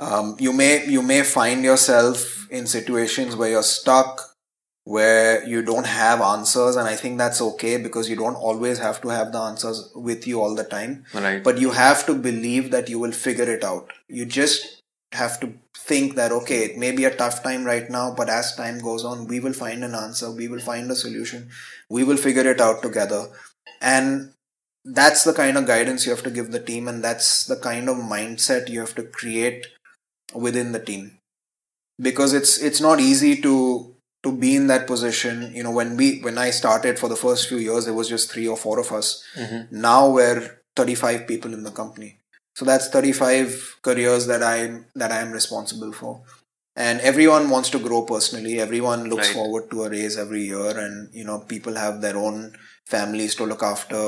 Um, 0.01 0.35
you 0.39 0.51
may 0.51 0.85
you 0.87 1.03
may 1.03 1.21
find 1.21 1.63
yourself 1.63 2.47
in 2.49 2.65
situations 2.65 3.35
where 3.35 3.51
you're 3.51 3.63
stuck 3.63 4.31
where 4.83 5.47
you 5.47 5.61
don't 5.61 5.85
have 5.85 6.21
answers 6.21 6.75
and 6.75 6.87
i 6.87 6.95
think 6.95 7.19
that's 7.19 7.39
okay 7.39 7.77
because 7.77 8.09
you 8.09 8.15
don't 8.15 8.35
always 8.35 8.79
have 8.79 8.99
to 8.99 9.09
have 9.09 9.31
the 9.31 9.37
answers 9.37 9.91
with 9.93 10.25
you 10.25 10.41
all 10.41 10.55
the 10.55 10.63
time. 10.63 11.05
Right. 11.13 11.43
but 11.43 11.59
you 11.59 11.69
have 11.69 12.05
to 12.07 12.15
believe 12.15 12.71
that 12.71 12.89
you 12.89 12.97
will 12.97 13.11
figure 13.11 13.49
it 13.49 13.63
out. 13.63 13.91
You 14.07 14.25
just 14.25 14.81
have 15.11 15.39
to 15.41 15.53
think 15.77 16.15
that 16.15 16.31
okay 16.31 16.63
it 16.63 16.77
may 16.77 16.91
be 16.91 17.05
a 17.05 17.15
tough 17.15 17.43
time 17.43 17.63
right 17.63 17.89
now 17.89 18.13
but 18.17 18.29
as 18.29 18.55
time 18.55 18.79
goes 18.79 19.05
on 19.05 19.27
we 19.27 19.39
will 19.39 19.53
find 19.53 19.83
an 19.83 19.93
answer 19.93 20.31
we 20.31 20.47
will 20.47 20.59
find 20.59 20.89
a 20.89 20.95
solution 20.95 21.49
we 21.89 22.03
will 22.03 22.17
figure 22.17 22.49
it 22.49 22.59
out 22.59 22.81
together. 22.81 23.27
And 23.81 24.33
that's 24.83 25.23
the 25.23 25.33
kind 25.33 25.57
of 25.57 25.67
guidance 25.67 26.05
you 26.05 26.11
have 26.11 26.23
to 26.23 26.31
give 26.31 26.51
the 26.51 26.59
team 26.59 26.87
and 26.87 27.03
that's 27.03 27.45
the 27.45 27.55
kind 27.55 27.87
of 27.87 27.97
mindset 27.97 28.67
you 28.69 28.79
have 28.79 28.95
to 28.95 29.03
create 29.03 29.67
within 30.33 30.71
the 30.71 30.79
team. 30.79 31.17
Because 31.99 32.33
it's 32.33 32.57
it's 32.57 32.81
not 32.81 32.99
easy 32.99 33.41
to 33.41 33.95
to 34.23 34.31
be 34.31 34.55
in 34.55 34.67
that 34.67 34.87
position. 34.87 35.53
You 35.53 35.63
know 35.63 35.71
when 35.71 35.97
we 35.97 36.19
when 36.19 36.37
i 36.37 36.49
started 36.51 36.97
for 36.99 37.09
the 37.09 37.15
first 37.15 37.47
few 37.49 37.57
years 37.57 37.87
it 37.87 37.93
was 37.93 38.09
just 38.09 38.31
three 38.31 38.47
or 38.47 38.57
four 38.57 38.79
of 38.79 38.91
us. 38.91 39.23
Mhm. 39.37 39.71
now 39.71 40.09
we're 40.09 40.59
35 40.75 41.27
people 41.27 41.53
in 41.53 41.63
the 41.63 41.71
company. 41.71 42.17
So 42.55 42.65
that's 42.65 42.89
35 42.89 43.77
careers 43.81 44.27
that 44.27 44.43
i 44.43 44.57
that 44.95 45.11
i 45.11 45.19
am 45.19 45.31
responsible 45.31 45.91
for. 45.93 46.21
And 46.75 47.01
everyone 47.01 47.49
wants 47.49 47.69
to 47.71 47.79
grow 47.79 48.03
personally. 48.03 48.59
Everyone 48.59 49.09
looks 49.09 49.27
Right. 49.27 49.35
forward 49.35 49.69
to 49.71 49.83
a 49.83 49.89
raise 49.89 50.17
every 50.17 50.43
year. 50.45 50.69
And 50.83 51.13
you 51.13 51.23
know 51.25 51.39
people 51.39 51.75
have 51.75 52.01
their 52.01 52.17
own 52.17 52.55
families 52.87 53.35
to 53.35 53.45
look 53.45 53.63
after 53.63 54.01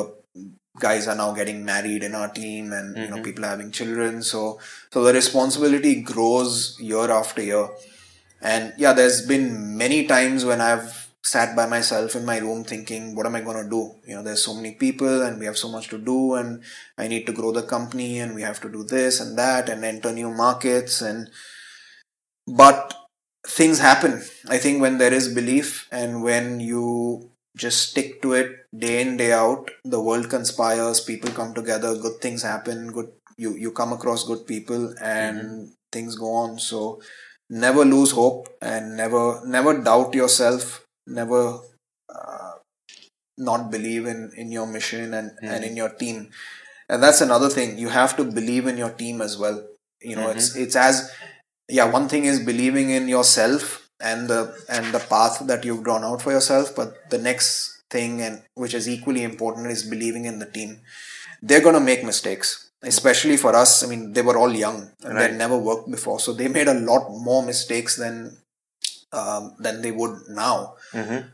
guys 0.80 1.08
are 1.08 1.16
now 1.16 1.32
getting 1.34 1.64
married 1.66 2.04
in 2.04 2.16
our 2.16 2.30
team 2.30 2.74
and 2.74 2.98
you 2.98 3.08
know 3.10 3.18
Mhm. 3.18 3.24
people 3.24 3.46
are 3.46 3.50
having 3.56 3.72
children. 3.72 4.24
So 4.24 4.60
so 4.92 5.04
the 5.04 5.14
responsibility 5.14 6.02
grows 6.02 6.78
year 6.80 7.10
after 7.12 7.42
year. 7.44 7.70
And 8.42 8.74
yeah 8.78 8.94
there's 8.94 9.22
been 9.26 9.78
many 9.78 10.06
times 10.06 10.46
when 10.46 10.62
i've 10.62 10.90
sat 11.34 11.56
by 11.56 11.66
myself 11.66 12.16
in 12.18 12.26
my 12.26 12.38
room 12.46 12.64
thinking 12.66 13.16
what 13.16 13.26
am 13.26 13.36
i 13.36 13.42
going 13.42 13.64
to 13.64 13.70
do? 13.70 13.82
You 14.08 14.16
know 14.16 14.24
there's 14.24 14.44
so 14.44 14.54
many 14.54 14.72
people 14.74 15.22
and 15.22 15.40
we 15.40 15.46
have 15.46 15.58
so 15.58 15.70
much 15.70 15.88
to 15.90 15.98
do 15.98 16.36
and 16.36 16.62
i 16.98 17.08
need 17.08 17.26
to 17.28 17.32
grow 17.40 17.52
the 17.54 17.64
company 17.64 18.20
and 18.20 18.36
we 18.36 18.42
have 18.42 18.60
to 18.66 18.70
do 18.70 18.84
this 18.84 19.22
and 19.22 19.38
that 19.38 19.70
and 19.70 19.86
enter 19.86 20.12
new 20.12 20.32
markets 20.32 21.02
and 21.02 21.30
but 22.48 22.94
things 23.48 23.80
happen. 23.80 24.24
I 24.50 24.58
think 24.58 24.82
when 24.82 24.98
there 24.98 25.14
is 25.14 25.34
belief 25.34 25.88
and 25.92 26.24
when 26.24 26.60
you 26.60 27.30
just 27.56 27.90
stick 27.90 28.22
to 28.22 28.34
it 28.34 28.66
day 28.78 29.02
in 29.02 29.18
day 29.18 29.32
out. 29.32 29.70
The 29.84 30.02
world 30.02 30.30
conspires 30.30 31.00
people 31.00 31.32
come 31.32 31.54
together 31.54 31.96
good 31.96 32.20
things 32.22 32.42
happen 32.42 32.92
good 32.92 33.12
you 33.38 33.56
you 33.56 33.72
come 33.72 33.94
across 33.94 34.26
good 34.26 34.46
people 34.48 34.94
and 35.02 35.38
mm-hmm. 35.38 35.66
things 35.92 36.16
go 36.16 36.32
on. 36.34 36.60
So 36.60 37.02
never 37.50 37.86
lose 37.86 38.12
hope 38.12 38.48
and 38.62 38.98
never 38.98 39.42
never 39.46 39.82
doubt 39.82 40.14
yourself. 40.14 40.86
Never 41.06 41.60
uh, 42.14 42.52
not 43.38 43.70
believe 43.70 44.06
in 44.06 44.32
in 44.36 44.52
your 44.52 44.68
mission 44.68 45.14
and 45.14 45.32
and 45.42 45.52
mm-hmm. 45.52 45.64
in 45.64 45.78
your 45.78 45.90
team. 45.90 46.30
And 46.90 47.02
that's 47.02 47.22
another 47.22 47.50
thing. 47.50 47.78
You 47.78 47.90
have 47.90 48.16
to 48.18 48.24
believe 48.24 48.68
in 48.68 48.78
your 48.78 48.92
team 48.92 49.22
as 49.22 49.38
well. 49.38 49.64
You 50.02 50.16
know 50.16 50.30
it's 50.30 50.52
mm-hmm. 50.52 50.64
it's 50.64 50.76
as 50.76 51.12
yeah 51.70 51.86
one 51.86 52.10
thing 52.10 52.26
is 52.26 52.40
believing 52.40 52.90
in 52.90 53.08
yourself 53.08 53.83
and 54.12 54.28
the 54.32 54.42
and 54.70 54.94
the 54.96 55.00
path 55.14 55.36
that 55.52 55.66
you've 55.66 55.84
drawn 55.88 56.04
out 56.10 56.22
for 56.22 56.32
yourself 56.38 56.76
but 56.80 57.10
the 57.16 57.18
next 57.30 57.50
thing 57.96 58.22
and 58.22 58.42
which 58.64 58.74
is 58.80 58.88
equally 58.96 59.24
important 59.24 59.68
is 59.76 59.84
believing 59.96 60.26
in 60.26 60.40
the 60.40 60.52
team. 60.58 60.80
They're 61.42 61.62
going 61.68 61.76
to 61.82 61.88
make 61.92 62.04
mistakes 62.04 62.70
especially 62.84 63.38
for 63.38 63.56
us. 63.56 63.84
I 63.84 63.88
mean 63.88 64.14
they 64.14 64.22
were 64.30 64.38
all 64.38 64.54
young 64.66 64.80
and 65.04 65.16
Right. 65.16 65.32
they'd 65.32 65.38
never 65.46 65.58
worked 65.70 65.90
before 65.98 66.20
so 66.20 66.34
they 66.34 66.50
made 66.60 66.68
a 66.68 66.80
lot 66.92 67.10
more 67.30 67.44
mistakes 67.52 67.96
than 68.04 68.38
um, 69.14 69.56
than 69.60 69.82
they 69.82 69.92
would 69.92 70.16
now. 70.30 70.76
Mhm. 70.94 71.30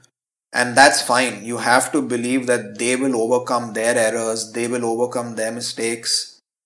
and 0.60 0.76
that's 0.78 1.02
fine. 1.08 1.36
You 1.46 1.58
have 1.58 1.92
to 1.96 2.02
believe 2.02 2.48
that 2.48 2.64
they 2.80 2.96
will 3.02 3.16
overcome 3.24 3.74
their 3.74 3.96
errors 4.08 4.52
they 4.58 4.68
will 4.74 4.86
overcome 4.94 5.36
their 5.40 5.52
mistakes 5.60 6.14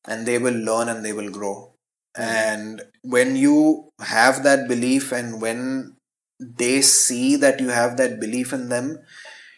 and 0.08 0.26
they 0.30 0.38
will 0.45 0.60
learn 0.70 0.88
and 0.93 1.06
they 1.06 1.14
will 1.20 1.30
grow 1.38 1.73
and 2.18 2.82
when 3.03 3.36
you 3.36 3.89
have 4.01 4.43
that 4.43 4.68
belief 4.68 5.11
and 5.11 5.41
when 5.41 5.95
they 6.39 6.82
see 6.82 7.36
that 7.36 7.59
you 7.59 7.70
have 7.70 7.97
that 7.97 8.20
belief 8.20 8.53
in 8.53 8.70
them 8.70 8.99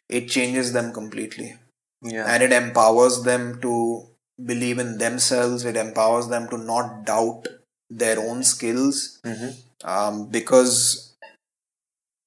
it 0.09 0.29
changes 0.29 0.73
them 0.73 0.93
completely. 0.93 1.55
Yeah. 2.03 2.25
and 2.31 2.43
it 2.43 2.51
empowers 2.53 3.23
them 3.23 3.59
to 3.61 4.07
believe 4.45 4.77
in 4.77 4.99
themselves. 4.99 5.65
It 5.65 5.75
empowers 5.75 6.27
them 6.27 6.47
to 6.49 6.57
not 6.57 7.05
doubt 7.05 7.47
their 7.89 8.19
own 8.19 8.43
skills. 8.43 9.19
Mhm. 9.25 9.55
um, 9.83 10.27
because 10.29 11.13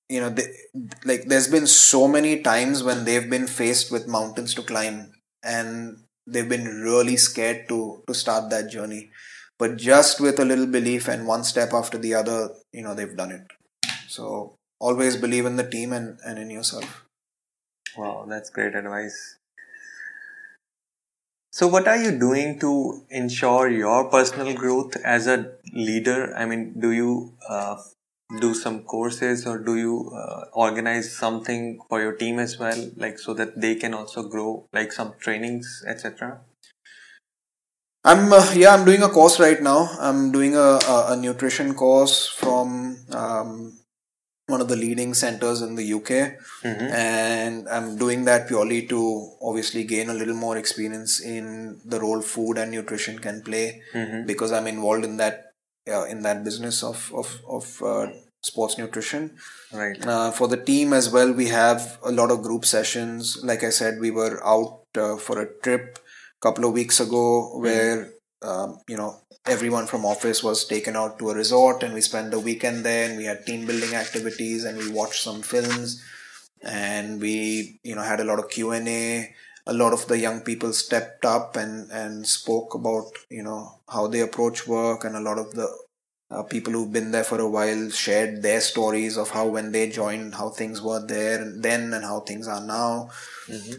you 0.08 0.20
know 0.20 0.30
they, 0.30 0.44
like 1.04 1.24
there's 1.26 1.48
been 1.48 1.66
so 1.66 2.08
many 2.08 2.40
times 2.42 2.82
when 2.82 3.04
they've 3.04 3.28
been 3.28 3.46
faced 3.46 3.90
with 3.90 4.06
mountains 4.08 4.54
to 4.54 4.62
climb 4.62 5.12
and 5.42 5.98
they've 6.26 6.48
been 6.48 6.66
really 6.82 7.16
scared 7.16 7.68
to 7.68 8.02
to 8.06 8.14
start 8.14 8.50
that 8.50 8.70
journey 8.70 9.10
but 9.58 9.76
just 9.76 10.20
with 10.20 10.38
a 10.38 10.44
little 10.44 10.66
belief 10.66 11.08
and 11.08 11.26
one 11.26 11.44
step 11.44 11.72
after 11.72 11.98
the 11.98 12.14
other 12.14 12.50
you 12.72 12.82
know 12.82 12.94
they've 12.94 13.16
done 13.16 13.32
it 13.32 13.46
so 14.08 14.54
always 14.80 15.16
believe 15.16 15.46
in 15.46 15.56
the 15.56 15.68
team 15.68 15.92
and, 15.92 16.18
and 16.24 16.38
in 16.38 16.50
yourself 16.50 17.04
Wow, 17.98 18.24
that's 18.26 18.48
great 18.48 18.74
advice. 18.74 19.36
So, 21.50 21.66
what 21.66 21.86
are 21.88 21.96
you 21.96 22.18
doing 22.18 22.58
to 22.60 23.04
ensure 23.10 23.68
your 23.68 24.08
personal 24.10 24.54
growth 24.54 24.96
as 25.04 25.26
a 25.26 25.52
leader? 25.74 26.34
I 26.36 26.46
mean, 26.46 26.78
do 26.80 26.90
you 26.92 27.34
uh, 27.48 27.76
do 28.40 28.54
some 28.54 28.84
courses 28.84 29.46
or 29.46 29.58
do 29.58 29.76
you 29.76 30.10
uh, 30.14 30.44
organize 30.52 31.14
something 31.16 31.80
for 31.88 32.00
your 32.00 32.12
team 32.12 32.38
as 32.38 32.58
well, 32.58 32.90
like 32.96 33.18
so 33.18 33.34
that 33.34 33.60
they 33.60 33.74
can 33.74 33.94
also 33.94 34.22
grow, 34.28 34.66
like 34.72 34.92
some 34.92 35.14
trainings, 35.18 35.84
etc.? 35.86 36.40
I'm 38.10 38.32
uh, 38.32 38.52
yeah 38.54 38.72
I'm 38.74 38.84
doing 38.84 39.02
a 39.02 39.08
course 39.08 39.38
right 39.40 39.60
now. 39.60 39.80
I'm 40.00 40.32
doing 40.32 40.54
a, 40.54 40.68
a, 40.94 40.96
a 41.12 41.16
nutrition 41.16 41.74
course 41.74 42.26
from 42.28 42.96
um, 43.12 43.78
one 44.46 44.60
of 44.62 44.68
the 44.68 44.76
leading 44.76 45.12
centers 45.14 45.60
in 45.62 45.74
the 45.74 45.86
UK, 45.98 46.36
Mm-hmm. 46.64 46.86
and 46.92 47.68
I'm 47.68 47.96
doing 47.98 48.24
that 48.24 48.48
purely 48.48 48.84
to 48.92 49.00
obviously 49.40 49.84
gain 49.84 50.08
a 50.10 50.14
little 50.14 50.34
more 50.34 50.56
experience 50.56 51.20
in 51.20 51.80
the 51.84 52.00
role 52.00 52.20
food 52.20 52.58
and 52.58 52.72
nutrition 52.72 53.18
can 53.18 53.42
play 53.42 53.82
Mm-hmm. 53.94 54.26
because 54.26 54.50
I'm 54.52 54.66
involved 54.66 55.04
in 55.04 55.18
that 55.18 55.52
uh, 55.88 56.04
in 56.04 56.22
that 56.22 56.42
business 56.44 56.82
of 56.82 57.12
of 57.14 57.28
of 57.48 57.82
uh, 57.82 58.06
sports 58.40 58.78
nutrition. 58.78 59.36
Right. 59.72 60.04
Uh, 60.04 60.30
for 60.32 60.48
the 60.48 60.56
team 60.56 60.92
as 60.92 61.10
well, 61.12 61.30
we 61.32 61.48
have 61.48 61.98
a 62.02 62.10
lot 62.10 62.30
of 62.30 62.42
group 62.42 62.64
sessions. 62.64 63.38
Like 63.44 63.62
I 63.64 63.70
said, 63.70 64.00
we 64.00 64.10
were 64.10 64.34
out 64.44 64.80
uh, 64.96 65.16
for 65.16 65.40
a 65.42 65.46
trip 65.62 65.98
couple 66.40 66.64
of 66.64 66.72
weeks 66.72 67.00
ago 67.00 67.58
where 67.58 68.10
um, 68.42 68.78
you 68.88 68.96
know 68.96 69.16
everyone 69.46 69.86
from 69.86 70.04
office 70.04 70.42
was 70.42 70.66
taken 70.66 70.94
out 70.96 71.18
to 71.18 71.30
a 71.30 71.34
resort 71.34 71.82
and 71.82 71.94
we 71.94 72.00
spent 72.00 72.30
the 72.30 72.38
weekend 72.40 72.84
there 72.84 73.08
and 73.08 73.16
we 73.16 73.24
had 73.24 73.44
team 73.46 73.66
building 73.66 73.94
activities 73.94 74.64
and 74.64 74.78
we 74.78 74.90
watched 74.90 75.22
some 75.22 75.42
films 75.42 76.02
and 76.62 77.20
we 77.20 77.80
you 77.82 77.94
know 77.94 78.02
had 78.02 78.20
a 78.20 78.24
lot 78.24 78.38
of 78.38 78.48
q&a 78.50 79.34
a 79.66 79.72
lot 79.72 79.92
of 79.92 80.06
the 80.08 80.18
young 80.18 80.40
people 80.40 80.72
stepped 80.72 81.24
up 81.24 81.56
and 81.56 81.90
and 81.90 82.26
spoke 82.26 82.74
about 82.74 83.10
you 83.30 83.42
know 83.42 83.80
how 83.88 84.06
they 84.06 84.20
approach 84.20 84.66
work 84.66 85.04
and 85.04 85.16
a 85.16 85.20
lot 85.20 85.38
of 85.38 85.54
the 85.54 85.68
uh, 86.30 86.42
people 86.42 86.72
who've 86.72 86.92
been 86.92 87.10
there 87.10 87.24
for 87.24 87.40
a 87.40 87.48
while 87.48 87.88
shared 87.90 88.42
their 88.42 88.60
stories 88.60 89.16
of 89.16 89.30
how 89.30 89.46
when 89.46 89.72
they 89.72 89.88
joined 89.88 90.34
how 90.34 90.50
things 90.50 90.82
were 90.82 91.04
there 91.06 91.40
and 91.40 91.62
then 91.62 91.94
and 91.94 92.04
how 92.04 92.20
things 92.20 92.46
are 92.46 92.64
now. 92.64 93.10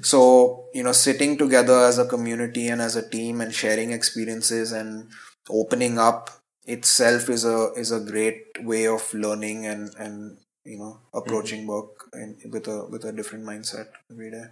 So 0.01 0.65
you 0.73 0.83
know 0.83 0.91
sitting 0.91 1.37
together 1.37 1.79
as 1.85 1.99
a 1.99 2.05
community 2.05 2.67
and 2.67 2.81
as 2.81 2.95
a 2.95 3.07
team 3.07 3.41
and 3.41 3.53
sharing 3.53 3.91
experiences 3.91 4.71
and 4.71 5.09
opening 5.49 5.99
up 5.99 6.29
itself 6.65 7.29
is 7.29 7.45
a 7.45 7.71
is 7.75 7.91
a 7.91 7.99
great 7.99 8.43
way 8.61 8.87
of 8.87 9.13
learning 9.13 9.65
and 9.65 9.93
and 9.97 10.37
you 10.63 10.77
know 10.77 10.99
approaching 11.13 11.67
work 11.67 12.09
in, 12.13 12.37
with 12.51 12.67
a 12.67 12.85
with 12.89 13.03
a 13.05 13.11
different 13.11 13.45
mindset 13.45 13.87
every 14.11 14.31
day 14.31 14.45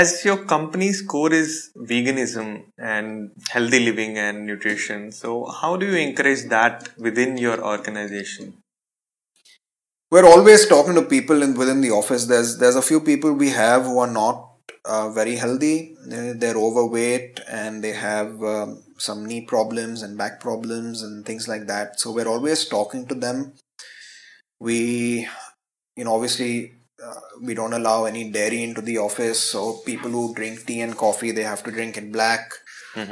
As 0.00 0.24
your 0.24 0.38
company's 0.44 1.00
core 1.00 1.32
is 1.32 1.70
veganism 1.76 2.64
and 2.76 3.30
healthy 3.48 3.78
living 3.78 4.18
and 4.18 4.44
nutrition, 4.44 5.12
so 5.12 5.46
how 5.46 5.76
do 5.76 5.86
you 5.86 5.96
encourage 5.96 6.42
that 6.48 6.88
within 6.98 7.38
your 7.38 7.64
organization? 7.64 8.58
we're 10.10 10.26
always 10.26 10.68
talking 10.68 10.94
to 10.94 11.02
people 11.02 11.42
in 11.44 11.54
within 11.60 11.80
the 11.84 11.90
office 11.90 12.26
there's 12.32 12.50
there's 12.58 12.76
a 12.80 12.88
few 12.88 13.00
people 13.06 13.32
we 13.32 13.48
have 13.50 13.86
who 13.86 13.98
are 13.98 14.12
not 14.16 14.36
uh, 14.84 15.10
very 15.10 15.36
healthy. 15.36 15.96
They're, 16.06 16.56
overweight 16.56 17.40
and 17.48 17.82
they 17.82 17.92
have 17.92 18.42
um, 18.42 18.82
some 18.98 19.24
knee 19.26 19.42
problems 19.42 20.02
and 20.02 20.16
back 20.16 20.40
problems 20.40 21.02
and 21.02 21.24
things 21.24 21.48
like 21.48 21.66
that. 21.66 21.98
So 22.00 22.12
we're 22.12 22.28
always 22.28 22.68
talking 22.68 23.06
to 23.06 23.14
them. 23.14 23.54
We, 24.60 25.26
you 25.96 26.04
know, 26.04 26.14
obviously 26.14 26.74
uh, 27.04 27.20
we 27.42 27.54
don't 27.54 27.72
allow 27.74 28.04
any 28.04 28.30
dairy 28.30 28.62
into 28.62 28.80
the 28.80 28.98
office. 28.98 29.40
So 29.40 29.60
people 29.86 30.10
who 30.10 30.34
drink 30.34 30.66
tea 30.66 30.80
and 30.80 30.96
coffee, 30.96 31.32
they 31.32 31.42
have 31.42 31.62
to 31.64 31.70
drink 31.70 31.96
it 31.96 32.12
black. 32.12 32.52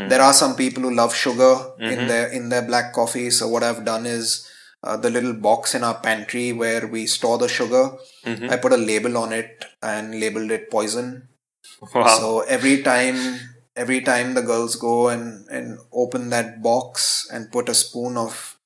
There 0.09 0.23
are 0.23 0.33
some 0.33 0.55
people 0.57 0.83
who 0.85 0.95
love 0.95 1.15
sugar 1.15 1.55
in 1.91 2.07
their 2.09 2.29
in 2.29 2.49
their 2.49 2.63
black 2.63 2.93
coffee. 2.93 3.31
So 3.31 3.49
what 3.49 3.63
I've 3.65 3.85
done 3.85 4.07
is 4.07 4.49
uh, 4.85 4.97
the 4.97 5.11
little 5.11 5.35
box 5.35 5.75
in 5.75 5.83
our 5.85 5.99
pantry 6.01 6.53
where 6.53 6.87
we 6.87 7.07
store 7.07 7.39
the 7.39 7.49
sugar. 7.49 7.85
I 8.51 8.57
put 8.57 8.73
a 8.73 8.77
label 8.77 9.17
on 9.19 9.33
it 9.33 9.65
and 9.83 10.21
labeled 10.21 10.51
it 10.53 10.71
poison. 10.71 11.29
Wow. 11.95 12.07
So 12.19 12.41
every 12.41 12.83
time, 12.83 13.19
every 13.77 14.01
time 14.03 14.35
the 14.35 14.43
girls 14.43 14.77
go 14.77 15.09
and 15.09 15.49
and 15.51 15.79
open 15.93 16.31
that 16.31 16.63
box 16.63 17.29
and 17.33 17.51
put 17.51 17.69
a 17.69 17.75
spoon 17.75 18.17
of 18.17 18.57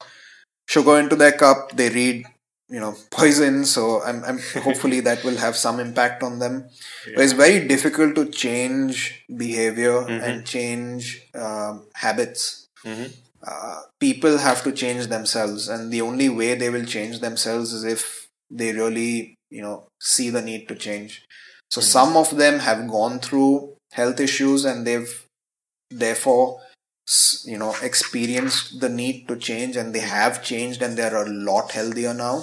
sugar 0.66 0.98
into 0.98 1.16
their 1.16 1.32
cup, 1.32 1.72
they 1.76 1.88
read, 1.90 2.24
you 2.68 2.80
know, 2.80 2.96
poison. 3.10 3.64
So 3.64 4.02
I'm, 4.02 4.24
I'm 4.24 4.38
hopefully 4.62 5.00
that 5.00 5.24
will 5.24 5.36
have 5.36 5.56
some 5.56 5.80
impact 5.80 6.22
on 6.22 6.38
them. 6.38 6.68
But 7.14 7.24
it's 7.24 7.32
very 7.32 7.66
difficult 7.66 8.14
to 8.16 8.26
change 8.26 9.24
behavior 9.36 9.98
and 10.22 10.44
change 10.46 11.22
um, 11.34 11.86
habits. 11.94 12.66
Uh, 13.46 13.82
people 14.00 14.38
have 14.38 14.62
to 14.64 14.72
change 14.72 15.06
themselves, 15.06 15.68
and 15.68 15.92
the 15.92 16.00
only 16.00 16.28
way 16.28 16.54
they 16.54 16.70
will 16.70 16.84
change 16.84 17.20
themselves 17.20 17.72
is 17.72 17.84
if 17.84 18.28
they 18.50 18.72
really, 18.72 19.34
you 19.50 19.62
know, 19.62 19.86
see 20.00 20.30
the 20.30 20.42
need 20.42 20.66
to 20.68 20.74
change. 20.74 21.24
So 21.70 21.80
some 21.80 22.16
of 22.16 22.36
them 22.36 22.60
have 22.60 22.88
gone 22.88 23.20
through 23.20 23.74
health 23.92 24.18
issues, 24.20 24.64
and 24.64 24.86
they've 24.86 25.26
therefore 25.90 26.60
you 27.44 27.56
know 27.56 27.74
experienced 27.82 28.80
the 28.80 28.88
need 28.88 29.28
to 29.28 29.36
change 29.36 29.76
and 29.76 29.94
they 29.94 30.00
have 30.00 30.42
changed 30.42 30.82
and 30.82 30.96
they're 30.96 31.22
a 31.22 31.28
lot 31.28 31.70
healthier 31.70 32.12
now 32.12 32.42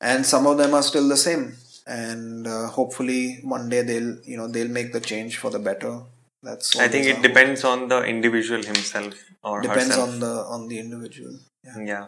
and 0.00 0.26
some 0.26 0.46
of 0.46 0.58
them 0.58 0.74
are 0.74 0.82
still 0.82 1.08
the 1.08 1.16
same 1.16 1.56
and 1.86 2.46
uh, 2.46 2.66
hopefully 2.68 3.38
one 3.42 3.68
day 3.68 3.82
they'll 3.82 4.16
you 4.24 4.36
know 4.36 4.48
they'll 4.48 4.68
make 4.68 4.92
the 4.92 5.00
change 5.00 5.38
for 5.38 5.50
the 5.50 5.58
better 5.58 6.00
that's 6.42 6.78
I 6.78 6.88
think 6.88 7.06
it 7.06 7.22
depends 7.22 7.64
on 7.64 7.88
the 7.88 8.02
individual 8.04 8.62
himself 8.62 9.14
or 9.42 9.60
depends 9.60 9.88
herself. 9.88 10.10
on 10.10 10.20
the 10.20 10.34
on 10.56 10.68
the 10.68 10.78
individual 10.78 11.38
yeah. 11.64 11.80
Yeah. 11.80 12.06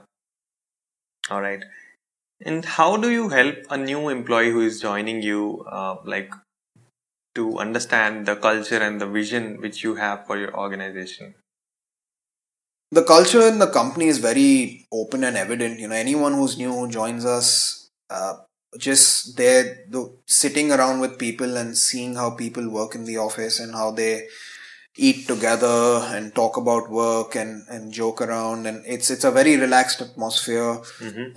All 1.30 1.40
right. 1.40 1.64
And 2.44 2.64
how 2.64 2.96
do 2.96 3.10
you 3.10 3.30
help 3.30 3.56
a 3.70 3.76
new 3.76 4.08
employee 4.08 4.50
who 4.50 4.60
is 4.60 4.80
joining 4.80 5.22
you, 5.22 5.64
uh, 5.70 5.96
like, 6.04 6.32
to 7.34 7.58
understand 7.58 8.26
the 8.26 8.36
culture 8.36 8.78
and 8.78 9.00
the 9.00 9.06
vision 9.06 9.60
which 9.60 9.82
you 9.82 9.94
have 9.94 10.26
for 10.26 10.36
your 10.36 10.54
organization? 10.56 11.34
The 12.92 13.02
culture 13.02 13.46
in 13.48 13.58
the 13.58 13.66
company 13.66 14.06
is 14.06 14.18
very 14.18 14.86
open 14.92 15.24
and 15.24 15.36
evident. 15.36 15.80
You 15.80 15.88
know, 15.88 15.94
anyone 15.94 16.34
who's 16.34 16.56
new 16.58 16.72
who 16.72 16.88
joins 16.88 17.24
us, 17.24 17.90
uh, 18.10 18.34
just 18.78 19.36
there 19.36 19.84
the, 19.90 20.12
sitting 20.26 20.70
around 20.72 21.00
with 21.00 21.18
people 21.18 21.56
and 21.56 21.76
seeing 21.76 22.14
how 22.14 22.30
people 22.30 22.68
work 22.68 22.94
in 22.94 23.04
the 23.04 23.16
office 23.16 23.58
and 23.60 23.74
how 23.74 23.90
they 23.90 24.26
eat 24.98 25.26
together 25.26 26.00
and 26.14 26.34
talk 26.34 26.56
about 26.56 26.90
work 26.90 27.34
and, 27.36 27.64
and 27.68 27.92
joke 27.92 28.22
around 28.22 28.66
and 28.66 28.82
it's 28.86 29.10
it's 29.10 29.24
a 29.24 29.30
very 29.30 29.56
relaxed 29.56 30.00
atmosphere. 30.00 30.80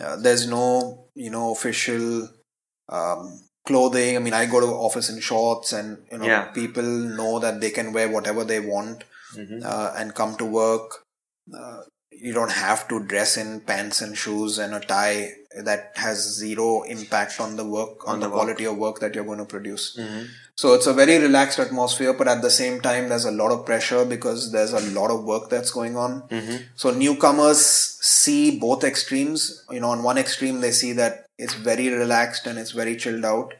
Uh, 0.01 0.15
there's 0.17 0.47
no 0.47 1.05
you 1.15 1.29
know 1.29 1.51
official 1.51 2.29
um, 2.89 3.39
clothing. 3.65 4.15
I 4.15 4.19
mean 4.19 4.33
i 4.33 4.45
go 4.45 4.59
to 4.59 4.67
office 4.67 5.09
in 5.09 5.19
shorts 5.19 5.73
and 5.73 5.97
you 6.11 6.17
know 6.19 6.25
Yeah. 6.25 6.45
people 6.53 6.83
know 6.83 7.39
that 7.39 7.59
they 7.61 7.69
can 7.71 7.91
wear 7.93 8.07
whatever 8.09 8.43
they 8.43 8.59
want 8.59 9.03
uh, 9.63 9.93
and 9.97 10.15
come 10.15 10.35
to 10.37 10.45
work 10.45 11.05
uh, 11.57 11.81
you 12.11 12.33
don't 12.33 12.51
have 12.51 12.87
to 12.89 13.03
dress 13.03 13.37
in 13.37 13.61
pants 13.61 14.01
and 14.01 14.17
shoes 14.17 14.57
and 14.57 14.73
a 14.73 14.79
tie 14.79 15.31
that 15.63 15.91
has 15.95 16.17
zero 16.37 16.83
impact 16.83 17.39
on 17.39 17.55
the 17.55 17.65
work 17.65 18.07
on, 18.07 18.15
On 18.15 18.19
the, 18.19 18.25
the 18.25 18.29
work. 18.29 18.39
quality 18.41 18.65
of 18.65 18.77
work 18.77 18.99
that 18.99 19.15
you're 19.15 19.23
going 19.23 19.39
to 19.39 19.45
produce 19.45 19.97
so 20.55 20.73
it's 20.73 20.87
a 20.87 20.93
very 20.93 21.17
relaxed 21.19 21.59
atmosphere 21.59 22.13
but 22.13 22.27
at 22.27 22.41
the 22.41 22.49
same 22.51 22.81
time 22.81 23.07
there's 23.09 23.25
a 23.25 23.31
lot 23.31 23.51
of 23.51 23.65
pressure 23.65 24.03
because 24.05 24.51
there's 24.51 24.73
a 24.73 24.81
lot 24.91 25.09
of 25.09 25.23
work 25.23 25.49
that's 25.49 25.71
going 25.71 25.95
on. 25.95 26.23
So 26.75 26.91
newcomers 26.91 27.59
see 28.01 28.59
both 28.59 28.83
extremes. 28.83 29.63
You 29.71 29.79
know 29.79 29.89
on 29.91 30.03
one 30.03 30.17
extreme 30.17 30.59
they 30.59 30.71
see 30.71 30.91
that 30.93 31.25
it's 31.37 31.53
very 31.53 31.87
relaxed 31.89 32.45
and 32.45 32.59
it's 32.59 32.71
very 32.71 32.97
chilled 32.97 33.23
out. 33.23 33.53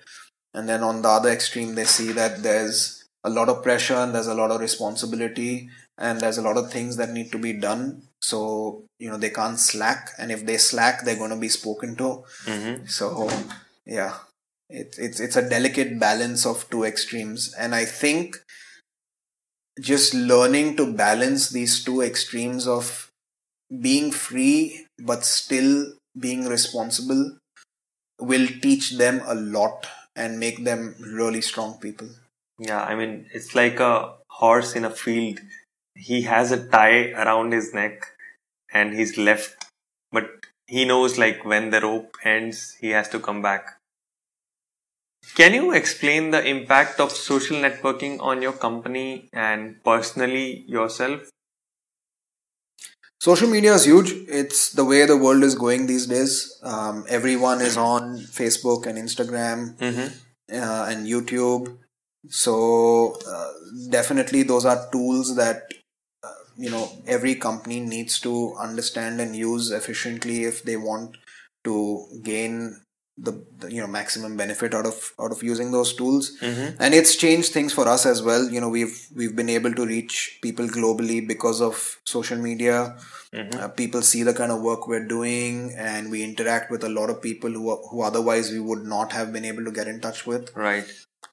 And 0.54 0.68
then 0.68 0.84
on 0.84 1.02
the 1.02 1.08
other 1.10 1.30
extreme 1.30 1.76
they 1.76 1.86
see 1.86 2.12
that 2.12 2.44
there's 2.44 3.06
a 3.24 3.30
lot 3.30 3.48
of 3.50 3.64
pressure 3.64 3.96
and 3.96 4.14
there's 4.14 4.28
a 4.28 4.34
lot 4.36 4.52
of 4.52 4.60
responsibility 4.60 5.70
and 6.00 6.20
there's 6.20 6.40
a 6.40 6.42
lot 6.42 6.58
of 6.58 6.72
things 6.72 6.98
that 6.98 7.12
need 7.12 7.32
to 7.32 7.38
be 7.38 7.54
done. 7.54 8.04
So 8.22 8.84
you 9.00 9.10
know 9.10 9.18
they 9.18 9.30
can't 9.30 9.60
slack 9.60 10.10
and 10.18 10.32
if 10.32 10.46
they 10.46 10.58
slack 10.58 11.04
they're 11.04 11.18
going 11.18 11.30
to 11.30 11.46
be 11.48 11.50
spoken 11.50 11.96
to. 11.98 12.24
Mm-hmm. 12.46 12.86
So 12.88 13.30
yeah. 13.86 14.16
It, 14.72 14.96
it's 15.00 15.20
it's 15.20 15.36
a 15.36 15.50
delicate 15.50 16.00
balance 16.00 16.46
of 16.46 16.70
two 16.70 16.84
extremes 16.84 17.56
and 17.58 17.74
i 17.74 17.86
think 17.86 18.38
just 19.82 20.14
learning 20.14 20.76
to 20.76 20.94
balance 20.94 21.50
these 21.50 21.84
two 21.84 22.02
extremes 22.02 22.68
of 22.68 23.10
being 23.82 24.12
free 24.12 24.86
but 25.00 25.26
still 25.26 25.94
being 26.20 26.46
responsible 26.46 27.38
will 28.20 28.48
teach 28.62 28.92
them 28.98 29.22
a 29.26 29.36
lot 29.36 29.88
and 30.16 30.40
make 30.40 30.64
them 30.64 30.96
really 31.00 31.42
strong 31.42 31.80
people. 31.80 32.10
Yeah, 32.58 32.84
I 32.84 32.96
mean, 32.96 33.28
it's 33.34 33.56
like 33.56 33.80
a 33.80 34.14
horse 34.28 34.76
in 34.76 34.84
a 34.84 34.90
field. 34.90 35.40
He 36.00 36.24
has 36.24 36.52
a 36.52 36.68
tie 36.70 37.12
around 37.12 37.52
his 37.52 37.74
neck 37.74 38.08
and 38.74 38.94
he's 38.94 39.18
left, 39.18 39.66
but 40.12 40.30
he 40.68 40.86
knows 40.86 41.18
like 41.20 41.46
when 41.46 41.70
the 41.70 41.82
rope 41.82 42.16
ends, 42.24 42.76
he 42.80 42.90
has 42.92 43.10
to 43.10 43.20
come 43.20 43.42
back. 43.42 43.78
Can 45.36 45.54
you 45.54 45.72
explain 45.74 46.32
the 46.32 46.46
impact 46.48 47.00
of 47.00 47.12
social 47.12 47.58
networking 47.58 48.20
on 48.22 48.42
your 48.42 48.54
company 48.54 49.30
and 49.34 49.84
personally 49.84 50.66
yourself? 50.68 51.30
social 53.20 53.50
media 53.50 53.74
is 53.74 53.86
huge 53.86 54.12
it's 54.28 54.72
the 54.74 54.86
way 54.86 55.06
the 55.06 55.18
world 55.18 55.44
is 55.44 55.56
going 55.56 55.88
these 55.88 56.08
days 56.08 56.60
um, 56.64 57.06
everyone 57.10 57.62
is 57.62 57.78
on 57.78 58.18
facebook 58.20 58.86
and 58.86 58.98
instagram 58.98 59.76
uh, 60.52 60.88
and 60.90 61.08
youtube 61.08 61.78
so 62.30 63.18
uh, 63.28 63.52
definitely 63.90 64.44
those 64.44 64.66
are 64.66 64.90
tools 64.92 65.36
that 65.36 65.64
you 66.60 66.70
know 66.70 66.86
every 67.08 67.36
company 67.36 67.80
needs 67.80 68.20
to 68.22 68.34
understand 68.60 69.22
and 69.22 69.36
use 69.36 69.72
efficiently 69.72 70.44
if 70.44 70.64
they 70.64 70.78
want 70.78 71.18
to 71.64 71.76
gain 72.24 72.82
the, 73.18 73.34
the 73.60 73.72
you 73.74 73.82
know 73.82 73.88
maximum 73.88 74.38
benefit 74.38 74.74
out 74.74 74.86
of 74.86 75.14
out 75.20 75.32
of 75.32 75.44
using 75.44 75.72
those 75.72 75.94
tools. 75.94 76.38
And 76.80 76.94
it's 76.94 77.16
changed 77.16 77.52
things 77.54 77.74
for 77.74 77.88
us 77.88 78.06
as 78.06 78.24
well. 78.24 78.50
You 78.50 78.62
know 78.62 78.70
we've 78.70 78.98
we've 79.16 79.36
been 79.36 79.50
able 79.50 79.74
to 79.74 79.86
reach 79.86 80.40
people 80.42 80.68
globally 80.68 81.28
because 81.28 81.62
of 81.62 81.98
social 82.06 82.38
media. 82.38 82.98
Uh, 83.60 83.68
people 83.68 84.02
see 84.02 84.24
the 84.24 84.34
kind 84.34 84.52
of 84.52 84.62
work 84.62 84.88
we're 84.88 85.06
doing 85.08 85.74
and 85.78 86.10
we 86.10 86.24
interact 86.24 86.72
with 86.72 86.84
a 86.84 86.90
lot 86.90 87.12
of 87.12 87.22
people 87.22 87.52
who, 87.52 87.76
who 87.92 88.02
otherwise 88.02 88.52
we 88.52 88.60
would 88.60 88.84
not 88.84 89.12
have 89.12 89.32
been 89.32 89.46
able 89.46 89.64
to 89.64 89.72
get 89.72 89.88
in 89.88 90.02
touch 90.02 90.26
with. 90.26 90.56
Right. 90.56 90.86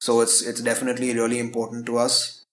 so 0.06 0.20
it's 0.20 0.42
it's 0.42 0.60
definitely 0.60 1.14
really 1.14 1.38
important 1.38 1.86
to 1.86 1.96
us. 1.98 2.44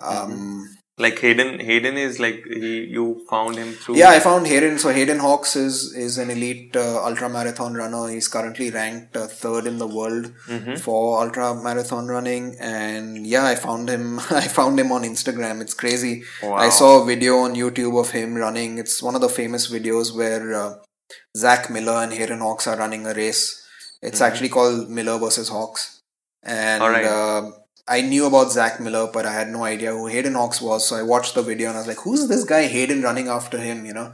Um 0.00 0.77
Like 0.98 1.18
Hayden, 1.20 1.60
Hayden 1.60 1.96
is 1.96 2.18
like 2.18 2.44
he, 2.44 2.84
you 2.96 3.24
found 3.30 3.56
him 3.56 3.72
through. 3.74 3.96
yeah 3.98 4.10
i 4.10 4.18
found 4.18 4.46
hayden. 4.48 4.78
So 4.78 4.88
hayden 4.90 5.20
hawks 5.20 5.54
is 5.56 5.94
is 5.94 6.18
an 6.18 6.30
elite 6.30 6.74
uh, 6.76 7.04
ultra 7.04 7.28
marathon 7.28 7.74
runner. 7.74 8.08
He's 8.08 8.28
currently 8.28 8.70
ranked 8.70 9.16
uh, 9.16 9.26
third 9.28 9.66
in 9.66 9.78
the 9.78 9.86
world 9.86 10.32
for 10.86 11.22
ultra 11.22 11.54
marathon 11.54 12.08
running. 12.08 12.56
And 12.60 13.26
yeah 13.26 13.44
i 13.44 13.54
found 13.54 13.88
him 13.88 14.18
i 14.30 14.46
found 14.58 14.80
him 14.80 14.90
on 14.90 15.02
instagram. 15.02 15.60
It's 15.60 15.74
crazy. 15.74 16.24
Wow. 16.42 16.54
i 16.54 16.68
saw 16.68 17.02
a 17.02 17.06
video 17.06 17.36
on 17.38 17.54
youtube 17.54 17.98
of 18.00 18.10
him 18.10 18.34
running. 18.34 18.78
It's 18.78 19.00
one 19.02 19.14
of 19.14 19.20
the 19.20 19.28
famous 19.28 19.70
videos 19.70 20.14
where 20.16 20.52
uh, 20.62 20.74
zach 21.36 21.70
miller 21.70 21.98
and 22.02 22.12
hayden 22.12 22.40
hawks 22.40 22.66
are 22.66 22.76
running 22.76 23.06
a 23.06 23.14
race. 23.14 23.44
It's 24.02 24.20
actually 24.20 24.48
called 24.48 24.90
miller 24.90 25.18
versus 25.18 25.48
hawks. 25.48 26.02
And 26.42 26.82
Alright. 26.82 27.04
Uh, 27.88 27.92
I 27.92 28.00
knew 28.02 28.26
about 28.26 28.52
Zach 28.52 28.80
Miller, 28.80 29.08
but 29.12 29.26
I 29.26 29.32
had 29.32 29.48
no 29.48 29.64
idea 29.64 29.92
who 29.92 30.06
Hayden 30.06 30.34
Hawks 30.34 30.60
was. 30.60 30.86
So 30.88 30.96
I 30.96 31.02
watched 31.02 31.34
the 31.34 31.42
video 31.42 31.68
and 31.68 31.76
I 31.76 31.80
was 31.80 31.88
like, 31.88 31.98
"Who's 32.00 32.28
this 32.28 32.44
guy 32.44 32.66
Hayden 32.66 33.02
running 33.02 33.28
after 33.28 33.58
him?" 33.58 33.84
You 33.86 33.94
know. 33.94 34.12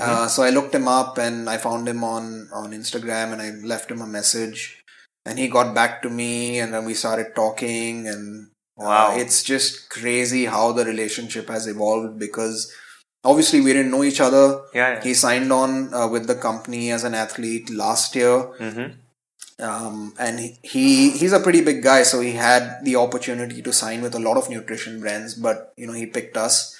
Uh, 0.00 0.26
so 0.28 0.42
I 0.42 0.48
looked 0.48 0.74
him 0.74 0.88
up 0.88 1.18
and 1.18 1.48
I 1.48 1.58
found 1.58 1.86
him 1.88 2.02
on 2.04 2.48
on 2.52 2.72
Instagram 2.72 3.32
and 3.34 3.42
I 3.42 3.50
left 3.66 3.90
him 3.90 4.00
a 4.00 4.06
message, 4.06 4.82
and 5.26 5.38
he 5.38 5.48
got 5.48 5.74
back 5.74 6.00
to 6.02 6.10
me 6.10 6.58
and 6.58 6.72
then 6.72 6.86
we 6.86 6.94
started 6.94 7.34
talking 7.34 8.08
and 8.08 8.46
uh, 8.80 8.84
Wow. 8.86 9.16
it's 9.16 9.42
just 9.42 9.90
crazy 9.90 10.46
how 10.46 10.72
the 10.72 10.84
relationship 10.86 11.48
has 11.48 11.66
evolved 11.66 12.18
because 12.18 12.72
obviously 13.24 13.60
we 13.60 13.72
didn't 13.74 13.90
know 13.92 14.02
each 14.04 14.20
other. 14.20 14.62
Yeah, 14.74 14.94
yeah. 14.94 15.02
He 15.02 15.12
signed 15.14 15.52
on 15.52 15.92
uh, 15.94 16.08
with 16.08 16.26
the 16.26 16.34
company 16.34 16.90
as 16.90 17.04
an 17.04 17.14
athlete 17.14 17.68
last 17.70 18.14
year 18.16 18.36
Mm-hmm. 18.58 19.00
Um, 19.60 20.14
and 20.18 20.40
he- 20.40 20.58
he 20.62 21.10
he's 21.10 21.32
a 21.32 21.40
pretty 21.40 21.60
big 21.60 21.82
guy, 21.82 22.02
so 22.02 22.20
he 22.20 22.32
had 22.32 22.84
the 22.84 22.96
opportunity 22.96 23.62
to 23.62 23.72
sign 23.72 24.02
with 24.02 24.14
a 24.14 24.18
lot 24.18 24.36
of 24.36 24.50
nutrition 24.50 25.00
brands, 25.00 25.34
but 25.34 25.72
you 25.76 25.86
know 25.86 25.92
he 25.92 26.06
picked 26.06 26.36
us. 26.36 26.76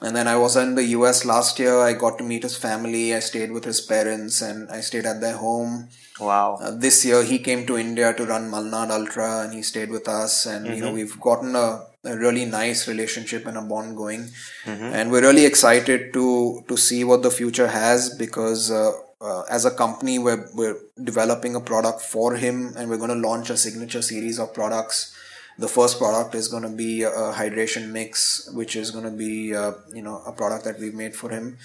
And 0.00 0.16
then 0.16 0.26
I 0.26 0.36
was 0.36 0.56
in 0.56 0.74
the 0.74 0.84
US 0.96 1.24
last 1.24 1.58
year. 1.60 1.78
I 1.78 1.92
got 1.92 2.18
to 2.18 2.24
meet 2.24 2.42
his 2.42 2.56
family. 2.56 3.14
I 3.14 3.20
stayed 3.20 3.52
with 3.52 3.64
his 3.64 3.80
parents, 3.80 4.40
and 4.40 4.68
I 4.70 4.80
stayed 4.80 5.06
at 5.06 5.20
their 5.20 5.36
home. 5.36 5.88
Wow. 6.20 6.58
Uh, 6.60 6.70
this 6.72 7.04
year 7.04 7.22
he 7.22 7.38
came 7.38 7.66
to 7.66 7.76
India 7.78 8.12
to 8.14 8.24
run 8.26 8.50
Malnad 8.50 8.90
Ultra, 8.90 9.40
and 9.42 9.52
he 9.52 9.62
stayed 9.62 9.90
with 9.90 10.08
us. 10.08 10.46
And 10.46 10.66
you 10.66 10.80
know 10.82 10.92
we've 10.92 11.20
gotten 11.20 11.54
a, 11.54 11.86
a 12.04 12.16
really 12.16 12.44
nice 12.46 12.88
relationship 12.88 13.46
and 13.46 13.56
a 13.56 13.62
bond 13.62 13.96
going, 13.96 14.28
and 14.66 15.10
we're 15.12 15.22
really 15.28 15.44
excited 15.44 16.12
to 16.14 16.64
to 16.68 16.76
see 16.76 17.04
what 17.04 17.22
the 17.22 17.30
future 17.30 17.68
has 17.68 18.10
because. 18.26 18.70
Uh, 18.70 18.92
uh, 19.22 19.42
as 19.50 19.64
a 19.64 19.70
company, 19.70 20.18
we're, 20.18 20.48
we're 20.54 20.76
developing 21.02 21.54
a 21.54 21.60
product 21.60 22.00
for 22.00 22.34
him 22.34 22.74
and 22.76 22.90
we're 22.90 22.98
going 22.98 23.10
to 23.10 23.28
launch 23.28 23.50
a 23.50 23.56
signature 23.56 24.02
series 24.02 24.38
of 24.38 24.52
products. 24.52 25.14
The 25.58 25.68
first 25.68 25.98
product 25.98 26.34
is 26.34 26.48
going 26.48 26.62
to 26.64 26.70
be 26.70 27.02
a, 27.02 27.10
hydration 27.10 27.90
mix, 27.90 28.50
which 28.52 28.74
is 28.74 28.90
going 28.90 29.04
to 29.04 29.10
be, 29.10 29.54
uh, 29.54 29.72
you 29.94 30.02
know, 30.02 30.22
a 30.26 30.32
product 30.32 30.64
that 30.64 30.78
we've 30.80 30.94
made 30.94 31.14
for 31.14 31.30
him. 31.30 31.58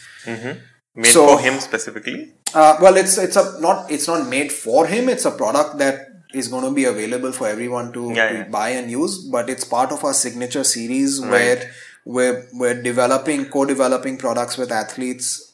Made 0.96 1.06
So- 1.06 1.28
for 1.28 1.40
him 1.40 1.60
specifically. 1.60 2.34
Uh, 2.54 2.78
well, 2.82 2.96
it's 2.96 3.18
it's 3.18 3.36
a 3.36 3.60
not 3.60 3.92
it's 3.92 4.08
not 4.08 4.28
made 4.30 4.52
for 4.52 4.88
him. 4.88 5.10
It's 5.10 5.26
a 5.26 5.32
product 5.32 5.78
that 5.80 6.08
is 6.34 6.48
going 6.48 6.64
to 6.64 6.72
be 6.72 6.86
available 6.86 7.32
for 7.34 7.48
everyone 7.48 7.92
to, 7.94 8.12
Yeah, 8.14 8.32
yeah. 8.32 8.44
buy 8.46 8.70
and 8.70 8.90
use. 8.90 9.18
But 9.18 9.50
it's 9.50 9.66
part 9.66 9.92
of 9.92 10.04
our 10.04 10.14
signature 10.14 10.64
series 10.64 11.20
where 11.20 11.72
we're 12.06 12.48
we're 12.54 12.82
developing 12.82 13.46
co-developing 13.46 14.18
products 14.18 14.58
with 14.58 14.72
athletes. 14.72 15.47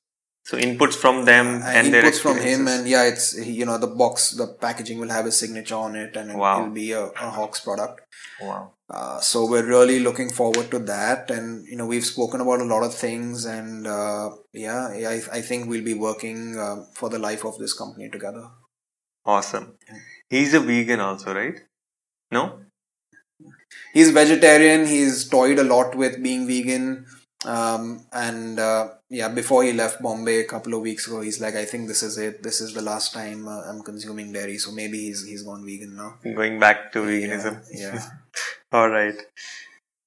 So 0.45 0.57
inputs 0.57 0.95
from 0.95 1.23
them 1.23 1.61
And 1.63 1.87
and 1.87 1.93
inputs 1.95 2.19
from 2.19 2.37
him, 2.37 2.67
and 2.67 2.85
yeah, 2.85 3.03
it's 3.03 3.33
you 3.37 3.65
know 3.65 3.77
the 3.77 3.87
box, 3.87 4.31
the 4.31 4.47
packaging 4.47 4.99
will 4.99 5.09
have 5.09 5.25
a 5.25 5.31
signature 5.31 5.75
on 5.75 5.95
it, 5.95 6.17
and 6.17 6.31
it 6.31 6.37
will 6.37 6.69
be 6.69 6.91
a, 6.91 7.05
a 7.05 7.29
Hawks 7.29 7.61
product. 7.61 8.01
wow. 8.41 8.71
Uh, 8.89 9.19
so 9.19 9.49
we're 9.49 9.65
really 9.65 9.99
looking 9.99 10.29
forward 10.29 10.69
to 10.69 10.79
that, 10.79 11.31
and 11.31 11.65
you 11.67 11.77
know 11.77 11.85
we've 11.85 12.05
spoken 12.05 12.41
about 12.41 12.59
a 12.59 12.65
lot 12.65 12.83
of 12.83 12.93
things, 12.93 13.45
and 13.45 13.87
uh, 13.87 14.31
yeah, 14.51 14.89
I, 14.89 15.21
I 15.31 15.41
think 15.41 15.69
we'll 15.69 15.83
be 15.83 15.93
working 15.93 16.59
uh, 16.59 16.83
for 16.93 17.09
the 17.09 17.19
life 17.19 17.45
of 17.45 17.57
this 17.57 17.73
company 17.73 18.09
together. 18.09 18.45
Awesome. 19.25 19.77
He's 20.29 20.53
a 20.53 20.59
vegan 20.59 20.99
also, 20.99 21.33
right? 21.33 21.59
No? 22.31 22.59
he's 23.93 24.11
vegetarian 24.11 24.85
he's 24.87 25.27
toyed 25.29 25.59
a 25.59 25.63
lot 25.63 25.95
with 25.95 26.21
being 26.21 26.45
vegan 26.47 27.05
um, 27.45 28.05
and 28.11 28.59
uh, 28.59 28.89
yeah 29.09 29.27
before 29.29 29.63
he 29.63 29.73
left 29.73 30.01
bombay 30.01 30.39
a 30.41 30.45
couple 30.47 30.73
of 30.73 30.81
weeks 30.81 31.07
ago 31.07 31.21
he's 31.21 31.41
like 31.41 31.55
i 31.55 31.65
think 31.65 31.87
this 31.87 32.03
is 32.03 32.17
it 32.17 32.41
this 32.43 32.61
is 32.61 32.73
the 32.73 32.81
last 32.81 33.13
time 33.13 33.47
uh, 33.47 33.61
i'm 33.69 33.81
consuming 33.81 34.31
dairy 34.31 34.57
so 34.57 34.71
maybe 34.71 34.97
he's 34.97 35.25
he's 35.25 35.43
gone 35.43 35.65
vegan 35.65 35.95
now 35.95 36.15
Going 36.23 36.59
back 36.59 36.91
to 36.93 37.09
yeah, 37.09 37.27
veganism. 37.27 37.63
yeah. 37.71 38.03
All 38.71 38.89
right. 38.89 39.15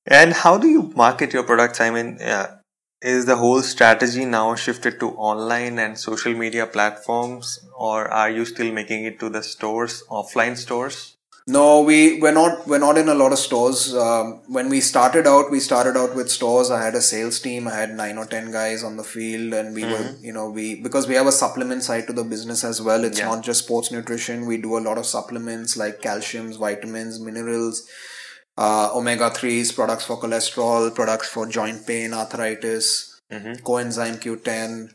And 0.07 0.33
how 0.33 0.59
do 0.59 0.69
you 0.69 0.93
market 0.97 1.33
your 1.33 1.43
products? 1.45 1.81
I 1.81 1.91
mean, 1.91 2.21
uh, 2.21 2.59
is 3.03 3.27
the 3.27 3.37
whole 3.37 3.63
strategy 3.63 4.25
now 4.25 4.55
shifted 4.55 4.99
to 5.01 5.11
online 5.11 5.79
and 5.79 5.99
social 5.99 6.35
media 6.35 6.67
platforms, 6.67 7.59
or 7.77 8.09
are 8.09 8.31
you 8.31 8.45
still 8.45 8.73
making 8.73 9.05
it 9.05 9.19
to 9.21 9.29
the 9.29 9.43
stores, 9.43 10.03
offline 10.11 10.57
stores? 10.57 11.16
No 11.49 11.81
we 11.83 12.21
we're 12.21 12.33
not 12.33 12.67
we're 12.67 12.79
not 12.79 12.99
in 12.99 13.09
a 13.09 13.15
lot 13.15 13.33
of 13.33 13.39
stores. 13.39 13.95
Um, 13.95 14.41
when 14.49 14.69
we 14.69 14.81
started 14.81 15.27
out 15.27 15.51
we 15.51 15.61
started 15.61 15.97
out 15.97 16.15
with 16.17 16.31
stores. 16.31 16.71
I 16.71 16.83
had 16.83 16.95
a 16.95 17.01
sales 17.01 17.39
team. 17.41 17.69
I 17.69 17.75
had 17.75 17.95
nine 17.95 18.19
or 18.19 18.27
ten 18.27 18.51
guys 18.51 18.83
on 18.83 18.97
the 18.97 19.05
field 19.05 19.53
and 19.55 19.75
we 19.75 19.85
were 19.85 20.15
you 20.21 20.33
know 20.33 20.51
we 20.51 20.81
because 20.83 21.07
we 21.07 21.15
have 21.15 21.27
a 21.29 21.33
supplement 21.33 21.83
side 21.85 22.07
to 22.09 22.13
the 22.13 22.25
business 22.25 22.65
as 22.65 22.83
well. 22.83 23.05
It's 23.05 23.19
Yeah. 23.21 23.27
not 23.27 23.45
just 23.45 23.65
sports 23.65 23.93
nutrition. 23.93 24.47
We 24.47 24.57
do 24.57 24.77
a 24.77 24.81
lot 24.89 24.99
of 24.99 25.07
supplements 25.07 25.77
like 25.77 26.01
calciums 26.01 26.59
vitamins 26.59 27.21
minerals 27.21 27.89
uh, 28.59 28.91
omega 28.95 29.31
3s 29.31 29.75
products 29.75 30.05
for 30.05 30.19
cholesterol 30.21 30.93
products 30.95 31.29
for 31.29 31.47
joint 31.47 31.87
pain 31.87 32.13
arthritis 32.15 33.21
coenzyme 33.31 34.19
q10 34.19 34.89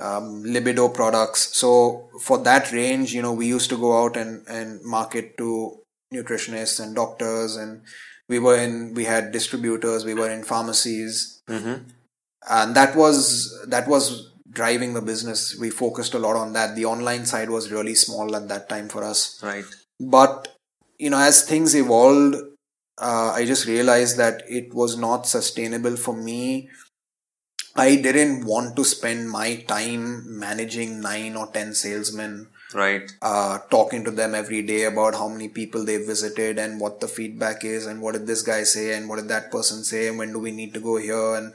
um, 0.00 0.42
libido 0.44 0.88
products. 0.88 1.54
So 1.56 2.08
for 2.22 2.38
that 2.38 2.72
range 2.72 3.14
you 3.14 3.22
know 3.22 3.32
we 3.32 3.46
used 3.46 3.70
to 3.70 3.76
go 3.76 4.02
out 4.02 4.16
and 4.16 4.44
and 4.48 4.82
market 4.82 5.36
to 5.38 5.78
nutritionists 6.12 6.80
and 6.82 6.94
doctors 6.94 7.56
and 7.56 7.82
we 8.28 8.38
were 8.38 8.56
in 8.56 8.94
we 8.94 9.04
had 9.04 9.32
distributors 9.32 10.04
we 10.04 10.14
were 10.14 10.30
in 10.30 10.44
pharmacies. 10.44 11.42
And 12.48 12.74
that 12.74 12.96
was 12.96 13.54
that 13.68 13.88
was 13.88 14.32
driving 14.50 14.94
the 14.94 15.00
business. 15.02 15.56
We 15.58 15.70
focused 15.70 16.14
a 16.14 16.18
lot 16.18 16.36
on 16.36 16.52
that. 16.52 16.76
The 16.76 16.84
online 16.84 17.24
side 17.26 17.50
was 17.50 17.72
really 17.72 17.94
small 17.94 18.36
at 18.36 18.48
that 18.48 18.68
time 18.68 18.88
for 18.88 19.02
us. 19.02 19.40
Right. 19.42 19.64
but 20.00 20.48
you 20.98 21.10
know 21.10 21.18
as 21.18 21.42
things 21.42 21.74
evolved 21.74 22.34
uh, 22.98 23.30
i 23.34 23.44
just 23.50 23.66
realized 23.66 24.16
that 24.18 24.42
it 24.48 24.74
was 24.74 24.96
not 24.96 25.26
sustainable 25.26 25.96
for 25.96 26.14
me. 26.16 26.68
I 27.74 27.96
didn't 27.96 28.44
want 28.44 28.76
to 28.76 28.84
spend 28.84 29.30
my 29.30 29.56
time 29.66 30.38
managing 30.38 31.00
9 31.00 31.36
or 31.36 31.46
10 31.46 31.72
salesmen 31.74 32.48
Right. 32.74 33.12
uh, 33.20 33.58
talking 33.70 34.04
to 34.04 34.10
them 34.10 34.34
every 34.34 34.62
day 34.62 34.84
about 34.84 35.14
how 35.14 35.28
many 35.28 35.48
people 35.48 35.84
they 35.84 35.98
visited 35.98 36.58
and 36.58 36.80
what 36.80 37.00
the 37.00 37.08
feedback 37.08 37.64
is 37.64 37.86
and 37.86 38.00
what 38.00 38.12
did 38.12 38.26
this 38.26 38.42
guy 38.42 38.62
say 38.62 38.94
and 38.94 39.08
what 39.08 39.16
did 39.16 39.28
that 39.28 39.50
person 39.50 39.84
say 39.84 40.08
and 40.08 40.18
when 40.18 40.32
do 40.32 40.38
we 40.38 40.50
need 40.50 40.72
to 40.74 40.80
go 40.80 40.96
here 40.96 41.34
and 41.34 41.52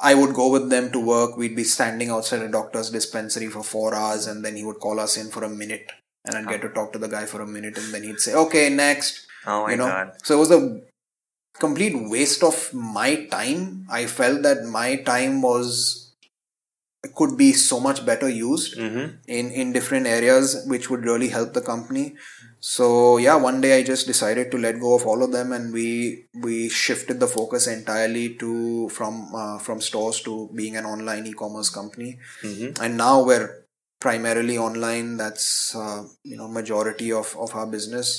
I 0.00 0.14
would 0.14 0.34
go 0.34 0.50
with 0.50 0.68
them 0.68 0.90
to 0.92 0.98
work. 0.98 1.36
We'd 1.36 1.54
be 1.54 1.64
standing 1.64 2.10
outside 2.10 2.42
a 2.42 2.48
doctor's 2.48 2.90
dispensary 2.90 3.48
for 3.48 3.62
four 3.62 3.94
hours 3.94 4.26
and 4.26 4.44
then 4.44 4.56
he 4.56 4.64
would 4.64 4.80
call 4.80 4.98
us 4.98 5.16
in 5.16 5.30
for 5.30 5.44
a 5.44 5.48
minute 5.48 5.90
and 6.24 6.36
I'd 6.36 6.48
get 6.48 6.62
to 6.62 6.68
talk 6.68 6.92
to 6.92 6.98
the 6.98 7.08
guy 7.08 7.24
for 7.26 7.40
a 7.40 7.46
minute 7.46 7.78
and 7.78 7.94
then 7.94 8.02
he'd 8.02 8.20
say, 8.20 8.34
okay, 8.34 8.68
next. 8.68 9.26
Oh 9.46 9.64
my 9.64 9.72
you 9.72 9.76
know, 9.76 9.86
god. 9.86 10.12
so 10.22 10.36
it 10.36 10.38
was 10.38 10.50
a 10.50 10.80
complete 11.58 11.94
waste 12.10 12.42
of 12.42 12.72
my 12.74 13.26
time. 13.26 13.86
I 13.90 14.06
felt 14.06 14.42
that 14.42 14.64
my 14.64 14.96
time 14.96 15.42
was 15.42 16.01
could 17.16 17.36
be 17.36 17.52
so 17.52 17.80
much 17.80 18.04
better 18.06 18.28
used 18.28 18.76
Mm-hmm. 18.78 19.06
in 19.26 19.50
in 19.50 19.72
different 19.72 20.06
areas 20.06 20.64
which 20.66 20.88
would 20.90 21.04
really 21.04 21.28
help 21.28 21.52
the 21.52 21.60
company. 21.60 22.14
So 22.60 23.16
yeah 23.18 23.34
one 23.44 23.60
day 23.60 23.70
i 23.78 23.82
just 23.82 24.06
decided 24.06 24.50
to 24.52 24.58
let 24.64 24.78
go 24.80 24.94
of 24.94 25.04
all 25.04 25.22
of 25.24 25.32
them 25.32 25.50
and 25.56 25.72
we 25.78 25.86
we 26.44 26.68
shifted 26.68 27.18
the 27.18 27.26
focus 27.26 27.66
entirely 27.66 28.36
to 28.42 28.52
from 28.98 29.34
uh, 29.34 29.58
from 29.58 29.80
stores 29.80 30.20
to 30.28 30.48
being 30.54 30.76
an 30.76 30.86
online 30.92 31.26
e-commerce 31.26 31.70
company. 31.70 32.18
And 32.80 32.96
now 32.96 33.24
we're 33.24 33.48
primarily 34.00 34.58
online. 34.58 35.16
That's 35.16 35.74
uh, 35.74 36.04
you 36.22 36.36
know 36.36 36.46
majority 36.60 37.10
of 37.12 37.34
of 37.36 37.54
our 37.54 37.66
business. 37.66 38.14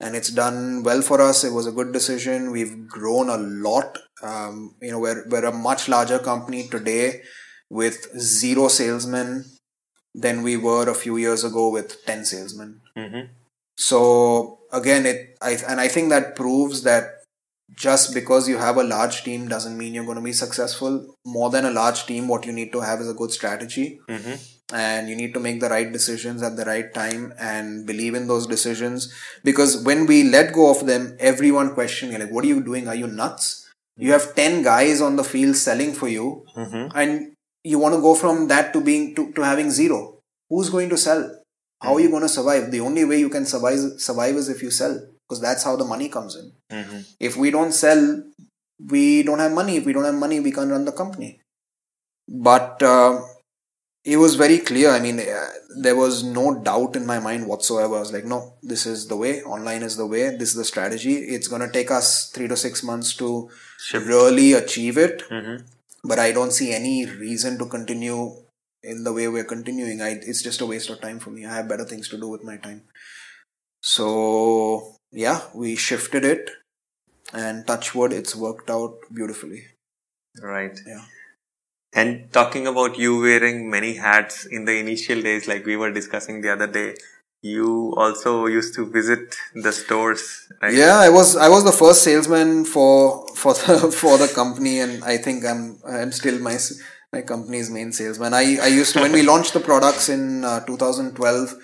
And 0.00 0.14
it's 0.14 0.30
done 0.30 0.84
well 0.84 1.00
for 1.02 1.20
us. 1.20 1.42
It 1.42 1.52
was 1.52 1.66
a 1.66 1.72
good 1.72 1.92
decision. 1.92 2.52
We've 2.52 2.86
grown 2.86 3.28
a 3.30 3.38
lot. 3.38 3.98
Um, 4.22 4.74
you 4.82 4.90
know 4.92 5.00
we're, 5.00 5.24
we're 5.28 5.46
a 5.46 5.52
much 5.52 5.88
larger 5.88 6.18
company 6.18 6.68
today 6.68 7.22
with 7.70 8.18
zero 8.18 8.68
salesmen 8.68 9.44
than 10.14 10.42
we 10.42 10.56
were 10.56 10.88
a 10.88 10.94
few 10.94 11.16
years 11.16 11.44
ago 11.44 11.68
with 11.70 12.04
10 12.06 12.24
salesmen. 12.24 12.80
Mm-hmm. 12.96 13.30
So 13.76 14.60
again, 14.72 15.06
it 15.06 15.36
I, 15.40 15.52
and 15.68 15.80
I 15.80 15.88
think 15.88 16.08
that 16.10 16.34
proves 16.36 16.82
that 16.82 17.04
just 17.74 18.14
because 18.14 18.48
you 18.48 18.56
have 18.58 18.76
a 18.78 18.82
large 18.82 19.22
team 19.22 19.46
doesn't 19.46 19.76
mean 19.76 19.94
you're 19.94 20.04
going 20.04 20.16
to 20.16 20.22
be 20.24 20.32
successful. 20.32 21.14
More 21.24 21.50
than 21.50 21.64
a 21.66 21.70
large 21.70 22.06
team, 22.06 22.26
what 22.26 22.46
you 22.46 22.52
need 22.52 22.72
to 22.72 22.80
have 22.80 23.00
is 23.00 23.08
a 23.08 23.14
good 23.14 23.30
strategy, 23.30 24.00
Mm-hmm. 24.08 24.74
and 24.74 25.08
you 25.08 25.14
need 25.14 25.34
to 25.34 25.40
make 25.40 25.60
the 25.60 25.68
right 25.68 25.92
decisions 25.92 26.42
at 26.42 26.56
the 26.56 26.64
right 26.64 26.92
time 26.94 27.32
and 27.38 27.86
believe 27.86 28.14
in 28.14 28.26
those 28.26 28.46
decisions. 28.46 29.12
Because 29.44 29.82
when 29.84 30.06
we 30.06 30.24
let 30.24 30.52
go 30.54 30.70
of 30.70 30.86
them, 30.86 31.16
everyone 31.20 31.74
questioning 31.74 32.18
like, 32.18 32.30
"What 32.32 32.44
are 32.44 32.48
you 32.48 32.62
doing? 32.64 32.88
Are 32.88 32.94
you 32.94 33.06
nuts? 33.06 33.70
You 33.96 34.12
have 34.12 34.34
ten 34.34 34.62
guys 34.62 35.00
on 35.00 35.16
the 35.16 35.24
field 35.24 35.56
selling 35.56 35.92
for 35.92 36.08
you, 36.08 36.44
Mm-hmm. 36.56 36.96
and 36.98 37.32
you 37.72 37.78
want 37.78 37.94
to 37.94 38.00
go 38.00 38.14
from 38.14 38.48
that 38.52 38.72
to 38.74 38.80
being 38.80 39.14
to, 39.16 39.32
to 39.32 39.42
having 39.50 39.70
zero 39.70 40.00
who's 40.48 40.70
going 40.70 40.88
to 40.88 40.96
sell? 40.96 41.22
How 41.80 41.94
are 41.94 42.00
you 42.00 42.10
going 42.10 42.22
to 42.22 42.28
survive? 42.28 42.70
The 42.70 42.80
only 42.80 43.04
way 43.04 43.18
you 43.20 43.28
can 43.28 43.44
survive 43.46 43.78
survive 43.98 44.36
is 44.42 44.48
if 44.48 44.62
you 44.62 44.70
sell 44.70 44.94
because 45.22 45.40
that's 45.40 45.62
how 45.62 45.76
the 45.76 45.84
money 45.84 46.08
comes 46.08 46.36
in. 46.36 46.52
Mm-hmm. 46.70 47.00
if 47.28 47.36
we 47.36 47.50
don't 47.50 47.72
sell 47.72 48.22
we 48.94 49.22
don't 49.22 49.38
have 49.44 49.52
money. 49.52 49.76
If 49.76 49.86
we 49.86 49.92
don't 49.92 50.04
have 50.04 50.22
money 50.26 50.40
we 50.40 50.52
can't 50.52 50.70
run 50.70 50.84
the 50.84 50.92
company. 50.92 51.40
But 52.28 52.82
uh, 52.82 53.20
it 54.04 54.16
was 54.16 54.34
very 54.42 54.58
clear. 54.58 54.90
I 54.90 55.00
mean 55.06 55.20
uh, 55.20 55.46
there 55.86 55.96
was 56.02 56.24
no 56.24 56.58
doubt 56.70 56.96
in 56.96 57.06
my 57.06 57.18
mind 57.28 57.46
whatsoever. 57.46 57.96
I 57.96 58.00
was 58.00 58.12
like 58.12 58.28
no 58.34 58.54
this 58.62 58.86
is 58.86 59.08
the 59.14 59.16
way. 59.24 59.42
Online 59.42 59.82
is 59.82 59.96
the 59.96 60.06
way. 60.06 60.28
This 60.36 60.50
is 60.50 60.60
the 60.62 60.70
strategy. 60.74 61.16
It's 61.36 61.48
going 61.48 61.62
to 61.62 61.72
take 61.80 61.90
us 61.90 62.30
3 62.30 62.48
to 62.48 62.56
6 62.56 62.82
months 62.92 63.14
to 63.22 63.50
Shift. 63.88 64.06
really 64.06 64.52
achieve 64.54 64.98
it. 65.08 65.28
Mm-hmm. 65.30 65.66
But 66.04 66.18
I 66.18 66.32
don't 66.32 66.52
see 66.52 66.72
any 66.72 67.06
reason 67.06 67.58
to 67.58 67.66
continue 67.66 68.32
in 68.82 69.04
the 69.04 69.12
way 69.12 69.28
we're 69.28 69.44
continuing. 69.44 70.00
I, 70.00 70.10
it's 70.22 70.42
just 70.42 70.60
a 70.60 70.66
waste 70.66 70.90
of 70.90 71.00
time 71.00 71.18
for 71.18 71.30
me. 71.30 71.44
I 71.44 71.54
have 71.54 71.68
better 71.68 71.84
things 71.84 72.08
to 72.10 72.18
do 72.18 72.28
with 72.28 72.44
my 72.44 72.56
time. 72.56 72.82
So, 73.82 74.96
yeah, 75.12 75.42
we 75.54 75.76
shifted 75.76 76.24
it 76.24 76.50
and 77.32 77.66
touch 77.66 77.94
wood, 77.94 78.12
it's 78.12 78.34
worked 78.34 78.70
out 78.70 78.96
beautifully. 79.12 79.64
Right. 80.42 80.78
Yeah. 80.86 81.04
And 81.92 82.32
talking 82.32 82.66
about 82.66 82.98
you 82.98 83.20
wearing 83.20 83.70
many 83.70 83.94
hats 83.94 84.44
in 84.44 84.64
the 84.64 84.78
initial 84.78 85.22
days, 85.22 85.48
like 85.48 85.64
we 85.64 85.76
were 85.76 85.90
discussing 85.90 86.42
the 86.42 86.52
other 86.52 86.66
day, 86.66 86.94
you 87.42 87.94
also 87.96 88.46
used 88.46 88.74
to 88.74 88.86
visit 88.90 89.36
the 89.54 89.72
stores, 89.72 90.48
right? 90.60 90.74
Yeah, 90.74 90.98
I 90.98 91.08
was 91.08 91.36
I 91.36 91.48
was 91.48 91.64
the 91.64 91.72
first 91.72 92.02
salesman 92.02 92.64
for 92.64 93.26
for 93.36 93.54
the 93.54 93.92
for 94.00 94.18
the 94.18 94.28
company, 94.28 94.80
and 94.80 95.04
I 95.04 95.16
think 95.18 95.44
I'm 95.44 95.78
I'm 95.86 96.12
still 96.12 96.38
my 96.40 96.58
my 97.12 97.22
company's 97.22 97.70
main 97.70 97.92
salesman. 97.92 98.34
I 98.34 98.58
I 98.60 98.66
used 98.66 98.92
to 98.94 99.00
when 99.00 99.12
we 99.12 99.22
launched 99.22 99.54
the 99.54 99.60
products 99.60 100.08
in 100.08 100.44
uh, 100.44 100.60
2012. 100.66 101.54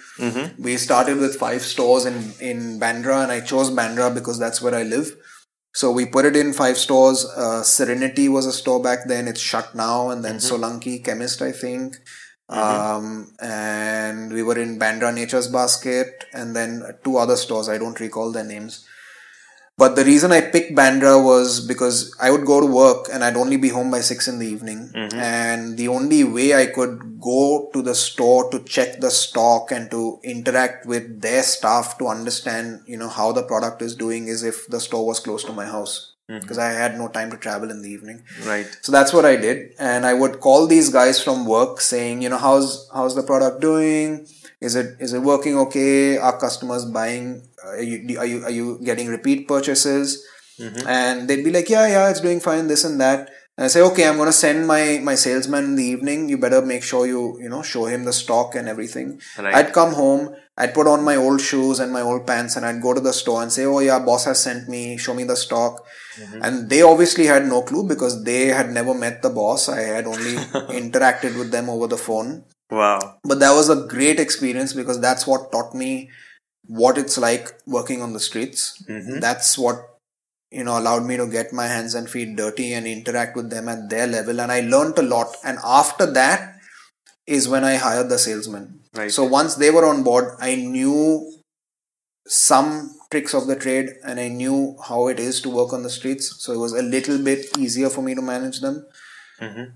We 0.58 0.76
started 0.76 1.18
with 1.18 1.36
five 1.36 1.62
stores 1.62 2.04
in 2.06 2.32
in 2.40 2.78
Bandra, 2.80 3.22
and 3.24 3.32
I 3.32 3.40
chose 3.40 3.70
Bandra 3.70 4.14
because 4.14 4.38
that's 4.38 4.62
where 4.62 4.74
I 4.74 4.84
live. 4.84 5.16
So 5.74 5.90
we 5.90 6.06
put 6.06 6.24
it 6.24 6.36
in 6.36 6.52
five 6.52 6.76
stores. 6.78 7.24
Uh, 7.24 7.64
Serenity 7.64 8.28
was 8.28 8.46
a 8.46 8.52
store 8.52 8.80
back 8.80 9.08
then; 9.08 9.26
it's 9.26 9.40
shut 9.40 9.74
now. 9.74 10.10
And 10.10 10.24
then 10.24 10.36
Solanki 10.36 11.04
Chemist, 11.04 11.42
I 11.42 11.50
think. 11.50 11.96
Um, 12.48 13.32
and 13.40 14.32
we 14.32 14.42
were 14.42 14.58
in 14.58 14.78
Bandra 14.78 15.14
Nature's 15.14 15.48
Basket, 15.48 16.24
and 16.32 16.54
then 16.54 16.82
two 17.02 17.16
other 17.16 17.36
stores. 17.36 17.68
I 17.68 17.78
don't 17.78 17.98
recall 18.00 18.32
their 18.32 18.44
names. 18.44 18.86
But 19.76 19.96
the 19.96 20.04
reason 20.04 20.30
I 20.30 20.40
picked 20.40 20.76
Bandra 20.76 21.22
was 21.22 21.66
because 21.66 22.14
I 22.20 22.30
would 22.30 22.46
go 22.46 22.60
to 22.60 22.66
work 22.66 23.08
and 23.12 23.24
I'd 23.24 23.36
only 23.36 23.56
be 23.56 23.70
home 23.70 23.90
by 23.90 24.02
six 24.02 24.28
in 24.28 24.38
the 24.38 24.46
evening. 24.46 24.92
And 24.94 25.76
the 25.76 25.88
only 25.88 26.22
way 26.22 26.54
I 26.54 26.66
could 26.66 27.20
go 27.20 27.70
to 27.72 27.82
the 27.82 27.94
store 27.96 28.48
to 28.52 28.62
check 28.62 29.00
the 29.00 29.10
stock 29.10 29.72
and 29.72 29.90
to 29.90 30.20
interact 30.22 30.86
with 30.86 31.22
their 31.22 31.42
staff 31.42 31.98
to 31.98 32.06
understand, 32.06 32.82
you 32.86 32.96
know, 32.96 33.08
how 33.08 33.32
the 33.32 33.42
product 33.42 33.82
is 33.82 33.96
doing 33.96 34.28
is 34.28 34.44
if 34.44 34.68
the 34.68 34.78
store 34.78 35.04
was 35.04 35.18
close 35.18 35.42
to 35.42 35.52
my 35.52 35.66
house. 35.66 36.13
Mm-hmm. 36.30 36.40
Because 36.40 36.56
I 36.56 36.68
had 36.70 36.96
no 36.96 37.08
time 37.08 37.30
to 37.32 37.36
travel 37.36 37.70
in 37.70 37.82
the 37.82 37.90
evening. 37.90 38.22
Right. 38.46 38.66
So 38.80 38.90
that's 38.92 39.12
what 39.12 39.26
I 39.26 39.36
did, 39.36 39.74
and 39.78 40.06
I 40.06 40.14
would 40.14 40.40
call 40.40 40.66
these 40.66 40.88
guys 40.88 41.22
from 41.22 41.44
work 41.44 41.82
saying, 41.82 42.22
you 42.22 42.30
know, 42.30 42.38
how's 42.38 42.88
how's 42.94 43.14
the 43.14 43.22
product 43.22 43.60
doing? 43.60 44.26
Is 44.60 44.74
it 44.74 44.96
is 45.00 45.12
it 45.12 45.20
working 45.20 45.58
okay? 45.58 46.16
Are 46.16 46.38
customers 46.38 46.86
buying? 46.86 47.42
Uh, 47.62 47.72
are 47.72 47.82
you 47.82 48.18
are 48.18 48.24
you, 48.24 48.44
are 48.44 48.50
you 48.50 48.80
getting 48.82 49.08
repeat 49.08 49.46
purchases? 49.46 50.24
Mm-hmm. 50.58 50.88
And 50.88 51.28
they'd 51.28 51.44
be 51.44 51.52
like, 51.52 51.68
yeah, 51.68 51.86
yeah, 51.88 52.08
it's 52.08 52.20
doing 52.20 52.40
fine, 52.40 52.68
this 52.68 52.84
and 52.84 52.98
that. 53.00 53.28
And 53.56 53.66
I 53.66 53.68
say, 53.68 53.82
okay, 53.82 54.08
I'm 54.08 54.16
gonna 54.16 54.32
send 54.32 54.66
my 54.66 55.00
my 55.02 55.14
salesman 55.14 55.64
in 55.64 55.76
the 55.76 55.84
evening. 55.84 56.28
You 56.28 56.38
better 56.38 56.60
make 56.60 56.82
sure 56.82 57.06
you 57.06 57.38
you 57.40 57.48
know 57.48 57.62
show 57.62 57.84
him 57.86 58.04
the 58.04 58.12
stock 58.12 58.54
and 58.54 58.68
everything. 58.68 59.20
Right. 59.38 59.54
I'd 59.54 59.72
come 59.72 59.94
home, 59.94 60.34
I'd 60.56 60.74
put 60.74 60.86
on 60.86 61.04
my 61.04 61.16
old 61.16 61.40
shoes 61.40 61.78
and 61.80 61.92
my 61.92 62.00
old 62.00 62.26
pants, 62.26 62.56
and 62.56 62.66
I'd 62.66 62.82
go 62.82 62.94
to 62.94 63.00
the 63.00 63.12
store 63.12 63.42
and 63.42 63.52
say, 63.52 63.64
oh 63.64 63.78
yeah, 63.80 63.98
boss 63.98 64.24
has 64.24 64.42
sent 64.42 64.68
me, 64.68 64.96
show 64.96 65.14
me 65.14 65.24
the 65.24 65.36
stock. 65.36 65.84
Mm-hmm. 66.16 66.40
And 66.42 66.70
they 66.70 66.82
obviously 66.82 67.26
had 67.26 67.46
no 67.46 67.62
clue 67.62 67.86
because 67.86 68.22
they 68.24 68.46
had 68.46 68.70
never 68.70 68.94
met 68.94 69.22
the 69.22 69.30
boss. 69.30 69.68
I 69.68 69.80
had 69.80 70.06
only 70.06 70.34
interacted 70.80 71.38
with 71.38 71.50
them 71.50 71.68
over 71.68 71.88
the 71.88 71.96
phone. 71.96 72.44
Wow. 72.70 73.18
But 73.24 73.40
that 73.40 73.52
was 73.52 73.68
a 73.68 73.86
great 73.86 74.20
experience 74.20 74.72
because 74.72 75.00
that's 75.00 75.26
what 75.26 75.50
taught 75.52 75.74
me 75.74 76.10
what 76.66 76.98
it's 76.98 77.18
like 77.18 77.52
working 77.66 78.00
on 78.00 78.12
the 78.12 78.20
streets. 78.20 78.82
Mm-hmm. 78.88 79.20
That's 79.20 79.58
what 79.58 79.93
you 80.54 80.64
know 80.64 80.78
allowed 80.78 81.04
me 81.04 81.16
to 81.16 81.26
get 81.26 81.52
my 81.52 81.66
hands 81.66 81.94
and 81.94 82.08
feet 82.08 82.36
dirty 82.36 82.72
and 82.72 82.86
interact 82.86 83.36
with 83.36 83.50
them 83.50 83.68
at 83.68 83.88
their 83.90 84.06
level 84.06 84.40
and 84.40 84.52
I 84.52 84.60
learned 84.60 84.98
a 84.98 85.02
lot 85.02 85.36
and 85.44 85.58
after 85.64 86.06
that 86.12 86.56
is 87.26 87.48
when 87.48 87.64
I 87.64 87.76
hired 87.76 88.08
the 88.10 88.18
salesman. 88.18 88.80
Right. 88.94 89.10
So 89.10 89.24
once 89.24 89.54
they 89.56 89.70
were 89.70 89.86
on 89.86 90.02
board 90.02 90.36
I 90.40 90.54
knew 90.56 91.32
some 92.26 92.94
tricks 93.10 93.34
of 93.34 93.46
the 93.46 93.56
trade 93.56 93.90
and 94.04 94.20
I 94.20 94.28
knew 94.28 94.76
how 94.88 95.08
it 95.08 95.18
is 95.18 95.40
to 95.42 95.50
work 95.50 95.72
on 95.72 95.82
the 95.82 95.90
streets 95.90 96.36
so 96.42 96.52
it 96.52 96.58
was 96.58 96.72
a 96.72 96.82
little 96.82 97.18
bit 97.18 97.58
easier 97.58 97.90
for 97.90 98.02
me 98.02 98.14
to 98.14 98.22
manage 98.22 98.60
them. 98.60 98.86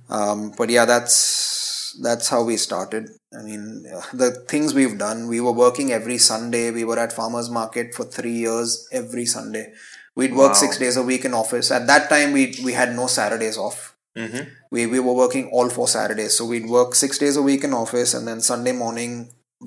Um, 0.09 0.53
but 0.57 0.71
yeah, 0.71 0.85
that's 0.85 1.97
that's 2.01 2.29
how 2.29 2.43
we 2.45 2.57
started. 2.57 3.11
I 3.39 3.43
mean, 3.43 3.83
the 4.13 4.31
things 4.49 4.75
we've 4.75 4.99
done. 4.99 5.27
We 5.29 5.41
were 5.41 5.53
working 5.53 5.93
every 5.93 6.19
Sunday. 6.19 6.71
We 6.71 6.85
were 6.85 6.99
at 6.99 7.13
farmers 7.13 7.51
market 7.51 7.95
for 7.95 8.05
three 8.05 8.33
years 8.33 8.89
every 8.93 9.27
Sunday. 9.27 9.73
We'd 10.21 10.35
work 10.35 10.53
Wow. 10.55 10.61
six 10.65 10.79
days 10.83 10.97
a 11.01 11.03
week 11.11 11.25
in 11.29 11.35
office. 11.41 11.71
At 11.79 11.87
that 11.91 12.09
time, 12.13 12.33
we 12.37 12.43
we 12.69 12.73
had 12.81 12.95
no 13.01 13.07
Saturdays 13.17 13.59
off. 13.67 13.83
Mm-hmm. 14.23 14.45
We 14.77 14.87
we 14.93 15.01
were 15.09 15.17
working 15.25 15.49
all 15.59 15.69
four 15.79 15.89
Saturdays. 15.97 16.37
So 16.39 16.45
we'd 16.53 16.69
work 16.77 16.95
six 17.03 17.19
days 17.25 17.37
a 17.43 17.45
week 17.51 17.63
in 17.69 17.75
office, 17.83 18.15
and 18.19 18.27
then 18.31 18.41
Sunday 18.53 18.73
morning 18.85 19.13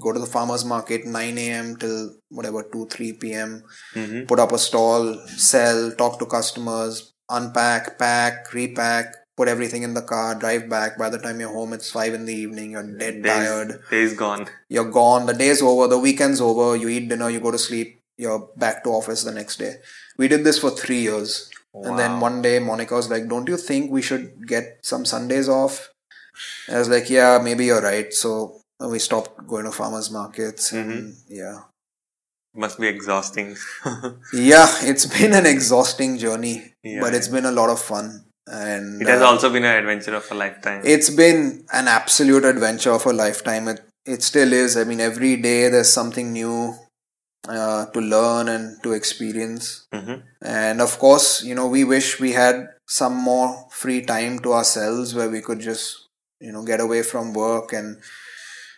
go 0.06 0.11
to 0.18 0.19
the 0.23 0.32
farmers 0.34 0.64
market 0.73 1.06
9 1.06 1.38
a.m. 1.45 1.69
till 1.84 1.98
whatever 2.40 2.64
2 2.76 2.84
3 2.98 3.14
p.m. 3.23 3.56
Mm-hmm. 3.95 4.26
Put 4.34 4.40
up 4.45 4.52
a 4.57 4.60
stall, 4.65 5.07
sell, 5.48 5.80
talk 6.03 6.19
to 6.19 6.28
customers, 6.36 6.99
unpack, 7.30 7.98
pack, 8.03 8.53
repack, 8.53 9.15
put 9.38 9.48
everything 9.56 9.84
in 9.90 9.94
the 9.94 10.06
car, 10.14 10.36
drive 10.44 10.68
back. 10.76 10.98
By 10.98 11.10
the 11.15 11.18
time 11.26 11.40
you're 11.40 11.56
home, 11.60 11.73
it's 11.80 11.91
five 11.99 12.14
in 12.19 12.26
the 12.26 12.38
evening. 12.44 12.72
You're 12.72 12.98
dead 13.06 13.23
tired. 13.23 13.73
Day's 13.90 14.14
gone. 14.26 14.48
You're 14.69 14.91
gone. 15.02 15.26
The 15.34 15.34
day's 15.45 15.61
over. 15.72 15.88
The 15.95 15.99
weekend's 16.10 16.41
over. 16.52 16.69
You 16.76 16.90
eat 16.98 17.10
dinner. 17.10 17.30
You 17.30 17.40
go 17.40 17.52
to 17.52 17.57
sleep. 17.69 17.98
You're 18.18 18.49
back 18.57 18.84
to 18.84 18.90
office 19.02 19.23
the 19.23 19.32
next 19.41 19.57
day. 19.57 19.76
We 20.18 20.28
did 20.28 20.44
this 20.44 20.60
for 20.60 20.72
three 20.72 21.02
years. 21.02 21.50
And 21.74 21.98
then 21.98 22.20
one 22.20 22.42
day, 22.42 22.60
Monica 22.60 22.96
was 22.96 23.10
like, 23.10 23.30
Don't 23.30 23.48
you 23.48 23.58
think 23.58 23.92
we 23.92 24.02
should 24.02 24.48
get 24.48 24.80
some 24.84 25.06
Sundays 25.06 25.48
off? 25.48 25.90
I 26.70 26.80
was 26.80 26.90
like, 26.90 27.10
Yeah, 27.10 27.40
maybe 27.42 27.66
you're 27.66 27.82
right. 27.82 28.14
So 28.14 28.62
we 28.80 29.00
stopped 29.00 29.48
going 29.48 29.66
to 29.66 29.72
farmers 29.72 30.12
markets. 30.12 30.72
And 30.74 31.16
yeah. 31.30 31.60
Must 32.54 32.78
be 32.80 32.88
exhausting. 32.88 33.56
Yeah, 34.34 34.68
it's 34.82 35.06
been 35.06 35.34
an 35.34 35.46
exhausting 35.46 36.18
journey, 36.18 36.74
Yeah, 36.84 37.00
but 37.00 37.14
it's 37.14 37.30
been 37.30 37.46
a 37.46 37.52
lot 37.52 37.70
of 37.70 37.80
fun. 37.80 38.26
And 38.48 39.02
it 39.02 39.08
has 39.08 39.22
uh, 39.22 39.26
also 39.28 39.50
been 39.50 39.64
an 39.64 39.78
adventure 39.78 40.16
of 40.16 40.30
a 40.30 40.36
lifetime. 40.36 40.82
it's 40.84 41.10
been 41.10 41.64
an 41.72 41.88
absolute 41.88 42.44
adventure 42.44 42.92
of 42.92 43.06
a 43.06 43.14
lifetime. 43.14 43.70
It, 43.70 43.80
it 44.06 44.24
still 44.24 44.52
is. 44.52 44.76
I 44.76 44.84
mean, 44.84 45.00
every 45.00 45.38
day 45.38 45.70
there's 45.70 45.94
something 45.94 46.34
new 46.34 46.76
uh, 47.47 47.85
to 47.88 47.99
learn 47.99 48.47
and 48.47 48.81
to 48.84 48.93
experience. 48.93 49.88
Mhm. 49.93 50.22
And 50.41 50.81
of 50.81 50.97
course, 50.99 51.43
you 51.43 51.55
know, 51.55 51.68
we 51.68 51.84
wish 51.84 52.19
we 52.19 52.34
had 52.34 52.68
some 52.85 53.15
more 53.15 53.68
free 53.72 54.01
time 54.05 54.39
to 54.39 54.53
ourselves 54.53 55.15
where 55.15 55.30
we 55.30 55.41
could 55.41 55.59
just, 55.59 56.07
you 56.39 56.51
know, 56.51 56.63
get 56.63 56.80
away 56.80 57.01
from 57.03 57.34
work 57.34 57.73
and 57.73 57.97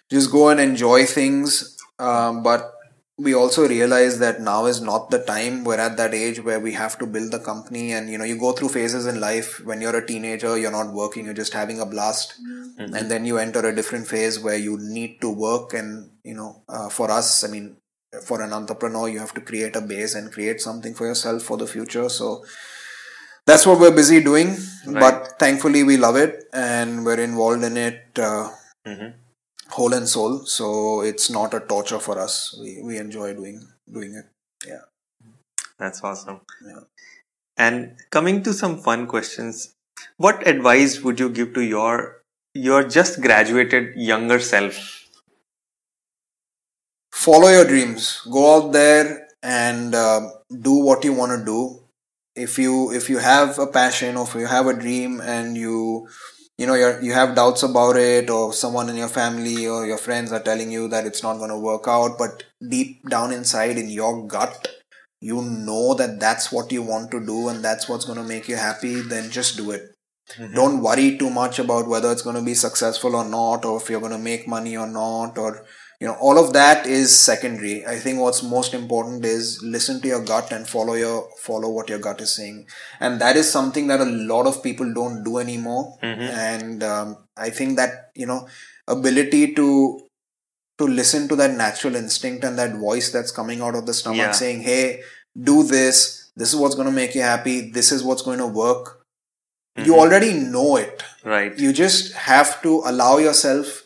just 0.09 0.31
go 0.31 0.49
and 0.49 0.59
enjoy 0.59 1.05
things. 1.05 1.77
Um, 1.99 2.43
but 2.43 2.73
we 3.17 3.33
also 3.35 3.67
realize 3.67 4.17
that 4.19 4.41
now 4.41 4.65
is 4.65 4.81
not 4.81 5.11
the 5.11 5.19
time. 5.19 5.63
We're 5.63 5.79
at 5.79 5.97
that 5.97 6.13
age 6.13 6.43
where 6.43 6.59
we 6.59 6.73
have 6.73 6.97
to 6.99 7.05
build 7.05 7.31
the 7.31 7.39
company, 7.39 7.91
and 7.93 8.09
you 8.09 8.17
know, 8.17 8.23
you 8.23 8.37
go 8.37 8.53
through 8.53 8.69
phases 8.69 9.05
in 9.05 9.19
life. 9.19 9.59
When 9.63 9.81
you're 9.81 9.95
a 9.95 10.05
teenager, 10.05 10.57
you're 10.57 10.71
not 10.71 10.93
working; 10.93 11.25
you're 11.25 11.33
just 11.35 11.53
having 11.53 11.79
a 11.79 11.85
blast, 11.85 12.33
and 12.79 13.11
then 13.11 13.25
you 13.25 13.37
enter 13.37 13.59
a 13.67 13.75
different 13.75 14.07
phase 14.07 14.39
where 14.39 14.57
you 14.57 14.77
need 14.79 15.21
to 15.21 15.29
work. 15.29 15.73
And 15.73 16.09
you 16.23 16.33
know, 16.33 16.63
uh, 16.67 16.89
for 16.89 17.11
us, 17.11 17.43
I 17.43 17.47
mean, 17.49 17.77
for 18.21 18.41
an 18.41 18.53
entrepreneur, 18.53 19.07
you 19.09 19.19
have 19.19 19.33
to 19.33 19.41
create 19.41 19.75
a 19.75 19.81
base 19.81 20.15
and 20.15 20.31
create 20.31 20.61
something 20.61 20.93
for 20.93 21.07
yourself 21.07 21.43
for 21.43 21.57
the 21.57 21.67
future. 21.67 22.09
So 22.09 22.45
that's 23.45 23.65
what 23.65 23.79
we're 23.79 23.91
busy 23.95 24.21
doing. 24.23 24.57
But 24.87 25.39
thankfully, 25.39 25.83
we 25.83 25.97
love 25.97 26.15
it, 26.15 26.45
and 26.53 27.05
we're 27.05 27.19
involved 27.19 27.63
in 27.63 27.77
it. 27.77 28.19
Uh, 28.29 28.51
Mhm. 28.87 29.13
whole 29.75 29.93
and 29.97 30.07
soul 30.09 30.45
so 30.45 31.01
it's 31.01 31.29
not 31.35 31.53
a 31.53 31.59
torture 31.59 31.99
for 31.99 32.19
us 32.23 32.33
we, 32.61 32.81
we 32.87 32.97
enjoy 32.97 33.33
doing 33.33 33.59
doing 33.97 34.13
it 34.21 34.27
yeah 34.71 34.83
That's 35.77 36.03
awesome. 36.03 36.41
Yeah. 36.67 36.81
And 37.57 37.97
coming 38.11 38.43
to 38.43 38.53
some 38.53 38.81
fun 38.81 39.07
questions, 39.07 39.73
what 40.17 40.47
advice 40.47 41.01
would 41.01 41.19
you 41.19 41.29
give 41.29 41.53
to 41.55 41.61
your 41.61 42.21
your 42.53 42.83
just 42.83 43.21
graduated 43.21 43.95
younger 43.95 44.39
self? 44.39 45.02
Follow 47.13 47.49
your 47.49 47.65
dreams. 47.65 48.21
Go 48.29 48.55
out 48.55 48.73
there 48.73 49.27
and 49.41 49.93
uh, 49.95 50.29
do 50.61 50.73
what 50.73 51.03
you 51.03 51.13
want 51.13 51.39
to 51.39 51.45
do. 51.45 51.79
If 52.35 52.57
you 52.57 52.91
if 52.91 53.09
you 53.09 53.19
have 53.19 53.59
a 53.59 53.67
passion 53.67 54.17
or 54.17 54.25
if 54.25 54.33
you 54.33 54.47
have 54.47 54.65
a 54.65 54.73
dream 54.73 55.21
and 55.21 55.55
you 55.55 56.07
you 56.57 56.65
know 56.65 56.73
you're, 56.73 56.99
you 57.01 57.13
have 57.13 57.35
doubts 57.35 57.61
about 57.61 57.95
it 57.95 58.29
or 58.29 58.53
someone 58.53 58.89
in 58.89 58.95
your 58.95 59.07
family 59.07 59.67
or 59.67 59.85
your 59.85 59.99
friends 59.99 60.31
are 60.31 60.39
telling 60.39 60.71
you 60.71 60.87
that 60.87 61.05
it's 61.05 61.21
not 61.21 61.37
going 61.37 61.51
to 61.51 61.57
work 61.57 61.83
out 61.87 62.17
but 62.17 62.43
deep 62.67 63.07
down 63.07 63.31
inside 63.31 63.77
in 63.77 63.89
your 63.89 64.25
gut 64.27 64.67
you 65.21 65.41
know 65.41 65.93
that 65.93 66.19
that's 66.19 66.51
what 66.51 66.71
you 66.71 66.81
want 66.81 67.11
to 67.11 67.23
do 67.23 67.49
and 67.49 67.63
that's 67.63 67.87
what's 67.87 68.05
going 68.05 68.17
to 68.17 68.23
make 68.33 68.47
you 68.47 68.55
happy 68.55 69.01
then 69.01 69.29
just 69.29 69.55
do 69.57 69.71
it. 69.71 69.93
Don't 70.55 70.81
worry 70.81 71.17
too 71.17 71.29
much 71.29 71.59
about 71.59 71.87
whether 71.87 72.11
it's 72.11 72.21
going 72.21 72.35
to 72.37 72.41
be 72.41 72.55
successful 72.55 73.15
or 73.15 73.25
not 73.25 73.65
or 73.65 73.77
if 73.79 73.89
you're 73.89 73.99
going 73.99 74.11
to 74.13 74.17
make 74.17 74.47
money 74.47 74.75
or 74.75 74.87
not 74.87 75.37
or 75.37 75.65
you 76.03 76.09
know 76.09 76.15
all 76.27 76.37
of 76.39 76.51
that 76.53 76.85
is 76.95 77.17
secondary. 77.17 77.75
I 77.93 77.95
think 78.05 78.19
what's 78.19 78.43
most 78.43 78.73
important 78.77 79.23
is 79.25 79.61
listen 79.75 80.01
to 80.01 80.07
your 80.13 80.21
gut 80.29 80.51
and 80.55 80.67
follow 80.67 80.95
your 81.01 81.17
follow 81.43 81.69
what 81.75 81.89
your 81.93 81.99
gut 82.07 82.19
is 82.25 82.35
saying. 82.35 82.57
And 82.99 83.21
that 83.21 83.37
is 83.41 83.49
something 83.57 83.87
that 83.87 84.01
a 84.05 84.09
lot 84.31 84.47
of 84.51 84.61
people 84.63 84.93
don't 84.93 85.23
do 85.23 85.37
anymore. 85.37 85.83
And 86.01 86.83
um, 86.83 87.17
i 87.37 87.49
think 87.49 87.77
that 87.77 88.11
you 88.23 88.25
know 88.31 88.47
ability 88.87 89.53
to 89.59 89.67
to 90.81 90.85
listen 90.87 91.27
to 91.29 91.35
that 91.37 91.51
natural 91.51 91.95
instinct 91.95 92.43
and 92.43 92.57
that 92.59 92.75
voice 92.75 93.11
that's 93.11 93.31
coming 93.31 93.61
out 93.61 93.75
of 93.75 93.85
the 93.85 93.93
stomach 93.93 94.17
Yeah. 94.17 94.31
saying 94.31 94.61
hey 94.61 95.01
do 95.51 95.63
this. 95.63 96.31
This 96.35 96.49
is 96.53 96.55
what's 96.59 96.75
going 96.75 96.87
to 96.87 96.91
make 96.91 97.15
you 97.15 97.21
happy. 97.21 97.71
This 97.71 97.91
is 97.91 98.03
what's 98.03 98.23
going 98.23 98.39
to 98.39 98.47
work. 98.47 98.99
You 99.77 99.95
already 99.95 100.33
know 100.33 100.75
it. 100.77 101.03
Right. 101.23 101.57
you 101.57 101.71
just 101.73 102.13
have 102.13 102.61
to 102.63 102.81
allow 102.85 103.17
yourself 103.17 103.82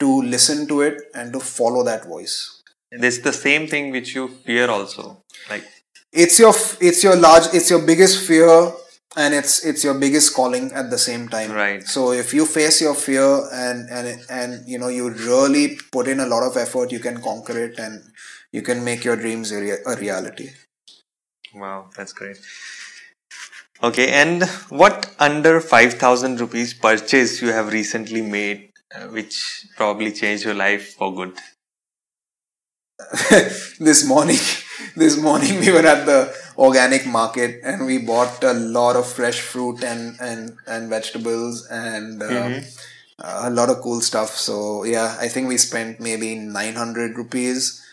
to 0.00 0.22
listen 0.22 0.66
to 0.68 0.80
it 0.82 1.02
and 1.14 1.32
to 1.32 1.40
follow 1.40 1.82
that 1.84 2.04
voice. 2.06 2.62
There's 2.90 3.20
the 3.20 3.32
same 3.32 3.66
thing 3.66 3.90
which 3.90 4.14
you 4.14 4.28
fear 4.28 4.70
also 4.70 5.22
like 5.50 5.64
it's 6.12 6.38
your 6.38 6.54
it's 6.80 7.02
your 7.04 7.16
large 7.16 7.52
it's 7.52 7.68
your 7.68 7.82
biggest 7.82 8.26
fear 8.26 8.72
and 9.16 9.34
it's 9.34 9.64
it's 9.64 9.84
your 9.84 9.94
biggest 9.94 10.34
calling 10.34 10.72
at 10.72 10.90
the 10.90 10.98
same 10.98 11.28
time. 11.28 11.52
Right. 11.52 11.82
so 11.82 12.12
if 12.12 12.32
you 12.32 12.46
face 12.46 12.80
your 12.80 12.94
fear 12.94 13.42
and 13.52 13.90
and 13.90 14.20
and 14.30 14.66
you 14.68 14.78
know 14.78 14.88
you 14.88 15.10
really 15.10 15.78
put 15.92 16.08
in 16.08 16.20
a 16.20 16.26
lot 16.26 16.42
of 16.46 16.56
effort 16.56 16.92
you 16.92 16.98
can 16.98 17.20
conquer 17.20 17.58
it 17.64 17.78
and 17.78 18.02
you 18.52 18.62
can 18.62 18.82
make 18.84 19.04
your 19.04 19.16
dreams 19.16 19.52
a, 19.52 19.60
rea- 19.60 19.82
a 19.84 19.96
reality. 19.96 20.50
Wow 21.54 21.90
that's 21.96 22.12
great. 22.14 22.38
Okay 23.82 24.08
and 24.10 24.44
what 24.70 25.14
under 25.18 25.60
5000 25.60 26.40
rupees 26.40 26.74
purchase 26.74 27.40
you 27.42 27.52
have 27.52 27.72
recently 27.72 28.22
made 28.22 28.67
which 29.10 29.66
probably 29.76 30.12
changed 30.12 30.44
your 30.44 30.54
life 30.54 30.94
for 30.94 31.14
good 31.14 31.36
this 33.78 34.06
morning 34.06 34.38
this 34.96 35.16
morning 35.20 35.60
we 35.60 35.70
were 35.70 35.86
at 35.86 36.04
the 36.06 36.34
organic 36.56 37.06
market 37.06 37.60
and 37.62 37.86
we 37.86 37.98
bought 37.98 38.42
a 38.42 38.52
lot 38.52 38.96
of 38.96 39.06
fresh 39.06 39.40
fruit 39.40 39.84
and 39.84 40.16
and 40.20 40.56
and 40.66 40.88
vegetables 40.88 41.66
and 41.70 42.22
um, 42.22 42.62
a 43.20 43.50
lot 43.50 43.68
of 43.68 43.80
cool 43.82 44.00
stuff 44.00 44.30
so 44.30 44.84
yeah 44.84 45.16
i 45.20 45.28
think 45.28 45.48
we 45.48 45.56
spent 45.56 46.00
maybe 46.00 46.34
900 46.34 47.16
rupees 47.16 47.84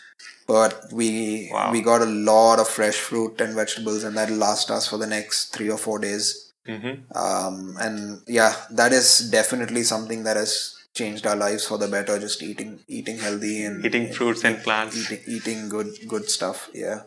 but 0.46 0.84
we 0.92 1.50
Wow. 1.52 1.72
we 1.72 1.82
got 1.82 2.02
a 2.02 2.06
lot 2.06 2.58
of 2.58 2.68
fresh 2.68 2.96
fruit 2.96 3.40
and 3.40 3.54
vegetables 3.54 4.02
and 4.02 4.16
that'll 4.16 4.36
last 4.36 4.70
us 4.70 4.88
for 4.88 4.96
the 4.96 5.06
next 5.06 5.54
3 5.54 5.70
or 5.70 5.78
4 5.78 5.98
days 6.00 6.52
mm-hmm. 6.66 7.16
um, 7.16 7.76
and 7.80 8.22
yeah 8.26 8.54
that 8.70 8.92
is 8.92 9.30
definitely 9.30 9.82
something 9.82 10.24
that 10.24 10.36
has 10.36 10.75
changed 11.00 11.26
our 11.30 11.36
lives 11.44 11.66
for 11.70 11.78
the 11.82 11.88
better 11.94 12.18
just 12.24 12.42
eating 12.50 12.70
eating 12.98 13.18
healthy 13.26 13.56
and 13.64 13.84
eating 13.88 14.06
fruits 14.18 14.44
and 14.44 14.62
plants. 14.66 14.96
eating, 15.02 15.22
eating 15.36 15.68
good 15.76 15.90
good 16.14 16.30
stuff 16.38 16.70
yeah. 16.84 17.00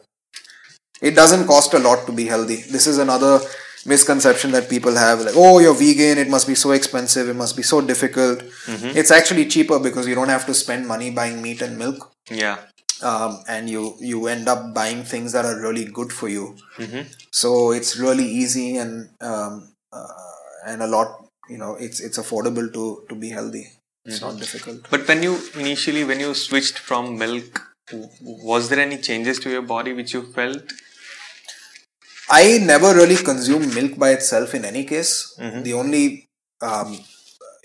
It 1.02 1.16
doesn't 1.16 1.48
cost 1.48 1.74
a 1.74 1.80
lot 1.80 2.06
to 2.08 2.12
be 2.12 2.26
healthy. 2.26 2.58
This 2.76 2.86
is 2.86 2.98
another 2.98 3.40
misconception 3.86 4.52
that 4.56 4.66
people 4.72 4.96
have 5.02 5.22
like 5.28 5.36
oh 5.44 5.60
you're 5.60 5.74
vegan 5.82 6.18
it 6.24 6.30
must 6.34 6.48
be 6.52 6.56
so 6.64 6.72
expensive 6.78 7.30
it 7.34 7.38
must 7.42 7.56
be 7.56 7.64
so 7.64 7.80
difficult. 7.92 8.44
It's 9.02 9.12
actually 9.20 9.46
cheaper 9.54 9.80
because 9.80 10.08
you 10.08 10.16
don't 10.16 10.34
have 10.36 10.46
to 10.48 10.54
spend 10.54 10.88
money 10.88 11.10
buying 11.12 11.42
meat 11.42 11.62
and 11.62 11.78
milk. 11.78 12.12
Yeah. 12.30 12.58
Um, 13.02 13.40
and 13.48 13.70
you 13.70 13.96
you 14.12 14.28
end 14.28 14.50
up 14.50 14.74
buying 14.82 15.04
things 15.14 15.32
that 15.38 15.46
are 15.46 15.58
really 15.62 15.86
good 15.86 16.12
for 16.12 16.28
you. 16.28 16.58
Mm-hmm. 16.78 17.04
so 17.32 17.72
it's 17.72 17.98
really 17.98 18.26
easy 18.42 18.68
and 18.78 19.10
um, 19.22 19.54
uh, 19.94 20.08
and 20.68 20.82
a 20.82 20.88
lot 20.88 21.16
you 21.50 21.58
know 21.58 21.76
it's 21.76 22.00
it's 22.00 22.20
affordable 22.20 22.72
to 22.74 23.06
to 23.10 23.16
be 23.16 23.30
healthy 23.30 23.66
it's 24.10 24.22
not 24.22 24.38
difficult 24.44 24.90
But 24.94 25.08
when 25.08 25.24
you 25.28 25.34
initially 25.64 26.04
when 26.12 26.20
you 26.26 26.34
switched 26.34 26.80
from 26.90 27.18
milk, 27.24 27.62
was 28.46 28.70
there 28.70 28.80
any 28.80 28.98
changes 29.10 29.40
to 29.46 29.50
your 29.56 29.62
body 29.74 29.94
which 30.00 30.14
you 30.14 30.22
felt? 30.38 30.74
I 32.30 32.60
never 32.60 32.94
really 32.94 33.16
consume 33.16 33.74
milk 33.74 33.98
by 33.98 34.10
itself 34.12 34.54
in 34.54 34.64
any 34.66 34.84
case. 34.84 35.14
The 35.64 35.74
only, 35.74 36.28
um, 36.62 36.92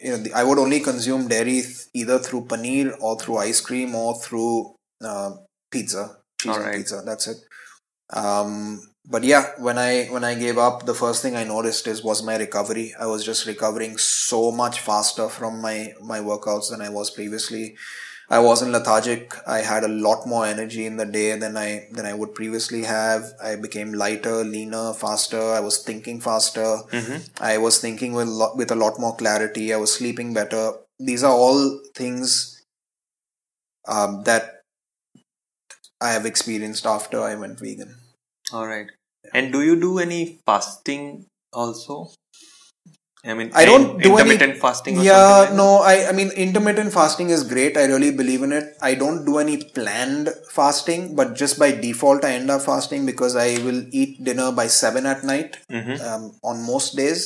you 0.02 0.10
know, 0.12 0.16
the, 0.16 0.32
I 0.32 0.42
would 0.44 0.58
only 0.58 0.80
consume 0.80 1.28
dairy 1.28 1.60
th- 1.60 1.82
either 1.92 2.18
through 2.18 2.46
paneer 2.46 2.94
or 3.00 3.18
through 3.18 3.36
ice 3.38 3.60
cream 3.60 3.94
or 3.94 4.14
through 4.22 4.74
uh, 5.04 5.32
pizza, 5.70 6.16
cheese 6.40 6.56
and 6.56 6.74
pizza. 6.76 7.02
That's 7.04 7.26
it. 7.26 7.36
Um, 8.10 8.80
but 9.06 9.22
yeah, 9.22 9.50
when 9.58 9.78
I 9.78 10.06
when 10.06 10.24
I 10.24 10.34
gave 10.34 10.56
up, 10.56 10.86
the 10.86 10.94
first 10.94 11.22
thing 11.22 11.36
I 11.36 11.44
noticed 11.44 11.86
is 11.86 12.02
was 12.02 12.22
my 12.22 12.36
recovery. 12.36 12.94
I 12.98 13.06
was 13.06 13.24
just 13.24 13.46
recovering 13.46 13.98
so 13.98 14.50
much 14.50 14.80
faster 14.80 15.28
from 15.28 15.60
my 15.60 15.92
my 16.00 16.20
workouts 16.20 16.70
than 16.70 16.80
I 16.80 16.88
was 16.88 17.10
previously. 17.10 17.76
I 18.30 18.38
wasn't 18.38 18.72
lethargic. 18.72 19.34
I 19.46 19.58
had 19.58 19.84
a 19.84 19.88
lot 19.88 20.26
more 20.26 20.46
energy 20.46 20.86
in 20.86 20.96
the 20.96 21.04
day 21.04 21.36
than 21.38 21.56
I 21.56 21.88
than 21.92 22.06
I 22.06 22.14
would 22.14 22.34
previously 22.34 22.84
have. 22.84 23.24
I 23.42 23.56
became 23.56 23.92
lighter, 23.92 24.42
leaner, 24.42 24.94
faster. 24.94 25.42
I 25.52 25.60
was 25.60 25.82
thinking 25.82 26.20
faster. 26.20 26.78
I 27.40 27.58
was 27.58 27.78
thinking 27.80 28.14
with 28.14 28.28
lot, 28.28 28.56
with 28.56 28.70
a 28.70 28.74
lot 28.76 28.98
more 28.98 29.14
clarity. 29.16 29.74
I 29.74 29.76
was 29.76 29.92
sleeping 29.92 30.32
better. 30.32 30.72
These 30.98 31.22
are 31.22 31.32
all 31.32 31.80
things 31.94 32.62
um, 33.86 34.22
that 34.24 34.62
I 36.00 36.12
have 36.12 36.24
experienced 36.24 36.86
after 36.86 37.20
I 37.20 37.34
went 37.34 37.58
vegan. 37.60 37.96
All 38.52 38.66
right. 38.66 38.90
And 39.32 39.52
do 39.52 39.62
you 39.62 39.78
do 39.80 39.98
any 39.98 40.40
fasting 40.46 41.26
also? 41.52 42.10
I 43.26 43.32
mean, 43.32 43.50
I 43.54 43.64
don't 43.64 44.02
do 44.02 44.18
any- 44.18 44.32
intermittent 44.32 44.58
fasting. 44.60 44.98
Or 44.98 45.02
yeah 45.02 45.36
something 45.46 45.56
like 45.56 45.56
no 45.56 45.68
i 45.90 46.08
i 46.08 46.12
mean 46.16 46.30
intermittent 46.44 46.92
fasting 46.96 47.30
is 47.36 47.42
great 47.52 47.78
i 47.82 47.84
really 47.92 48.10
believe 48.18 48.42
in 48.46 48.52
it 48.56 48.66
i 48.82 48.90
don't 49.02 49.24
do 49.28 49.38
any 49.42 49.56
planned 49.76 50.28
fasting 50.56 51.06
but 51.20 51.32
just 51.42 51.58
by 51.62 51.70
default 51.84 52.22
i 52.22 52.32
end 52.40 52.50
up 52.50 52.60
fasting 52.66 53.06
because 53.10 53.34
i 53.34 53.46
will 53.66 53.80
eat 54.00 54.22
dinner 54.28 54.48
by 54.60 54.66
7 54.66 55.06
at 55.06 55.24
night 55.24 55.56
Mhm. 55.70 55.96
um, 56.08 56.24
on 56.50 56.60
most 56.72 56.96
days 57.02 57.22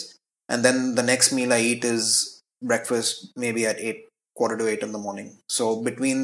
and 0.49 0.65
then 0.65 0.95
the 0.95 1.03
next 1.03 1.33
meal 1.33 1.53
i 1.53 1.61
eat 1.73 1.85
is 1.95 2.43
breakfast 2.63 3.33
maybe 3.35 3.67
at 3.67 3.81
8 3.81 4.05
quarter 4.37 4.57
to 4.57 4.69
8 4.75 4.85
in 4.89 4.93
the 4.93 5.03
morning 5.09 5.31
so 5.59 5.83
between 5.91 6.23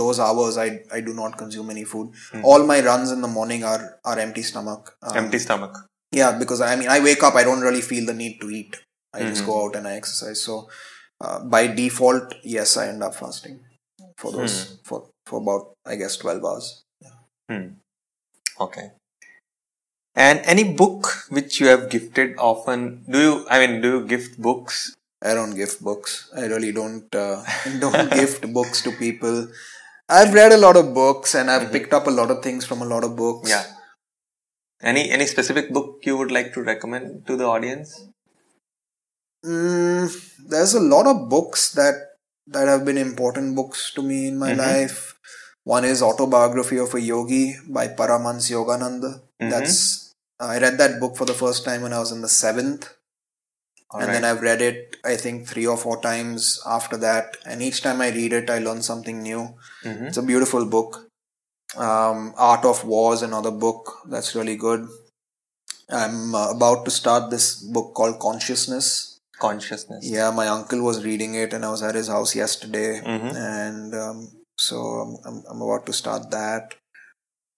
those 0.00 0.18
hours 0.26 0.56
i 0.64 0.66
i 0.92 1.00
do 1.08 1.12
not 1.14 1.36
consume 1.38 1.70
any 1.70 1.84
food 1.84 2.12
all 2.42 2.64
my 2.72 2.80
runs 2.88 3.10
in 3.16 3.20
the 3.20 3.28
morning 3.38 3.64
are 3.64 3.98
are 4.04 4.18
empty 4.18 4.42
stomach? 4.42 4.96
Um, 5.02 5.16
Empty 5.24 5.38
stomach. 5.38 5.74
yeah 6.12 6.38
because 6.38 6.60
i 6.60 6.74
mean 6.76 6.88
i 6.88 7.00
wake 7.08 7.22
up 7.22 7.34
i 7.34 7.44
don't 7.48 7.60
really 7.68 7.80
feel 7.90 8.06
the 8.06 8.14
need 8.22 8.40
to 8.40 8.50
eat 8.50 8.76
i 9.14 9.20
just 9.30 9.44
go 9.46 9.64
out 9.64 9.76
and 9.76 9.86
i 9.88 9.94
exercise 10.00 10.40
so 10.48 10.68
uh, 11.20 11.38
by 11.56 11.66
default 11.66 12.34
yes 12.42 12.76
i 12.76 12.88
end 12.88 13.02
up 13.02 13.14
fasting 13.14 13.60
for 14.16 14.32
those 14.32 14.56
for 14.84 14.98
for 15.26 15.40
about 15.42 15.72
i 15.86 15.96
guess 15.96 16.16
12 16.16 16.44
hours 16.44 16.82
Okay. 18.60 18.90
And 20.14 20.40
any 20.44 20.64
book 20.80 21.06
which 21.30 21.60
you 21.60 21.66
have 21.68 21.88
gifted 21.90 22.36
often? 22.38 23.04
Do 23.08 23.18
you? 23.20 23.46
I 23.48 23.58
mean, 23.66 23.80
do 23.80 23.88
you 23.98 24.06
gift 24.06 24.40
books? 24.40 24.94
i 25.24 25.32
don't 25.38 25.54
gift 25.54 25.80
books 25.86 26.12
i 26.36 26.46
really 26.52 26.72
don't 26.76 27.14
uh, 27.14 27.44
don't 27.82 28.10
gift 28.10 28.46
books 28.56 28.82
to 28.86 28.90
people 29.00 29.36
i've 30.18 30.34
read 30.40 30.52
a 30.52 30.62
lot 30.64 30.76
of 30.80 30.92
books 31.02 31.34
and 31.34 31.50
i've 31.50 31.62
mm-hmm. 31.62 31.76
picked 31.76 31.94
up 31.98 32.06
a 32.06 32.16
lot 32.20 32.30
of 32.34 32.42
things 32.46 32.64
from 32.70 32.82
a 32.86 32.90
lot 32.94 33.04
of 33.08 33.16
books 33.24 33.50
Yeah. 33.54 33.64
Any 34.82 35.10
any 35.10 35.26
specific 35.26 35.72
book 35.72 36.00
you 36.02 36.16
would 36.16 36.32
like 36.32 36.52
to 36.54 36.62
recommend 36.62 37.26
to 37.28 37.36
the 37.36 37.44
audience? 37.44 38.08
Mm, 39.46 40.10
there's 40.48 40.74
a 40.74 40.80
lot 40.80 41.06
of 41.06 41.28
books 41.28 41.72
that 41.74 41.94
that 42.48 42.66
have 42.66 42.84
been 42.84 42.98
important 42.98 43.54
books 43.54 43.92
to 43.94 44.02
me 44.02 44.26
in 44.26 44.38
my 44.38 44.50
mm-hmm. 44.50 44.60
life. 44.60 45.14
One 45.62 45.84
is 45.84 46.02
Autobiography 46.02 46.78
of 46.78 46.92
a 46.94 47.00
Yogi 47.00 47.54
by 47.68 47.86
Paramahansa 47.86 48.56
Yogananda. 48.56 49.12
Mm-hmm. 49.40 49.50
That's 49.50 50.14
I 50.40 50.58
read 50.58 50.78
that 50.78 50.98
book 50.98 51.16
for 51.16 51.26
the 51.26 51.38
first 51.42 51.64
time 51.64 51.82
when 51.82 51.92
I 51.92 52.00
was 52.00 52.10
in 52.10 52.20
the 52.20 52.28
seventh, 52.28 52.92
and 53.94 54.12
then 54.14 54.24
I've 54.24 54.42
read 54.42 54.62
it 54.62 54.96
I 55.04 55.16
think 55.16 55.46
three 55.48 55.66
or 55.66 55.76
four 55.76 56.00
times 56.00 56.60
after 56.66 56.96
that. 56.98 57.36
And 57.44 57.62
each 57.62 57.82
time 57.82 58.00
I 58.00 58.10
read 58.10 58.32
it, 58.32 58.50
I 58.50 58.58
learn 58.58 58.82
something 58.82 59.22
new. 59.22 59.54
It's 60.08 60.16
a 60.16 60.22
beautiful 60.22 60.64
book. 60.64 61.08
Um, 61.76 62.34
Art 62.36 62.64
of 62.64 62.84
War 62.84 63.14
is 63.14 63.22
another 63.22 63.50
book 63.50 63.98
that's 64.08 64.34
really 64.34 64.56
good. 64.56 64.86
I'm 65.90 66.34
uh, 66.34 66.50
about 66.50 66.84
to 66.84 66.90
start 66.90 67.30
this 67.30 67.56
book 67.62 67.94
called 67.94 68.18
Consciousness. 68.18 69.18
Consciousness. 69.38 70.04
Yeah, 70.08 70.30
my 70.30 70.48
uncle 70.48 70.82
was 70.82 71.04
reading 71.04 71.34
it, 71.34 71.52
and 71.52 71.64
I 71.64 71.70
was 71.70 71.82
at 71.82 71.94
his 71.94 72.08
house 72.08 72.34
yesterday, 72.36 73.00
Mhm. 73.00 73.34
and 73.34 73.94
um, 73.94 74.28
so 74.56 74.76
I'm, 74.76 75.16
I'm 75.24 75.42
I'm 75.50 75.62
about 75.62 75.86
to 75.86 75.92
start 75.92 76.30
that. 76.30 76.74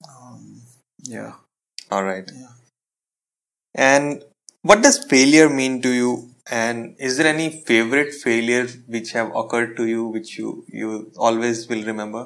Um, 0.09 0.62
yeah, 1.02 1.35
All 1.90 2.05
right. 2.05 2.31
And 3.74 4.24
what 4.65 4.82
does 4.82 5.05
failure 5.05 5.49
mean 5.49 5.82
to 5.82 5.91
you? 5.91 6.31
And 6.51 6.97
is 6.99 7.16
there 7.19 7.27
any 7.27 7.49
favorite 7.65 8.12
failure 8.15 8.66
which 8.86 9.12
have 9.12 9.35
occurred 9.35 9.77
to 9.78 9.86
you, 9.86 10.07
which 10.07 10.39
you 10.39 10.65
you 10.69 11.12
always 11.16 11.69
will 11.69 11.85
remember? 11.93 12.24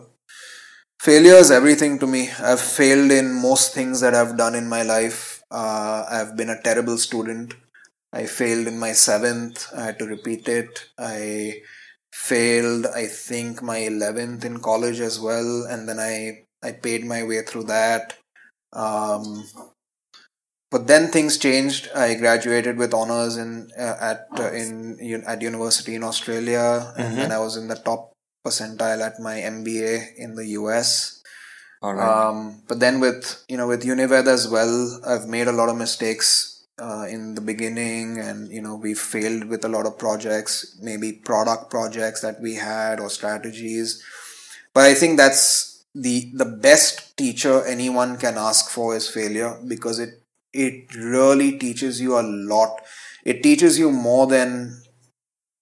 failure 1.01 1.39
is 1.45 1.51
everything 1.51 1.99
to 2.01 2.07
me. 2.07 2.31
I've 2.51 2.61
failed 2.61 3.11
in 3.11 3.41
most 3.49 3.75
things 3.75 4.01
that 4.01 4.15
I've 4.15 4.37
done 4.37 4.55
in 4.55 4.69
my 4.69 4.83
life. 4.83 5.43
Uh, 5.51 6.05
I've 6.11 6.37
been 6.37 6.51
a 6.51 6.63
terrible 6.63 6.99
student. 6.99 7.55
I 8.13 8.27
failed 8.27 8.67
in 8.67 8.79
my 8.79 8.93
seventh. 8.93 9.67
I 9.77 9.85
had 9.87 9.99
to 10.01 10.07
repeat 10.07 10.49
it. 10.49 10.87
I 10.99 11.63
failed, 12.13 12.87
I 12.87 13.07
think, 13.07 13.63
my 13.63 13.79
eleventh 13.79 14.45
in 14.45 14.61
college 14.61 15.01
as 15.01 15.21
well, 15.21 15.67
and 15.71 15.89
then 15.89 16.01
I 16.01 16.47
I 16.63 16.73
paid 16.73 17.05
my 17.05 17.23
way 17.23 17.43
through 17.43 17.65
that. 17.65 18.17
Um, 18.73 19.45
but 20.71 20.87
then 20.87 21.09
things 21.09 21.39
changed. 21.39 21.89
I 21.95 22.15
graduated 22.15 22.77
with 22.77 22.93
honors 22.93 23.37
in 23.37 23.71
uh, 23.79 23.97
at 24.01 24.29
uh, 24.39 24.53
in 24.53 24.99
un- 25.01 25.25
at 25.27 25.43
university 25.43 25.95
in 25.95 26.05
Australia, 26.05 26.93
and 26.97 27.17
then 27.17 27.33
I 27.33 27.39
was 27.39 27.57
in 27.57 27.69
the 27.69 27.77
top 27.77 28.13
percentile 28.47 29.01
at 29.01 29.19
my 29.21 29.37
MBA 29.37 30.17
in 30.17 30.35
the 30.35 30.47
US. 30.61 31.23
Right. 31.83 32.29
Um, 32.29 32.63
but 32.67 32.81
then 32.81 33.01
with 33.01 33.45
you 33.49 33.57
know 33.57 33.69
with 33.69 33.85
Unived 33.85 34.27
as 34.27 34.49
well, 34.49 35.01
I've 35.07 35.29
made 35.29 35.49
a 35.49 35.53
lot 35.53 35.69
of 35.69 35.77
mistakes 35.77 36.67
uh, 36.79 37.07
in 37.09 37.35
the 37.35 37.41
beginning, 37.41 38.19
and 38.19 38.51
you 38.51 38.61
know 38.61 38.75
we 38.75 38.95
failed 38.95 39.45
with 39.45 39.65
a 39.65 39.69
lot 39.69 39.87
of 39.87 39.99
projects, 39.99 40.77
maybe 40.83 41.13
product 41.13 41.71
projects 41.71 42.21
that 42.21 42.41
we 42.41 42.55
had 42.55 43.01
or 43.01 43.09
strategies. 43.09 44.03
But 44.75 44.85
I 44.85 44.95
think 44.95 45.17
that's 45.17 45.85
the 45.95 46.31
the 46.35 46.45
best 46.45 47.17
teacher 47.17 47.65
anyone 47.65 48.19
can 48.19 48.37
ask 48.37 48.71
for 48.71 48.95
is 48.95 49.09
failure 49.09 49.59
because 49.67 49.99
it 49.99 50.18
it 50.53 50.95
really 50.95 51.59
teaches 51.59 52.01
you 52.01 52.19
a 52.19 52.23
lot. 52.23 52.81
It 53.25 53.43
teaches 53.43 53.79
you 53.79 53.91
more 53.91 54.27
than 54.27 54.83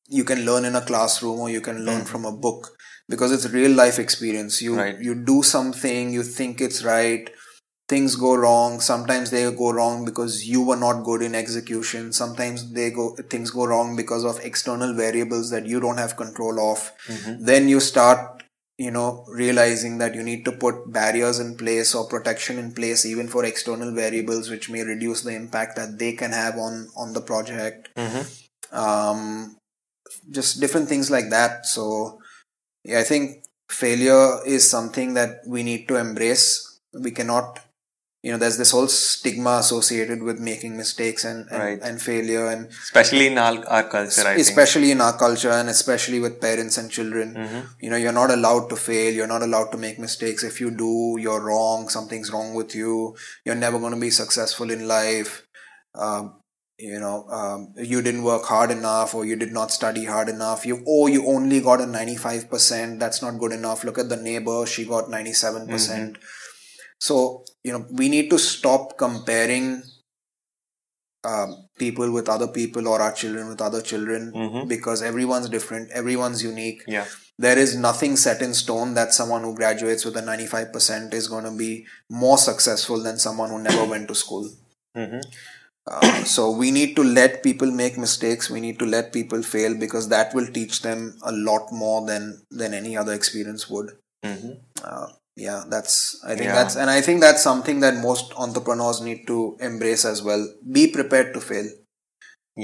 you 0.08 0.24
can 0.24 0.44
learn 0.44 0.64
in 0.64 0.76
a 0.76 0.80
classroom 0.80 1.40
or 1.40 1.50
you 1.50 1.60
can 1.60 1.84
learn 1.84 2.02
mm-hmm. 2.02 2.06
from 2.06 2.24
a 2.24 2.32
book 2.32 2.76
because 3.08 3.32
it's 3.32 3.52
real 3.52 3.72
life 3.72 3.98
experience. 3.98 4.62
You 4.62 4.76
Right. 4.76 4.98
you 4.98 5.14
do 5.14 5.42
something, 5.42 6.12
you 6.12 6.22
think 6.22 6.60
it's 6.60 6.84
right, 6.84 7.28
things 7.88 8.16
go 8.16 8.34
wrong. 8.34 8.80
Sometimes 8.80 9.30
they 9.30 9.50
go 9.50 9.72
wrong 9.72 10.04
because 10.04 10.46
you 10.46 10.62
were 10.62 10.76
not 10.76 11.04
good 11.04 11.22
in 11.22 11.34
execution. 11.34 12.12
Sometimes 12.12 12.72
they 12.72 12.90
go 12.90 13.14
things 13.30 13.50
go 13.50 13.66
wrong 13.66 13.96
because 13.96 14.24
of 14.24 14.40
external 14.44 14.94
variables 14.94 15.50
that 15.50 15.66
you 15.66 15.80
don't 15.80 15.98
have 15.98 16.16
control 16.16 16.60
of. 16.72 16.92
Mm-hmm. 17.06 17.44
Then 17.44 17.68
you 17.68 17.80
start 17.80 18.35
you 18.78 18.90
know 18.90 19.24
realizing 19.28 19.98
that 19.98 20.14
you 20.14 20.22
need 20.22 20.44
to 20.44 20.52
put 20.52 20.92
barriers 20.92 21.38
in 21.38 21.56
place 21.56 21.94
or 21.94 22.06
protection 22.08 22.58
in 22.58 22.72
place 22.72 23.06
even 23.06 23.28
for 23.28 23.44
external 23.44 23.92
variables 23.94 24.50
which 24.50 24.68
may 24.70 24.82
reduce 24.82 25.22
the 25.22 25.34
impact 25.34 25.76
that 25.76 25.98
they 25.98 26.12
can 26.12 26.32
have 26.32 26.56
on 26.56 26.88
on 26.96 27.12
the 27.12 27.20
project. 27.20 27.88
Um 28.72 29.56
just 30.30 30.60
different 30.60 30.88
things 30.88 31.10
like 31.10 31.30
that. 31.30 31.66
So 31.66 32.20
yeah 32.84 33.00
i 33.00 33.02
think 33.02 33.44
failure 33.70 34.40
is 34.46 34.68
something 34.70 35.14
that 35.14 35.40
we 35.46 35.62
need 35.62 35.88
to 35.88 35.96
embrace. 35.96 36.80
We 36.92 37.10
cannot 37.10 37.60
you 38.26 38.32
know 38.32 38.38
there's 38.42 38.56
this 38.60 38.72
whole 38.74 38.88
stigma 38.92 39.50
associated 39.64 40.22
with 40.28 40.38
making 40.46 40.76
mistakes 40.76 41.24
and 41.32 41.50
and, 41.50 41.62
Right. 41.64 41.80
and 41.88 42.02
failure 42.06 42.46
and 42.52 42.66
Especially 42.86 43.26
in 43.32 43.38
our, 43.42 43.52
our 43.76 43.84
culture, 43.96 44.22
I 44.22 44.34
think. 44.34 44.40
especially 44.46 44.90
in 44.94 45.00
our 45.06 45.16
culture 45.24 45.52
and 45.58 45.68
especially 45.74 46.18
with 46.24 46.40
parents 46.46 46.78
and 46.82 46.90
children. 46.96 47.34
Mm-hmm. 47.42 47.60
you 47.84 47.90
know 47.90 48.00
you're 48.04 48.16
not 48.22 48.32
allowed 48.38 48.64
to 48.72 48.78
fail. 48.86 49.12
You're 49.18 49.32
not 49.34 49.44
allowed 49.48 49.70
to 49.76 49.78
make 49.84 50.00
mistakes. 50.06 50.42
If 50.50 50.60
you 50.64 50.70
do 50.86 50.94
you're 51.26 51.44
wrong. 51.50 51.88
Something's 51.98 52.32
wrong 52.36 52.50
with 52.62 52.74
you. 52.80 52.96
You're 53.44 53.60
never 53.66 53.78
going 53.84 53.94
to 53.98 54.04
be 54.08 54.10
successful 54.22 54.70
in 54.78 54.82
life. 54.96 55.36
Um, 56.06 56.26
you 56.86 56.98
know 57.02 57.18
um, 57.40 57.60
you 57.92 58.00
didn't 58.06 58.24
work 58.30 58.44
hard 58.54 58.70
enough 58.72 59.14
or 59.18 59.22
you 59.28 59.36
did 59.44 59.52
not 59.58 59.70
study 59.76 60.04
hard 60.14 60.28
enough. 60.32 60.66
You 60.70 60.80
oh 60.96 61.04
you 61.14 61.20
only 61.36 61.60
got 61.68 61.80
a 61.84 61.84
95% 61.84 62.98
that's 63.04 63.22
not 63.26 63.38
good 63.44 63.52
enough. 63.60 63.84
Look 63.90 63.98
at 64.04 64.10
the 64.14 64.18
neighbor. 64.30 64.58
She 64.74 64.84
got 64.96 65.04
97%. 65.14 66.16
So 66.98 67.44
you 67.66 67.72
know 67.74 67.84
we 68.00 68.08
need 68.14 68.28
to 68.34 68.38
stop 68.46 68.96
comparing 69.04 69.68
um, 71.24 71.68
people 71.78 72.12
with 72.12 72.28
other 72.28 72.46
people 72.46 72.86
or 72.88 73.00
our 73.02 73.12
children 73.12 73.48
with 73.48 73.60
other 73.60 73.80
children 73.82 74.32
Mhm. 74.32 74.68
because 74.68 75.02
everyone's 75.12 75.48
different 75.48 75.90
everyone's 76.02 76.42
unique. 76.42 76.82
Yeah. 76.96 77.06
there 77.44 77.58
is 77.62 77.72
nothing 77.76 78.12
set 78.20 78.40
in 78.44 78.52
stone 78.58 78.92
that 78.98 79.12
someone 79.16 79.42
who 79.46 79.50
graduates 79.56 80.04
with 80.06 80.14
a 80.20 80.22
95% 80.28 81.12
is 81.18 81.26
going 81.32 81.44
to 81.48 81.50
be 81.64 81.72
more 82.20 82.38
successful 82.44 83.02
than 83.06 83.18
someone 83.24 83.50
who 83.54 83.58
never 83.64 83.84
went 83.90 84.08
to 84.12 84.14
school. 84.20 84.46
Hmm 85.00 85.20
uh, 85.90 86.24
so 86.36 86.44
we 86.60 86.70
need 86.76 86.94
to 87.00 87.02
let 87.18 87.42
people 87.42 87.70
make 87.80 87.98
mistakes. 88.04 88.48
We 88.54 88.60
need 88.66 88.78
to 88.84 88.86
let 88.94 89.12
people 89.18 89.42
fail 89.50 89.76
because 89.82 90.08
that 90.14 90.34
will 90.38 90.48
teach 90.56 90.80
them 90.86 91.04
a 91.32 91.34
lot 91.50 91.70
more 91.82 91.98
than 92.06 92.24
than 92.62 92.72
any 92.80 92.96
other 93.02 93.12
experience 93.20 93.68
would. 93.74 93.92
Hmm 94.24 94.48
uh, 94.92 95.06
yeah 95.36 95.64
that's 95.68 95.96
i 96.24 96.34
think 96.34 96.46
Yeah. 96.48 96.54
that's 96.58 96.76
and 96.76 96.88
i 96.90 97.00
think 97.06 97.20
that's 97.20 97.42
something 97.42 97.80
that 97.80 97.96
most 98.02 98.32
entrepreneurs 98.36 99.00
need 99.08 99.26
to 99.32 99.56
embrace 99.60 100.04
as 100.04 100.22
well 100.22 100.46
be 100.78 100.84
prepared 100.98 101.34
to 101.34 101.40
fail 101.50 101.68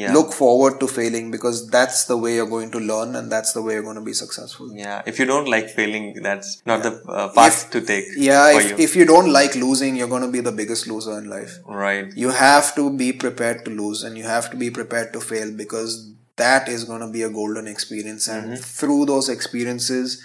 Yeah. 0.01 0.12
look 0.16 0.31
forward 0.35 0.74
to 0.82 0.86
failing 0.90 1.27
because 1.32 1.59
that's 1.73 1.99
the 2.11 2.16
way 2.20 2.31
you're 2.36 2.49
going 2.53 2.70
to 2.77 2.81
learn 2.90 3.11
and 3.19 3.31
that's 3.35 3.51
the 3.57 3.62
way 3.65 3.74
you're 3.74 3.82
going 3.89 3.99
to 4.01 4.05
be 4.07 4.15
successful 4.20 4.70
Yeah. 4.85 5.03
If 5.11 5.19
you 5.20 5.27
don't 5.31 5.49
like 5.55 5.66
failing, 5.81 6.07
that's 6.28 6.53
not 6.70 6.82
the 6.86 6.93
uh, 7.16 7.27
path 7.39 7.59
If- 7.65 7.70
to 7.74 7.82
take. 7.90 8.07
yeah 8.28 8.47
if, 8.61 8.70
you. 8.70 8.77
if 8.86 8.97
you 9.01 9.05
don't 9.12 9.31
like 9.39 9.55
losing 9.65 9.94
you're 10.01 10.12
going 10.15 10.27
to 10.28 10.32
be 10.39 10.43
the 10.49 10.55
biggest 10.62 10.86
loser 10.93 11.19
in 11.19 11.28
life 11.36 11.53
right. 11.82 12.09
you 12.24 12.31
have 12.31 12.74
to 12.81 12.85
be 13.05 13.12
prepared 13.27 13.61
to 13.66 13.70
lose 13.82 14.03
and 14.03 14.16
you 14.23 14.24
have 14.36 14.49
to 14.55 14.57
be 14.65 14.70
prepared 14.81 15.12
to 15.19 15.20
fail 15.32 15.53
because 15.65 15.93
that 16.44 16.73
is 16.77 16.85
going 16.93 17.05
to 17.07 17.12
be 17.19 17.23
a 17.31 17.32
golden 17.40 17.69
experience 17.77 18.28
and 18.36 18.44
Mm-hmm. 18.53 18.62
through 18.81 19.01
those 19.12 19.28
experiences 19.39 20.16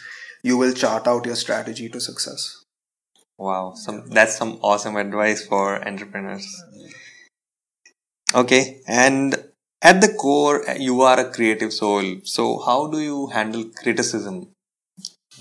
you 0.43 0.57
will 0.57 0.73
chart 0.73 1.07
out 1.07 1.25
your 1.25 1.35
strategy 1.35 1.89
to 1.89 1.99
success 1.99 2.63
Wow. 3.37 3.73
Some 3.73 4.09
that's 4.09 4.37
some 4.37 4.59
awesome 4.61 4.95
advice 4.95 5.45
for 5.45 5.85
entrepreneurs. 5.87 6.47
Okay. 8.33 8.81
And 8.87 9.35
at 9.81 10.01
the 10.01 10.13
core, 10.13 10.63
you 10.79 11.01
are 11.01 11.19
a 11.19 11.31
creative 11.31 11.73
soul. 11.73 12.17
So 12.23 12.59
how 12.59 12.87
do 12.87 12.99
you 12.99 13.27
handle 13.27 13.65
criticism? 13.81 14.49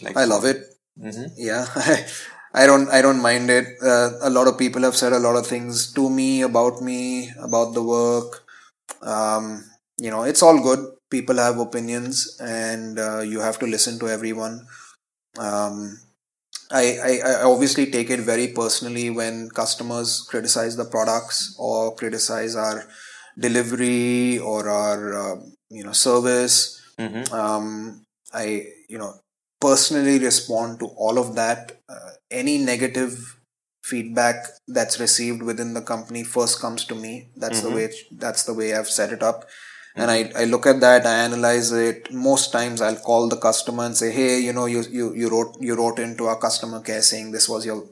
Like 0.03 0.17
i 0.17 0.25
love 0.25 0.45
it 0.45 0.59
hmm 1.01 1.27
yeah 1.37 1.67
i 2.55 2.67
don't 2.67 2.89
i 2.91 3.01
don't 3.03 3.21
mind 3.21 3.51
it 3.51 3.67
uh, 3.83 4.11
a 4.23 4.31
lot 4.31 4.49
of 4.49 4.59
people 4.59 4.83
have 4.83 4.97
said 4.97 5.13
a 5.13 5.19
lot 5.27 5.37
of 5.37 5.47
things 5.47 5.93
to 5.93 6.09
me 6.11 6.43
about 6.43 6.81
me 6.83 7.31
about 7.49 7.75
the 7.75 7.83
work 7.83 8.43
um, 9.03 9.65
you 9.99 10.11
know 10.11 10.23
it's 10.25 10.43
all 10.43 10.61
good 10.69 10.81
people 11.11 11.37
have 11.37 11.59
opinions 11.59 12.39
and 12.41 12.99
uh, 12.99 13.21
you 13.21 13.41
have 13.41 13.59
to 13.59 13.67
listen 13.67 13.99
to 13.99 14.09
everyone 14.09 14.67
um, 15.39 15.99
I, 16.71 16.99
I, 17.05 17.21
I 17.29 17.43
obviously 17.45 17.91
take 17.91 18.11
it 18.11 18.21
very 18.21 18.49
personally 18.49 19.11
when 19.11 19.51
customers 19.51 20.27
criticize 20.29 20.77
the 20.77 20.85
products 20.85 21.55
or 21.59 21.95
criticize 21.95 22.57
our 22.57 22.87
delivery 23.39 24.39
or 24.39 24.69
our 24.69 25.15
uh, 25.15 25.37
you 25.71 25.85
know 25.85 25.93
service 25.93 26.81
hmm 26.99 27.25
um, 27.33 28.03
I 28.33 28.67
you 28.89 28.99
know 28.99 29.15
personally 29.61 30.19
respond 30.19 30.81
to 30.81 30.87
all 30.97 31.19
of 31.19 31.35
that. 31.37 31.79
Uh, 31.89 32.11
any 32.31 32.59
negative 32.59 33.39
feedback 33.85 34.47
that's 34.67 34.99
received 35.01 35.43
within 35.43 35.75
the 35.75 35.81
company 35.83 36.25
first 36.25 36.61
comes 36.61 36.85
to 36.85 36.95
me. 36.95 37.29
That's 37.37 37.61
the 37.63 37.71
way 37.71 37.85
it, 37.85 37.95
that's 38.11 38.45
the 38.45 38.55
way 38.55 38.75
I've 38.75 38.89
set 38.89 39.13
it 39.13 39.23
up. 39.23 39.45
And 39.97 40.11
I, 40.11 40.31
I 40.37 40.45
look 40.45 40.67
at 40.67 40.81
that, 40.81 41.07
I 41.07 41.25
analyze 41.25 41.73
it. 41.73 42.13
Most 42.13 42.53
times 42.53 42.83
I'll 42.83 42.97
call 42.97 43.29
the 43.29 43.37
customer 43.39 43.85
and 43.85 43.97
say, 43.97 44.13
Hey, 44.13 44.41
you 44.41 44.53
know, 44.53 44.67
you, 44.67 44.83
you, 44.91 45.15
you 45.15 45.29
wrote, 45.29 45.57
you 45.61 45.75
wrote 45.75 45.99
into 45.99 46.27
our 46.27 46.39
customer 46.39 46.81
care 46.81 47.03
saying 47.03 47.33
this 47.33 47.49
was 47.49 47.65
your, 47.65 47.85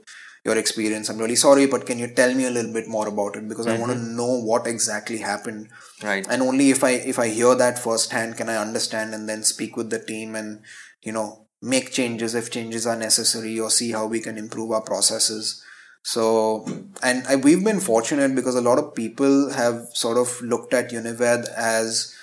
your 0.45 0.59
experience. 0.59 1.09
I'm 1.09 1.19
really 1.19 1.37
sorry, 1.37 1.67
but 1.67 1.87
can 1.87 1.99
you 1.99 2.09
tell 2.09 2.35
me 2.35 2.45
a 2.45 2.51
little 2.51 2.73
bit 2.73 2.89
more 2.89 3.09
about 3.09 3.37
it? 3.37 3.49
Because 3.49 3.67
I 3.67 3.79
want 3.79 3.93
to 3.93 3.99
mm-hmm. 3.99 4.17
know 4.17 4.41
what 4.41 4.67
exactly 4.67 5.19
happened 5.19 5.71
Right. 6.03 6.27
and 6.29 6.43
only 6.43 6.71
if 6.71 6.85
i 6.85 6.91
if 6.91 7.19
i 7.19 7.29
hear 7.29 7.55
that 7.55 7.79
firsthand 7.79 8.37
can 8.37 8.49
i 8.49 8.57
understand 8.57 9.15
and 9.15 9.29
then 9.29 9.43
speak 9.43 9.77
with 9.77 9.91
the 9.91 9.99
team 9.99 10.35
and 10.35 10.61
you 11.03 11.13
know 11.13 11.47
make 11.63 11.93
changes 11.93 12.35
if 12.35 12.51
changes 12.51 12.87
are 12.87 12.97
necessary 12.97 13.59
or 13.59 13.71
see 13.71 13.93
how 13.93 14.07
we 14.07 14.21
can 14.21 14.37
improve 14.37 14.71
our 14.73 14.83
processes 14.83 15.64
so 16.05 16.67
and 17.03 17.27
I, 17.27 17.37
we've 17.37 17.65
been 17.65 17.81
fortunate 17.81 18.35
because 18.35 18.55
a 18.55 18.61
lot 18.61 18.79
of 18.79 18.95
people 18.95 19.51
have 19.53 19.87
sort 19.95 20.19
of 20.19 20.41
looked 20.43 20.75
at 20.75 20.91
unived 20.93 21.49
as 21.57 22.15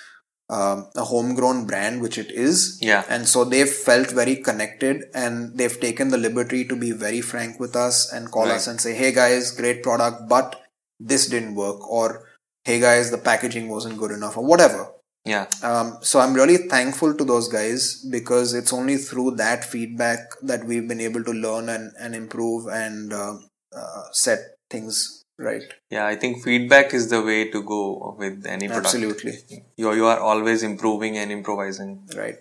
um, 0.50 0.86
a 0.96 1.04
homegrown 1.04 1.66
brand 1.66 2.00
which 2.00 2.16
it 2.18 2.30
is 2.30 2.78
Yeah. 2.80 3.04
and 3.08 3.26
so 3.26 3.44
they've 3.44 3.68
felt 3.68 4.10
very 4.10 4.36
connected 4.36 5.04
and 5.14 5.56
they've 5.58 5.80
taken 5.80 6.08
the 6.10 6.18
liberty 6.18 6.64
to 6.66 6.76
be 6.76 6.92
very 6.92 7.20
frank 7.20 7.58
with 7.58 7.74
us 7.74 8.12
and 8.12 8.30
call 8.30 8.46
Right. 8.46 8.54
us 8.56 8.66
and 8.68 8.80
say 8.80 8.94
hey 8.94 9.12
guys 9.12 9.50
great 9.50 9.82
product 9.82 10.28
but 10.28 10.60
this 11.00 11.26
didn't 11.26 11.54
work 11.56 11.80
or 11.90 12.28
hey 12.64 12.78
guys 12.80 13.10
the 13.10 13.18
packaging 13.18 13.68
wasn't 13.68 13.98
good 13.98 14.12
enough 14.12 14.36
or 14.36 14.44
whatever 14.44 14.82
Yeah. 15.24 15.46
um, 15.70 15.98
so 16.02 16.20
i'm 16.20 16.34
really 16.34 16.58
thankful 16.74 17.14
to 17.14 17.24
those 17.24 17.48
guys 17.48 18.04
because 18.16 18.54
it's 18.54 18.72
only 18.72 18.96
through 19.08 19.30
that 19.42 19.64
feedback 19.64 20.20
that 20.42 20.64
we've 20.64 20.86
been 20.92 21.00
able 21.00 21.24
to 21.24 21.32
learn 21.32 21.68
and, 21.68 21.92
and 21.98 22.14
improve 22.14 22.66
and 22.68 23.12
uh, 23.12 23.34
uh, 23.76 24.04
set 24.12 24.56
things 24.70 25.24
right 25.38 25.62
Yeah. 25.90 26.06
I 26.06 26.16
think 26.16 26.42
feedback 26.44 26.94
is 26.94 27.08
the 27.08 27.22
way 27.22 27.50
to 27.50 27.62
go 27.62 28.14
with 28.18 28.46
any 28.46 28.68
product. 28.68 28.86
absolutely 28.86 29.34
You 29.76 29.92
you 29.92 30.06
are 30.06 30.20
always 30.20 30.62
improving 30.62 31.16
and 31.18 31.32
improvising. 31.32 31.92
right 32.16 32.36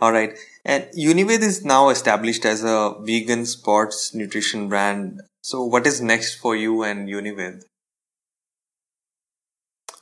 All 0.00 0.12
right. 0.12 0.36
And 0.64 0.84
Unived 0.94 1.42
is 1.42 1.64
now 1.64 1.88
established 1.88 2.44
as 2.44 2.62
a 2.64 2.94
vegan 3.00 3.46
sports 3.46 4.14
nutrition 4.14 4.68
brand. 4.68 5.20
So 5.42 5.64
what 5.64 5.86
is 5.86 6.00
next 6.00 6.36
for 6.36 6.54
you 6.56 6.82
and 6.84 7.08
Unived? 7.08 7.64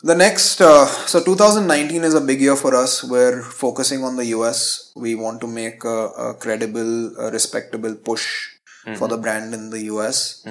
The 0.03 0.15
next, 0.15 0.61
uh, 0.61 0.86
so 1.07 1.23
2019 1.24 2.05
is 2.05 2.15
a 2.15 2.20
big 2.20 2.40
year 2.40 2.57
for 2.57 2.74
us. 2.74 3.03
We're 3.03 3.43
focusing 3.43 4.05
on 4.05 4.16
the 4.16 4.27
US. 4.27 4.93
We 4.94 5.15
want 5.15 5.40
to 5.40 5.47
make 5.47 5.85
a, 5.85 6.09
a 6.28 6.35
credible, 6.35 7.16
a 7.19 7.31
respectable 7.31 7.94
push 7.94 8.56
for 8.95 9.09
the 9.09 9.17
brand 9.19 9.53
in 9.55 9.71
the 9.71 9.83
US. 9.93 10.45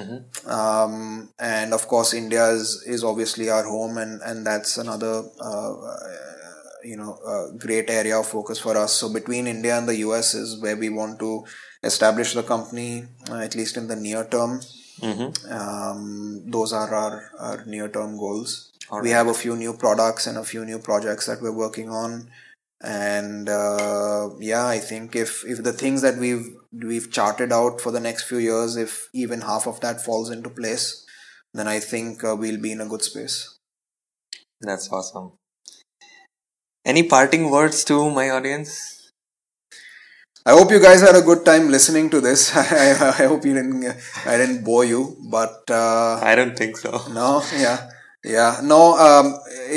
Um, 0.46 1.30
and 1.38 1.72
of 1.72 1.88
course, 1.88 2.12
India 2.14 2.46
is, 2.48 2.84
is 2.86 3.02
obviously 3.04 3.48
our 3.50 3.64
home, 3.64 3.96
and, 3.98 4.20
and 4.22 4.46
that's 4.46 4.76
another, 4.76 5.22
uh, 5.40 5.72
you 6.84 6.96
know, 6.96 7.18
uh, 7.26 7.56
great 7.56 7.88
area 7.90 8.18
of 8.18 8.26
focus 8.26 8.58
for 8.58 8.76
us. 8.76 8.92
So 8.92 9.12
between 9.12 9.46
India 9.46 9.76
and 9.78 9.88
the 9.88 9.96
US 9.96 10.34
is 10.34 10.60
where 10.60 10.76
we 10.76 10.88
want 10.88 11.18
to 11.20 11.44
establish 11.82 12.34
the 12.34 12.42
company, 12.42 13.04
uh, 13.30 13.36
at 13.36 13.54
least 13.54 13.76
in 13.76 13.88
the 13.88 13.96
near 13.96 14.24
term. 14.24 14.60
Mm-hmm. 15.00 15.52
Um, 15.52 16.42
those 16.46 16.72
are 16.72 16.94
our, 16.94 17.30
our 17.38 17.64
near 17.66 17.88
term 17.88 18.16
goals. 18.18 18.72
All 18.90 19.02
we 19.02 19.10
have 19.10 19.26
a 19.26 19.34
few 19.34 19.56
new 19.56 19.72
products 19.72 20.26
and 20.26 20.38
a 20.38 20.44
few 20.44 20.64
new 20.64 20.78
projects 20.78 21.26
that 21.26 21.42
we're 21.42 21.52
working 21.56 21.88
on. 21.90 22.28
and 22.82 23.48
uh, 23.48 24.28
yeah 24.38 24.66
i 24.66 24.78
think 24.78 25.16
if 25.16 25.44
if 25.46 25.62
the 25.62 25.72
things 25.72 26.02
that 26.02 26.18
we've 26.18 26.55
we've 26.84 27.10
charted 27.10 27.52
out 27.52 27.80
for 27.80 27.90
the 27.92 28.00
next 28.00 28.24
few 28.24 28.38
years 28.38 28.76
if 28.76 29.08
even 29.14 29.40
half 29.42 29.66
of 29.66 29.80
that 29.80 30.00
falls 30.04 30.30
into 30.30 30.50
place 30.50 31.04
then 31.54 31.68
i 31.68 31.78
think 31.80 32.22
uh, 32.24 32.34
we'll 32.36 32.60
be 32.60 32.72
in 32.72 32.80
a 32.80 32.86
good 32.94 33.02
space 33.02 33.38
That's 34.60 34.90
awesome. 34.92 35.32
Any 36.86 37.02
parting 37.02 37.50
words 37.50 37.84
to 37.84 38.10
my 38.10 38.30
audience? 38.30 39.10
i 40.46 40.52
hope 40.52 40.70
you 40.70 40.80
guys 40.80 41.00
had 41.00 41.16
a 41.16 41.22
good 41.28 41.44
time 41.44 41.68
listening 41.74 42.08
to 42.10 42.20
this 42.20 42.42
i, 42.62 42.90
I 43.22 43.26
hope 43.30 43.44
you 43.44 43.54
didn't 43.54 43.84
i 44.26 44.36
didn't 44.36 44.64
bore 44.64 44.84
you 44.84 45.16
but 45.30 45.62
uh, 45.70 46.18
I 46.22 46.34
don't 46.34 46.56
think 46.56 46.76
so. 46.76 46.90
no 47.12 47.42
yeah 47.56 47.90
yeah 48.24 48.60
no 48.62 48.80
um 49.06 49.26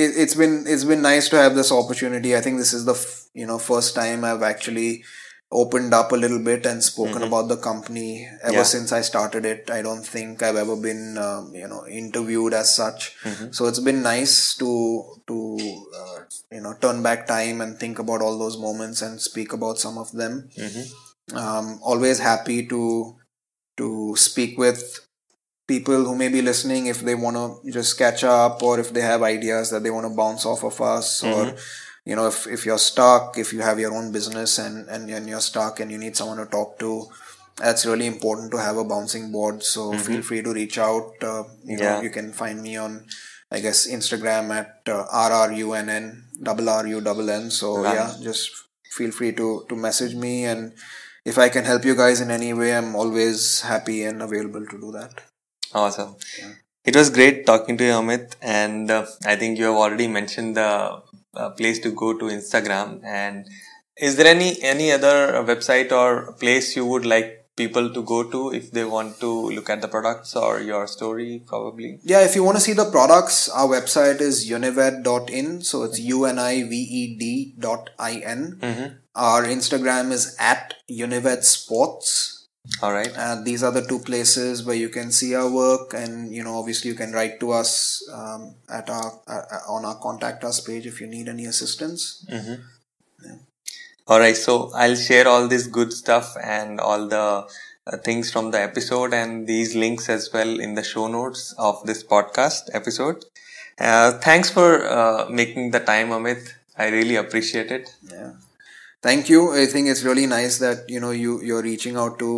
it, 0.04 0.12
it's 0.24 0.36
been 0.36 0.64
it's 0.68 0.84
been 0.84 1.02
nice 1.02 1.30
to 1.30 1.38
have 1.38 1.56
this 1.56 1.72
opportunity 1.72 2.36
i 2.36 2.42
think 2.42 2.58
this 2.58 2.74
is 2.74 2.86
the 2.86 2.94
f- 2.94 3.26
you 3.34 3.46
know 3.46 3.58
first 3.60 3.96
time 3.96 4.24
i've 4.24 4.44
actually 4.44 5.04
opened 5.52 5.94
up 5.96 6.12
a 6.12 6.16
little 6.16 6.38
bit 6.40 6.66
and 6.68 6.84
spoken 6.84 7.24
about 7.24 7.48
the 7.48 7.58
company 7.58 8.28
ever 8.44 8.54
Yeah. 8.58 8.64
since 8.64 8.92
i 8.92 9.02
started 9.02 9.46
it. 9.46 9.70
I 9.72 9.82
don't 9.82 10.06
think 10.06 10.44
i've 10.44 10.56
ever 10.56 10.76
been 10.76 11.18
um, 11.18 11.56
you 11.56 11.68
know 11.68 11.88
interviewed 11.88 12.54
as 12.54 12.74
such. 12.76 13.16
So 13.52 13.66
it's 13.66 13.80
been 13.80 14.04
nice 14.04 14.56
to 14.58 14.70
to 15.28 15.58
uh, 16.02 16.20
you 16.52 16.62
know 16.62 16.74
turn 16.80 17.02
back 17.02 17.26
time 17.28 17.62
and 17.62 17.80
think 17.80 17.98
about 18.00 18.22
all 18.22 18.38
those 18.38 18.58
moments 18.58 19.02
and 19.02 19.20
speak 19.20 19.52
about 19.54 19.80
some 19.80 19.98
of 19.98 20.12
them. 20.12 20.50
Um, 21.34 21.80
always 21.84 22.20
happy 22.20 22.66
to 22.68 23.16
to 23.78 24.16
speak 24.18 24.58
with 24.58 25.00
people 25.68 26.04
who 26.06 26.16
may 26.16 26.28
be 26.30 26.42
listening 26.42 26.88
if 26.88 27.02
they 27.02 27.14
want 27.16 27.38
to 27.38 27.72
just 27.72 27.98
catch 27.98 28.24
up 28.24 28.62
or 28.64 28.80
if 28.80 28.92
they 28.94 29.02
have 29.02 29.22
ideas 29.24 29.70
that 29.70 29.84
they 29.84 29.92
want 29.92 30.06
to 30.08 30.16
bounce 30.16 30.46
off 30.46 30.64
of 30.64 30.80
us 30.82 31.24
or 31.24 31.56
you 32.10 32.16
know 32.18 32.28
if, 32.34 32.40
if 32.56 32.66
you're 32.68 32.84
stuck 32.92 33.38
if 33.44 33.54
you 33.56 33.62
have 33.70 33.80
your 33.84 33.94
own 34.00 34.12
business 34.18 34.58
and, 34.66 34.88
and 34.94 35.10
and 35.18 35.30
you're 35.32 35.46
stuck 35.52 35.80
and 35.82 35.92
you 35.94 36.00
need 36.06 36.16
someone 36.20 36.40
to 36.44 36.48
talk 36.58 36.72
to 36.84 36.92
that's 37.64 37.86
really 37.92 38.08
important 38.16 38.52
to 38.54 38.60
have 38.68 38.78
a 38.84 38.86
bouncing 38.94 39.32
board 39.36 39.64
so 39.74 39.82
feel 40.08 40.22
free 40.30 40.42
to 40.48 40.54
reach 40.60 40.78
out 40.90 41.12
uh, 41.32 41.44
you 41.72 41.78
know 41.78 41.84
Yeah. 41.90 42.02
you 42.08 42.12
can 42.18 42.32
find 42.42 42.62
me 42.68 42.74
on 42.86 42.94
i 43.52 43.60
guess 43.66 43.80
instagram 43.98 44.46
at 44.60 44.94
uh, 44.96 45.04
rrunn 45.32 45.92
double 46.50 46.70
r 46.78 46.86
u 46.96 47.02
double 47.10 47.30
n 47.42 47.50
so 47.60 47.70
Right. 47.84 47.96
yeah 48.00 48.10
just 48.30 48.50
feel 48.98 49.12
free 49.20 49.34
to 49.42 49.48
to 49.70 49.76
message 49.88 50.16
me 50.26 50.34
and 50.54 50.74
if 51.32 51.38
i 51.46 51.50
can 51.56 51.66
help 51.72 51.84
you 51.90 51.96
guys 52.04 52.22
in 52.26 52.32
any 52.40 52.52
way 52.62 52.70
i'm 52.78 52.92
always 53.04 53.62
happy 53.72 53.98
and 54.12 54.22
available 54.30 54.66
to 54.74 54.80
do 54.86 54.92
that 55.00 55.26
Awesome. 55.80 56.16
It 56.90 56.96
was 56.96 57.10
great 57.12 57.46
talking 57.46 57.78
to 57.80 57.84
you, 57.84 57.92
Amit. 57.92 58.36
And 58.42 58.90
uh, 58.90 59.06
I 59.26 59.36
think 59.36 59.60
you 59.60 59.66
have 59.66 59.76
already 59.76 60.08
mentioned 60.08 60.58
the 60.58 60.70
uh, 61.40 61.50
place 61.52 61.80
to 61.80 61.92
go 61.92 62.14
to 62.22 62.26
Instagram. 62.26 63.04
And 63.04 63.48
is 63.98 64.16
there 64.18 64.28
any 64.36 64.62
any 64.62 64.92
other 64.92 65.18
website 65.52 65.92
or 65.92 66.34
place 66.34 66.76
you 66.76 66.86
would 66.86 67.06
like 67.06 67.36
people 67.56 67.88
to 67.96 68.02
go 68.04 68.24
to 68.34 68.54
if 68.58 68.72
they 68.72 68.84
want 68.86 69.20
to 69.20 69.30
look 69.56 69.70
at 69.70 69.82
the 69.82 69.88
products 69.96 70.36
or 70.36 70.62
your 70.62 70.88
story? 70.88 71.44
Probably. 71.46 72.00
yeah 72.04 72.22
if 72.28 72.36
you 72.36 72.44
want 72.44 72.58
to 72.58 72.62
see 72.62 72.74
the 72.74 72.90
products 72.90 73.50
our 73.50 73.68
website 73.68 74.22
is 74.22 74.50
unived.in 74.50 75.62
so 75.62 75.84
it's 75.84 76.00
u-n-i-v-e-d 76.00 77.56
dot 77.60 77.90
i-n 78.00 78.44
our 79.16 79.44
instagram 79.44 80.12
is 80.12 80.36
at 80.40 80.74
unived 80.88 81.44
sports 81.44 82.39
All 82.82 82.94
right. 82.94 83.12
and 83.18 83.46
these 83.46 83.64
are 83.64 83.72
the 83.72 83.86
two 83.86 84.00
places 84.00 84.64
where 84.64 84.76
you 84.76 84.90
can 84.90 85.12
see 85.12 85.36
our 85.36 85.50
work 85.50 85.94
and 85.94 86.34
you 86.34 86.44
know 86.44 86.58
obviously 86.60 86.90
you 86.92 86.96
can 86.96 87.12
write 87.12 87.40
to 87.42 87.52
us 87.52 87.72
um, 88.14 88.56
at 88.70 88.90
our 88.90 89.20
uh, 89.28 89.42
on 89.76 89.86
our 89.86 89.98
contact 90.00 90.44
us 90.44 90.60
page 90.62 90.86
if 90.86 91.02
you 91.02 91.08
need 91.08 91.28
any 91.28 91.46
assistance 91.46 92.26
All 94.08 94.20
right, 94.20 94.36
so 94.36 94.72
I'll 94.74 94.96
share 94.96 95.28
all 95.28 95.48
this 95.48 95.68
good 95.68 95.94
stuff 95.94 96.36
and 96.44 96.80
all 96.80 97.08
the 97.08 97.48
uh, 97.88 97.98
things 97.98 98.32
from 98.32 98.52
the 98.52 98.60
episode 98.62 99.14
and 99.14 99.46
these 99.48 99.76
links 99.76 100.10
as 100.10 100.32
well 100.34 100.60
in 100.60 100.74
the 100.76 100.84
show 100.84 101.08
notes 101.08 101.54
of 101.58 101.86
this 101.86 102.04
podcast 102.04 102.70
episode. 102.74 103.24
Uh, 103.80 104.14
thanks 104.14 104.50
for 104.50 104.86
uh, 104.88 105.28
making 105.30 105.72
the 105.72 105.80
time, 105.80 106.10
Amit. 106.10 106.54
I 106.78 106.88
really 106.90 107.16
appreciate 107.18 107.72
it. 107.72 107.96
yeah 108.12 108.32
thank 109.08 109.30
you 109.32 109.42
i 109.60 109.66
think 109.66 109.88
it's 109.92 110.04
really 110.04 110.26
nice 110.32 110.56
that 110.64 110.80
you 110.94 111.00
know 111.04 111.12
you 111.12 111.42
you're 111.50 111.62
reaching 111.64 111.96
out 112.02 112.18
to 112.20 112.30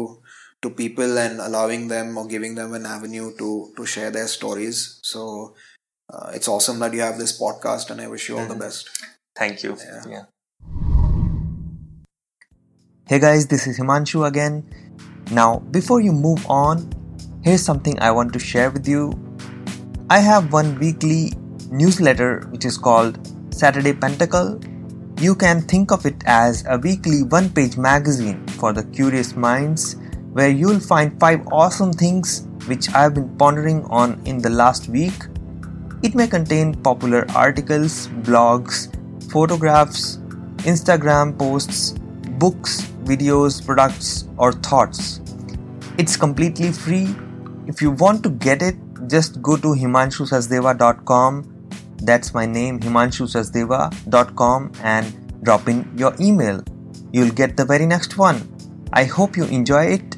to 0.61 0.69
people 0.69 1.17
and 1.17 1.39
allowing 1.39 1.87
them 1.87 2.17
or 2.17 2.27
giving 2.27 2.55
them 2.55 2.73
an 2.73 2.85
avenue 2.85 3.31
to 3.37 3.73
to 3.75 3.85
share 3.85 4.11
their 4.11 4.27
stories 4.27 4.99
so 5.03 5.55
uh, 6.13 6.31
it's 6.33 6.47
awesome 6.47 6.79
that 6.79 6.93
you 6.93 7.01
have 7.01 7.17
this 7.17 7.39
podcast 7.39 7.89
and 7.89 8.01
i 8.01 8.07
wish 8.07 8.29
you 8.29 8.37
all 8.37 8.45
the 8.45 8.55
best 8.55 8.89
Thank 9.35 9.63
you. 9.63 9.77
Yeah. 9.79 10.03
yeah. 10.09 10.23
Hey 13.07 13.19
guys, 13.19 13.47
this 13.47 13.67
is 13.67 13.79
Himanshu 13.79 14.27
again. 14.27 14.63
Now, 15.31 15.59
before 15.71 16.01
you 16.01 16.11
move 16.11 16.45
on, 16.49 16.91
here's 17.43 17.63
something 17.63 17.99
I 17.99 18.11
want 18.11 18.33
to 18.33 18.39
share 18.39 18.69
with 18.71 18.87
you. 18.87 19.13
I 20.09 20.19
have 20.19 20.51
one 20.51 20.77
weekly 20.79 21.33
newsletter 21.69 22.41
which 22.51 22.65
is 22.65 22.77
called 22.77 23.19
Saturday 23.53 23.93
Pentacle. 23.93 24.59
You 25.19 25.35
can 25.35 25.61
think 25.61 25.91
of 25.91 26.05
it 26.05 26.23
as 26.25 26.65
a 26.67 26.77
weekly 26.77 27.23
one 27.23 27.49
page 27.49 27.77
magazine 27.77 28.45
for 28.47 28.73
the 28.73 28.83
curious 28.83 29.35
minds 29.35 29.95
where 30.33 30.49
you'll 30.49 30.79
find 30.79 31.19
five 31.19 31.45
awesome 31.51 31.91
things 31.91 32.47
which 32.67 32.89
I've 32.93 33.13
been 33.13 33.35
pondering 33.37 33.83
on 33.85 34.21
in 34.25 34.37
the 34.37 34.49
last 34.49 34.87
week. 34.87 35.13
It 36.03 36.15
may 36.15 36.27
contain 36.27 36.75
popular 36.75 37.25
articles, 37.35 38.07
blogs, 38.23 38.89
photographs, 39.31 40.17
Instagram 40.63 41.37
posts, 41.37 41.93
books, 42.39 42.81
videos, 43.03 43.65
products, 43.65 44.25
or 44.37 44.51
thoughts. 44.51 45.21
It's 45.97 46.15
completely 46.15 46.71
free. 46.71 47.15
If 47.67 47.81
you 47.81 47.91
want 47.91 48.23
to 48.23 48.29
get 48.29 48.61
it, 48.61 48.75
just 49.07 49.41
go 49.41 49.57
to 49.57 49.67
himanshusasdeva.com. 49.67 51.67
That's 51.97 52.33
my 52.33 52.45
name, 52.45 52.79
himanshusasdeva.com, 52.79 54.71
and 54.83 55.43
drop 55.43 55.67
in 55.67 55.91
your 55.97 56.15
email. 56.19 56.63
You'll 57.11 57.31
get 57.31 57.57
the 57.57 57.65
very 57.65 57.85
next 57.85 58.17
one. 58.17 58.47
I 58.93 59.03
hope 59.03 59.37
you 59.37 59.45
enjoy 59.45 59.85
it, 59.97 60.17